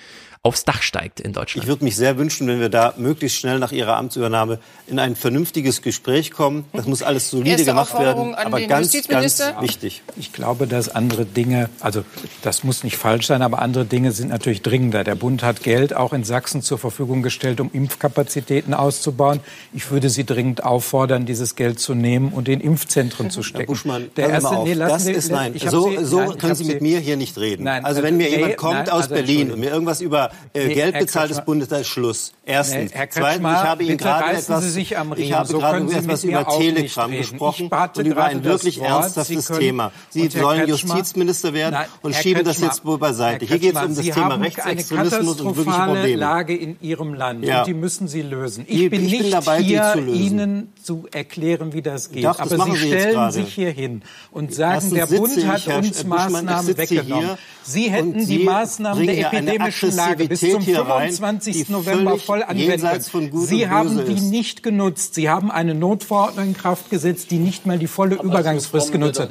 [0.43, 1.65] aufs Dach steigt in Deutschland.
[1.65, 4.57] Ich würde mich sehr wünschen, wenn wir da möglichst schnell nach Ihrer Amtsübernahme
[4.87, 6.65] in ein vernünftiges Gespräch kommen.
[6.73, 10.01] Das muss alles solide Erste gemacht werden, aber ganz, ganz wichtig.
[10.15, 12.03] Ich glaube, dass andere Dinge, also
[12.41, 15.03] das muss nicht falsch sein, aber andere Dinge sind natürlich dringender.
[15.03, 19.41] Der Bund hat Geld auch in Sachsen zur Verfügung gestellt, um Impfkapazitäten auszubauen.
[19.73, 23.59] Ich würde Sie dringend auffordern, dieses Geld zu nehmen und in Impfzentren zu stecken.
[23.59, 25.53] Herr Buschmann, der erste, nee, das Sie, ist nein.
[25.67, 27.65] So, Sie, so nein, können Sie mit mir hier nicht reden.
[27.65, 30.30] Nein, also wenn mir nee, jemand kommt nein, aus also Berlin und mir irgendwas über
[30.53, 32.33] äh, nee, Geld bezahlt des Bundes, da ist Schluss.
[32.45, 32.93] Erstens.
[32.93, 37.69] Nee, Zweitens, ich habe Ihnen gerade etwas, ich habe so gerade etwas über Telegram gesprochen
[37.95, 39.91] und über ein wirklich ernsthaftes Thema.
[40.09, 43.45] Sie sollen Justizminister werden Nein, und schieben das jetzt wohl beiseite.
[43.45, 46.15] Hier geht es um das Sie Thema Rechtsextremismus und wirkliche Probleme.
[46.15, 47.59] Lage in Ihrem Land ja.
[47.59, 48.65] und die müssen Sie lösen.
[48.67, 52.25] Ich, ich bin nicht bin dabei, hier, Ihnen zu erklären, wie das geht.
[52.25, 56.77] Doch, das Aber Sie stellen sich hier hin und sagen, der Bund hat uns Maßnahmen
[56.77, 57.37] weggenommen.
[57.63, 61.69] Sie hätten die Maßnahmen der epidemischen Lage bis zum 25.
[61.69, 63.45] November voll anwenden können.
[63.45, 65.15] Sie haben die nicht genutzt.
[65.15, 69.19] Sie haben eine Notverordnung in Kraft gesetzt, die nicht mal die volle Aber Übergangsfrist genutzt
[69.21, 69.29] hat.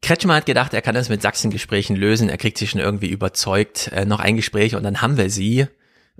[0.00, 2.28] Kretschmer hat gedacht, er kann das mit Sachsen-Gesprächen lösen.
[2.28, 3.90] Er kriegt sich schon irgendwie überzeugt.
[3.92, 5.66] Äh, noch ein Gespräch und dann haben wir sie.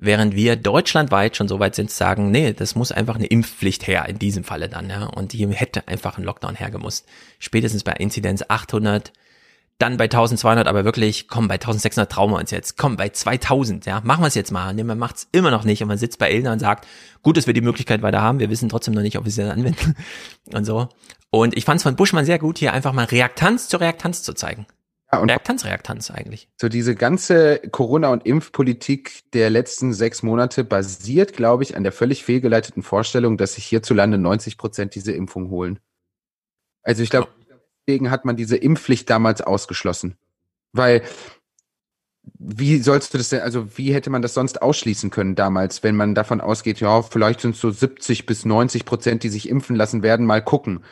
[0.04, 4.08] Während wir deutschlandweit schon so weit sind, sagen, nee, das muss einfach eine Impfpflicht her,
[4.08, 5.04] in diesem Falle dann, ja.
[5.04, 7.06] Und die hätte einfach ein Lockdown hergemusst.
[7.38, 9.12] Spätestens bei Inzidenz 800
[9.78, 13.86] dann bei 1200, aber wirklich, komm, bei 1600 trauen wir uns jetzt, komm, bei 2000,
[13.86, 14.74] ja, machen wir es jetzt mal.
[14.74, 16.88] Nee, man macht es immer noch nicht und man sitzt bei Elna und sagt,
[17.22, 19.42] gut, dass wir die Möglichkeit weiter haben, wir wissen trotzdem noch nicht, ob wir sie
[19.42, 19.94] dann anwenden
[20.52, 20.88] und so.
[21.30, 24.32] Und ich fand es von Buschmann sehr gut, hier einfach mal Reaktanz zur Reaktanz zu
[24.34, 24.66] zeigen.
[25.12, 26.48] Ja, und Reaktanz, Reaktanz eigentlich.
[26.58, 31.92] So diese ganze Corona- und Impfpolitik der letzten sechs Monate basiert, glaube ich, an der
[31.92, 35.80] völlig fehlgeleiteten Vorstellung, dass sich hierzulande 90 Prozent diese Impfung holen.
[36.82, 37.28] Also ich glaube,
[37.86, 40.16] deswegen hat man diese Impfpflicht damals ausgeschlossen.
[40.72, 41.02] Weil
[42.38, 45.96] wie sollst du das denn, also wie hätte man das sonst ausschließen können damals, wenn
[45.96, 49.76] man davon ausgeht, ja, vielleicht sind es so 70 bis 90 Prozent, die sich impfen
[49.76, 50.84] lassen werden, mal gucken.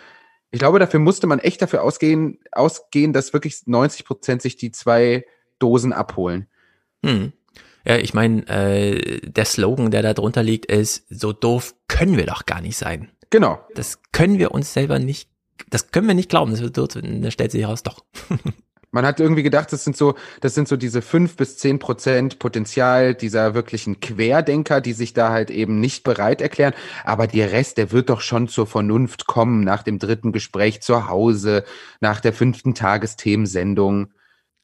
[0.51, 4.73] Ich glaube, dafür musste man echt dafür ausgehen, ausgehen, dass wirklich 90 Prozent sich die
[4.73, 5.25] zwei
[5.59, 6.49] Dosen abholen.
[7.05, 7.33] Hm.
[7.87, 12.27] Ja, ich meine, äh, der Slogan, der da drunter liegt, ist, so doof können wir
[12.27, 13.11] doch gar nicht sein.
[13.31, 13.65] Genau.
[13.75, 15.31] Das können wir uns selber nicht,
[15.71, 18.05] das können wir nicht glauben, das wird dort, da stellt sich heraus, doch.
[18.93, 22.41] Man hat irgendwie gedacht, das sind so, das sind so diese fünf bis zehn Prozent
[22.41, 26.75] Potenzial dieser wirklichen Querdenker, die sich da halt eben nicht bereit erklären.
[27.05, 31.09] Aber der Rest, der wird doch schon zur Vernunft kommen nach dem dritten Gespräch zu
[31.09, 31.65] Hause,
[32.01, 34.13] nach der fünften Tagesthemensendung.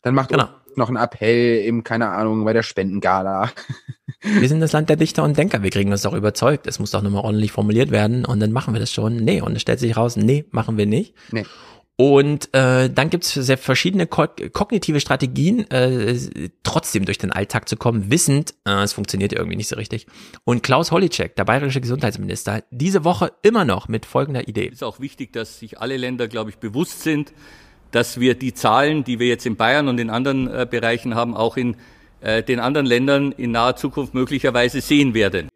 [0.03, 0.49] Dann macht genau.
[0.75, 3.51] noch ein Appell im, keine Ahnung, bei der Spendengala.
[4.23, 5.63] Wir sind das Land der Dichter und Denker.
[5.63, 6.67] Wir kriegen uns doch überzeugt.
[6.67, 9.17] Es muss doch nochmal ordentlich formuliert werden und dann machen wir das schon.
[9.17, 11.15] Nee, und es stellt sich raus, nee, machen wir nicht.
[11.31, 11.45] Nee.
[11.99, 16.15] Und äh, dann gibt es sehr verschiedene ko kognitive Strategien, äh,
[16.63, 20.07] trotzdem durch den Alltag zu kommen, wissend, äh, es funktioniert irgendwie nicht so richtig.
[20.45, 24.67] Und Klaus Holicek, der bayerische Gesundheitsminister, diese Woche immer noch mit folgender Idee.
[24.67, 27.33] Es ist auch wichtig, dass sich alle Länder, glaube ich, bewusst sind,
[27.93, 31.35] dass wir die Zahlen, die wir jetzt in Bayern und in anderen äh, Bereichen haben,
[31.35, 31.77] auch in
[32.21, 35.49] äh, den anderen Ländern in naher Zukunft möglicherweise sehen werden.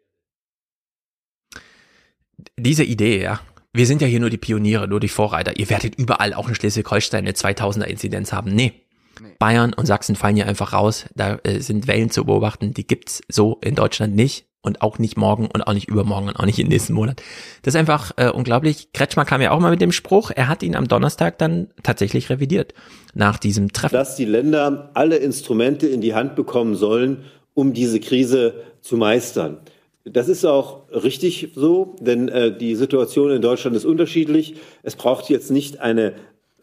[2.57, 3.41] Diese Idee, ja,
[3.73, 5.57] wir sind ja hier nur die Pioniere, nur die Vorreiter.
[5.57, 8.53] Ihr werdet überall auch in Schleswig-Holstein eine 2000er Inzidenz haben.
[8.53, 8.73] Nee.
[9.21, 9.29] nee.
[9.39, 11.05] Bayern und Sachsen fallen hier einfach raus.
[11.15, 12.73] Da äh, sind Wellen zu beobachten.
[12.73, 14.45] Die gibt's so in Deutschland nicht.
[14.63, 17.23] Und auch nicht morgen und auch nicht übermorgen und auch nicht im nächsten Monat.
[17.63, 18.93] Das ist einfach äh, unglaublich.
[18.93, 20.29] Kretschmer kam ja auch mal mit dem Spruch.
[20.29, 22.75] Er hat ihn am Donnerstag dann tatsächlich revidiert.
[23.15, 23.95] Nach diesem Treffen.
[23.95, 27.23] Dass die Länder alle Instrumente in die Hand bekommen sollen,
[27.55, 29.57] um diese Krise zu meistern.
[30.03, 34.55] Das ist auch richtig so, denn äh, die Situation in Deutschland ist unterschiedlich.
[34.81, 36.13] Es braucht jetzt nicht eine,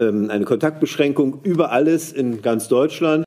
[0.00, 3.24] ähm, eine Kontaktbeschränkung über alles in ganz Deutschland.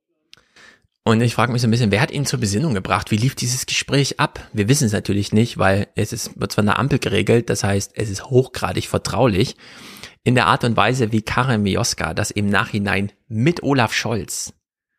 [1.03, 3.09] Und ich frage mich so ein bisschen, wer hat ihn zur Besinnung gebracht?
[3.09, 4.47] Wie lief dieses Gespräch ab?
[4.53, 7.93] Wir wissen es natürlich nicht, weil es ist, wird zwar eine Ampel geregelt, das heißt,
[7.95, 9.55] es ist hochgradig vertraulich.
[10.23, 14.53] In der Art und Weise, wie Karin Mioska das im Nachhinein mit Olaf Scholz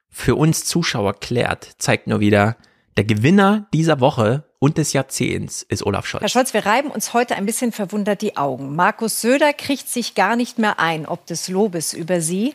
[0.08, 2.56] für uns Zuschauer klärt, zeigt nur wieder,
[2.96, 6.22] der Gewinner dieser Woche und des Jahrzehnts ist Olaf Scholz.
[6.22, 8.76] Herr Scholz, wir reiben uns heute ein bisschen verwundert die Augen.
[8.76, 12.54] Markus Söder kriegt sich gar nicht mehr ein, ob des Lobes über Sie.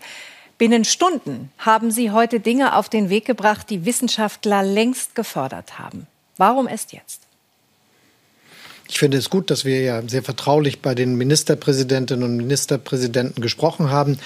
[0.57, 6.07] Binnen Stunden haben Sie heute Dinge auf den Weg gebracht, die Wissenschaftler längst gefordert haben.
[6.37, 7.23] Warum erst jetzt?
[8.87, 13.89] Ich finde es gut, dass wir ja sehr vertraulich bei den Ministerpräsidentinnen und Ministerpräsidenten gesprochen
[13.89, 14.17] haben.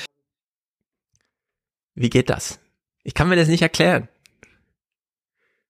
[1.95, 2.60] Wie geht das?
[3.01, 4.08] Ich kann mir das nicht erklären.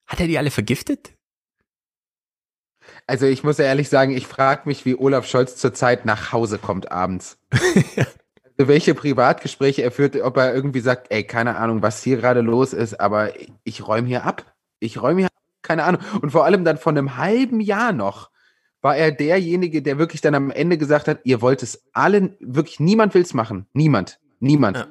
[0.07, 1.11] Hat er die alle vergiftet?
[3.11, 6.59] Also ich muss ja ehrlich sagen, ich frage mich, wie Olaf Scholz zurzeit nach Hause
[6.59, 7.37] kommt abends.
[7.51, 12.39] also welche Privatgespräche er führt, ob er irgendwie sagt, ey, keine Ahnung, was hier gerade
[12.39, 13.33] los ist, aber
[13.65, 14.55] ich räume hier ab.
[14.79, 15.99] Ich räume hier ab, keine Ahnung.
[16.21, 18.29] Und vor allem dann von einem halben Jahr noch
[18.81, 22.79] war er derjenige, der wirklich dann am Ende gesagt hat, ihr wollt es allen, wirklich
[22.79, 23.67] niemand will es machen.
[23.73, 24.21] Niemand.
[24.39, 24.77] Niemand.
[24.77, 24.87] Ja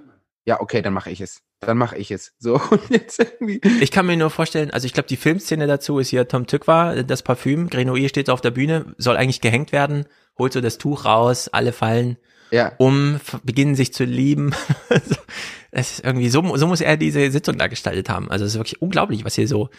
[0.51, 1.43] ja, okay, dann mache ich es.
[1.61, 2.33] Dann mache ich es.
[2.39, 3.61] So und jetzt irgendwie.
[3.81, 7.03] Ich kann mir nur vorstellen, also ich glaube, die Filmszene dazu ist hier Tom Tückwa,
[7.03, 10.07] das Parfüm, Grenouille steht so auf der Bühne, soll eigentlich gehängt werden,
[10.39, 12.17] holt so das Tuch raus, alle fallen
[12.51, 12.73] ja.
[12.79, 14.53] um, beginnen sich zu lieben.
[15.71, 18.31] es ist irgendwie so, so muss er diese Sitzung da gestaltet haben.
[18.31, 19.71] Also es ist wirklich unglaublich, was hier so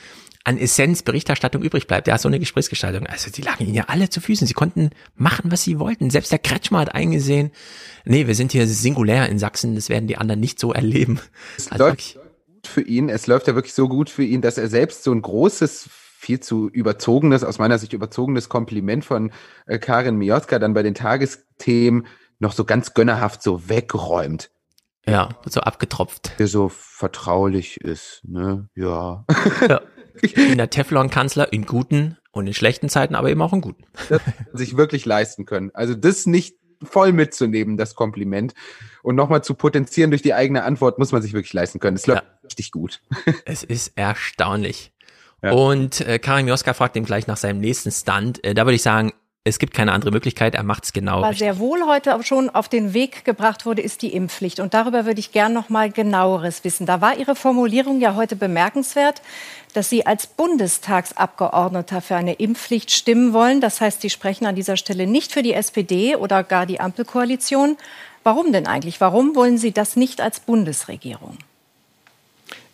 [0.44, 2.08] an Essenz Berichterstattung übrig bleibt.
[2.08, 3.06] Der hat so eine Gesprächsgestaltung.
[3.08, 4.48] Also die lagen ihnen ja alle zu Füßen.
[4.48, 6.10] Sie konnten machen, was sie wollten.
[6.10, 7.52] Selbst der Kretschmer hat eingesehen,
[8.06, 11.20] nee, wir sind hier singulär in Sachsen, das werden die anderen nicht so erleben.
[11.58, 13.10] Es also läuft gut für ihn.
[13.10, 15.90] Es läuft ja wirklich so gut für ihn, dass er selbst so ein großes
[16.22, 19.32] viel zu überzogenes, aus meiner Sicht überzogenes Kompliment von
[19.66, 22.06] äh, Karin Miotka dann bei den Tagesthemen
[22.38, 24.52] noch so ganz gönnerhaft so wegräumt.
[25.08, 26.34] Ja, so abgetropft.
[26.38, 28.70] Der so vertraulich ist, ne?
[28.76, 29.26] Ja.
[29.68, 29.82] ja.
[30.36, 33.86] In der Teflon-Kanzler in guten und in schlechten Zeiten, aber eben auch in guten.
[34.10, 34.22] Das
[34.54, 35.72] sich wirklich leisten können.
[35.74, 38.54] Also das nicht voll mitzunehmen, das Kompliment.
[39.04, 41.96] Und nochmal zu potenzieren durch die eigene Antwort, muss man sich wirklich leisten können.
[41.96, 42.40] Es läuft ja.
[42.44, 43.02] richtig gut.
[43.46, 44.92] Es ist erstaunlich.
[45.44, 45.52] Ja.
[45.52, 48.44] Und äh, Karim Joska fragt ihm gleich nach seinem nächsten Stunt.
[48.44, 51.24] Äh, da würde ich sagen, es gibt keine andere Möglichkeit, er macht es genau.
[51.24, 54.60] Was sehr wohl heute schon auf den Weg gebracht wurde, ist die Impfpflicht.
[54.60, 56.86] Und darüber würde ich gern noch mal genaueres wissen.
[56.86, 59.24] Da war Ihre Formulierung ja heute bemerkenswert,
[59.74, 63.62] dass Sie als Bundestagsabgeordneter für eine Impfpflicht stimmen wollen.
[63.62, 67.78] Das heißt, Sie sprechen an dieser Stelle nicht für die SPD oder gar die Ampelkoalition.
[68.24, 69.02] Warum denn eigentlich?
[69.02, 71.40] Warum wollen Sie das nicht als Bundesregierung?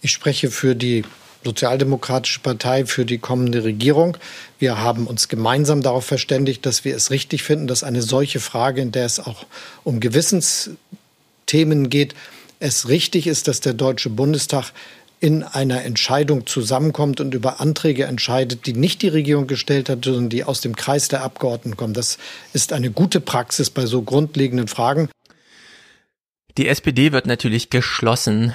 [0.02, 1.06] Ich spreche für die
[1.44, 4.18] Sozialdemokratische Partei für die kommende Regierung.
[4.60, 8.82] Wir haben uns gemeinsam darauf verständigt, dass wir es richtig finden, dass eine solche Frage,
[8.82, 9.46] in der es auch
[9.84, 12.16] um Gewissensthemen geht,
[12.60, 14.72] es richtig ist, dass der Deutsche Bundestag
[15.20, 20.30] in einer Entscheidung zusammenkommt und über Anträge entscheidet, die nicht die Regierung gestellt hat, sondern
[20.30, 21.94] die aus dem Kreis der Abgeordneten kommen.
[21.94, 22.18] Das
[22.54, 25.10] ist eine gute Praxis bei so grundlegenden Fragen.
[26.58, 28.54] Die SPD wird natürlich geschlossen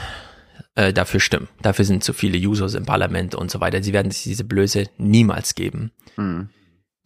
[0.75, 1.49] äh, dafür stimmen.
[1.61, 3.83] Dafür sind zu viele Users im Parlament und so weiter.
[3.83, 5.93] Sie werden sich diese Blöße niemals geben.
[6.17, 6.51] Mhm.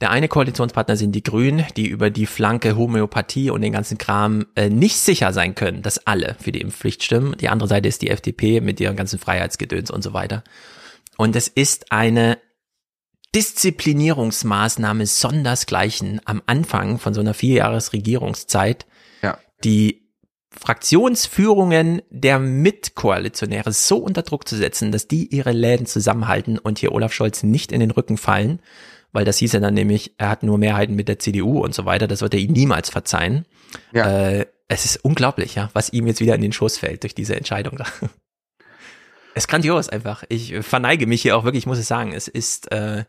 [0.01, 4.47] Der eine Koalitionspartner sind die Grünen, die über die Flanke Homöopathie und den ganzen Kram
[4.55, 7.35] äh, nicht sicher sein können, dass alle für die Impfpflicht stimmen.
[7.39, 10.45] Die andere Seite ist die FDP mit ihren ganzen Freiheitsgedöns und so weiter.
[11.17, 12.37] Und es ist eine
[13.35, 18.87] Disziplinierungsmaßnahme sondersgleichen am Anfang von so einer Vierjahresregierungszeit,
[19.23, 19.39] ja.
[19.65, 20.06] die
[20.59, 26.93] Fraktionsführungen der Mitkoalitionäre so unter Druck zu setzen, dass die ihre Läden zusammenhalten und hier
[26.93, 28.61] Olaf Scholz nicht in den Rücken fallen,
[29.13, 31.85] weil das hieß ja dann nämlich, er hat nur Mehrheiten mit der CDU und so
[31.85, 33.47] weiter, das wird er ihm niemals verzeihen.
[33.93, 34.29] Ja.
[34.29, 37.37] Äh, es ist unglaublich, ja, was ihm jetzt wieder in den Schoß fällt durch diese
[37.37, 37.79] Entscheidung.
[39.35, 40.25] es ist grandios einfach.
[40.29, 42.13] Ich verneige mich hier auch wirklich, muss ich sagen.
[42.13, 43.05] Es ist, äh,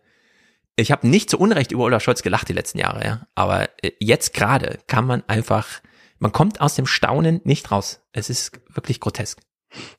[0.76, 3.27] ich habe nicht zu Unrecht über Olaf Scholz gelacht die letzten Jahre, ja.
[3.34, 5.82] Aber äh, jetzt gerade kann man einfach
[6.20, 8.02] man kommt aus dem Staunen nicht raus.
[8.12, 9.40] Es ist wirklich grotesk.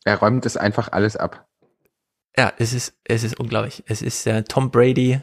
[0.04, 1.46] Er räumt es einfach alles ab.
[2.36, 3.82] Ja, es ist, es ist unglaublich.
[3.86, 5.20] Es ist der Tom Brady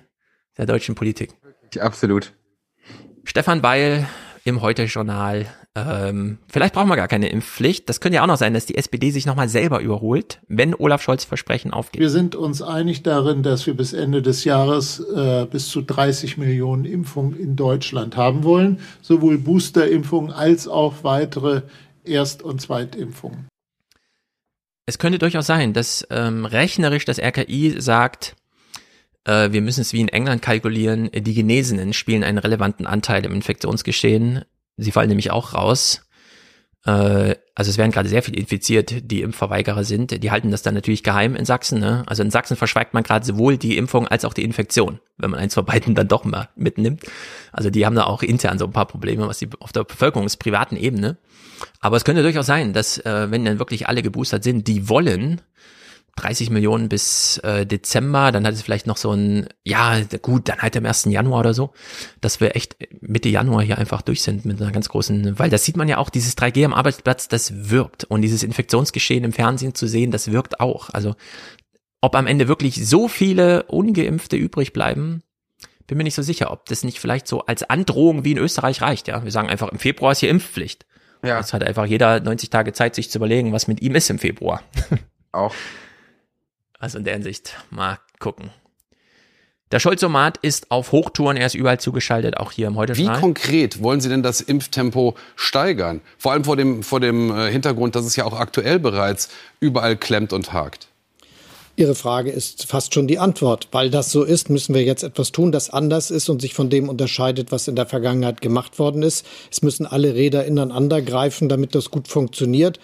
[0.57, 1.33] der deutschen Politik.
[1.79, 2.33] Absolut.
[3.23, 4.07] Stefan Weil
[4.43, 7.89] im Heute-Journal ähm, vielleicht brauchen wir gar keine Impfpflicht.
[7.89, 11.01] Das könnte ja auch noch sein, dass die SPD sich nochmal selber überholt, wenn Olaf
[11.01, 12.01] Scholz Versprechen aufgibt.
[12.01, 16.37] Wir sind uns einig darin, dass wir bis Ende des Jahres äh, bis zu 30
[16.37, 21.63] Millionen Impfungen in Deutschland haben wollen, sowohl Boosterimpfungen als auch weitere
[22.05, 23.47] Erst- und Zweitimpfungen.
[24.85, 28.35] Es könnte durchaus sein, dass ähm, rechnerisch das RKI sagt,
[29.25, 33.33] äh, wir müssen es wie in England kalkulieren, die Genesenen spielen einen relevanten Anteil im
[33.33, 34.45] Infektionsgeschehen.
[34.77, 36.01] Sie fallen nämlich auch raus.
[36.85, 40.21] Äh, also es werden gerade sehr viel infiziert, die Impfverweigerer sind.
[40.23, 41.79] Die halten das dann natürlich geheim in Sachsen.
[41.79, 42.03] Ne?
[42.05, 45.39] Also in Sachsen verschweigt man gerade sowohl die Impfung als auch die Infektion, wenn man
[45.39, 47.03] eins von beiden dann doch mal mitnimmt.
[47.51, 50.77] Also die haben da auch intern so ein paar Probleme, was die auf der bevölkerungsprivaten
[50.77, 51.17] Ebene.
[51.79, 55.41] Aber es könnte durchaus sein, dass äh, wenn dann wirklich alle geboostert sind, die wollen,
[56.15, 60.59] 30 Millionen bis äh, Dezember, dann hat es vielleicht noch so ein, ja, gut, dann
[60.59, 61.05] halt am 1.
[61.05, 61.73] Januar oder so,
[62.21, 65.65] dass wir echt Mitte Januar hier einfach durch sind mit einer ganz großen, weil das
[65.65, 68.05] sieht man ja auch, dieses 3G am Arbeitsplatz, das wirkt.
[68.05, 70.89] Und dieses Infektionsgeschehen im Fernsehen zu sehen, das wirkt auch.
[70.91, 71.15] Also
[71.99, 75.21] ob am Ende wirklich so viele Ungeimpfte übrig bleiben,
[75.87, 78.81] bin mir nicht so sicher, ob das nicht vielleicht so als Androhung wie in Österreich
[78.81, 79.07] reicht.
[79.07, 80.85] Ja, wir sagen einfach, im Februar ist hier Impfpflicht.
[81.23, 81.39] Ja.
[81.39, 84.19] Jetzt hat einfach jeder 90 Tage Zeit, sich zu überlegen, was mit ihm ist im
[84.19, 84.61] Februar.
[85.31, 85.53] Auch.
[86.79, 88.51] Also in der Hinsicht mal gucken.
[89.71, 93.81] Der Scholzomat ist auf Hochtouren, er ist überall zugeschaltet, auch hier im heute Wie konkret
[93.81, 96.01] wollen Sie denn das Impftempo steigern?
[96.19, 99.29] Vor allem vor dem, vor dem äh, Hintergrund, dass es ja auch aktuell bereits
[99.59, 100.87] überall klemmt und hakt.
[101.77, 103.67] Ihre Frage ist fast schon die Antwort.
[103.71, 106.69] Weil das so ist, müssen wir jetzt etwas tun, das anders ist und sich von
[106.69, 109.25] dem unterscheidet, was in der Vergangenheit gemacht worden ist.
[109.51, 112.79] Es müssen alle Räder ineinander greifen, damit das gut funktioniert.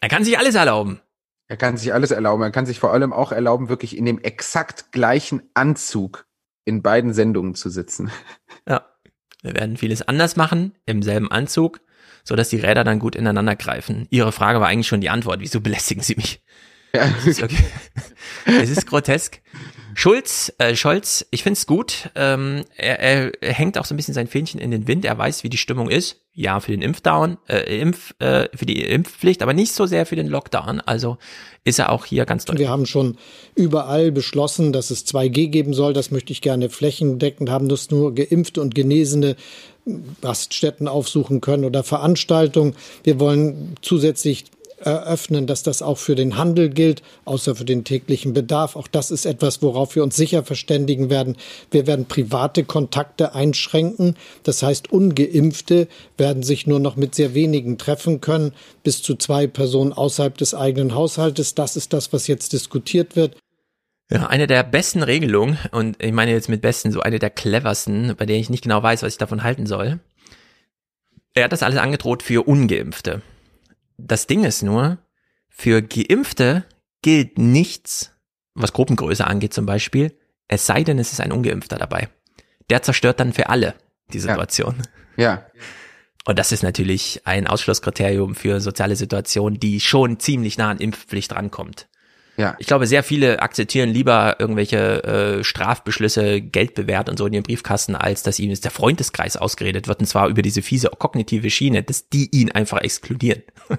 [0.00, 1.01] Er kann sich alles erlauben.
[1.52, 2.42] Er kann sich alles erlauben.
[2.42, 6.26] Er kann sich vor allem auch erlauben, wirklich in dem exakt gleichen Anzug
[6.64, 8.10] in beiden Sendungen zu sitzen.
[8.66, 8.86] Ja.
[9.42, 11.80] Wir werden vieles anders machen, im selben Anzug,
[12.22, 14.06] so dass die Räder dann gut ineinander greifen.
[14.08, 15.40] Ihre Frage war eigentlich schon die Antwort.
[15.40, 16.42] Wieso belästigen Sie mich?
[16.94, 17.12] Ja.
[17.26, 17.64] Okay.
[18.46, 19.42] es ist grotesk.
[19.94, 22.10] Schulz, äh, Scholz, ich find's gut.
[22.14, 23.00] Ähm, er,
[23.40, 25.04] er, hängt auch so ein bisschen sein Fähnchen in den Wind.
[25.04, 26.18] Er weiß, wie die Stimmung ist.
[26.34, 30.16] Ja, für den Impfdown, äh, Impf, äh, für die Impfpflicht, aber nicht so sehr für
[30.16, 30.80] den Lockdown.
[30.80, 31.18] Also
[31.64, 32.66] ist er auch hier ganz deutlich.
[32.66, 33.18] Wir haben schon
[33.54, 35.92] überall beschlossen, dass es 2G geben soll.
[35.92, 39.36] Das möchte ich gerne flächendeckend haben, dass nur Geimpfte und Genesene
[40.22, 42.74] Raststätten aufsuchen können oder Veranstaltungen.
[43.04, 44.44] Wir wollen zusätzlich
[44.82, 48.76] eröffnen, dass das auch für den Handel gilt, außer für den täglichen Bedarf.
[48.76, 51.36] Auch das ist etwas, worauf wir uns sicher verständigen werden.
[51.70, 54.16] Wir werden private Kontakte einschränken.
[54.42, 58.52] Das heißt, ungeimpfte werden sich nur noch mit sehr wenigen treffen können,
[58.82, 61.54] bis zu zwei Personen außerhalb des eigenen Haushaltes.
[61.54, 63.36] Das ist das, was jetzt diskutiert wird.
[64.10, 68.14] Ja, eine der besten Regelungen, und ich meine jetzt mit besten so eine der cleversten,
[68.18, 70.00] bei der ich nicht genau weiß, was ich davon halten soll.
[71.34, 73.22] Er hat das alles angedroht für Ungeimpfte.
[73.96, 74.98] Das Ding ist nur,
[75.48, 76.64] für Geimpfte
[77.02, 78.12] gilt nichts,
[78.54, 82.08] was Gruppengröße angeht zum Beispiel, es sei denn, es ist ein Ungeimpfter dabei.
[82.70, 83.74] Der zerstört dann für alle
[84.12, 84.82] die Situation.
[85.16, 85.24] Ja.
[85.24, 85.46] ja.
[86.24, 91.32] Und das ist natürlich ein Ausschlusskriterium für soziale Situationen, die schon ziemlich nah an Impfpflicht
[91.32, 91.88] rankommt.
[92.42, 92.56] Ja.
[92.58, 97.44] Ich glaube, sehr viele akzeptieren lieber irgendwelche äh, Strafbeschlüsse, Geld bewährt und so in ihren
[97.44, 101.50] Briefkasten, als dass ihnen jetzt der Freundeskreis ausgeredet wird, und zwar über diese fiese kognitive
[101.50, 103.44] Schiene, dass die ihn einfach exkludieren.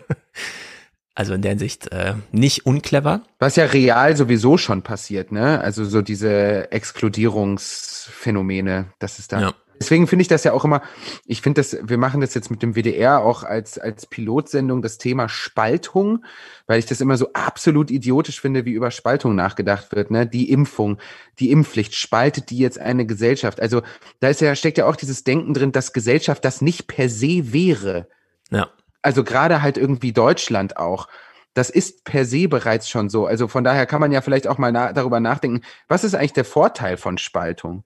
[1.13, 3.23] also in der Hinsicht äh, nicht unclever.
[3.37, 5.59] Was ja real sowieso schon passiert, ne?
[5.59, 9.41] Also so diese Exkludierungsphänomene, das ist da.
[9.41, 9.53] Ja.
[9.83, 10.81] Deswegen finde ich das ja auch immer,
[11.25, 14.97] ich finde das, wir machen das jetzt mit dem WDR auch als, als Pilotsendung das
[14.97, 16.23] Thema Spaltung,
[16.67, 20.25] weil ich das immer so absolut idiotisch finde, wie über Spaltung nachgedacht wird, ne?
[20.25, 20.99] Die Impfung,
[21.39, 23.59] die Impfpflicht, spaltet die jetzt eine Gesellschaft?
[23.59, 23.81] Also
[24.21, 27.51] da ist ja, steckt ja auch dieses Denken drin, dass Gesellschaft das nicht per se
[27.51, 28.07] wäre.
[28.51, 28.69] Ja.
[29.01, 31.09] Also gerade halt irgendwie Deutschland auch
[31.53, 33.27] das ist per se bereits schon so.
[33.27, 36.33] Also von daher kann man ja vielleicht auch mal na darüber nachdenken, was ist eigentlich
[36.33, 37.83] der Vorteil von Spaltung?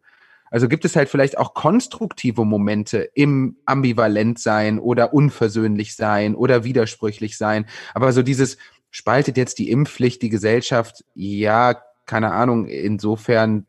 [0.50, 6.64] Also gibt es halt vielleicht auch konstruktive Momente im ambivalent sein oder unversöhnlich sein oder
[6.64, 7.66] widersprüchlich sein.
[7.94, 8.58] Aber so dieses
[8.90, 11.04] spaltet jetzt die Impfpflicht die Gesellschaft?
[11.14, 12.68] Ja, keine Ahnung.
[12.68, 13.66] Insofern,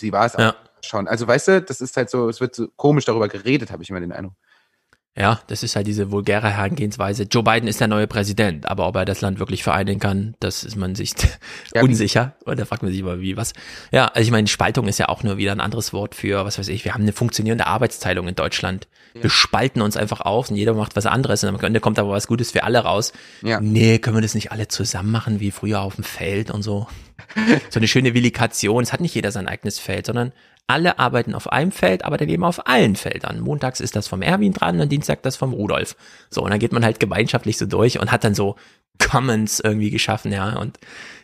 [0.00, 0.54] sie war es ja.
[0.80, 1.06] schon.
[1.06, 3.90] Also weißt du, das ist halt so, es wird so komisch darüber geredet, habe ich
[3.90, 4.34] immer den Eindruck.
[5.16, 7.22] Ja, das ist halt diese vulgäre Herangehensweise.
[7.30, 10.64] Joe Biden ist der neue Präsident, aber ob er das Land wirklich vereinigen kann, das
[10.64, 11.12] ist man sich
[11.72, 12.34] ja, unsicher.
[12.44, 13.52] Und da fragt man sich immer, wie was.
[13.92, 16.58] Ja, also ich meine, Spaltung ist ja auch nur wieder ein anderes Wort für, was
[16.58, 18.88] weiß ich, wir haben eine funktionierende Arbeitsteilung in Deutschland.
[19.14, 19.22] Ja.
[19.22, 22.10] Wir spalten uns einfach auf und jeder macht was anderes und am Ende kommt aber
[22.10, 23.12] was Gutes für alle raus.
[23.42, 23.60] Ja.
[23.60, 26.88] Nee, können wir das nicht alle zusammen machen, wie früher auf dem Feld und so.
[27.70, 28.82] so eine schöne Villikation.
[28.82, 30.32] Es hat nicht jeder sein eigenes Feld, sondern
[30.66, 33.40] alle arbeiten auf einem Feld, aber dann eben auf allen Feldern.
[33.40, 35.96] Montags ist das vom Erwin dran und Dienstag das vom Rudolf.
[36.30, 38.56] So, und dann geht man halt gemeinschaftlich so durch und hat dann so
[38.98, 40.78] Commons irgendwie geschaffen, ja, und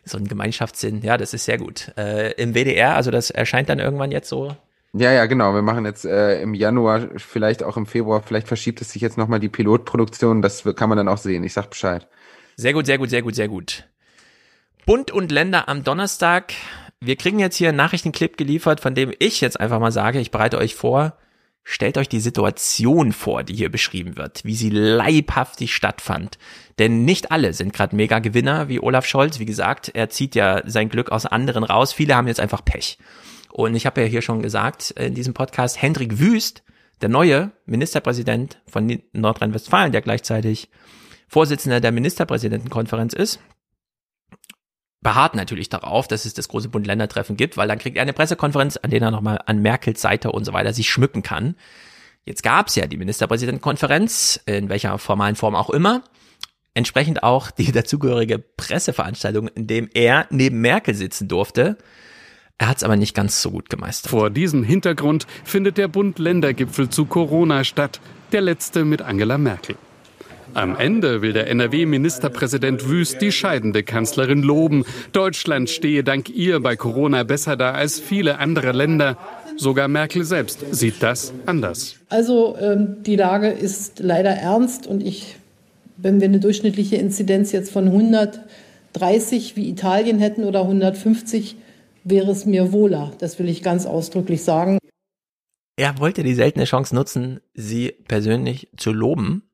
[0.04, 1.92] so ein Gemeinschaftssinn, ja, das ist sehr gut.
[1.96, 4.56] Äh, Im WDR, also das erscheint dann irgendwann jetzt so
[4.92, 5.54] ja, ja, genau.
[5.54, 9.18] Wir machen jetzt äh, im Januar, vielleicht auch im Februar, vielleicht verschiebt es sich jetzt
[9.18, 10.42] nochmal die Pilotproduktion.
[10.42, 11.44] Das kann man dann auch sehen.
[11.44, 12.08] Ich sag Bescheid.
[12.56, 13.84] Sehr gut, sehr gut, sehr gut, sehr gut.
[14.86, 16.54] Bund und Länder am Donnerstag
[17.00, 20.30] wir kriegen jetzt hier einen Nachrichtenclip geliefert, von dem ich jetzt einfach mal sage, ich
[20.30, 21.14] bereite euch vor,
[21.64, 26.38] stellt euch die Situation vor, die hier beschrieben wird, wie sie leibhaftig stattfand.
[26.78, 29.38] Denn nicht alle sind gerade mega Gewinner wie Olaf Scholz.
[29.38, 31.92] Wie gesagt, er zieht ja sein Glück aus anderen raus.
[31.92, 32.98] Viele haben jetzt einfach Pech.
[33.50, 36.62] Und ich habe ja hier schon gesagt in diesem Podcast, Hendrik Wüst,
[37.00, 40.68] der neue Ministerpräsident von Nordrhein-Westfalen, der gleichzeitig
[41.28, 43.40] Vorsitzender der Ministerpräsidentenkonferenz ist,
[45.02, 48.76] beharrt natürlich darauf, dass es das große Bund-Länder-Treffen gibt, weil dann kriegt er eine Pressekonferenz,
[48.76, 51.56] an der er nochmal an Merkels Seite und so weiter sich schmücken kann.
[52.24, 56.04] Jetzt gab's ja die Ministerpräsidentenkonferenz, in welcher formalen Form auch immer.
[56.74, 61.78] Entsprechend auch die dazugehörige Presseveranstaltung, in dem er neben Merkel sitzen durfte.
[62.58, 64.10] Er hat's aber nicht ganz so gut gemeistert.
[64.10, 68.00] Vor diesem Hintergrund findet der Bund-Länder-Gipfel zu Corona statt,
[68.32, 69.76] der letzte mit Angela Merkel.
[70.54, 74.84] Am Ende will der NRW-Ministerpräsident Wüst die scheidende Kanzlerin loben.
[75.12, 79.16] Deutschland stehe dank ihr bei Corona besser da als viele andere Länder.
[79.56, 81.96] Sogar Merkel selbst sieht das anders.
[82.08, 85.36] Also ähm, die Lage ist leider ernst und ich,
[85.96, 91.56] wenn wir eine durchschnittliche Inzidenz jetzt von 130 wie Italien hätten oder 150,
[92.02, 93.12] wäre es mir wohler.
[93.18, 94.78] Das will ich ganz ausdrücklich sagen.
[95.76, 99.44] Er wollte die seltene Chance nutzen, sie persönlich zu loben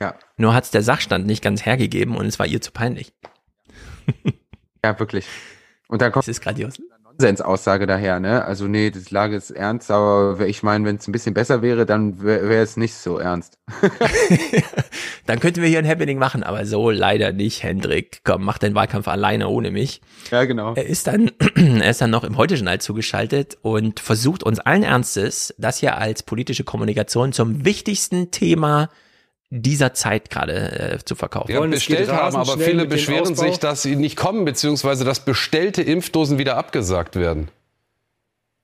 [0.00, 0.14] ja.
[0.36, 3.12] Nur hat es der Sachstand nicht ganz hergegeben und es war ihr zu peinlich.
[4.84, 5.26] ja, wirklich.
[5.88, 6.78] Und dann kommt das ist grandios.
[7.20, 8.44] Nonsensaussage daher, ne?
[8.44, 11.84] Also nee, die Lage ist ernst, aber ich meine, wenn es ein bisschen besser wäre,
[11.84, 13.58] dann wäre wär es nicht so ernst.
[15.26, 18.20] dann könnten wir hier ein Happening machen, aber so leider nicht, Hendrik.
[18.22, 20.00] Komm, mach den Wahlkampf alleine ohne mich.
[20.30, 20.74] Ja, genau.
[20.74, 25.52] Er ist dann, er ist dann noch im Heute-Journal zugeschaltet und versucht uns allen Ernstes,
[25.58, 28.90] das hier als politische Kommunikation zum wichtigsten Thema
[29.50, 31.50] dieser Zeit gerade äh, zu verkaufen.
[31.50, 36.38] Ja, bestellt haben, aber viele beschweren sich, dass sie nicht kommen, beziehungsweise dass bestellte Impfdosen
[36.38, 37.50] wieder abgesagt werden.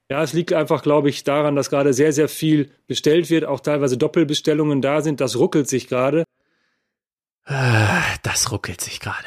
[0.09, 3.59] Ja, es liegt einfach, glaube ich, daran, dass gerade sehr, sehr viel bestellt wird, auch
[3.59, 5.19] teilweise Doppelbestellungen da sind.
[5.19, 6.25] Das ruckelt sich gerade.
[8.21, 9.25] Das ruckelt sich gerade.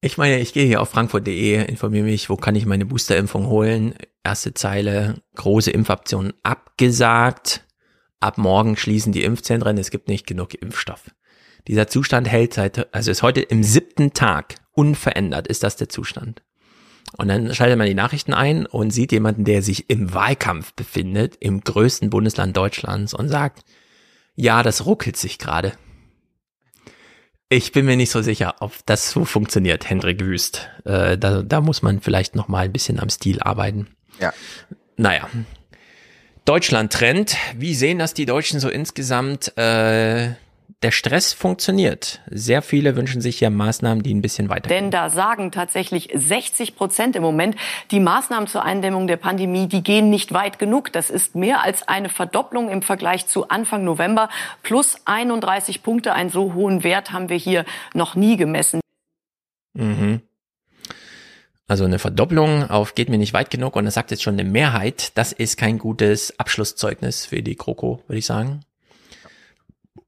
[0.00, 3.94] Ich meine, ich gehe hier auf frankfurt.de, informiere mich, wo kann ich meine Boosterimpfung holen.
[4.24, 7.64] Erste Zeile, große Impfoption abgesagt
[8.20, 11.10] ab morgen schließen die Impfzentren, es gibt nicht genug Impfstoff.
[11.66, 16.42] Dieser Zustand hält seit, also ist heute im siebten Tag unverändert ist das der Zustand.
[17.16, 21.36] Und dann schaltet man die Nachrichten ein und sieht jemanden, der sich im Wahlkampf befindet,
[21.40, 23.64] im größten Bundesland Deutschlands und sagt,
[24.36, 25.72] ja, das ruckelt sich gerade.
[27.48, 30.68] Ich bin mir nicht so sicher, ob das so funktioniert, Hendrik Wüst.
[30.84, 33.88] Äh, da, da muss man vielleicht noch mal ein bisschen am Stil arbeiten.
[34.20, 34.32] Ja.
[34.96, 35.28] Naja.
[36.44, 37.36] Deutschland-Trend.
[37.56, 39.56] Wie sehen das die Deutschen so insgesamt?
[39.56, 40.34] Äh,
[40.82, 42.20] der Stress funktioniert.
[42.30, 44.68] Sehr viele wünschen sich ja Maßnahmen, die ein bisschen weiter.
[44.68, 47.56] Denn da sagen tatsächlich 60 Prozent im Moment,
[47.90, 50.90] die Maßnahmen zur Eindämmung der Pandemie, die gehen nicht weit genug.
[50.92, 54.30] Das ist mehr als eine Verdopplung im Vergleich zu Anfang November.
[54.62, 56.14] Plus 31 Punkte.
[56.14, 58.80] Einen so hohen Wert haben wir hier noch nie gemessen.
[59.74, 60.22] Mhm.
[61.70, 64.42] Also eine Verdopplung auf geht mir nicht weit genug und das sagt jetzt schon eine
[64.42, 65.12] Mehrheit.
[65.16, 68.64] Das ist kein gutes Abschlusszeugnis für die Kroko, würde ich sagen.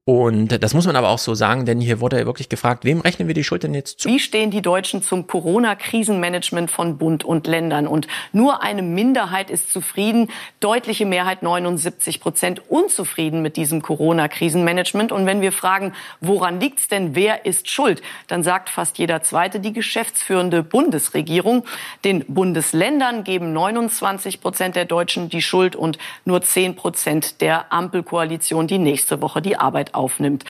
[0.04, 3.28] Und das muss man aber auch so sagen, denn hier wurde wirklich gefragt, wem rechnen
[3.28, 4.08] wir die Schuld denn jetzt zu?
[4.08, 7.86] Wie stehen die Deutschen zum Corona-Krisenmanagement von Bund und Ländern?
[7.86, 15.12] Und nur eine Minderheit ist zufrieden, deutliche Mehrheit 79 Prozent unzufrieden mit diesem Corona-Krisenmanagement.
[15.12, 19.60] Und wenn wir fragen, woran liegt's denn, wer ist schuld, dann sagt fast jeder Zweite
[19.60, 21.64] die geschäftsführende Bundesregierung.
[22.04, 28.66] Den Bundesländern geben 29 Prozent der Deutschen die Schuld und nur 10 Prozent der Ampelkoalition,
[28.66, 30.44] die nächste Woche die Arbeit aufnimmt.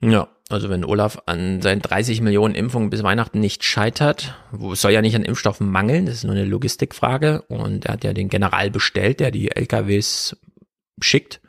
[0.00, 4.80] Ja, also wenn Olaf an seinen 30 Millionen Impfungen bis Weihnachten nicht scheitert, wo es
[4.80, 8.12] soll ja nicht an Impfstoffen mangeln, das ist nur eine Logistikfrage und er hat ja
[8.12, 10.36] den General bestellt, der die LKWs
[11.00, 11.40] schickt.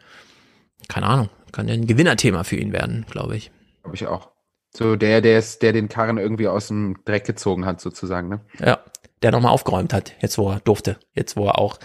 [0.87, 3.51] Keine Ahnung, kann ja ein Gewinnerthema für ihn werden, glaube ich.
[3.81, 4.29] Glaube ich auch.
[4.75, 8.39] So der, der ist, der den Karren irgendwie aus dem Dreck gezogen hat, sozusagen, ne?
[8.59, 8.79] Ja,
[9.21, 11.79] der nochmal aufgeräumt hat, jetzt wo er durfte, jetzt wo er auch.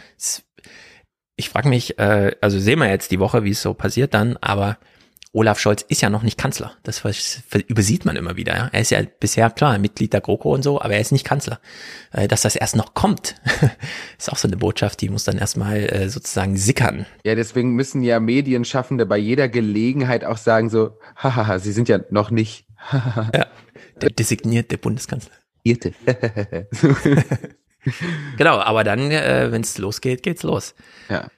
[1.37, 4.37] Ich frage mich, äh, also sehen wir jetzt die Woche, wie es so passiert dann,
[4.39, 4.79] aber
[5.33, 6.73] Olaf Scholz ist ja noch nicht Kanzler.
[6.85, 7.03] Das
[7.69, 8.57] übersieht man immer wieder.
[8.57, 8.69] Ja?
[8.73, 11.61] Er ist ja bisher klar Mitglied der GroKo und so, aber er ist nicht Kanzler.
[12.13, 13.35] Äh, dass das erst noch kommt,
[14.19, 17.07] ist auch so eine Botschaft, die muss dann erstmal äh, sozusagen sickern.
[17.25, 22.01] Ja, deswegen müssen ja Medienschaffende bei jeder Gelegenheit auch sagen so, hahaha, sie sind ja
[22.11, 22.67] noch nicht.
[22.93, 23.47] ja,
[24.01, 25.33] der designierte Bundeskanzler.
[25.63, 25.93] Irte.
[28.39, 30.75] genau, aber dann, äh, wenn es losgeht, geht's los.
[31.11, 31.29] Ja.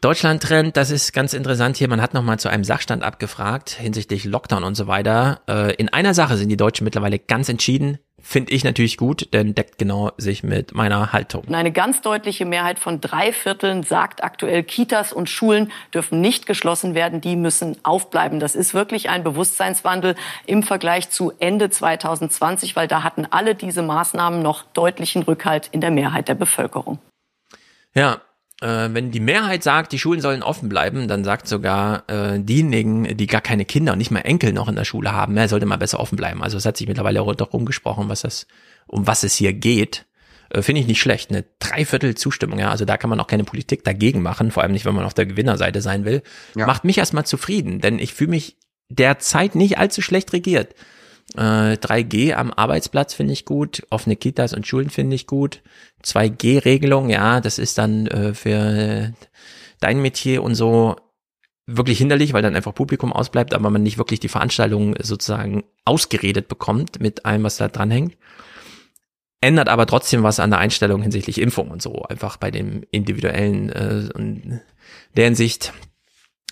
[0.00, 1.88] Deutschland-Trend, das ist ganz interessant hier.
[1.88, 5.40] Man hat nochmal zu einem Sachstand abgefragt hinsichtlich Lockdown und so weiter.
[5.48, 7.98] Äh, in einer Sache sind die Deutschen mittlerweile ganz entschieden.
[8.26, 11.46] Finde ich natürlich gut, denn deckt genau sich mit meiner Haltung.
[11.52, 16.94] Eine ganz deutliche Mehrheit von drei Vierteln sagt aktuell, Kitas und Schulen dürfen nicht geschlossen
[16.94, 18.40] werden, die müssen aufbleiben.
[18.40, 20.14] Das ist wirklich ein Bewusstseinswandel
[20.46, 25.82] im Vergleich zu Ende 2020, weil da hatten alle diese Maßnahmen noch deutlichen Rückhalt in
[25.82, 27.00] der Mehrheit der Bevölkerung.
[27.94, 28.22] Ja,
[28.60, 33.16] äh, wenn die Mehrheit sagt, die Schulen sollen offen bleiben, dann sagt sogar äh, diejenigen,
[33.16, 35.66] die gar keine Kinder und nicht mal Enkel noch in der Schule haben, er sollte
[35.66, 36.42] mal besser offen bleiben.
[36.42, 38.46] Also es hat sich mittlerweile auch darum gesprochen, was das,
[38.86, 40.06] um was es hier geht.
[40.50, 41.30] Äh, Finde ich nicht schlecht.
[41.30, 42.70] Eine Dreiviertel Zustimmung, ja.
[42.70, 45.14] Also da kann man auch keine Politik dagegen machen, vor allem nicht, wenn man auf
[45.14, 46.22] der Gewinnerseite sein will.
[46.54, 46.66] Ja.
[46.66, 48.56] Macht mich erstmal zufrieden, denn ich fühle mich
[48.88, 50.74] derzeit nicht allzu schlecht regiert.
[51.36, 55.62] Äh, 3G am Arbeitsplatz finde ich gut, offene Kitas und Schulen finde ich gut.
[56.04, 59.12] 2G-Regelung, ja, das ist dann äh, für
[59.80, 60.96] dein Metier und so
[61.66, 66.48] wirklich hinderlich, weil dann einfach Publikum ausbleibt, aber man nicht wirklich die Veranstaltung sozusagen ausgeredet
[66.48, 68.16] bekommt mit allem, was da dranhängt.
[69.40, 73.70] Ändert aber trotzdem was an der Einstellung hinsichtlich Impfung und so, einfach bei dem individuellen
[73.70, 74.60] äh, und
[75.16, 75.72] der Hinsicht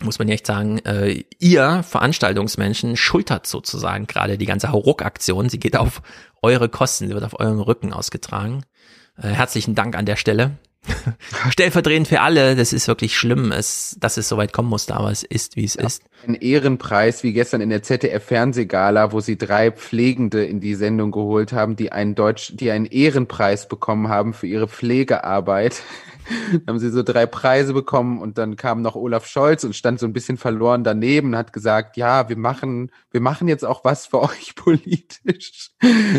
[0.02, 5.48] muss man echt sagen, äh, ihr Veranstaltungsmenschen schultert sozusagen gerade die ganze Hauruck-Aktion.
[5.48, 6.02] Sie geht auf
[6.42, 8.64] eure Kosten, sie wird auf eurem Rücken ausgetragen.
[9.16, 10.52] Äh, herzlichen Dank an der Stelle.
[11.50, 15.12] Stellvertretend für alle, das ist wirklich schlimm, es, dass es so weit kommen musste, aber
[15.12, 16.02] es ist, wie es ja, ist.
[16.26, 21.52] Ein Ehrenpreis, wie gestern in der ZDF-Fernsehgala, wo sie drei Pflegende in die Sendung geholt
[21.52, 25.82] haben, die einen Deutsch, die einen Ehrenpreis bekommen haben für ihre Pflegearbeit.
[26.66, 30.06] Haben sie so drei Preise bekommen und dann kam noch Olaf Scholz und stand so
[30.06, 34.06] ein bisschen verloren daneben und hat gesagt, ja, wir machen, wir machen jetzt auch was
[34.06, 35.70] für euch politisch.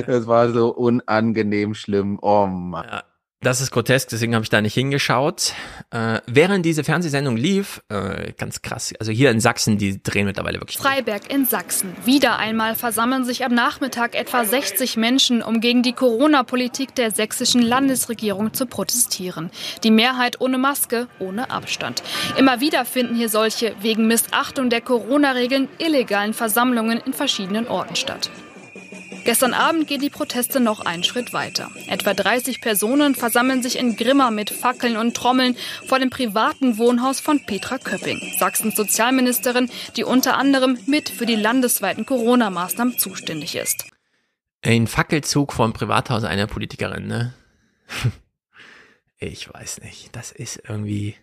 [0.06, 2.19] Das war so unangenehm schlimm.
[2.22, 2.85] Oh Mann.
[2.88, 3.03] Ja.
[3.43, 5.53] Das ist grotesk, deswegen habe ich da nicht hingeschaut.
[5.91, 10.61] Äh, während diese Fernsehsendung lief, äh, ganz krass, also hier in Sachsen, die drehen mittlerweile
[10.61, 10.77] wirklich.
[10.77, 11.93] Freiberg in Sachsen.
[12.05, 17.61] Wieder einmal versammeln sich am Nachmittag etwa 60 Menschen, um gegen die Corona-Politik der sächsischen
[17.61, 19.51] Landesregierung zu protestieren.
[19.83, 22.01] Die Mehrheit ohne Maske, ohne Abstand.
[22.38, 28.30] Immer wieder finden hier solche wegen Missachtung der Corona-Regeln illegalen Versammlungen in verschiedenen Orten statt.
[29.26, 31.72] Gestern Abend gehen die Proteste noch einen Schritt weiter.
[31.88, 35.56] Etwa 30 Personen versammeln sich in Grimma mit Fackeln und Trommeln
[35.88, 41.35] vor dem privaten Wohnhaus von Petra Köpping, Sachsens Sozialministerin, die unter anderem mit für die
[41.35, 43.85] landesweiten Corona-Maßnahmen zuständig ist.
[44.61, 47.34] Ein Fackelzug vom Privathaus einer Politikerin, ne?
[49.18, 50.16] ich weiß nicht.
[50.16, 51.16] Das ist irgendwie.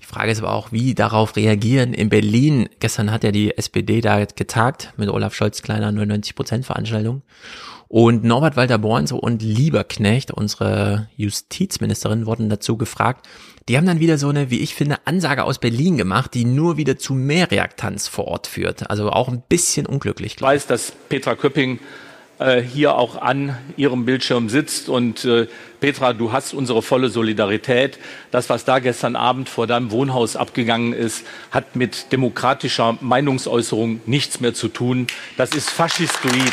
[0.00, 1.94] Die Frage ist aber auch, wie darauf reagieren.
[1.94, 6.66] In Berlin, gestern hat ja die SPD da getagt mit Olaf Scholz kleiner 99 Prozent
[6.66, 7.22] Veranstaltung.
[7.88, 13.26] Und Norbert Walter-Born und Lieberknecht, unsere Justizministerin, wurden dazu gefragt.
[13.68, 16.76] Die haben dann wieder so eine, wie ich finde, Ansage aus Berlin gemacht, die nur
[16.76, 18.90] wieder zu mehr Reaktanz vor Ort führt.
[18.90, 20.34] Also auch ein bisschen unglücklich.
[20.36, 21.78] Ich weiß, dass Petra Köpping
[22.66, 24.88] hier auch an ihrem Bildschirm sitzt.
[24.88, 25.46] Und äh,
[25.80, 27.98] Petra, du hast unsere volle Solidarität.
[28.30, 34.40] Das, was da gestern Abend vor deinem Wohnhaus abgegangen ist, hat mit demokratischer Meinungsäußerung nichts
[34.40, 35.06] mehr zu tun.
[35.36, 36.52] Das ist faschistoid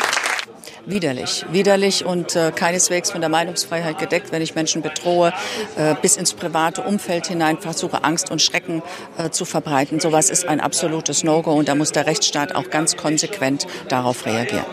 [0.86, 1.44] widerlich.
[1.50, 5.32] Widerlich und äh, keineswegs von der Meinungsfreiheit gedeckt, wenn ich Menschen bedrohe,
[5.76, 8.82] äh, bis ins private Umfeld hinein versuche, Angst und Schrecken
[9.16, 10.00] äh, zu verbreiten.
[10.00, 14.64] Sowas ist ein absolutes No-Go und da muss der Rechtsstaat auch ganz konsequent darauf reagieren.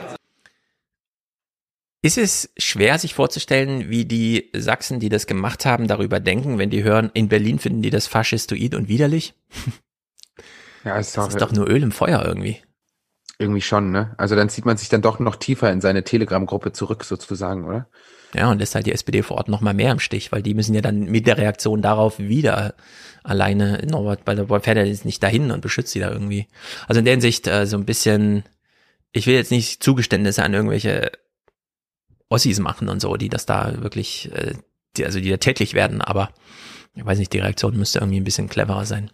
[2.01, 6.69] Ist es schwer, sich vorzustellen, wie die Sachsen, die das gemacht haben, darüber denken, wenn
[6.69, 9.33] die hören, in Berlin finden die das faschistoid und widerlich?
[10.85, 12.61] Ja, ist das ist doch nur Öl im Feuer irgendwie.
[13.37, 14.15] Irgendwie schon, ne?
[14.17, 17.89] Also dann zieht man sich dann doch noch tiefer in seine Telegram-Gruppe zurück, sozusagen, oder?
[18.33, 20.53] Ja, und lässt halt die SPD vor Ort noch mal mehr im Stich, weil die
[20.53, 22.75] müssen ja dann mit der Reaktion darauf wieder
[23.23, 26.47] alleine, Norbert, weil der fährt ja jetzt nicht dahin und beschützt sie da irgendwie.
[26.87, 28.43] Also in der Hinsicht äh, so ein bisschen,
[29.11, 31.11] ich will jetzt nicht Zugeständnisse an irgendwelche
[32.29, 34.53] Ossis machen und so, die das da wirklich, äh,
[34.95, 36.29] die, also die da täglich werden, aber
[36.95, 39.11] ich weiß nicht, die Reaktion müsste irgendwie ein bisschen cleverer sein.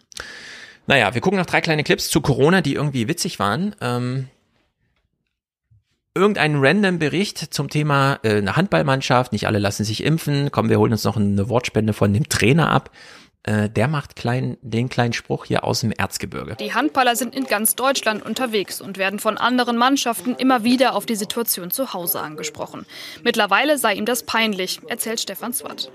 [0.88, 3.76] Naja, wir gucken noch drei kleine Clips zu Corona, die irgendwie witzig waren.
[3.82, 4.28] Ähm,
[6.14, 10.52] irgendein random Bericht zum Thema äh, eine Handballmannschaft, nicht alle lassen sich impfen.
[10.52, 12.92] Komm, wir holen uns noch eine Wortspende von dem Trainer ab.
[13.46, 16.56] Äh, der macht klein, den kleinen Spruch hier aus dem Erzgebirge.
[16.56, 21.06] Die Handballer sind in ganz Deutschland unterwegs und werden von anderen Mannschaften immer wieder auf
[21.06, 22.88] die Situation zu Hause angesprochen.
[23.24, 25.92] Mittlerweile sei ihm das peinlich, erzählt Stefan Swat.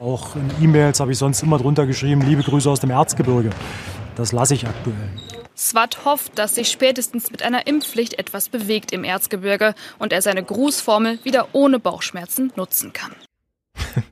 [0.00, 3.50] Auch in E-Mails habe ich sonst immer drunter geschrieben, liebe Grüße aus dem Erzgebirge.
[4.14, 5.08] Das lasse ich aktuell.
[5.56, 10.42] Swat hofft, dass sich spätestens mit einer Impfpflicht etwas bewegt im Erzgebirge und er seine
[10.42, 13.14] Grußformel wieder ohne Bauchschmerzen nutzen kann.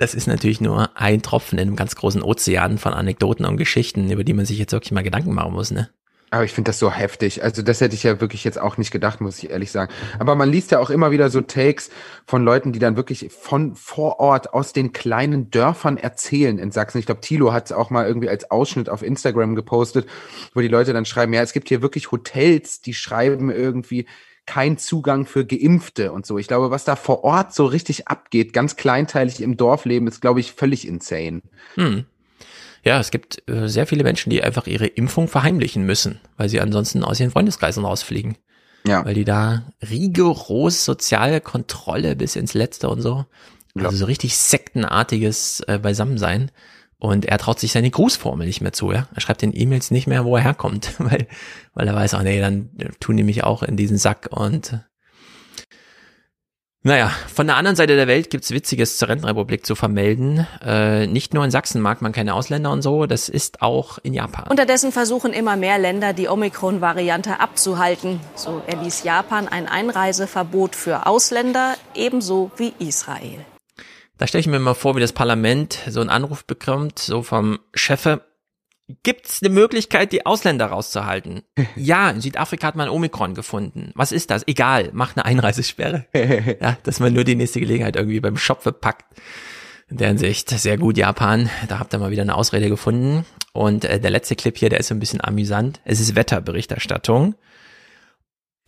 [0.00, 4.10] das ist natürlich nur ein Tropfen in einem ganz großen Ozean von Anekdoten und Geschichten,
[4.10, 5.90] über die man sich jetzt wirklich mal Gedanken machen muss, ne?
[6.32, 7.42] Aber ich finde das so heftig.
[7.42, 9.92] Also das hätte ich ja wirklich jetzt auch nicht gedacht, muss ich ehrlich sagen.
[10.20, 11.90] Aber man liest ja auch immer wieder so Takes
[12.24, 16.98] von Leuten, die dann wirklich von vor Ort aus den kleinen Dörfern erzählen in Sachsen.
[16.98, 20.06] Ich glaube, Thilo hat es auch mal irgendwie als Ausschnitt auf Instagram gepostet,
[20.54, 24.06] wo die Leute dann schreiben, ja, es gibt hier wirklich Hotels, die schreiben irgendwie,
[24.50, 26.36] kein Zugang für Geimpfte und so.
[26.36, 30.40] Ich glaube, was da vor Ort so richtig abgeht, ganz kleinteilig im Dorfleben, ist, glaube
[30.40, 31.40] ich, völlig insane.
[31.76, 32.04] Hm.
[32.82, 36.60] Ja, es gibt äh, sehr viele Menschen, die einfach ihre Impfung verheimlichen müssen, weil sie
[36.60, 38.38] ansonsten aus ihren Freundeskreisen rausfliegen.
[38.84, 39.04] Ja.
[39.04, 43.26] Weil die da rigoros soziale Kontrolle bis ins Letzte und so.
[43.76, 46.50] Also so richtig sektenartiges äh, Beisammensein.
[47.00, 49.08] Und er traut sich seine Grußformel nicht mehr zu, ja.
[49.14, 51.26] Er schreibt den E-Mails nicht mehr, wo er herkommt, weil,
[51.74, 52.70] weil er weiß, oh nee, dann
[53.00, 54.80] tun die mich auch in diesen Sack und
[56.82, 60.46] naja, von der anderen Seite der Welt gibt's Witziges zur Rentenrepublik zu vermelden.
[60.64, 64.14] Äh, nicht nur in Sachsen mag man keine Ausländer und so, das ist auch in
[64.14, 64.46] Japan.
[64.48, 68.18] Unterdessen versuchen immer mehr Länder, die Omikron-Variante abzuhalten.
[68.34, 73.44] So erließ Japan ein Einreiseverbot für Ausländer, ebenso wie Israel.
[74.20, 77.58] Da stelle ich mir mal vor, wie das Parlament so einen Anruf bekommt, so vom
[77.74, 78.20] Chefe.
[79.02, 81.40] Gibt es eine Möglichkeit, die Ausländer rauszuhalten?
[81.74, 83.92] ja, in Südafrika hat man Omikron gefunden.
[83.94, 84.46] Was ist das?
[84.46, 86.04] Egal, mach eine Einreisesperre.
[86.60, 89.06] ja, dass man nur die nächste Gelegenheit irgendwie beim Schopfe packt.
[89.88, 91.48] In der Hinsicht, sehr gut, Japan.
[91.68, 93.24] Da habt ihr mal wieder eine Ausrede gefunden.
[93.54, 95.80] Und äh, der letzte Clip hier, der ist so ein bisschen amüsant.
[95.86, 97.36] Es ist Wetterberichterstattung.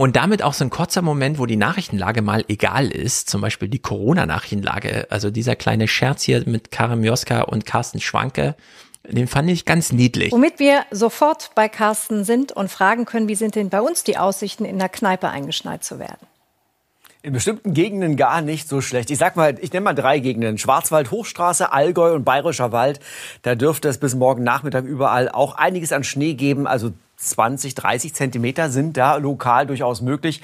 [0.02, 3.68] Und damit auch so ein kurzer Moment, wo die Nachrichtenlage mal egal ist, zum Beispiel
[3.68, 5.06] die Corona-Nachrichtenlage.
[5.10, 8.56] Also dieser kleine Scherz hier mit Karim Joska und Carsten Schwanke,
[9.08, 10.32] den fand ich ganz niedlich.
[10.32, 14.18] Womit wir sofort bei Carsten sind und fragen können, wie sind denn bei uns die
[14.18, 16.26] Aussichten, in der Kneipe eingeschneit zu werden?
[17.22, 19.08] In bestimmten Gegenden gar nicht so schlecht.
[19.12, 20.58] Ich sag mal, ich nenne mal drei Gegenden.
[20.58, 22.98] Schwarzwald, Hochstraße, Allgäu und Bayerischer Wald.
[23.42, 26.66] Da dürfte es bis morgen Nachmittag überall auch einiges an Schnee geben.
[26.66, 26.90] Also
[27.30, 30.42] 20, 30 Zentimeter sind da lokal durchaus möglich.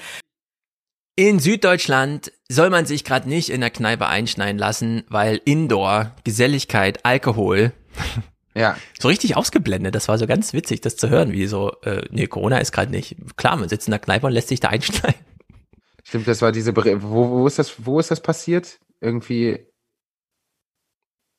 [1.15, 7.05] In Süddeutschland soll man sich gerade nicht in der Kneipe einschneiden lassen, weil Indoor, Geselligkeit,
[7.05, 7.73] Alkohol,
[8.55, 8.77] ja.
[8.97, 9.95] so richtig ausgeblendet.
[9.95, 12.91] Das war so ganz witzig, das zu hören, wie so, äh, nee, Corona ist gerade
[12.91, 13.17] nicht.
[13.35, 15.19] Klar, man sitzt in der Kneipe und lässt sich da einschneiden.
[16.05, 18.79] Stimmt, das war diese, wo, wo ist das, wo ist das passiert?
[19.01, 19.68] Irgendwie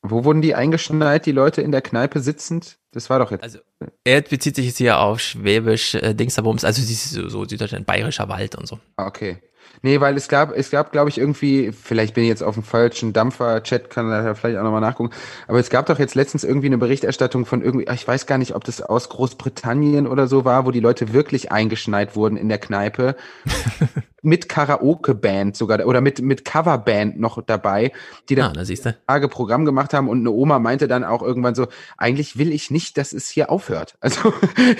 [0.02, 2.78] Wo wurden die eingeschneit, die Leute in der Kneipe sitzend?
[2.92, 3.42] Das war doch jetzt.
[3.42, 3.58] Also,
[4.02, 8.54] er bezieht sich jetzt hier auf Schwäbisch, äh, Dingsabums, also so, so Süddeutschland, Bayerischer Wald
[8.54, 8.80] und so.
[8.96, 9.38] Ah, okay.
[9.82, 12.62] Nee, weil es gab, es gab, glaube ich, irgendwie, vielleicht bin ich jetzt auf dem
[12.62, 15.14] falschen Dampfer-Chat, kann da vielleicht auch nochmal nachgucken,
[15.48, 18.54] aber es gab doch jetzt letztens irgendwie eine Berichterstattung von irgendwie, ich weiß gar nicht,
[18.54, 22.58] ob das aus Großbritannien oder so war, wo die Leute wirklich eingeschneit wurden in der
[22.58, 23.16] Kneipe.
[24.22, 27.92] mit Karaoke-Band sogar, oder mit, mit Coverband noch dabei,
[28.28, 31.54] die dann ah, da Tage Programm gemacht haben und eine Oma meinte dann auch irgendwann
[31.54, 33.96] so, eigentlich will ich nicht, dass es hier aufhört.
[34.10, 34.32] Also.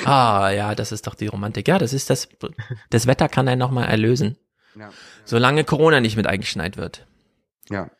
[0.07, 1.69] ah, ja, das ist doch die Romantik.
[1.69, 2.29] Ja, das ist das,
[2.91, 4.37] das Wetter kann einen nochmal erlösen.
[4.76, 4.90] Ja.
[5.24, 7.07] Solange Corona nicht mit eingeschneit wird.
[7.68, 7.90] Ja.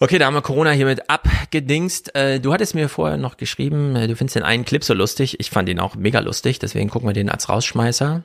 [0.00, 2.14] Okay, da haben wir Corona hiermit abgedingst.
[2.14, 5.40] Äh, du hattest mir vorher noch geschrieben, äh, du findest den einen Clip so lustig.
[5.40, 8.22] Ich fand ihn auch mega lustig, deswegen gucken wir den als Rausschmeißer.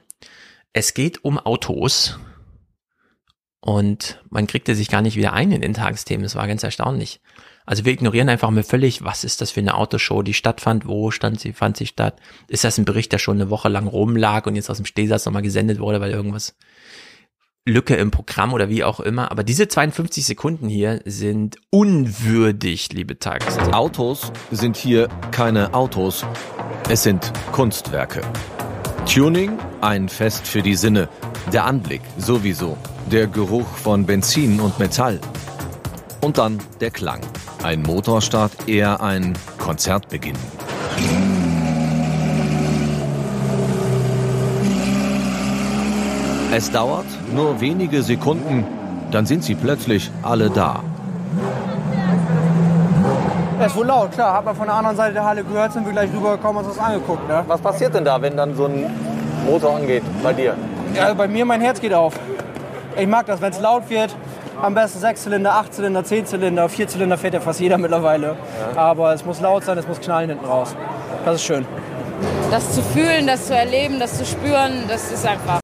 [0.73, 2.19] Es geht um Autos.
[3.59, 6.23] Und man kriegte sich gar nicht wieder ein in den Tagesthemen.
[6.23, 7.21] Das war ganz erstaunlich.
[7.65, 11.11] Also wir ignorieren einfach mal völlig, was ist das für eine Autoshow, die stattfand, wo
[11.11, 12.19] stand sie, fand sie statt.
[12.49, 15.25] Ist das ein Bericht, der schon eine Woche lang rumlag und jetzt aus dem Stehsatz
[15.25, 16.55] nochmal gesendet wurde, weil irgendwas
[17.65, 19.31] Lücke im Programm oder wie auch immer.
[19.31, 23.57] Aber diese 52 Sekunden hier sind unwürdig, liebe Tages.
[23.71, 26.25] Autos sind hier keine Autos.
[26.89, 28.21] Es sind Kunstwerke.
[29.05, 31.07] Tuning, ein Fest für die Sinne.
[31.53, 32.77] Der Anblick sowieso.
[33.09, 35.21] Der Geruch von Benzin und Metall.
[36.19, 37.21] Und dann der Klang.
[37.63, 40.35] Ein Motorstart eher ein Konzertbeginn.
[46.51, 48.65] Es dauert nur wenige Sekunden,
[49.11, 50.79] dann sind sie plötzlich alle da.
[53.59, 54.35] Das ist wohl laut, klar.
[54.35, 56.75] Hat man von der anderen Seite der Halle gehört, sind wir gleich rübergekommen und uns
[56.77, 57.27] das angeguckt.
[57.27, 57.43] Ne?
[57.47, 58.85] Was passiert denn da, wenn dann so ein
[59.45, 60.55] Motor angeht bei dir?
[60.95, 62.13] Ja, bei mir mein Herz geht auf.
[62.97, 64.15] Ich mag das, wenn es laut wird.
[64.61, 68.35] Am besten Sechszylinder, Achtzylinder, Zehnzylinder, Vierzylinder fährt ja fast jeder mittlerweile.
[68.75, 68.81] Ja.
[68.81, 70.75] Aber es muss laut sein, es muss knallen hinten raus.
[71.25, 71.65] Das ist schön.
[72.51, 75.62] Das zu fühlen, das zu erleben, das zu spüren, das ist einfach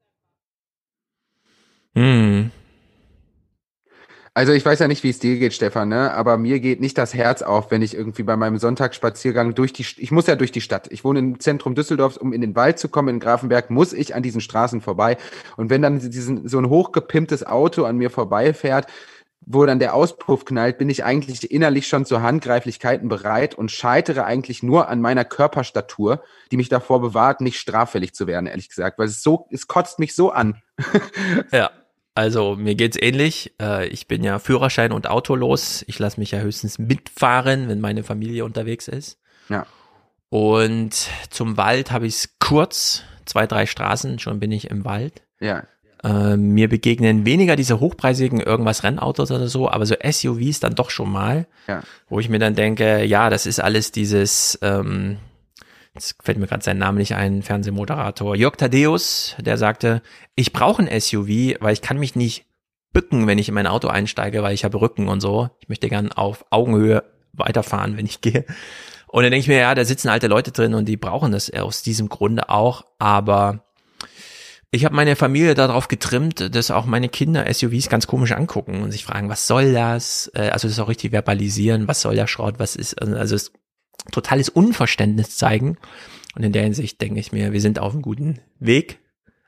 [1.99, 2.51] hm.
[4.33, 6.13] Also ich weiß ja nicht, wie es dir geht, Stefan, ne?
[6.13, 9.85] aber mir geht nicht das Herz auf, wenn ich irgendwie bei meinem Sonntagsspaziergang durch die,
[9.97, 10.87] ich muss ja durch die Stadt.
[10.91, 14.15] Ich wohne im Zentrum Düsseldorfs, um in den Wald zu kommen, in Grafenberg, muss ich
[14.15, 15.17] an diesen Straßen vorbei.
[15.57, 18.87] Und wenn dann diesen, so ein hochgepimptes Auto an mir vorbeifährt,
[19.45, 24.23] wo dann der Auspuff knallt, bin ich eigentlich innerlich schon zu Handgreiflichkeiten bereit und scheitere
[24.23, 28.99] eigentlich nur an meiner Körperstatur, die mich davor bewahrt, nicht straffällig zu werden, ehrlich gesagt,
[28.99, 30.61] weil es so, es kotzt mich so an.
[31.51, 31.71] ja.
[32.19, 33.53] Also mir geht's ähnlich.
[33.61, 35.85] Äh, ich bin ja Führerschein und autolos.
[35.87, 39.17] Ich lasse mich ja höchstens mitfahren, wenn meine Familie unterwegs ist.
[39.47, 39.65] Ja.
[40.27, 45.21] Und zum Wald habe ich es kurz, zwei, drei Straßen, schon bin ich im Wald.
[45.39, 45.63] Ja.
[46.03, 50.89] Äh, mir begegnen weniger diese hochpreisigen irgendwas Rennautos oder so, aber so SUVs dann doch
[50.89, 51.83] schon mal, ja.
[52.09, 55.19] wo ich mir dann denke, ja, das ist alles dieses, ähm,
[55.93, 60.01] jetzt fällt mir gerade sein Name nicht ein, Fernsehmoderator, Jörg Tadeus, der sagte,
[60.35, 62.45] ich brauche ein SUV, weil ich kann mich nicht
[62.93, 65.49] bücken, wenn ich in mein Auto einsteige, weil ich habe Rücken und so.
[65.59, 67.03] Ich möchte gern auf Augenhöhe
[67.33, 68.45] weiterfahren, wenn ich gehe.
[69.07, 71.51] Und dann denke ich mir, ja, da sitzen alte Leute drin und die brauchen das
[71.51, 73.65] aus diesem Grunde auch, aber
[74.71, 78.91] ich habe meine Familie darauf getrimmt, dass auch meine Kinder SUVs ganz komisch angucken und
[78.91, 80.29] sich fragen, was soll das?
[80.35, 83.51] Äh, also das auch richtig verbalisieren, was soll der Schrott, was ist, also es
[84.11, 85.77] totales Unverständnis zeigen.
[86.35, 88.99] Und in der Hinsicht denke ich mir, wir sind auf einem guten Weg.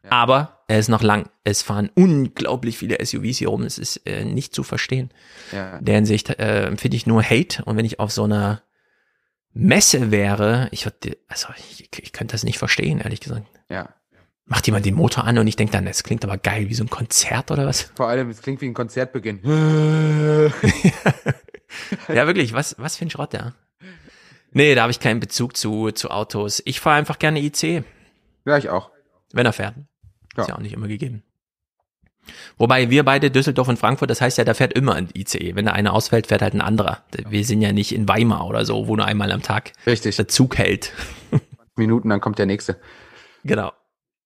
[0.04, 0.12] Ja.
[0.12, 1.30] Aber er ist noch lang.
[1.44, 3.64] Es fahren unglaublich viele SUVs hier rum.
[3.64, 5.12] Es ist äh, nicht zu verstehen.
[5.52, 5.78] Ja.
[5.78, 7.64] In der Hinsicht äh, empfinde ich nur Hate.
[7.66, 8.64] Und wenn ich auf so einer
[9.54, 13.46] Messe wäre, ich würde, also ich, ich könnte das nicht verstehen, ehrlich gesagt.
[13.70, 13.90] Ja.
[14.46, 16.84] Macht jemand den Motor an und ich denke dann, das klingt aber geil, wie so
[16.84, 17.84] ein Konzert oder was?
[17.96, 19.40] Vor allem, es klingt wie ein Konzertbeginn.
[22.08, 23.54] ja, wirklich, was, was für ein Schrott, ja.
[24.52, 26.62] Nee, da habe ich keinen Bezug zu, zu Autos.
[26.66, 27.84] Ich fahre einfach gerne IC.
[28.46, 28.92] Ja, ich auch.
[29.32, 29.76] Wenn er fährt.
[30.36, 30.44] Ja.
[30.44, 31.24] Ist ja auch nicht immer gegeben.
[32.58, 35.56] Wobei wir beide Düsseldorf und Frankfurt, das heißt ja, da fährt immer ein ICE.
[35.56, 37.04] Wenn da einer ausfällt, fährt halt ein anderer.
[37.28, 40.16] Wir sind ja nicht in Weimar oder so, wo nur einmal am Tag Richtig.
[40.18, 40.94] der Zug hält.
[41.76, 42.80] Minuten, dann kommt der nächste.
[43.44, 43.72] Genau.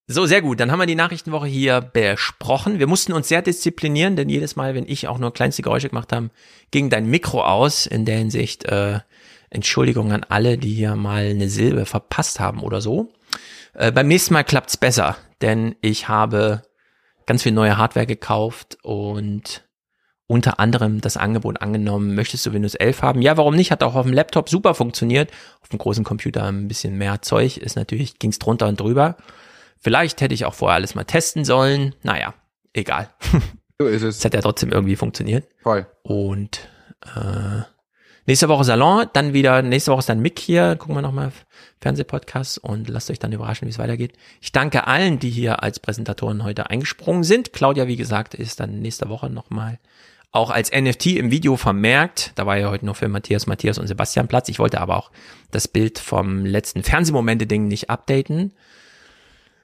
[0.08, 0.60] So, sehr gut.
[0.60, 2.78] Dann haben wir die Nachrichtenwoche hier besprochen.
[2.78, 6.12] Wir mussten uns sehr disziplinieren, denn jedes Mal, wenn ich auch nur kleinste Geräusche gemacht
[6.12, 6.30] habe,
[6.70, 7.88] ging dein Mikro aus.
[7.88, 9.00] In der Hinsicht äh,
[9.49, 13.09] Entschuldigung an alle, die hier mal eine Silbe verpasst haben oder so.
[13.74, 16.64] Äh, beim nächsten Mal klappt's besser, denn ich habe
[17.25, 19.64] ganz viel neue Hardware gekauft und
[20.27, 23.22] unter anderem das Angebot angenommen, möchtest du Windows 11 haben?
[23.22, 23.72] Ja, warum nicht?
[23.72, 25.32] Hat auch auf dem Laptop super funktioniert.
[25.61, 29.17] Auf dem großen Computer ein bisschen mehr Zeug ist natürlich, ging's drunter und drüber.
[29.77, 31.93] Vielleicht hätte ich auch vorher alles mal testen sollen.
[32.01, 32.33] Naja,
[32.74, 33.09] egal.
[33.77, 34.19] So ist es.
[34.19, 35.49] Es hat ja trotzdem irgendwie funktioniert.
[35.61, 35.85] Voll.
[36.03, 36.69] Und
[37.01, 37.64] äh,
[38.28, 41.32] Nächste Woche Salon, dann wieder, nächste Woche ist dann Mick hier, gucken wir nochmal
[41.80, 44.14] Fernsehpodcast und lasst euch dann überraschen, wie es weitergeht.
[44.42, 47.54] Ich danke allen, die hier als Präsentatoren heute eingesprungen sind.
[47.54, 49.78] Claudia, wie gesagt, ist dann nächste Woche nochmal
[50.32, 52.32] auch als NFT im Video vermerkt.
[52.34, 54.50] Da war ja heute nur für Matthias, Matthias und Sebastian Platz.
[54.50, 55.12] Ich wollte aber auch
[55.52, 58.54] das Bild vom letzten Fernsehmomente-Ding nicht updaten.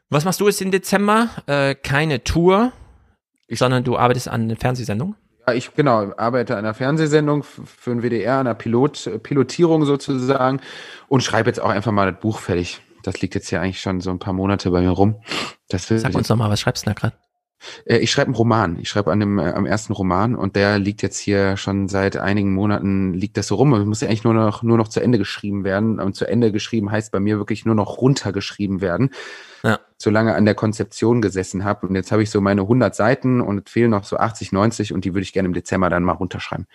[0.09, 1.29] Was machst du jetzt im Dezember?
[1.47, 2.73] Äh, keine Tour,
[3.49, 5.15] sondern du arbeitest an einer Fernsehsendung?
[5.51, 10.61] Ja, ich genau arbeite an einer Fernsehsendung für den WDR, an einer Pilot, Pilotierung sozusagen
[11.09, 12.81] und schreibe jetzt auch einfach mal das Buch fertig.
[13.03, 15.21] Das liegt jetzt ja eigentlich schon so ein paar Monate bei mir rum.
[15.67, 17.15] Das Sag uns noch mal, was schreibst du da gerade?
[17.85, 18.77] Äh, ich schreibe einen Roman.
[18.79, 22.17] Ich schreibe an dem äh, am ersten Roman und der liegt jetzt hier schon seit
[22.17, 24.99] einigen Monaten liegt das so rum und muss ja eigentlich nur noch nur noch zu
[24.99, 25.99] Ende geschrieben werden.
[25.99, 29.11] Und zu Ende geschrieben heißt bei mir wirklich nur noch runtergeschrieben werden.
[29.63, 29.79] Ja.
[29.97, 33.41] So lange an der Konzeption gesessen habe und jetzt habe ich so meine 100 Seiten
[33.41, 36.03] und es fehlen noch so 80, 90 und die würde ich gerne im Dezember dann
[36.03, 36.65] mal runterschreiben.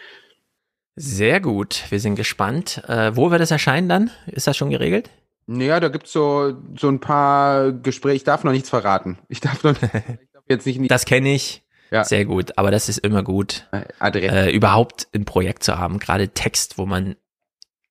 [0.95, 2.83] Sehr gut, wir sind gespannt.
[2.89, 4.11] Äh, wo wird es erscheinen dann?
[4.27, 5.11] Ist das schon geregelt?
[5.47, 8.17] Naja, da gibt's so, so ein paar Gespräche.
[8.17, 9.19] Ich darf noch nichts verraten.
[9.29, 9.77] Ich darf noch,
[10.49, 10.91] jetzt nicht.
[10.91, 11.63] Das kenne ich.
[11.91, 12.05] Ja.
[12.05, 13.69] Sehr gut, aber das ist immer gut,
[14.03, 17.15] äh, überhaupt ein Projekt zu haben, gerade Text, wo man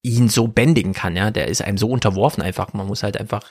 [0.01, 3.49] ihn so bändigen kann, ja, der ist einem so unterworfen einfach, man muss halt einfach,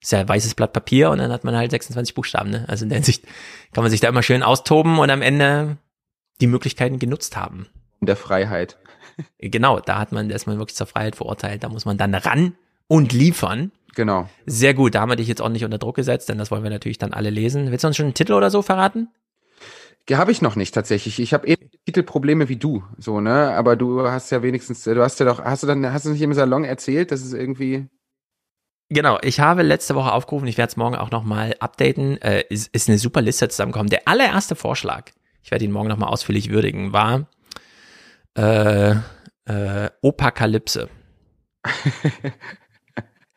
[0.00, 2.84] ist ja ein weißes Blatt Papier und dann hat man halt 26 Buchstaben, ne, also
[2.84, 3.24] in der Hinsicht
[3.72, 5.78] kann man sich da immer schön austoben und am Ende
[6.40, 7.68] die Möglichkeiten genutzt haben.
[8.00, 8.76] In der Freiheit.
[9.38, 12.14] Genau, da hat man, da ist man wirklich zur Freiheit verurteilt, da muss man dann
[12.16, 12.56] ran
[12.88, 14.28] und liefern Genau.
[14.46, 16.62] Sehr gut, da haben wir dich jetzt auch nicht unter Druck gesetzt, denn das wollen
[16.62, 17.70] wir natürlich dann alle lesen.
[17.70, 19.08] Willst du uns schon einen Titel oder so verraten?
[20.12, 21.18] Habe ich noch nicht tatsächlich.
[21.18, 21.56] Ich habe eh
[21.86, 23.54] Titelprobleme wie du, so ne.
[23.54, 26.20] Aber du hast ja wenigstens, du hast ja doch, hast du dann, hast du nicht
[26.20, 27.88] im Salon erzählt, dass es irgendwie
[28.90, 32.68] Genau, ich habe letzte Woche aufgerufen, ich werde es morgen auch nochmal updaten, äh, ist,
[32.74, 33.88] ist eine super Liste zusammengekommen.
[33.88, 35.10] Der allererste Vorschlag,
[35.42, 37.26] ich werde ihn morgen nochmal ausführlich würdigen, war
[38.36, 38.90] äh,
[39.46, 40.90] äh, Opakalypse.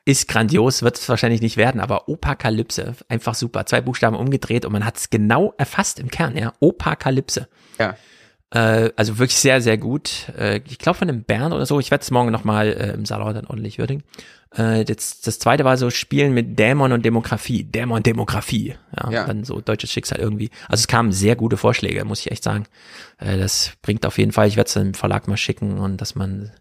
[0.07, 3.65] ist grandios, wird es wahrscheinlich nicht werden, aber Opakalypse, einfach super.
[3.65, 6.53] Zwei Buchstaben umgedreht und man hat es genau erfasst im Kern, ja.
[6.61, 7.49] Opakalypse.
[7.77, 7.97] Ja.
[8.51, 10.31] Äh, also wirklich sehr, sehr gut.
[10.37, 13.05] Äh, ich glaube von dem Bern oder so, ich werde es morgen nochmal äh, im
[13.05, 14.03] Salon dann ordentlich würdigen.
[14.51, 17.63] Äh, das, das zweite war so Spielen mit Dämon und Demografie.
[17.63, 18.75] Dämon, Demografie.
[18.95, 19.25] Ja, ja.
[19.25, 20.49] Dann so deutsches Schicksal irgendwie.
[20.67, 22.65] Also es kamen sehr gute Vorschläge, muss ich echt sagen.
[23.17, 26.15] Äh, das bringt auf jeden Fall, ich werde es dem Verlag mal schicken und dass
[26.15, 26.51] man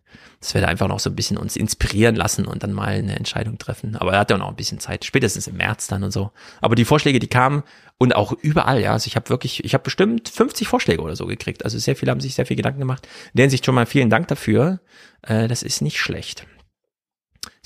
[0.41, 3.17] dass wir da einfach noch so ein bisschen uns inspirieren lassen und dann mal eine
[3.17, 3.97] Entscheidung treffen.
[3.97, 6.31] Aber er hat ja noch ein bisschen Zeit, spätestens im März dann und so.
[6.61, 7.63] Aber die Vorschläge, die kamen
[7.99, 8.93] und auch überall, ja.
[8.93, 11.65] Also ich habe wirklich, ich habe bestimmt 50 Vorschläge oder so gekriegt.
[11.65, 13.07] Also sehr viele haben sich sehr viel Gedanken gemacht.
[13.33, 14.81] In der Hinsicht schon mal vielen Dank dafür.
[15.23, 16.47] Äh, das ist nicht schlecht.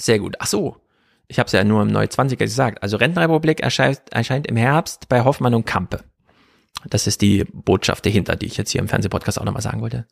[0.01, 0.37] Sehr gut.
[0.39, 0.77] Ach so.
[1.29, 2.83] Ich habe es ja nur im Neu 20er gesagt.
[2.83, 6.03] Also Rentenrepublik erscheint, erscheint im Herbst bei Hoffmann und Kampe.
[6.89, 10.07] Das ist die Botschaft dahinter, die ich jetzt hier im Fernsehpodcast auch nochmal sagen wollte.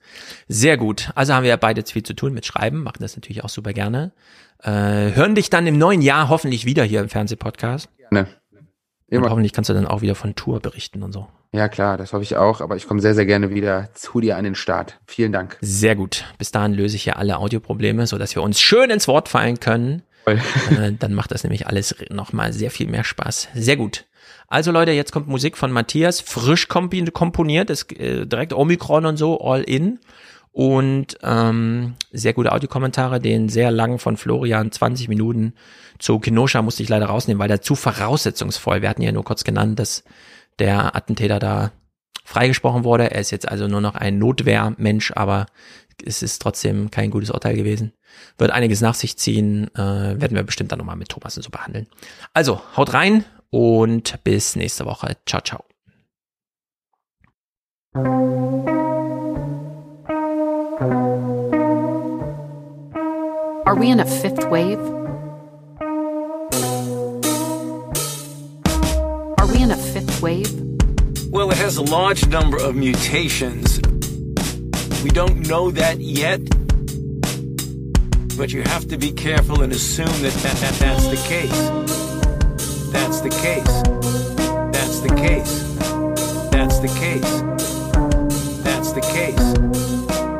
[0.48, 1.10] Sehr gut.
[1.14, 3.72] Also haben wir ja beide viel zu tun mit Schreiben, machen das natürlich auch super
[3.72, 4.12] gerne.
[4.62, 7.88] Äh, hören dich dann im neuen Jahr hoffentlich wieder hier im Fernsehpodcast.
[7.96, 8.28] Gerne.
[9.08, 9.24] Immer.
[9.24, 11.28] Und hoffentlich kannst du dann auch wieder von Tour berichten und so.
[11.52, 14.36] Ja, klar, das hoffe ich auch, aber ich komme sehr, sehr gerne wieder zu dir
[14.36, 15.00] an den Start.
[15.06, 15.56] Vielen Dank.
[15.62, 16.24] Sehr gut.
[16.36, 19.58] Bis dahin löse ich ja alle Audioprobleme, so dass wir uns schön ins Wort fallen
[19.58, 20.02] können.
[20.26, 23.48] äh, dann macht das nämlich alles nochmal sehr viel mehr Spaß.
[23.54, 24.04] Sehr gut.
[24.48, 29.40] Also Leute, jetzt kommt Musik von Matthias, frisch komponiert, ist äh, direkt Omikron und so,
[29.40, 30.00] all in.
[30.58, 35.54] Und ähm, sehr gute Audiokommentare, den sehr lang von Florian, 20 Minuten
[36.00, 39.44] zu Kenosha musste ich leider rausnehmen, weil der zu voraussetzungsvoll, wir hatten ja nur kurz
[39.44, 40.02] genannt, dass
[40.58, 41.70] der Attentäter da
[42.24, 43.12] freigesprochen wurde.
[43.12, 45.46] Er ist jetzt also nur noch ein Notwehrmensch, aber
[46.04, 47.92] es ist trotzdem kein gutes Urteil gewesen.
[48.36, 51.50] Wird einiges nach sich ziehen, äh, werden wir bestimmt dann nochmal mit Thomas und so
[51.50, 51.86] behandeln.
[52.34, 55.16] Also, haut rein, und bis nächste Woche.
[55.24, 55.64] Ciao, ciao.
[63.78, 64.80] We in a fifth wave?
[69.38, 70.52] Are we in a fifth wave?
[71.30, 73.80] Well, it has a large number of mutations.
[75.04, 76.40] We don't know that yet,
[78.36, 81.60] but you have to be careful and assume that, that, that that's the case.
[82.90, 83.82] That's the case.
[84.72, 85.62] That's the case.
[86.50, 87.42] That's the case.
[88.64, 89.52] That's the case.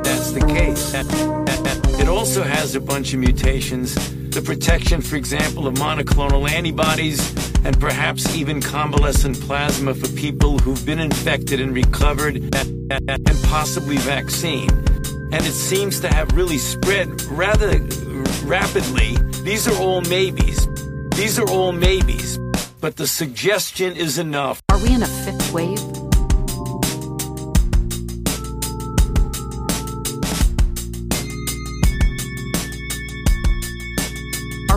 [0.02, 1.77] That's the case.
[1.98, 3.94] It also has a bunch of mutations.
[4.30, 7.20] The protection, for example, of monoclonal antibodies
[7.64, 14.70] and perhaps even convalescent plasma for people who've been infected and recovered and possibly vaccine.
[15.32, 17.78] And it seems to have really spread rather
[18.44, 19.16] rapidly.
[19.42, 20.66] These are all maybes.
[21.16, 22.38] These are all maybes,
[22.80, 24.62] but the suggestion is enough.
[24.68, 25.97] Are we in a fifth wave?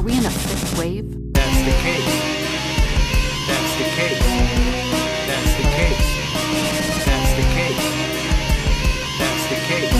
[0.01, 1.05] Are we in a fifth wave?
[1.31, 2.05] That's the case.
[3.45, 4.23] That's the case.
[5.29, 6.05] That's the case.
[7.05, 7.83] That's the case.
[9.19, 9.93] That's the case.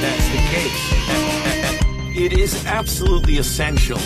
[0.00, 2.16] That's the case.
[2.16, 3.98] It is absolutely essential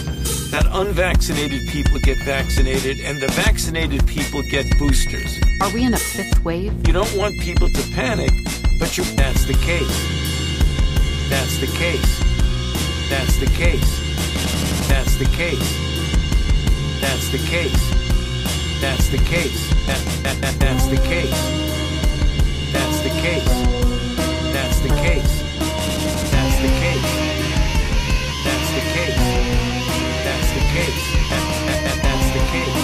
[0.50, 5.38] that unvaccinated people get vaccinated and the vaccinated people get boosters.
[5.62, 6.74] Are we in a fifth wave?
[6.88, 8.32] You don't want people to panic,
[8.80, 9.98] but you that's the case.
[11.30, 12.18] That's the case.
[13.08, 13.97] That's the case.
[14.88, 15.70] That's the case.
[17.00, 17.84] That's the case.
[18.80, 19.70] That's the case.
[19.86, 21.38] That, that, that, that's the case.
[22.72, 23.48] That's the case.
[24.52, 25.32] That's the case.
[26.32, 27.08] That's the case.
[28.44, 29.20] That's the case.
[30.24, 31.02] That's the case.
[31.30, 32.78] That, that, that, that's the case.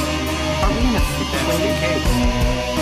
[0.62, 2.73] Are we in a fifth That's the case.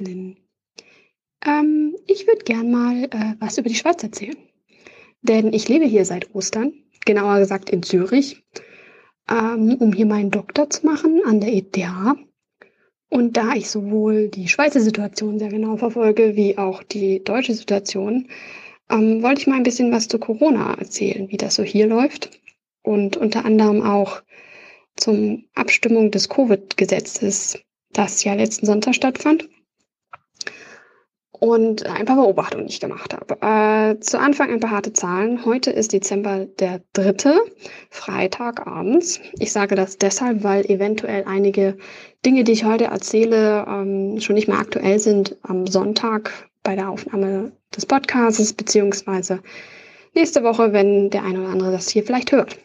[0.00, 0.36] Lynn.
[1.44, 4.36] Ähm, ich würde gern mal äh, was über die Schweiz erzählen.
[5.22, 6.72] Denn ich lebe hier seit Ostern,
[7.04, 8.44] genauer gesagt in Zürich,
[9.28, 11.76] ähm, um hier meinen Doktor zu machen an der ETH.
[13.08, 18.28] Und da ich sowohl die Schweizer Situation sehr genau verfolge, wie auch die deutsche Situation,
[18.90, 22.40] ähm, wollte ich mal ein bisschen was zu Corona erzählen, wie das so hier läuft.
[22.82, 24.22] Und unter anderem auch
[24.96, 27.58] zum Abstimmung des Covid-Gesetzes,
[27.92, 29.48] das ja letzten Sonntag stattfand.
[31.40, 33.36] Und ein paar Beobachtungen, die ich gemacht habe.
[33.42, 35.44] Äh, zu Anfang ein paar harte Zahlen.
[35.44, 37.38] Heute ist Dezember der dritte,
[37.90, 39.20] Freitag abends.
[39.38, 41.76] Ich sage das deshalb, weil eventuell einige
[42.24, 46.32] Dinge, die ich heute erzähle, ähm, schon nicht mehr aktuell sind am Sonntag
[46.62, 49.40] bei der Aufnahme des Podcasts, beziehungsweise
[50.14, 52.58] nächste Woche, wenn der eine oder andere das hier vielleicht hört.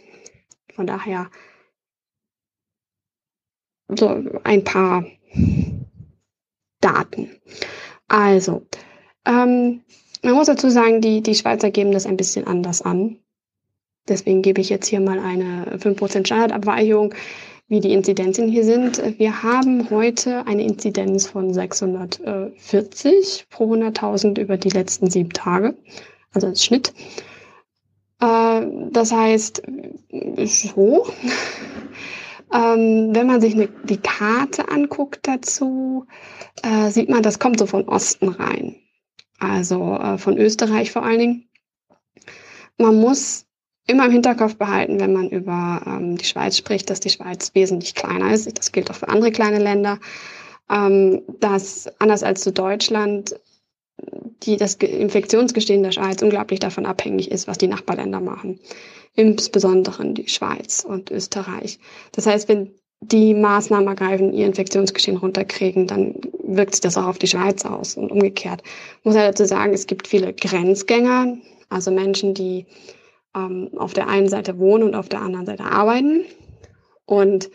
[0.74, 1.30] Von daher
[3.90, 5.06] so ein paar
[6.80, 7.30] Daten.
[8.11, 8.64] Also,
[9.25, 9.81] ähm,
[10.22, 13.19] man muss dazu sagen, die, die Schweizer geben das ein bisschen anders an.
[14.06, 17.14] Deswegen gebe ich jetzt hier mal eine 5% Standardabweichung,
[17.69, 19.01] wie die Inzidenzen hier sind.
[19.17, 25.77] Wir haben heute eine Inzidenz von 640 pro 100.000 über die letzten sieben Tage,
[26.33, 26.93] also als Schnitt.
[28.19, 29.64] Äh, das heißt,
[30.09, 31.14] ist hoch.
[32.54, 36.06] Ähm, wenn man sich ne, die Karte anguckt dazu,
[36.64, 38.76] äh, sieht man, das kommt so von Osten rein.
[39.40, 41.50] Also äh, von Österreich vor allen Dingen.
[42.78, 43.46] Man muss
[43.88, 47.96] immer im Hinterkopf behalten, wenn man über ähm, die Schweiz spricht, dass die Schweiz wesentlich
[47.96, 48.58] kleiner ist.
[48.58, 50.00] Das gilt auch für andere kleine Länder.
[50.70, 53.36] Ähm, dass anders als zu Deutschland
[54.44, 58.60] die, das Ge- Infektionsgeschehen der Schweiz unglaublich davon abhängig ist, was die Nachbarländer machen.
[59.15, 61.80] Insbesondere die Schweiz und Österreich.
[62.14, 67.17] Das heißt, wenn die Maßnahmen ergreifen, ihr Infektionsgeschehen runterkriegen, dann wirkt sich das auch auf
[67.17, 68.61] die Schweiz aus und umgekehrt.
[68.99, 71.38] Ich muss ja dazu sagen, es gibt viele Grenzgänger,
[71.69, 72.67] also Menschen, die
[73.35, 76.25] ähm, auf der einen Seite wohnen und auf der anderen Seite arbeiten.
[77.06, 77.49] Und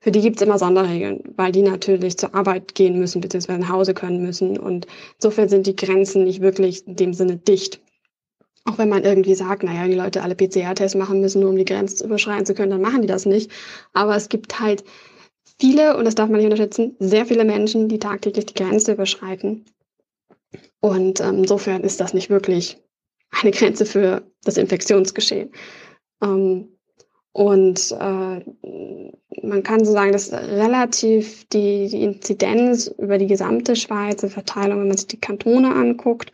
[0.00, 3.94] für die gibt's immer Sonderregeln, weil die natürlich zur Arbeit gehen müssen, beziehungsweise nach Hause
[3.94, 4.58] können müssen.
[4.58, 7.80] Und insofern sind die Grenzen nicht wirklich in dem Sinne dicht.
[8.64, 11.64] Auch wenn man irgendwie sagt, naja, die Leute alle PCR-Tests machen müssen, nur um die
[11.64, 13.50] Grenze überschreiten zu können, dann machen die das nicht.
[13.92, 14.84] Aber es gibt halt
[15.60, 19.64] viele, und das darf man nicht unterschätzen, sehr viele Menschen, die tagtäglich die Grenze überschreiten.
[20.80, 22.80] Und ähm, insofern ist das nicht wirklich
[23.30, 25.50] eine Grenze für das Infektionsgeschehen.
[26.22, 26.68] Ähm,
[27.32, 28.44] und äh,
[29.42, 34.80] man kann so sagen, dass relativ die, die Inzidenz über die gesamte Schweiz, die Verteilung,
[34.80, 36.30] wenn man sich die Kantone anguckt,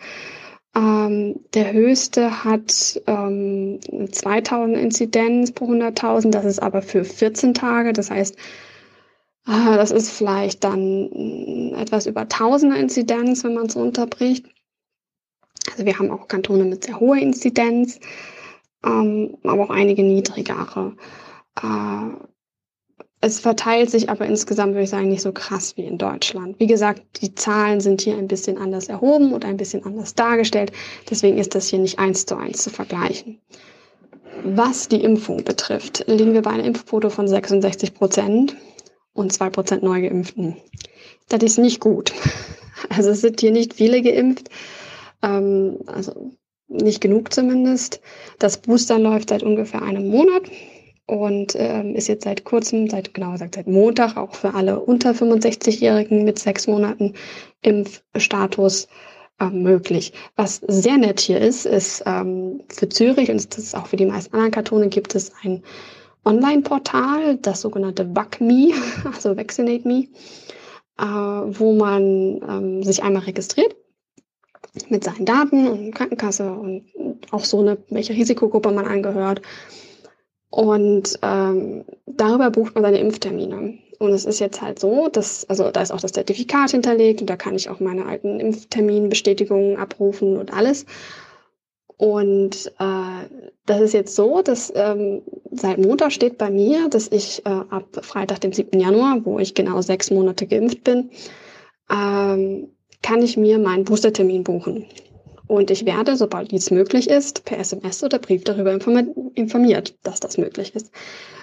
[0.78, 3.80] ähm, der höchste hat ähm,
[4.12, 10.10] 2000 Inzidenz pro 100.000, das ist aber für 14 Tage, das heißt, äh, das ist
[10.10, 14.46] vielleicht dann mh, etwas über 1000er Inzidenz, wenn man es runterbricht.
[15.72, 17.98] Also wir haben auch Kantone mit sehr hoher Inzidenz,
[18.84, 20.94] ähm, aber auch einige niedrigere.
[21.60, 22.10] Äh,
[23.20, 26.60] es verteilt sich aber insgesamt, würde ich sagen, nicht so krass wie in Deutschland.
[26.60, 30.70] Wie gesagt, die Zahlen sind hier ein bisschen anders erhoben und ein bisschen anders dargestellt.
[31.10, 33.40] Deswegen ist das hier nicht eins zu eins zu vergleichen.
[34.44, 38.56] Was die Impfung betrifft, liegen wir bei einer Impfquote von 66 Prozent
[39.14, 40.56] und zwei Prozent Neugeimpften.
[41.28, 42.12] Das ist nicht gut.
[42.90, 44.50] Also es sind hier nicht viele geimpft,
[45.20, 46.30] ähm, also
[46.68, 48.00] nicht genug zumindest.
[48.38, 50.42] Das Booster läuft seit ungefähr einem Monat
[51.08, 55.12] und ähm, ist jetzt seit kurzem, seit genauer gesagt seit Montag auch für alle unter
[55.12, 57.14] 65-Jährigen mit sechs Monaten
[57.62, 58.88] Impfstatus
[59.40, 60.12] ähm, möglich.
[60.36, 64.04] Was sehr nett hier ist, ist ähm, für Zürich und das ist auch für die
[64.04, 65.62] meisten anderen Kantone gibt es ein
[66.26, 70.08] Online-Portal, das sogenannte VacMe, also Vaccinate Me,
[70.98, 73.74] äh, wo man ähm, sich einmal registriert
[74.90, 76.84] mit seinen Daten und Krankenkasse und
[77.30, 79.40] auch so eine, welche Risikogruppe man angehört.
[80.50, 83.78] Und ähm, darüber bucht man seine Impftermine.
[83.98, 87.28] Und es ist jetzt halt so, dass, also da ist auch das Zertifikat hinterlegt und
[87.28, 90.86] da kann ich auch meine alten Impfterminbestätigungen abrufen und alles.
[91.96, 93.26] Und äh,
[93.66, 97.86] das ist jetzt so, dass ähm, seit Montag steht bei mir, dass ich äh, ab
[98.02, 98.78] Freitag, dem 7.
[98.78, 101.10] Januar, wo ich genau sechs Monate geimpft bin,
[101.90, 102.68] ähm,
[103.02, 104.86] kann ich mir meinen Boostertermin buchen.
[105.48, 108.72] Und ich werde, sobald dies möglich ist, per SMS oder Brief darüber
[109.34, 110.92] informiert, dass das möglich ist.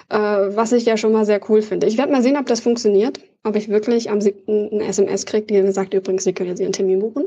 [0.08, 1.88] Äh, was ich ja schon mal sehr cool finde.
[1.88, 4.70] Ich werde mal sehen, ob das funktioniert, ob ich wirklich am 7.
[4.72, 7.24] eine SMS kriege, die dann sagt, übrigens, Sie können jetzt Ihren Termin buchen.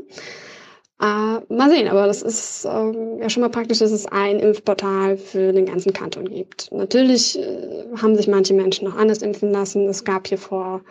[1.00, 1.04] Äh,
[1.48, 5.52] mal sehen, aber das ist äh, ja schon mal praktisch, dass es ein Impfportal für
[5.52, 6.72] den ganzen Kanton gibt.
[6.72, 9.88] Natürlich äh, haben sich manche Menschen noch anders impfen lassen.
[9.88, 10.82] Es gab hier vor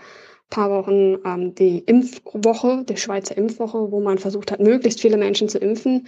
[0.50, 5.50] paar Wochen ähm, die Impfwoche, die Schweizer Impfwoche, wo man versucht hat, möglichst viele Menschen
[5.50, 6.08] zu impfen.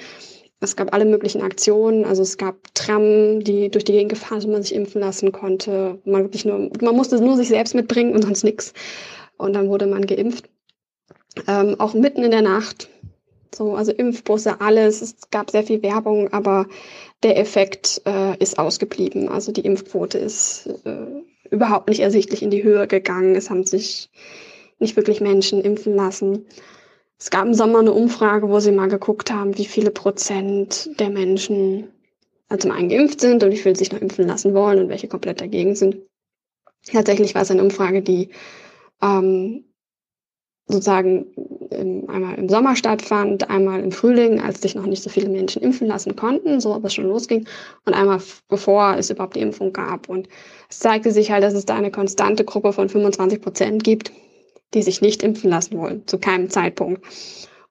[0.60, 4.50] Es gab alle möglichen Aktionen, also es gab Tram, die durch die Gegend gefahren sind,
[4.50, 6.00] wo man sich impfen lassen konnte.
[6.06, 8.74] Man wirklich nur, man musste nur sich selbst mitbringen und sonst nichts.
[9.38, 10.50] Und dann wurde man geimpft.
[11.48, 12.90] Ähm, auch mitten in der Nacht
[13.54, 15.02] so, also Impfbusse, alles.
[15.02, 16.68] Es gab sehr viel Werbung, aber
[17.24, 19.30] der Effekt äh, ist ausgeblieben.
[19.30, 23.36] Also die Impfquote ist äh, überhaupt nicht ersichtlich in die Höhe gegangen.
[23.36, 24.10] Es haben sich
[24.80, 26.48] nicht wirklich Menschen impfen lassen.
[27.20, 31.12] Es gab im Sommer eine Umfrage, wo sie mal geguckt haben, wie viele Prozent der
[31.12, 31.90] Menschen
[32.52, 35.08] also zum einen geimpft sind und wie viele sich noch impfen lassen wollen und welche
[35.08, 35.98] komplett dagegen sind.
[36.86, 38.30] Tatsächlich war es eine Umfrage, die
[39.02, 39.64] ähm,
[40.68, 41.28] sozusagen
[41.72, 45.62] im, einmal im Sommer stattfand, einmal im Frühling, als sich noch nicht so viele Menschen
[45.62, 47.48] impfen lassen konnten, so ob es schon losging,
[47.86, 50.10] und einmal bevor es überhaupt die Impfung gab.
[50.10, 50.28] Und
[50.70, 54.12] es zeigte sich halt, dass es da eine konstante Gruppe von 25 Prozent gibt,
[54.74, 57.04] die sich nicht impfen lassen wollen, zu keinem Zeitpunkt.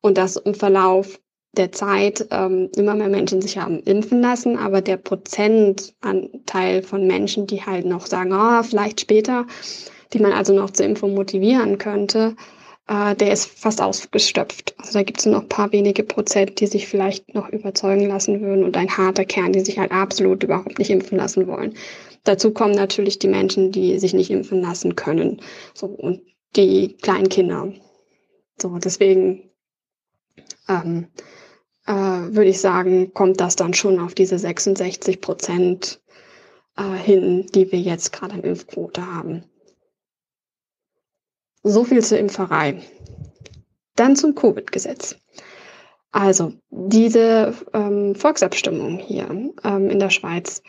[0.01, 1.21] Und dass im Verlauf
[1.53, 7.47] der Zeit ähm, immer mehr Menschen sich haben impfen lassen, aber der Prozentanteil von Menschen,
[7.47, 9.47] die halt noch sagen, oh, vielleicht später,
[10.13, 12.37] die man also noch zur Impfung motivieren könnte,
[12.91, 14.75] äh, der ist fast ausgestopft.
[14.79, 18.41] Also da gibt es noch ein paar wenige Prozent, die sich vielleicht noch überzeugen lassen
[18.41, 21.75] würden und ein harter Kern, die sich halt absolut überhaupt nicht impfen lassen wollen.
[22.25, 25.41] Dazu kommen natürlich die Menschen, die sich nicht impfen lassen können.
[25.73, 26.23] So, und
[26.57, 27.73] die kleinen Kinder.
[28.61, 29.51] So, deswegen
[30.69, 31.07] ähm,
[31.87, 36.03] äh, würde ich sagen, kommt das dann schon auf diese 66 Prozent
[36.77, 39.45] äh, hin, die wir jetzt gerade im Impfquote haben.
[41.63, 42.81] So viel zur Impferei.
[43.97, 45.17] Dann zum Covid-Gesetz.
[46.13, 50.63] Also diese ähm, Volksabstimmung hier ähm, in der Schweiz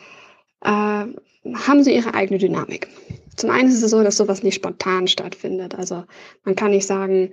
[0.60, 2.88] äh, haben sie ihre eigene Dynamik.
[3.36, 5.74] Zum einen ist es so, dass sowas nicht spontan stattfindet.
[5.74, 6.04] Also
[6.44, 7.32] man kann nicht sagen,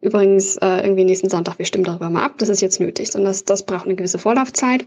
[0.00, 3.30] übrigens äh, irgendwie nächsten Sonntag, wir stimmen darüber mal ab, das ist jetzt nötig, sondern
[3.30, 4.86] das, das braucht eine gewisse Vorlaufzeit.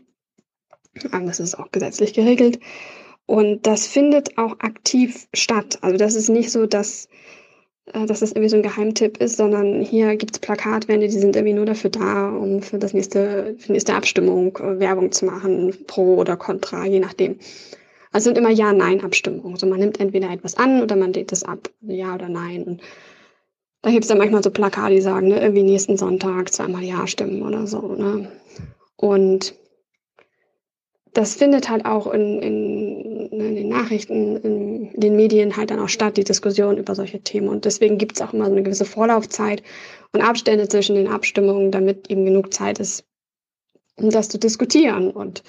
[1.12, 2.60] Ähm, das ist auch gesetzlich geregelt.
[3.26, 5.80] Und das findet auch aktiv statt.
[5.82, 7.10] Also das ist nicht so, dass
[7.94, 11.56] dass das irgendwie so ein Geheimtipp ist, sondern hier gibt es Plakatwände, die sind irgendwie
[11.56, 15.74] nur dafür da, um für das nächste, für die nächste Abstimmung äh, Werbung zu machen,
[15.88, 17.40] pro oder contra, je nachdem.
[18.12, 19.54] Also sind immer Ja-Nein-Abstimmungen.
[19.54, 22.64] Also man nimmt entweder etwas an oder man lehnt es ab, Ja oder Nein.
[22.64, 22.82] Und
[23.82, 27.08] da gibt es dann manchmal so Plakate, die sagen, ne, irgendwie nächsten Sonntag zweimal Ja
[27.08, 27.82] stimmen oder so.
[27.96, 28.32] Ne?
[28.96, 29.56] Und
[31.14, 33.09] das findet halt auch in, in
[33.70, 37.48] Nachrichten, in, den Medien halt dann auch statt, die Diskussion über solche Themen.
[37.48, 39.64] Und deswegen gibt es auch immer so eine gewisse Vorlaufzeit
[40.12, 43.06] und Abstände zwischen den Abstimmungen, damit eben genug Zeit ist,
[43.96, 45.44] um das zu diskutieren und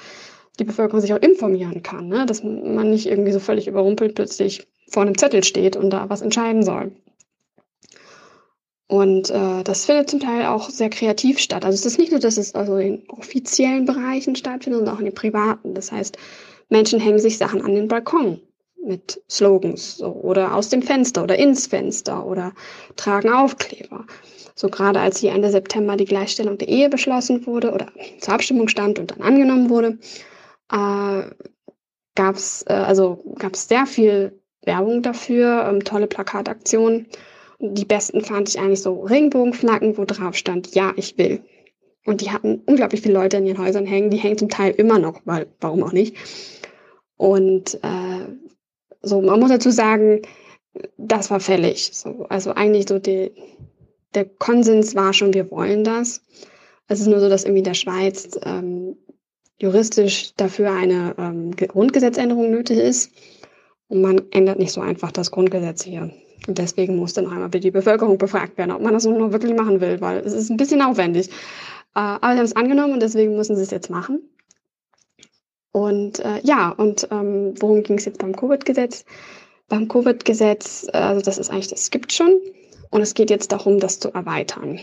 [0.59, 2.27] die Bevölkerung sich auch informieren kann, ne?
[2.27, 6.21] dass man nicht irgendwie so völlig überrumpelt plötzlich vor einem Zettel steht und da was
[6.21, 6.93] entscheiden soll.
[8.91, 11.65] Und äh, das findet zum Teil auch sehr kreativ statt.
[11.65, 15.05] Also es ist nicht nur, dass es also in offiziellen Bereichen stattfindet, sondern auch in
[15.05, 15.75] den privaten.
[15.75, 16.19] Das heißt,
[16.71, 18.41] Menschen hängen sich Sachen an den Balkon
[18.83, 22.53] mit Slogans so, oder aus dem Fenster oder ins Fenster oder
[22.97, 24.07] tragen Aufkleber.
[24.55, 27.89] So gerade als hier Ende September die Gleichstellung der Ehe beschlossen wurde oder
[28.21, 29.99] zur Abstimmung stand und dann angenommen wurde,
[30.73, 31.31] äh,
[32.15, 37.07] gab es äh, also gab's sehr viel Werbung dafür, ähm, tolle Plakataktionen
[37.61, 41.43] die besten fand ich eigentlich so Regenbogenflaggen, wo drauf stand, ja, ich will.
[42.07, 44.11] Und die hatten unglaublich viele Leute in ihren Häusern hängen.
[44.11, 46.17] Die hängen zum Teil immer noch, weil, warum auch nicht.
[47.21, 48.33] Und äh,
[49.03, 50.23] so, man muss dazu sagen,
[50.97, 51.91] das war fällig.
[51.93, 53.33] So, also eigentlich so die,
[54.15, 56.23] der Konsens war schon, wir wollen das.
[56.89, 58.97] Es ist nur so, dass irgendwie der Schweiz ähm,
[59.59, 63.13] juristisch dafür eine ähm, Grundgesetzänderung nötig ist.
[63.89, 66.11] Und man ändert nicht so einfach das Grundgesetz hier.
[66.49, 69.83] Und deswegen muss dann einmal die Bevölkerung befragt werden, ob man das noch wirklich machen
[69.83, 71.29] will, weil es ist ein bisschen aufwendig.
[71.95, 74.23] Äh, aber sie haben es angenommen und deswegen müssen sie es jetzt machen.
[75.73, 79.05] Und äh, ja, und ähm, worum ging es jetzt beim Covid-Gesetz?
[79.69, 82.41] Beim Covid-Gesetz, also das ist eigentlich, das gibt schon.
[82.91, 84.81] Und es geht jetzt darum, das zu erweitern.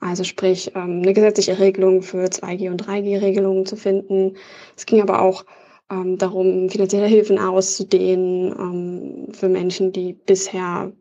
[0.00, 4.36] Also sprich, ähm, eine gesetzliche Regelung für 2G- und 3G-Regelungen zu finden.
[4.76, 5.44] Es ging aber auch
[5.90, 10.92] ähm, darum, finanzielle Hilfen auszudehnen ähm, für Menschen, die bisher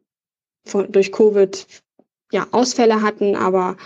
[0.65, 1.65] von, durch Covid
[2.31, 3.77] ja, Ausfälle hatten, aber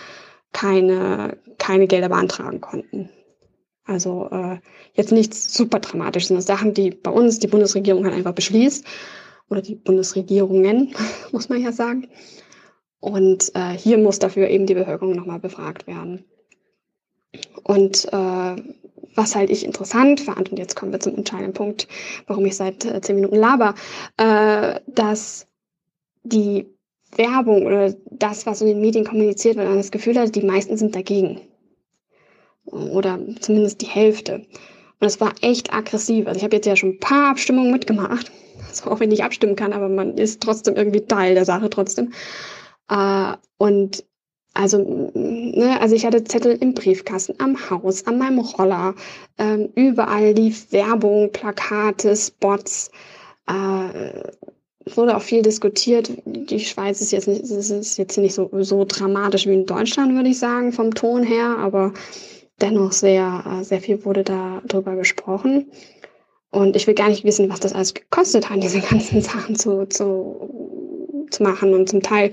[0.51, 3.09] keine, keine Gelder beantragen konnten.
[3.89, 4.59] Also äh,
[4.93, 8.85] jetzt nichts super dramatisch, sondern Sachen, die bei uns die Bundesregierung halt einfach beschließt
[9.49, 10.93] oder die Bundesregierungen,
[11.31, 12.07] muss man ja sagen.
[12.99, 16.23] Und äh, hier muss dafür eben die Bevölkerung nochmal befragt werden.
[17.63, 18.55] Und äh,
[19.15, 21.87] was halt ich interessant fand, und jetzt kommen wir zum entscheidenden Punkt,
[22.27, 23.73] warum ich seit äh, zehn Minuten laber,
[24.17, 25.47] äh, dass
[26.23, 26.67] die
[27.15, 30.77] Werbung oder das, was in den Medien kommuniziert wird, man das Gefühl hat, die meisten
[30.77, 31.41] sind dagegen.
[32.71, 34.45] Oder zumindest die Hälfte.
[34.99, 36.27] Und es war echt aggressiv.
[36.27, 38.31] Also ich habe jetzt ja schon ein paar Abstimmungen mitgemacht.
[38.67, 42.11] Also auch wenn ich abstimmen kann, aber man ist trotzdem irgendwie Teil der Sache trotzdem.
[42.89, 44.03] Äh, und
[44.53, 48.95] also, ne, also ich hatte Zettel im Briefkasten, am Haus, an meinem Roller.
[49.37, 52.91] Ähm, überall lief Werbung, Plakate, Spots.
[53.47, 54.23] Äh,
[54.95, 56.11] wurde auch viel diskutiert.
[56.25, 60.29] Die Schweiz ist jetzt nicht, ist jetzt nicht so, so dramatisch wie in Deutschland, würde
[60.29, 61.93] ich sagen, vom Ton her, aber
[62.61, 64.61] dennoch sehr, äh, sehr viel wurde da
[64.95, 65.71] gesprochen.
[66.51, 69.85] Und ich will gar nicht wissen, was das alles gekostet hat, diese ganzen Sachen zu,
[69.87, 71.73] zu, zu machen.
[71.73, 72.31] Und zum Teil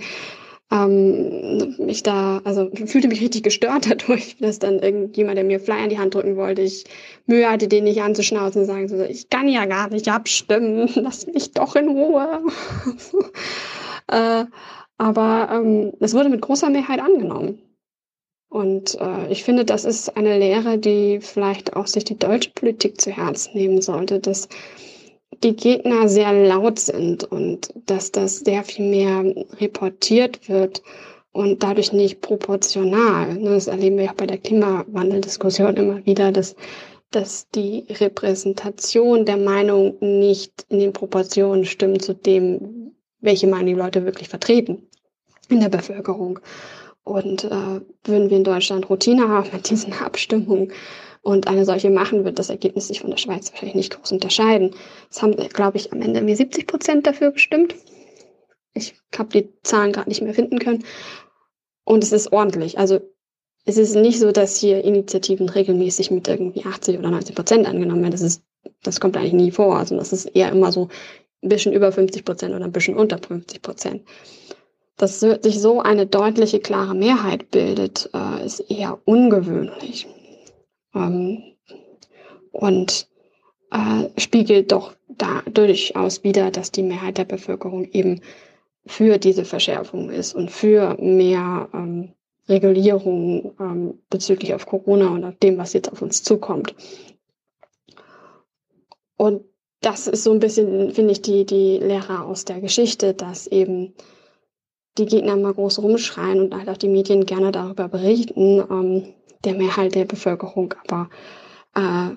[0.70, 5.84] ähm, mich da, also fühlte mich richtig gestört dadurch, dass dann irgendjemand, der mir Flyer
[5.84, 6.84] in die Hand drücken wollte, ich
[7.26, 11.26] Mühe hatte, den nicht anzuschnauzen und sagen so, ich kann ja gar nicht abstimmen, lass
[11.26, 12.42] mich doch in Ruhe.
[14.08, 14.44] äh,
[14.98, 17.60] aber ähm, es wurde mit großer Mehrheit angenommen.
[18.49, 23.00] Und äh, ich finde, das ist eine Lehre, die vielleicht auch sich die deutsche Politik
[23.00, 24.49] zu Herzen nehmen sollte, dass
[25.42, 29.25] die Gegner sehr laut sind und dass das sehr viel mehr
[29.60, 30.83] reportiert wird
[31.33, 33.34] und dadurch nicht proportional.
[33.34, 36.57] Ne, das erleben wir auch bei der Klimawandeldiskussion immer wieder, dass,
[37.10, 43.75] dass die Repräsentation der Meinung nicht in den Proportionen stimmt zu dem, welche Meinung die
[43.75, 44.86] Leute wirklich vertreten
[45.49, 46.41] in der Bevölkerung.
[47.06, 50.72] Und äh, würden wir in Deutschland Routine haben mit diesen Abstimmungen,
[51.26, 54.76] und eine solche machen, wird das Ergebnis sich von der Schweiz wahrscheinlich nicht groß unterscheiden.
[55.10, 57.74] Es haben, glaube ich, am Ende mir 70 Prozent dafür gestimmt.
[58.74, 60.84] Ich habe die Zahlen gerade nicht mehr finden können.
[61.82, 62.78] Und es ist ordentlich.
[62.78, 63.00] Also
[63.64, 68.02] es ist nicht so, dass hier Initiativen regelmäßig mit irgendwie 80 oder 90 Prozent angenommen
[68.02, 68.12] werden.
[68.12, 68.44] Das, ist,
[68.84, 69.78] das kommt eigentlich nie vor.
[69.78, 70.90] Also das ist eher immer so
[71.42, 74.02] ein bisschen über 50 Prozent oder ein bisschen unter 50 Prozent.
[74.97, 80.07] Dass sich so eine deutliche, klare Mehrheit bildet, äh, ist eher ungewöhnlich.
[80.94, 81.42] Ähm,
[82.50, 83.08] und
[83.70, 88.20] äh, spiegelt doch da durchaus wieder, dass die Mehrheit der Bevölkerung eben
[88.86, 92.12] für diese Verschärfung ist und für mehr ähm,
[92.49, 96.75] Regulierung ähm, bezüglich auf Corona und auf dem, was jetzt auf uns zukommt.
[99.16, 99.42] Und
[99.81, 103.94] das ist so ein bisschen, finde ich, die, die Lehre aus der Geschichte, dass eben
[104.99, 109.55] die Gegner mal groß rumschreien und halt auch die Medien gerne darüber berichten, ähm, der
[109.55, 111.08] Mehrheit der Bevölkerung aber
[111.75, 112.16] äh,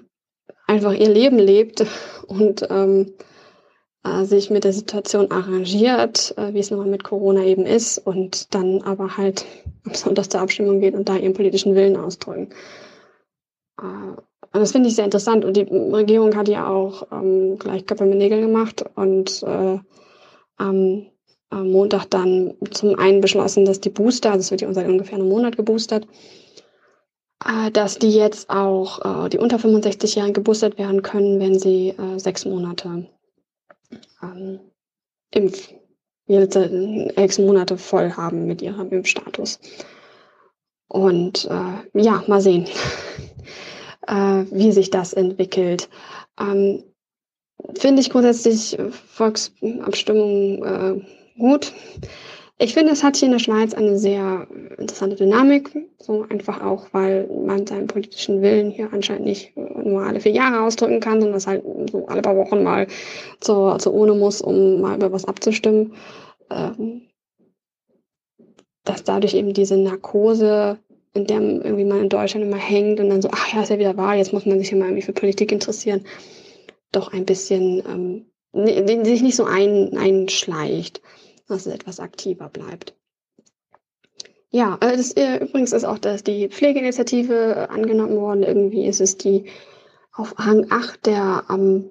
[0.67, 1.85] einfach ihr Leben lebt
[2.27, 3.13] und ähm,
[4.03, 8.53] äh, sich mit der Situation arrangiert, äh, wie es nochmal mit Corona eben ist und
[8.53, 9.45] dann aber halt
[9.85, 12.49] am Sonntag zur Abstimmung geht und da ihren politischen Willen ausdrücken.
[13.81, 18.05] Äh, das finde ich sehr interessant und die Regierung hat ja auch ähm, gleich Köpfe
[18.05, 19.79] mit Nägeln gemacht und äh,
[21.49, 25.29] am, Montag dann zum einen beschlossen, dass die Booster, das wird ja seit ungefähr einem
[25.29, 26.07] Monat geboostert,
[27.45, 32.19] äh, dass die jetzt auch, äh, die unter 65-Jährigen geboostert werden können, wenn sie äh,
[32.19, 33.07] sechs Monate
[34.21, 34.59] ähm,
[35.31, 35.73] Impf,
[36.27, 39.59] sechs Monate voll haben mit ihrem Impfstatus.
[40.87, 42.65] Und äh, ja, mal sehen,
[44.07, 45.89] äh, wie sich das entwickelt.
[46.39, 46.83] Ähm,
[47.75, 48.77] Finde ich grundsätzlich
[49.09, 51.01] Volksabstimmungen äh,
[51.39, 51.73] gut.
[52.61, 54.45] Ich finde, es hat hier in der Schweiz eine sehr
[54.77, 60.19] interessante Dynamik, so einfach auch, weil man seinen politischen Willen hier anscheinend nicht nur alle
[60.19, 62.87] vier Jahre ausdrücken kann, sondern das halt so alle paar Wochen mal
[63.39, 65.93] zur, zur Urne muss, um mal über was abzustimmen.
[66.51, 67.03] Ähm,
[68.83, 70.79] dass dadurch eben diese Narkose,
[71.13, 73.79] in der irgendwie man in Deutschland immer hängt und dann so, ach ja, ist ja
[73.79, 76.03] wieder wahr, jetzt muss man sich ja mal irgendwie für Politik interessieren,
[76.91, 81.01] doch ein bisschen ähm, sich nicht so ein, einschleicht
[81.49, 82.95] dass es etwas aktiver bleibt.
[84.51, 88.43] Ja, äh, das, äh, übrigens ist auch dass die Pflegeinitiative äh, angenommen worden.
[88.43, 89.45] Irgendwie ist es die
[90.11, 91.89] auf Rang 8 der am,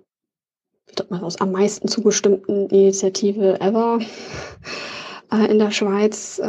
[0.86, 4.00] wie man aus, am meisten zugestimmten Initiative ever
[5.48, 6.40] in der Schweiz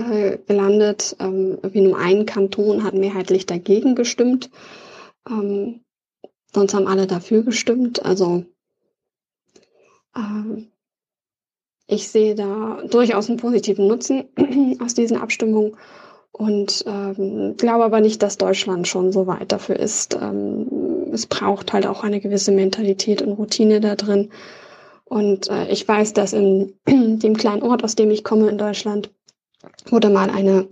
[0.47, 1.15] gelandet.
[1.19, 4.49] Ähm, irgendwie nur ein Kanton hat mehrheitlich dagegen gestimmt.
[5.29, 5.81] Ähm,
[6.53, 8.03] sonst haben alle dafür gestimmt.
[8.03, 8.45] Also
[10.15, 10.71] ähm,
[11.89, 14.25] ich sehe da durchaus einen positiven Nutzen
[14.83, 15.75] aus diesen Abstimmungen
[16.31, 20.15] und ähm, glaube aber nicht, dass Deutschland schon so weit dafür ist.
[20.21, 24.29] Ähm, es braucht halt auch eine gewisse Mentalität und Routine da drin.
[25.03, 29.09] Und äh, ich weiß, dass in dem kleinen Ort, aus dem ich komme in Deutschland,
[29.89, 30.67] wurde mal eine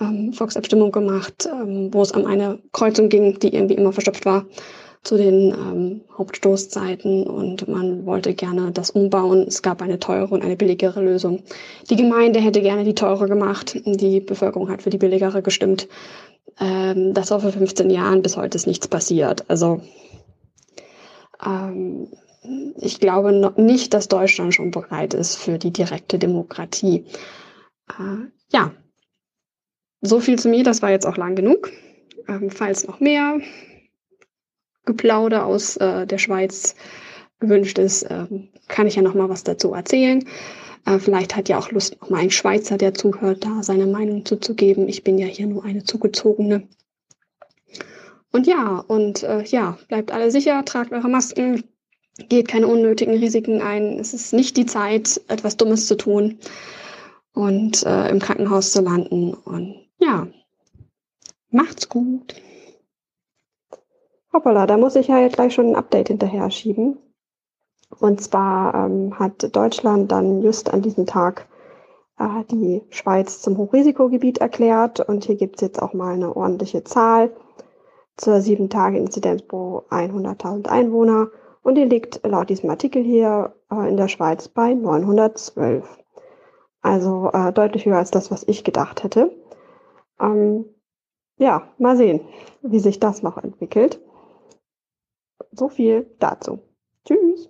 [0.00, 4.46] ähm, Volksabstimmung gemacht, ähm, wo es um eine Kreuzung ging, die irgendwie immer verstopft war
[5.02, 9.44] zu den ähm, Hauptstoßzeiten und man wollte gerne das umbauen.
[9.48, 11.42] Es gab eine teure und eine billigere Lösung.
[11.88, 13.80] Die Gemeinde hätte gerne die teure gemacht.
[13.84, 15.88] Die Bevölkerung hat für die billigere gestimmt.
[16.60, 18.22] Ähm, das war vor 15 Jahren.
[18.22, 19.48] Bis heute ist nichts passiert.
[19.48, 19.80] Also
[21.44, 22.08] ähm,
[22.76, 27.06] ich glaube noch nicht, dass Deutschland schon bereit ist für die direkte Demokratie.
[27.88, 28.72] Äh, ja,
[30.02, 30.62] so viel zu mir.
[30.62, 31.70] Das war jetzt auch lang genug.
[32.28, 33.40] Ähm, falls noch mehr
[34.90, 36.74] Geplauder aus äh, der Schweiz
[37.38, 38.26] gewünscht ist, äh,
[38.66, 40.24] kann ich ja noch mal was dazu erzählen.
[40.84, 44.24] Äh, vielleicht hat ja auch Lust, noch mal ein Schweizer, der zuhört, da seine Meinung
[44.24, 44.88] zuzugeben.
[44.88, 46.66] Ich bin ja hier nur eine zugezogene.
[48.32, 51.62] Und ja, und äh, ja, bleibt alle sicher, tragt eure Masken,
[52.28, 54.00] geht keine unnötigen Risiken ein.
[54.00, 56.38] Es ist nicht die Zeit, etwas Dummes zu tun
[57.32, 59.34] und äh, im Krankenhaus zu landen.
[59.34, 60.26] Und ja,
[61.50, 62.34] macht's gut.
[64.32, 66.98] Hoppala, da muss ich ja jetzt gleich schon ein Update hinterher schieben.
[67.98, 71.48] Und zwar ähm, hat Deutschland dann just an diesem Tag
[72.18, 75.00] äh, die Schweiz zum Hochrisikogebiet erklärt.
[75.00, 77.32] Und hier gibt es jetzt auch mal eine ordentliche Zahl
[78.16, 81.28] zur 7-Tage-Inzidenz pro 100.000 Einwohner.
[81.62, 85.98] Und die liegt laut diesem Artikel hier äh, in der Schweiz bei 912.
[86.82, 89.32] Also äh, deutlich höher als das, was ich gedacht hätte.
[90.20, 90.66] Ähm,
[91.36, 92.20] ja, mal sehen,
[92.62, 94.00] wie sich das noch entwickelt.
[95.52, 96.62] So viel dazu.
[97.06, 97.48] Tschüss.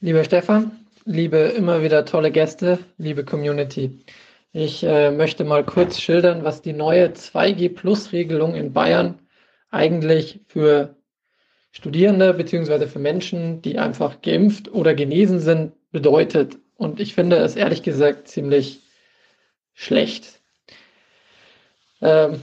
[0.00, 4.04] Lieber Stefan, liebe immer wieder tolle Gäste, liebe Community.
[4.52, 9.18] Ich äh, möchte mal kurz schildern, was die neue 2G-Plus-Regelung in Bayern
[9.70, 10.96] eigentlich für
[11.70, 12.86] Studierende bzw.
[12.86, 16.58] für Menschen, die einfach geimpft oder genesen sind, bedeutet.
[16.76, 18.82] Und ich finde es ehrlich gesagt ziemlich
[19.72, 20.40] schlecht.
[22.02, 22.42] Ähm,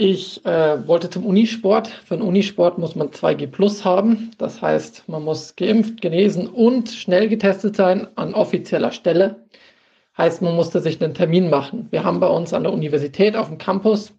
[0.00, 1.88] ich äh, wollte zum Unisport.
[1.88, 4.30] Für den Unisport muss man 2G Plus haben.
[4.38, 9.46] Das heißt, man muss geimpft, genesen und schnell getestet sein an offizieller Stelle.
[10.16, 11.88] Heißt, man musste sich einen Termin machen.
[11.90, 14.14] Wir haben bei uns an der Universität auf dem Campus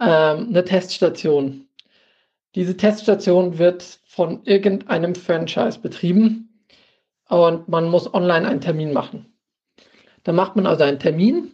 [0.00, 1.68] ähm, eine Teststation.
[2.56, 6.66] Diese Teststation wird von irgendeinem Franchise betrieben
[7.28, 9.32] und man muss online einen Termin machen.
[10.24, 11.52] Da macht man also einen Termin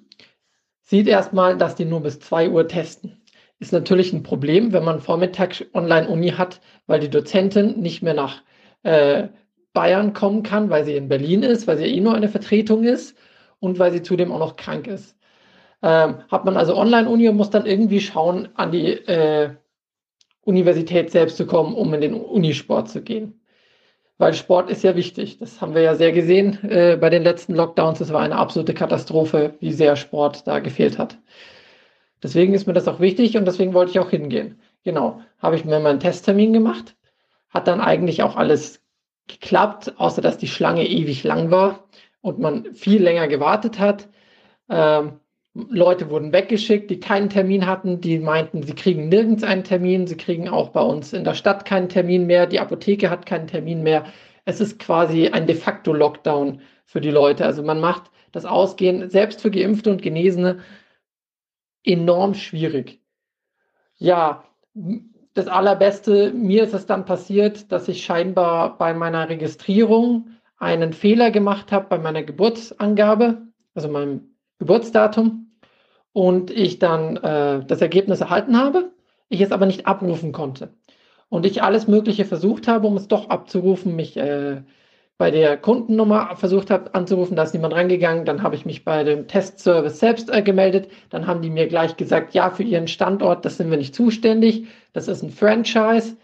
[0.90, 3.22] sieht erstmal, dass die nur bis 2 Uhr testen.
[3.60, 8.42] Ist natürlich ein Problem, wenn man Vormittag Online-Uni hat, weil die Dozentin nicht mehr nach
[8.82, 9.28] äh,
[9.72, 13.16] Bayern kommen kann, weil sie in Berlin ist, weil sie eh nur eine Vertretung ist
[13.60, 15.16] und weil sie zudem auch noch krank ist.
[15.80, 19.54] Ähm, hat man also Online-Uni und muss dann irgendwie schauen, an die äh,
[20.42, 23.39] Universität selbst zu kommen, um in den Unisport zu gehen
[24.20, 25.38] weil Sport ist ja wichtig.
[25.38, 28.00] Das haben wir ja sehr gesehen äh, bei den letzten Lockdowns.
[28.00, 31.16] Es war eine absolute Katastrophe, wie sehr Sport da gefehlt hat.
[32.22, 34.60] Deswegen ist mir das auch wichtig und deswegen wollte ich auch hingehen.
[34.84, 36.96] Genau, habe ich mir meinen Testtermin gemacht.
[37.48, 38.82] Hat dann eigentlich auch alles
[39.26, 41.88] geklappt, außer dass die Schlange ewig lang war
[42.20, 44.10] und man viel länger gewartet hat.
[44.68, 45.19] Ähm,
[45.54, 50.16] Leute wurden weggeschickt, die keinen Termin hatten, die meinten, sie kriegen nirgends einen Termin, sie
[50.16, 53.82] kriegen auch bei uns in der Stadt keinen Termin mehr, die Apotheke hat keinen Termin
[53.82, 54.04] mehr.
[54.44, 57.44] Es ist quasi ein de facto Lockdown für die Leute.
[57.44, 60.60] Also man macht das Ausgehen selbst für Geimpfte und Genesene
[61.84, 63.00] enorm schwierig.
[63.96, 64.44] Ja,
[65.34, 71.30] das Allerbeste, mir ist es dann passiert, dass ich scheinbar bei meiner Registrierung einen Fehler
[71.30, 74.29] gemacht habe bei meiner Geburtsangabe, also meinem
[74.60, 75.50] Geburtsdatum,
[76.12, 78.90] und ich dann äh, das Ergebnis erhalten habe,
[79.28, 80.74] ich es aber nicht abrufen konnte.
[81.28, 84.62] Und ich alles Mögliche versucht habe, um es doch abzurufen, mich äh,
[85.18, 88.24] bei der Kundennummer versucht habe anzurufen, da ist niemand rangegangen.
[88.24, 90.90] Dann habe ich mich bei dem Testservice selbst äh, gemeldet.
[91.10, 94.66] Dann haben die mir gleich gesagt, ja, für ihren Standort, das sind wir nicht zuständig.
[94.92, 96.16] Das ist ein Franchise.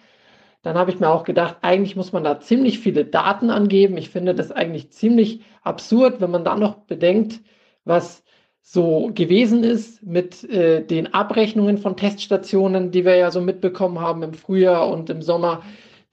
[0.62, 3.96] Dann habe ich mir auch gedacht, eigentlich muss man da ziemlich viele Daten angeben.
[3.98, 7.40] Ich finde das eigentlich ziemlich absurd, wenn man dann noch bedenkt,
[7.84, 8.24] was
[8.68, 14.24] so gewesen ist mit äh, den Abrechnungen von Teststationen, die wir ja so mitbekommen haben
[14.24, 15.62] im Frühjahr und im Sommer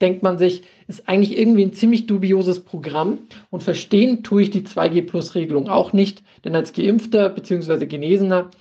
[0.01, 4.61] denkt man sich, ist eigentlich irgendwie ein ziemlich dubioses Programm und verstehen tue ich die
[4.61, 7.88] 2G-Plus-Regelung auch nicht, denn als Geimpfter bzw.
[7.88, 8.51] Genesener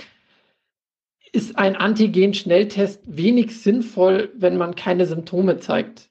[1.30, 6.08] ist ein Antigen-Schnelltest wenig sinnvoll, wenn man keine Symptome zeigt.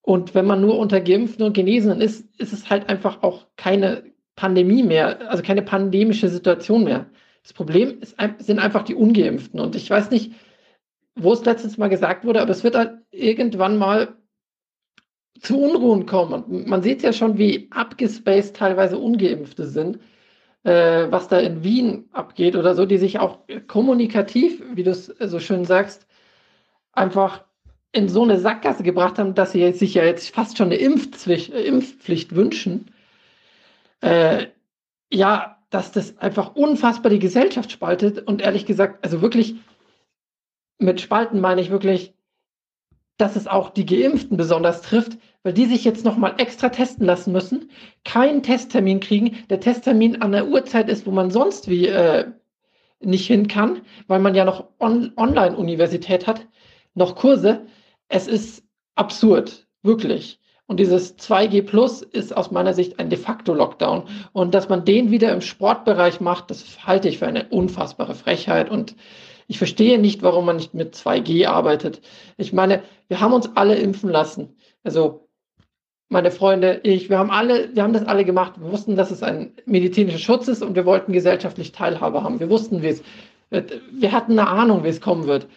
[0.00, 4.04] Und wenn man nur unter Geimpften und Genesenen ist, ist es halt einfach auch keine
[4.38, 7.06] Pandemie mehr, also keine pandemische Situation mehr.
[7.42, 9.58] Das Problem ist, sind einfach die Ungeimpften.
[9.58, 10.32] Und ich weiß nicht,
[11.16, 14.14] wo es letztes Mal gesagt wurde, aber es wird halt irgendwann mal
[15.40, 16.44] zu Unruhen kommen.
[16.44, 19.98] Und man sieht ja schon, wie abgespaced teilweise Ungeimpfte sind,
[20.62, 25.06] äh, was da in Wien abgeht oder so, die sich auch kommunikativ, wie du es
[25.06, 26.06] so schön sagst,
[26.92, 27.44] einfach
[27.90, 31.52] in so eine Sackgasse gebracht haben, dass sie sich ja jetzt fast schon eine Impfpflicht,
[31.52, 32.92] Impfpflicht wünschen.
[34.00, 34.48] Äh,
[35.12, 39.56] ja, dass das einfach unfassbar die Gesellschaft spaltet und ehrlich gesagt, also wirklich
[40.78, 42.14] mit Spalten meine ich wirklich,
[43.16, 47.32] dass es auch die Geimpften besonders trifft, weil die sich jetzt nochmal extra testen lassen
[47.32, 47.70] müssen,
[48.04, 52.30] keinen Testtermin kriegen, der Testtermin an der Uhrzeit ist, wo man sonst wie äh,
[53.00, 56.46] nicht hin kann, weil man ja noch on Online-Universität hat,
[56.94, 57.66] noch Kurse.
[58.08, 60.40] Es ist absurd, wirklich.
[60.68, 64.02] Und dieses 2G Plus ist aus meiner Sicht ein de facto Lockdown.
[64.32, 68.70] Und dass man den wieder im Sportbereich macht, das halte ich für eine unfassbare Frechheit.
[68.70, 68.94] Und
[69.46, 72.02] ich verstehe nicht, warum man nicht mit 2G arbeitet.
[72.36, 74.56] Ich meine, wir haben uns alle impfen lassen.
[74.84, 75.26] Also
[76.10, 78.60] meine Freunde, ich, wir haben alle, wir haben das alle gemacht.
[78.60, 82.40] Wir wussten, dass es ein medizinischer Schutz ist und wir wollten gesellschaftlich Teilhabe haben.
[82.40, 83.02] Wir wussten, wie es,
[83.50, 85.48] wir hatten eine Ahnung, wie es kommen wird.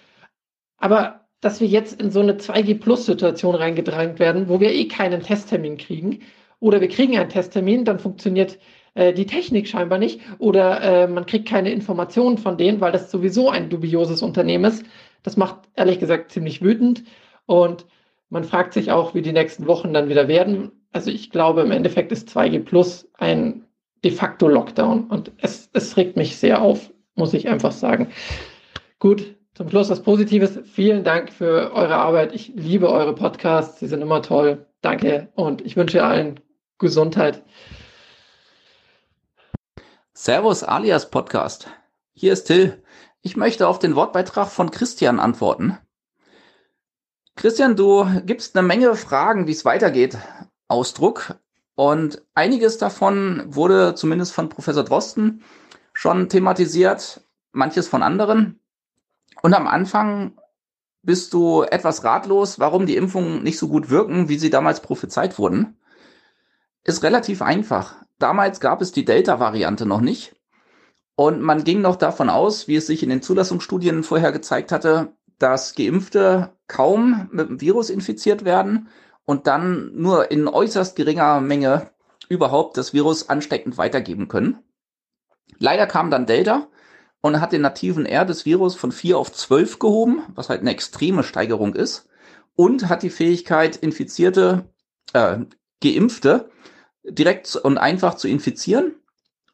[0.77, 5.77] Aber dass wir jetzt in so eine 2G-Plus-Situation reingedrängt werden, wo wir eh keinen Testtermin
[5.77, 6.19] kriegen,
[6.59, 8.59] oder wir kriegen einen Testtermin, dann funktioniert
[8.93, 13.09] äh, die Technik scheinbar nicht oder äh, man kriegt keine Informationen von denen, weil das
[13.09, 14.85] sowieso ein dubioses Unternehmen ist.
[15.23, 17.03] Das macht ehrlich gesagt ziemlich wütend
[17.47, 17.85] und
[18.29, 20.71] man fragt sich auch, wie die nächsten Wochen dann wieder werden.
[20.93, 23.65] Also ich glaube, im Endeffekt ist 2G Plus ein
[24.03, 28.09] de facto Lockdown und es, es regt mich sehr auf, muss ich einfach sagen.
[28.99, 30.59] Gut, zum Schluss was Positives.
[30.73, 32.33] Vielen Dank für eure Arbeit.
[32.33, 33.79] Ich liebe eure Podcasts.
[33.79, 34.65] Sie sind immer toll.
[34.81, 36.39] Danke und ich wünsche allen
[36.79, 37.43] Gesundheit.
[40.13, 41.69] Servus alias Podcast.
[42.13, 42.81] Hier ist Till.
[43.21, 45.77] Ich möchte auf den Wortbeitrag von Christian antworten.
[47.35, 50.17] Christian, du gibst eine Menge Fragen, wie es weitergeht,
[50.69, 51.35] Ausdruck.
[51.75, 55.43] Und einiges davon wurde zumindest von Professor Drosten
[55.93, 58.60] schon thematisiert, manches von anderen.
[59.41, 60.37] Und am Anfang
[61.03, 65.39] bist du etwas ratlos, warum die Impfungen nicht so gut wirken, wie sie damals prophezeit
[65.39, 65.77] wurden.
[66.83, 67.95] Ist relativ einfach.
[68.19, 70.35] Damals gab es die Delta-Variante noch nicht.
[71.15, 75.13] Und man ging noch davon aus, wie es sich in den Zulassungsstudien vorher gezeigt hatte,
[75.39, 78.89] dass Geimpfte kaum mit dem Virus infiziert werden
[79.25, 81.91] und dann nur in äußerst geringer Menge
[82.29, 84.59] überhaupt das Virus ansteckend weitergeben können.
[85.57, 86.67] Leider kam dann Delta
[87.21, 90.71] und hat den nativen R des Virus von 4 auf 12 gehoben, was halt eine
[90.71, 92.07] extreme Steigerung ist,
[92.55, 94.65] und hat die Fähigkeit, infizierte,
[95.13, 95.39] äh,
[95.83, 96.49] Geimpfte
[97.03, 98.95] direkt und einfach zu infizieren.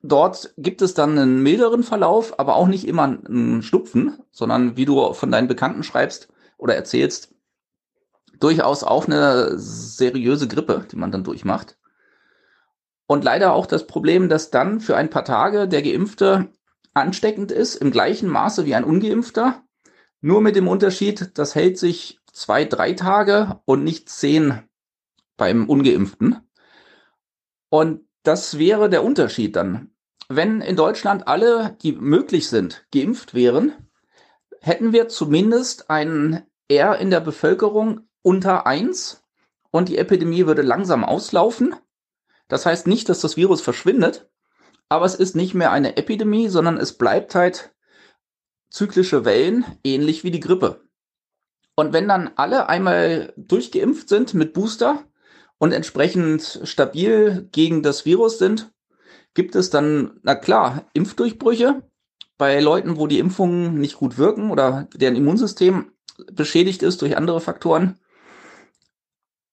[0.01, 4.85] Dort gibt es dann einen milderen Verlauf, aber auch nicht immer einen Schnupfen, sondern wie
[4.85, 7.33] du von deinen Bekannten schreibst oder erzählst,
[8.39, 11.77] durchaus auch eine seriöse Grippe, die man dann durchmacht.
[13.07, 16.49] Und leider auch das Problem, dass dann für ein paar Tage der Geimpfte
[16.99, 19.63] ansteckend ist, im gleichen Maße wie ein Ungeimpfter,
[20.21, 24.63] nur mit dem Unterschied, das hält sich zwei, drei Tage und nicht zehn
[25.37, 26.41] beim Ungeimpften.
[27.69, 29.91] Und das wäre der Unterschied dann.
[30.29, 33.73] Wenn in Deutschland alle, die möglich sind, geimpft wären,
[34.59, 39.23] hätten wir zumindest ein R in der Bevölkerung unter eins
[39.71, 41.75] und die Epidemie würde langsam auslaufen.
[42.47, 44.29] Das heißt nicht, dass das Virus verschwindet,
[44.89, 47.73] aber es ist nicht mehr eine Epidemie, sondern es bleibt halt
[48.69, 50.81] zyklische Wellen, ähnlich wie die Grippe.
[51.75, 55.03] Und wenn dann alle einmal durchgeimpft sind mit Booster
[55.59, 58.71] und entsprechend stabil gegen das Virus sind,
[59.33, 61.83] gibt es dann, na klar, Impfdurchbrüche
[62.37, 65.91] bei Leuten, wo die Impfungen nicht gut wirken oder deren Immunsystem
[66.31, 67.99] beschädigt ist durch andere Faktoren.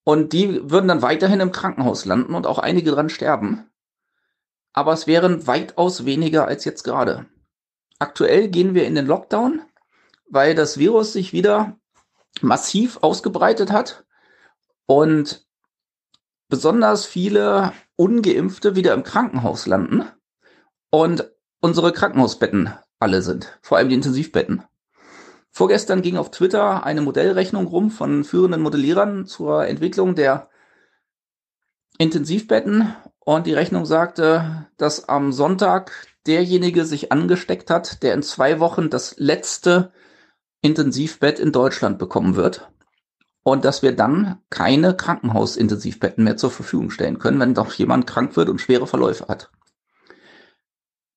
[0.03, 3.69] Und die würden dann weiterhin im Krankenhaus landen und auch einige dran sterben.
[4.75, 7.25] Aber es wären weitaus weniger als jetzt gerade.
[7.97, 9.61] Aktuell gehen wir in den Lockdown,
[10.29, 11.79] weil das Virus sich wieder
[12.41, 14.05] massiv ausgebreitet hat
[14.85, 15.47] und
[16.49, 20.03] besonders viele ungeimpfte wieder im Krankenhaus landen
[20.89, 21.31] und
[21.61, 24.63] unsere Krankenhausbetten alle sind, vor allem die Intensivbetten.
[25.51, 30.49] Vorgestern ging auf Twitter eine Modellrechnung rum von führenden Modellierern zur Entwicklung der
[31.97, 32.93] Intensivbetten
[33.25, 35.91] und die Rechnung sagte, dass am Sonntag
[36.25, 39.91] derjenige sich angesteckt hat, der in zwei Wochen das letzte
[40.61, 42.71] Intensivbett in Deutschland bekommen wird
[43.43, 48.35] und dass wir dann keine Krankenhausintensivbetten mehr zur Verfügung stellen können, wenn doch jemand krank
[48.35, 49.51] wird und schwere Verläufe hat.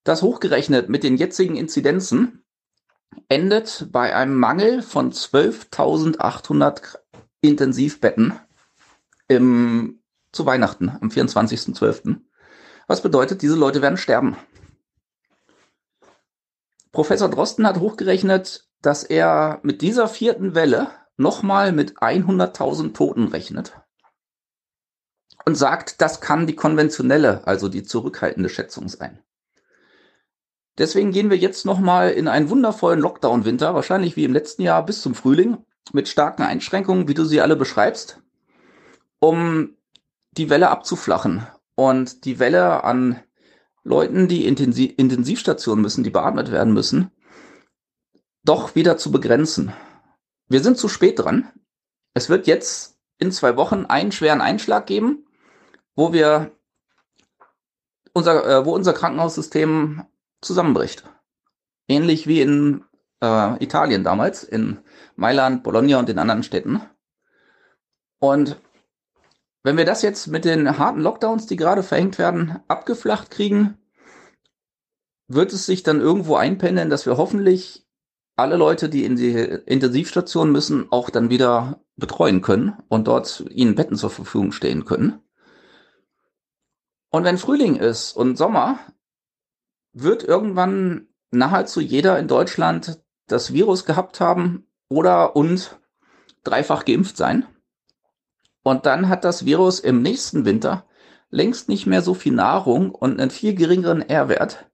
[0.05, 2.43] Das hochgerechnet mit den jetzigen Inzidenzen
[3.29, 6.99] endet bei einem Mangel von 12.800
[7.41, 8.35] Intensivbetten
[9.29, 10.01] im,
[10.39, 12.21] zu Weihnachten am 24.12.
[12.87, 14.37] Was bedeutet, diese Leute werden sterben.
[16.93, 23.73] Professor Drosten hat hochgerechnet, dass er mit dieser vierten Welle nochmal mit 100.000 Toten rechnet
[25.45, 29.19] und sagt, das kann die konventionelle, also die zurückhaltende Schätzung sein.
[30.79, 35.03] Deswegen gehen wir jetzt nochmal in einen wundervollen Lockdown-Winter, wahrscheinlich wie im letzten Jahr bis
[35.03, 35.59] zum Frühling,
[35.93, 38.23] mit starken Einschränkungen, wie du sie alle beschreibst,
[39.19, 39.78] um
[40.39, 43.23] die Welle abzuflachen und die Welle an
[43.85, 47.11] Leuten, die Intensiv Intensivstationen müssen, die beatmet werden müssen,
[48.45, 49.73] doch wieder zu begrenzen.
[50.49, 51.53] Wir sind zu spät dran.
[52.15, 55.27] Es wird jetzt in zwei Wochen einen schweren Einschlag geben,
[55.95, 56.53] wo wir
[58.13, 60.05] unser, äh, wo unser Krankenhaussystem
[60.41, 61.05] zusammenbricht.
[61.89, 62.85] Ähnlich wie in
[63.21, 64.79] äh, Italien damals, in
[65.17, 66.83] Mailand, Bologna und den anderen Städten.
[68.19, 68.61] Und
[69.63, 73.77] wenn wir das jetzt mit den harten Lockdowns, die gerade verhängt werden, abgeflacht kriegen,
[75.27, 77.87] wird es sich dann irgendwo einpendeln, dass wir hoffentlich
[78.37, 83.75] alle Leute, die in die Intensivstation müssen, auch dann wieder betreuen können und dort ihnen
[83.75, 85.21] Betten zur Verfügung stehen können.
[87.11, 88.79] Und wenn Frühling ist und Sommer,
[89.93, 95.79] wird irgendwann nahezu jeder in Deutschland das Virus gehabt haben oder und
[96.45, 97.47] dreifach geimpft sein.
[98.69, 100.85] Und dann hat das Virus im nächsten Winter
[101.31, 104.67] längst nicht mehr so viel Nahrung und einen viel geringeren R-Wert.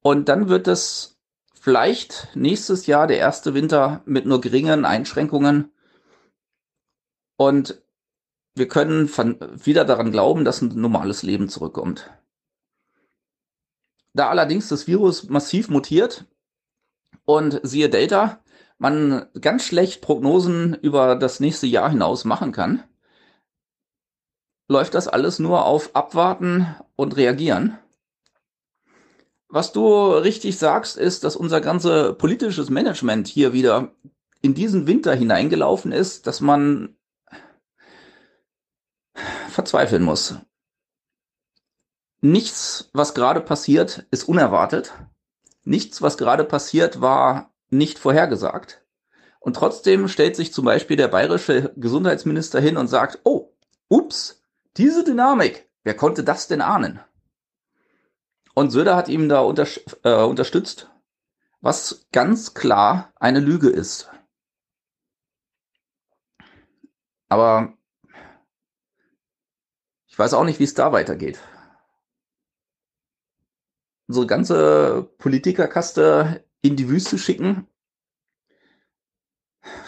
[0.00, 1.18] Und dann wird es
[1.52, 5.72] vielleicht nächstes Jahr der erste Winter mit nur geringen Einschränkungen.
[7.36, 7.82] Und
[8.54, 12.12] wir können von, wieder daran glauben, dass ein normales Leben zurückkommt.
[14.12, 16.26] Da allerdings das Virus massiv mutiert
[17.24, 18.38] und siehe Delta,
[18.78, 22.84] man ganz schlecht Prognosen über das nächste Jahr hinaus machen kann,
[24.70, 27.78] läuft das alles nur auf Abwarten und Reagieren.
[29.48, 33.92] Was du richtig sagst, ist, dass unser ganze politisches Management hier wieder
[34.40, 36.96] in diesen Winter hineingelaufen ist, dass man
[39.48, 40.36] verzweifeln muss
[42.20, 44.92] nichts, was gerade passiert, ist unerwartet.
[45.64, 48.84] Nichts, was gerade passiert, war nicht vorhergesagt.
[49.38, 53.52] Und trotzdem stellt sich zum Beispiel der bayerische Gesundheitsminister hin und sagt, oh,
[53.88, 54.39] ups,
[54.76, 57.00] diese Dynamik, wer konnte das denn ahnen?
[58.54, 59.66] Und Söder hat ihm da unter,
[60.04, 60.90] äh, unterstützt,
[61.60, 64.10] was ganz klar eine Lüge ist.
[67.28, 67.74] Aber
[70.06, 71.38] ich weiß auch nicht, wie es da weitergeht
[74.10, 77.68] unsere ganze Politikerkaste in die Wüste schicken.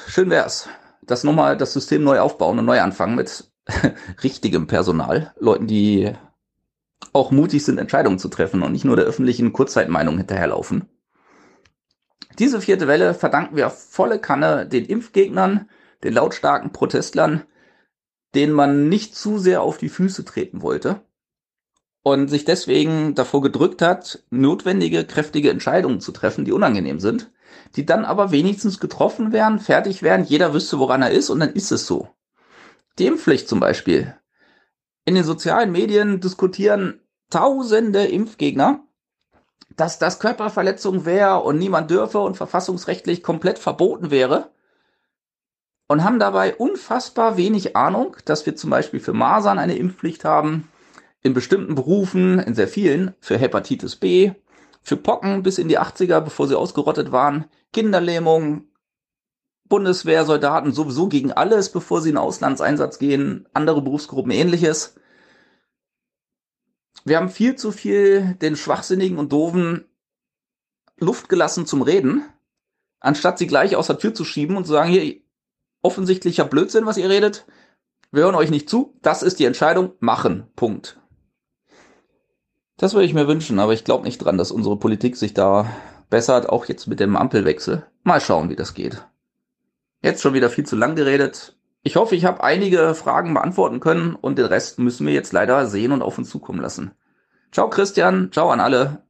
[0.06, 0.68] Schön wär's.
[1.02, 3.51] Das nochmal das System neu aufbauen und neu anfangen mit
[4.22, 5.34] richtigem Personal.
[5.38, 6.12] Leuten, die
[7.12, 10.88] auch mutig sind, Entscheidungen zu treffen und nicht nur der öffentlichen Kurzzeitmeinung hinterherlaufen.
[12.38, 15.68] Diese vierte Welle verdanken wir volle Kanne den Impfgegnern,
[16.02, 17.42] den lautstarken Protestlern,
[18.34, 21.02] denen man nicht zu sehr auf die Füße treten wollte
[22.02, 27.30] und sich deswegen davor gedrückt hat, notwendige, kräftige Entscheidungen zu treffen, die unangenehm sind,
[27.76, 31.52] die dann aber wenigstens getroffen werden, fertig werden, jeder wüsste, woran er ist und dann
[31.52, 32.08] ist es so.
[32.98, 34.14] Die Impfpflicht zum Beispiel.
[35.04, 38.84] In den sozialen Medien diskutieren tausende Impfgegner,
[39.76, 44.50] dass das Körperverletzung wäre und niemand dürfe und verfassungsrechtlich komplett verboten wäre.
[45.92, 50.68] und haben dabei unfassbar wenig Ahnung, dass wir zum Beispiel für Masern eine Impfpflicht haben,
[51.22, 54.32] in bestimmten Berufen, in sehr vielen, für Hepatitis B,
[54.82, 58.64] für Pocken bis in die 80er, bevor sie ausgerottet waren, Kinderlähmung,
[59.72, 64.96] Bundeswehrsoldaten sowieso gegen alles, bevor sie in Auslandseinsatz gehen, andere Berufsgruppen ähnliches.
[67.06, 69.86] Wir haben viel zu viel den Schwachsinnigen und Doofen
[70.98, 72.22] Luft gelassen zum Reden,
[73.00, 75.22] anstatt sie gleich aus der Tür zu schieben und zu sagen, hier,
[75.80, 77.46] offensichtlicher Blödsinn, was ihr redet.
[78.10, 78.98] Wir hören euch nicht zu.
[79.00, 79.92] Das ist die Entscheidung.
[80.00, 80.48] Machen.
[80.54, 81.00] Punkt.
[82.76, 85.66] Das würde ich mir wünschen, aber ich glaube nicht dran, dass unsere Politik sich da
[86.10, 87.86] bessert, auch jetzt mit dem Ampelwechsel.
[88.02, 89.02] Mal schauen, wie das geht.
[90.02, 91.56] Jetzt schon wieder viel zu lang geredet.
[91.84, 95.66] Ich hoffe, ich habe einige Fragen beantworten können und den Rest müssen wir jetzt leider
[95.66, 96.90] sehen und auf uns zukommen lassen.
[97.52, 99.04] Ciao Christian, ciao an alle.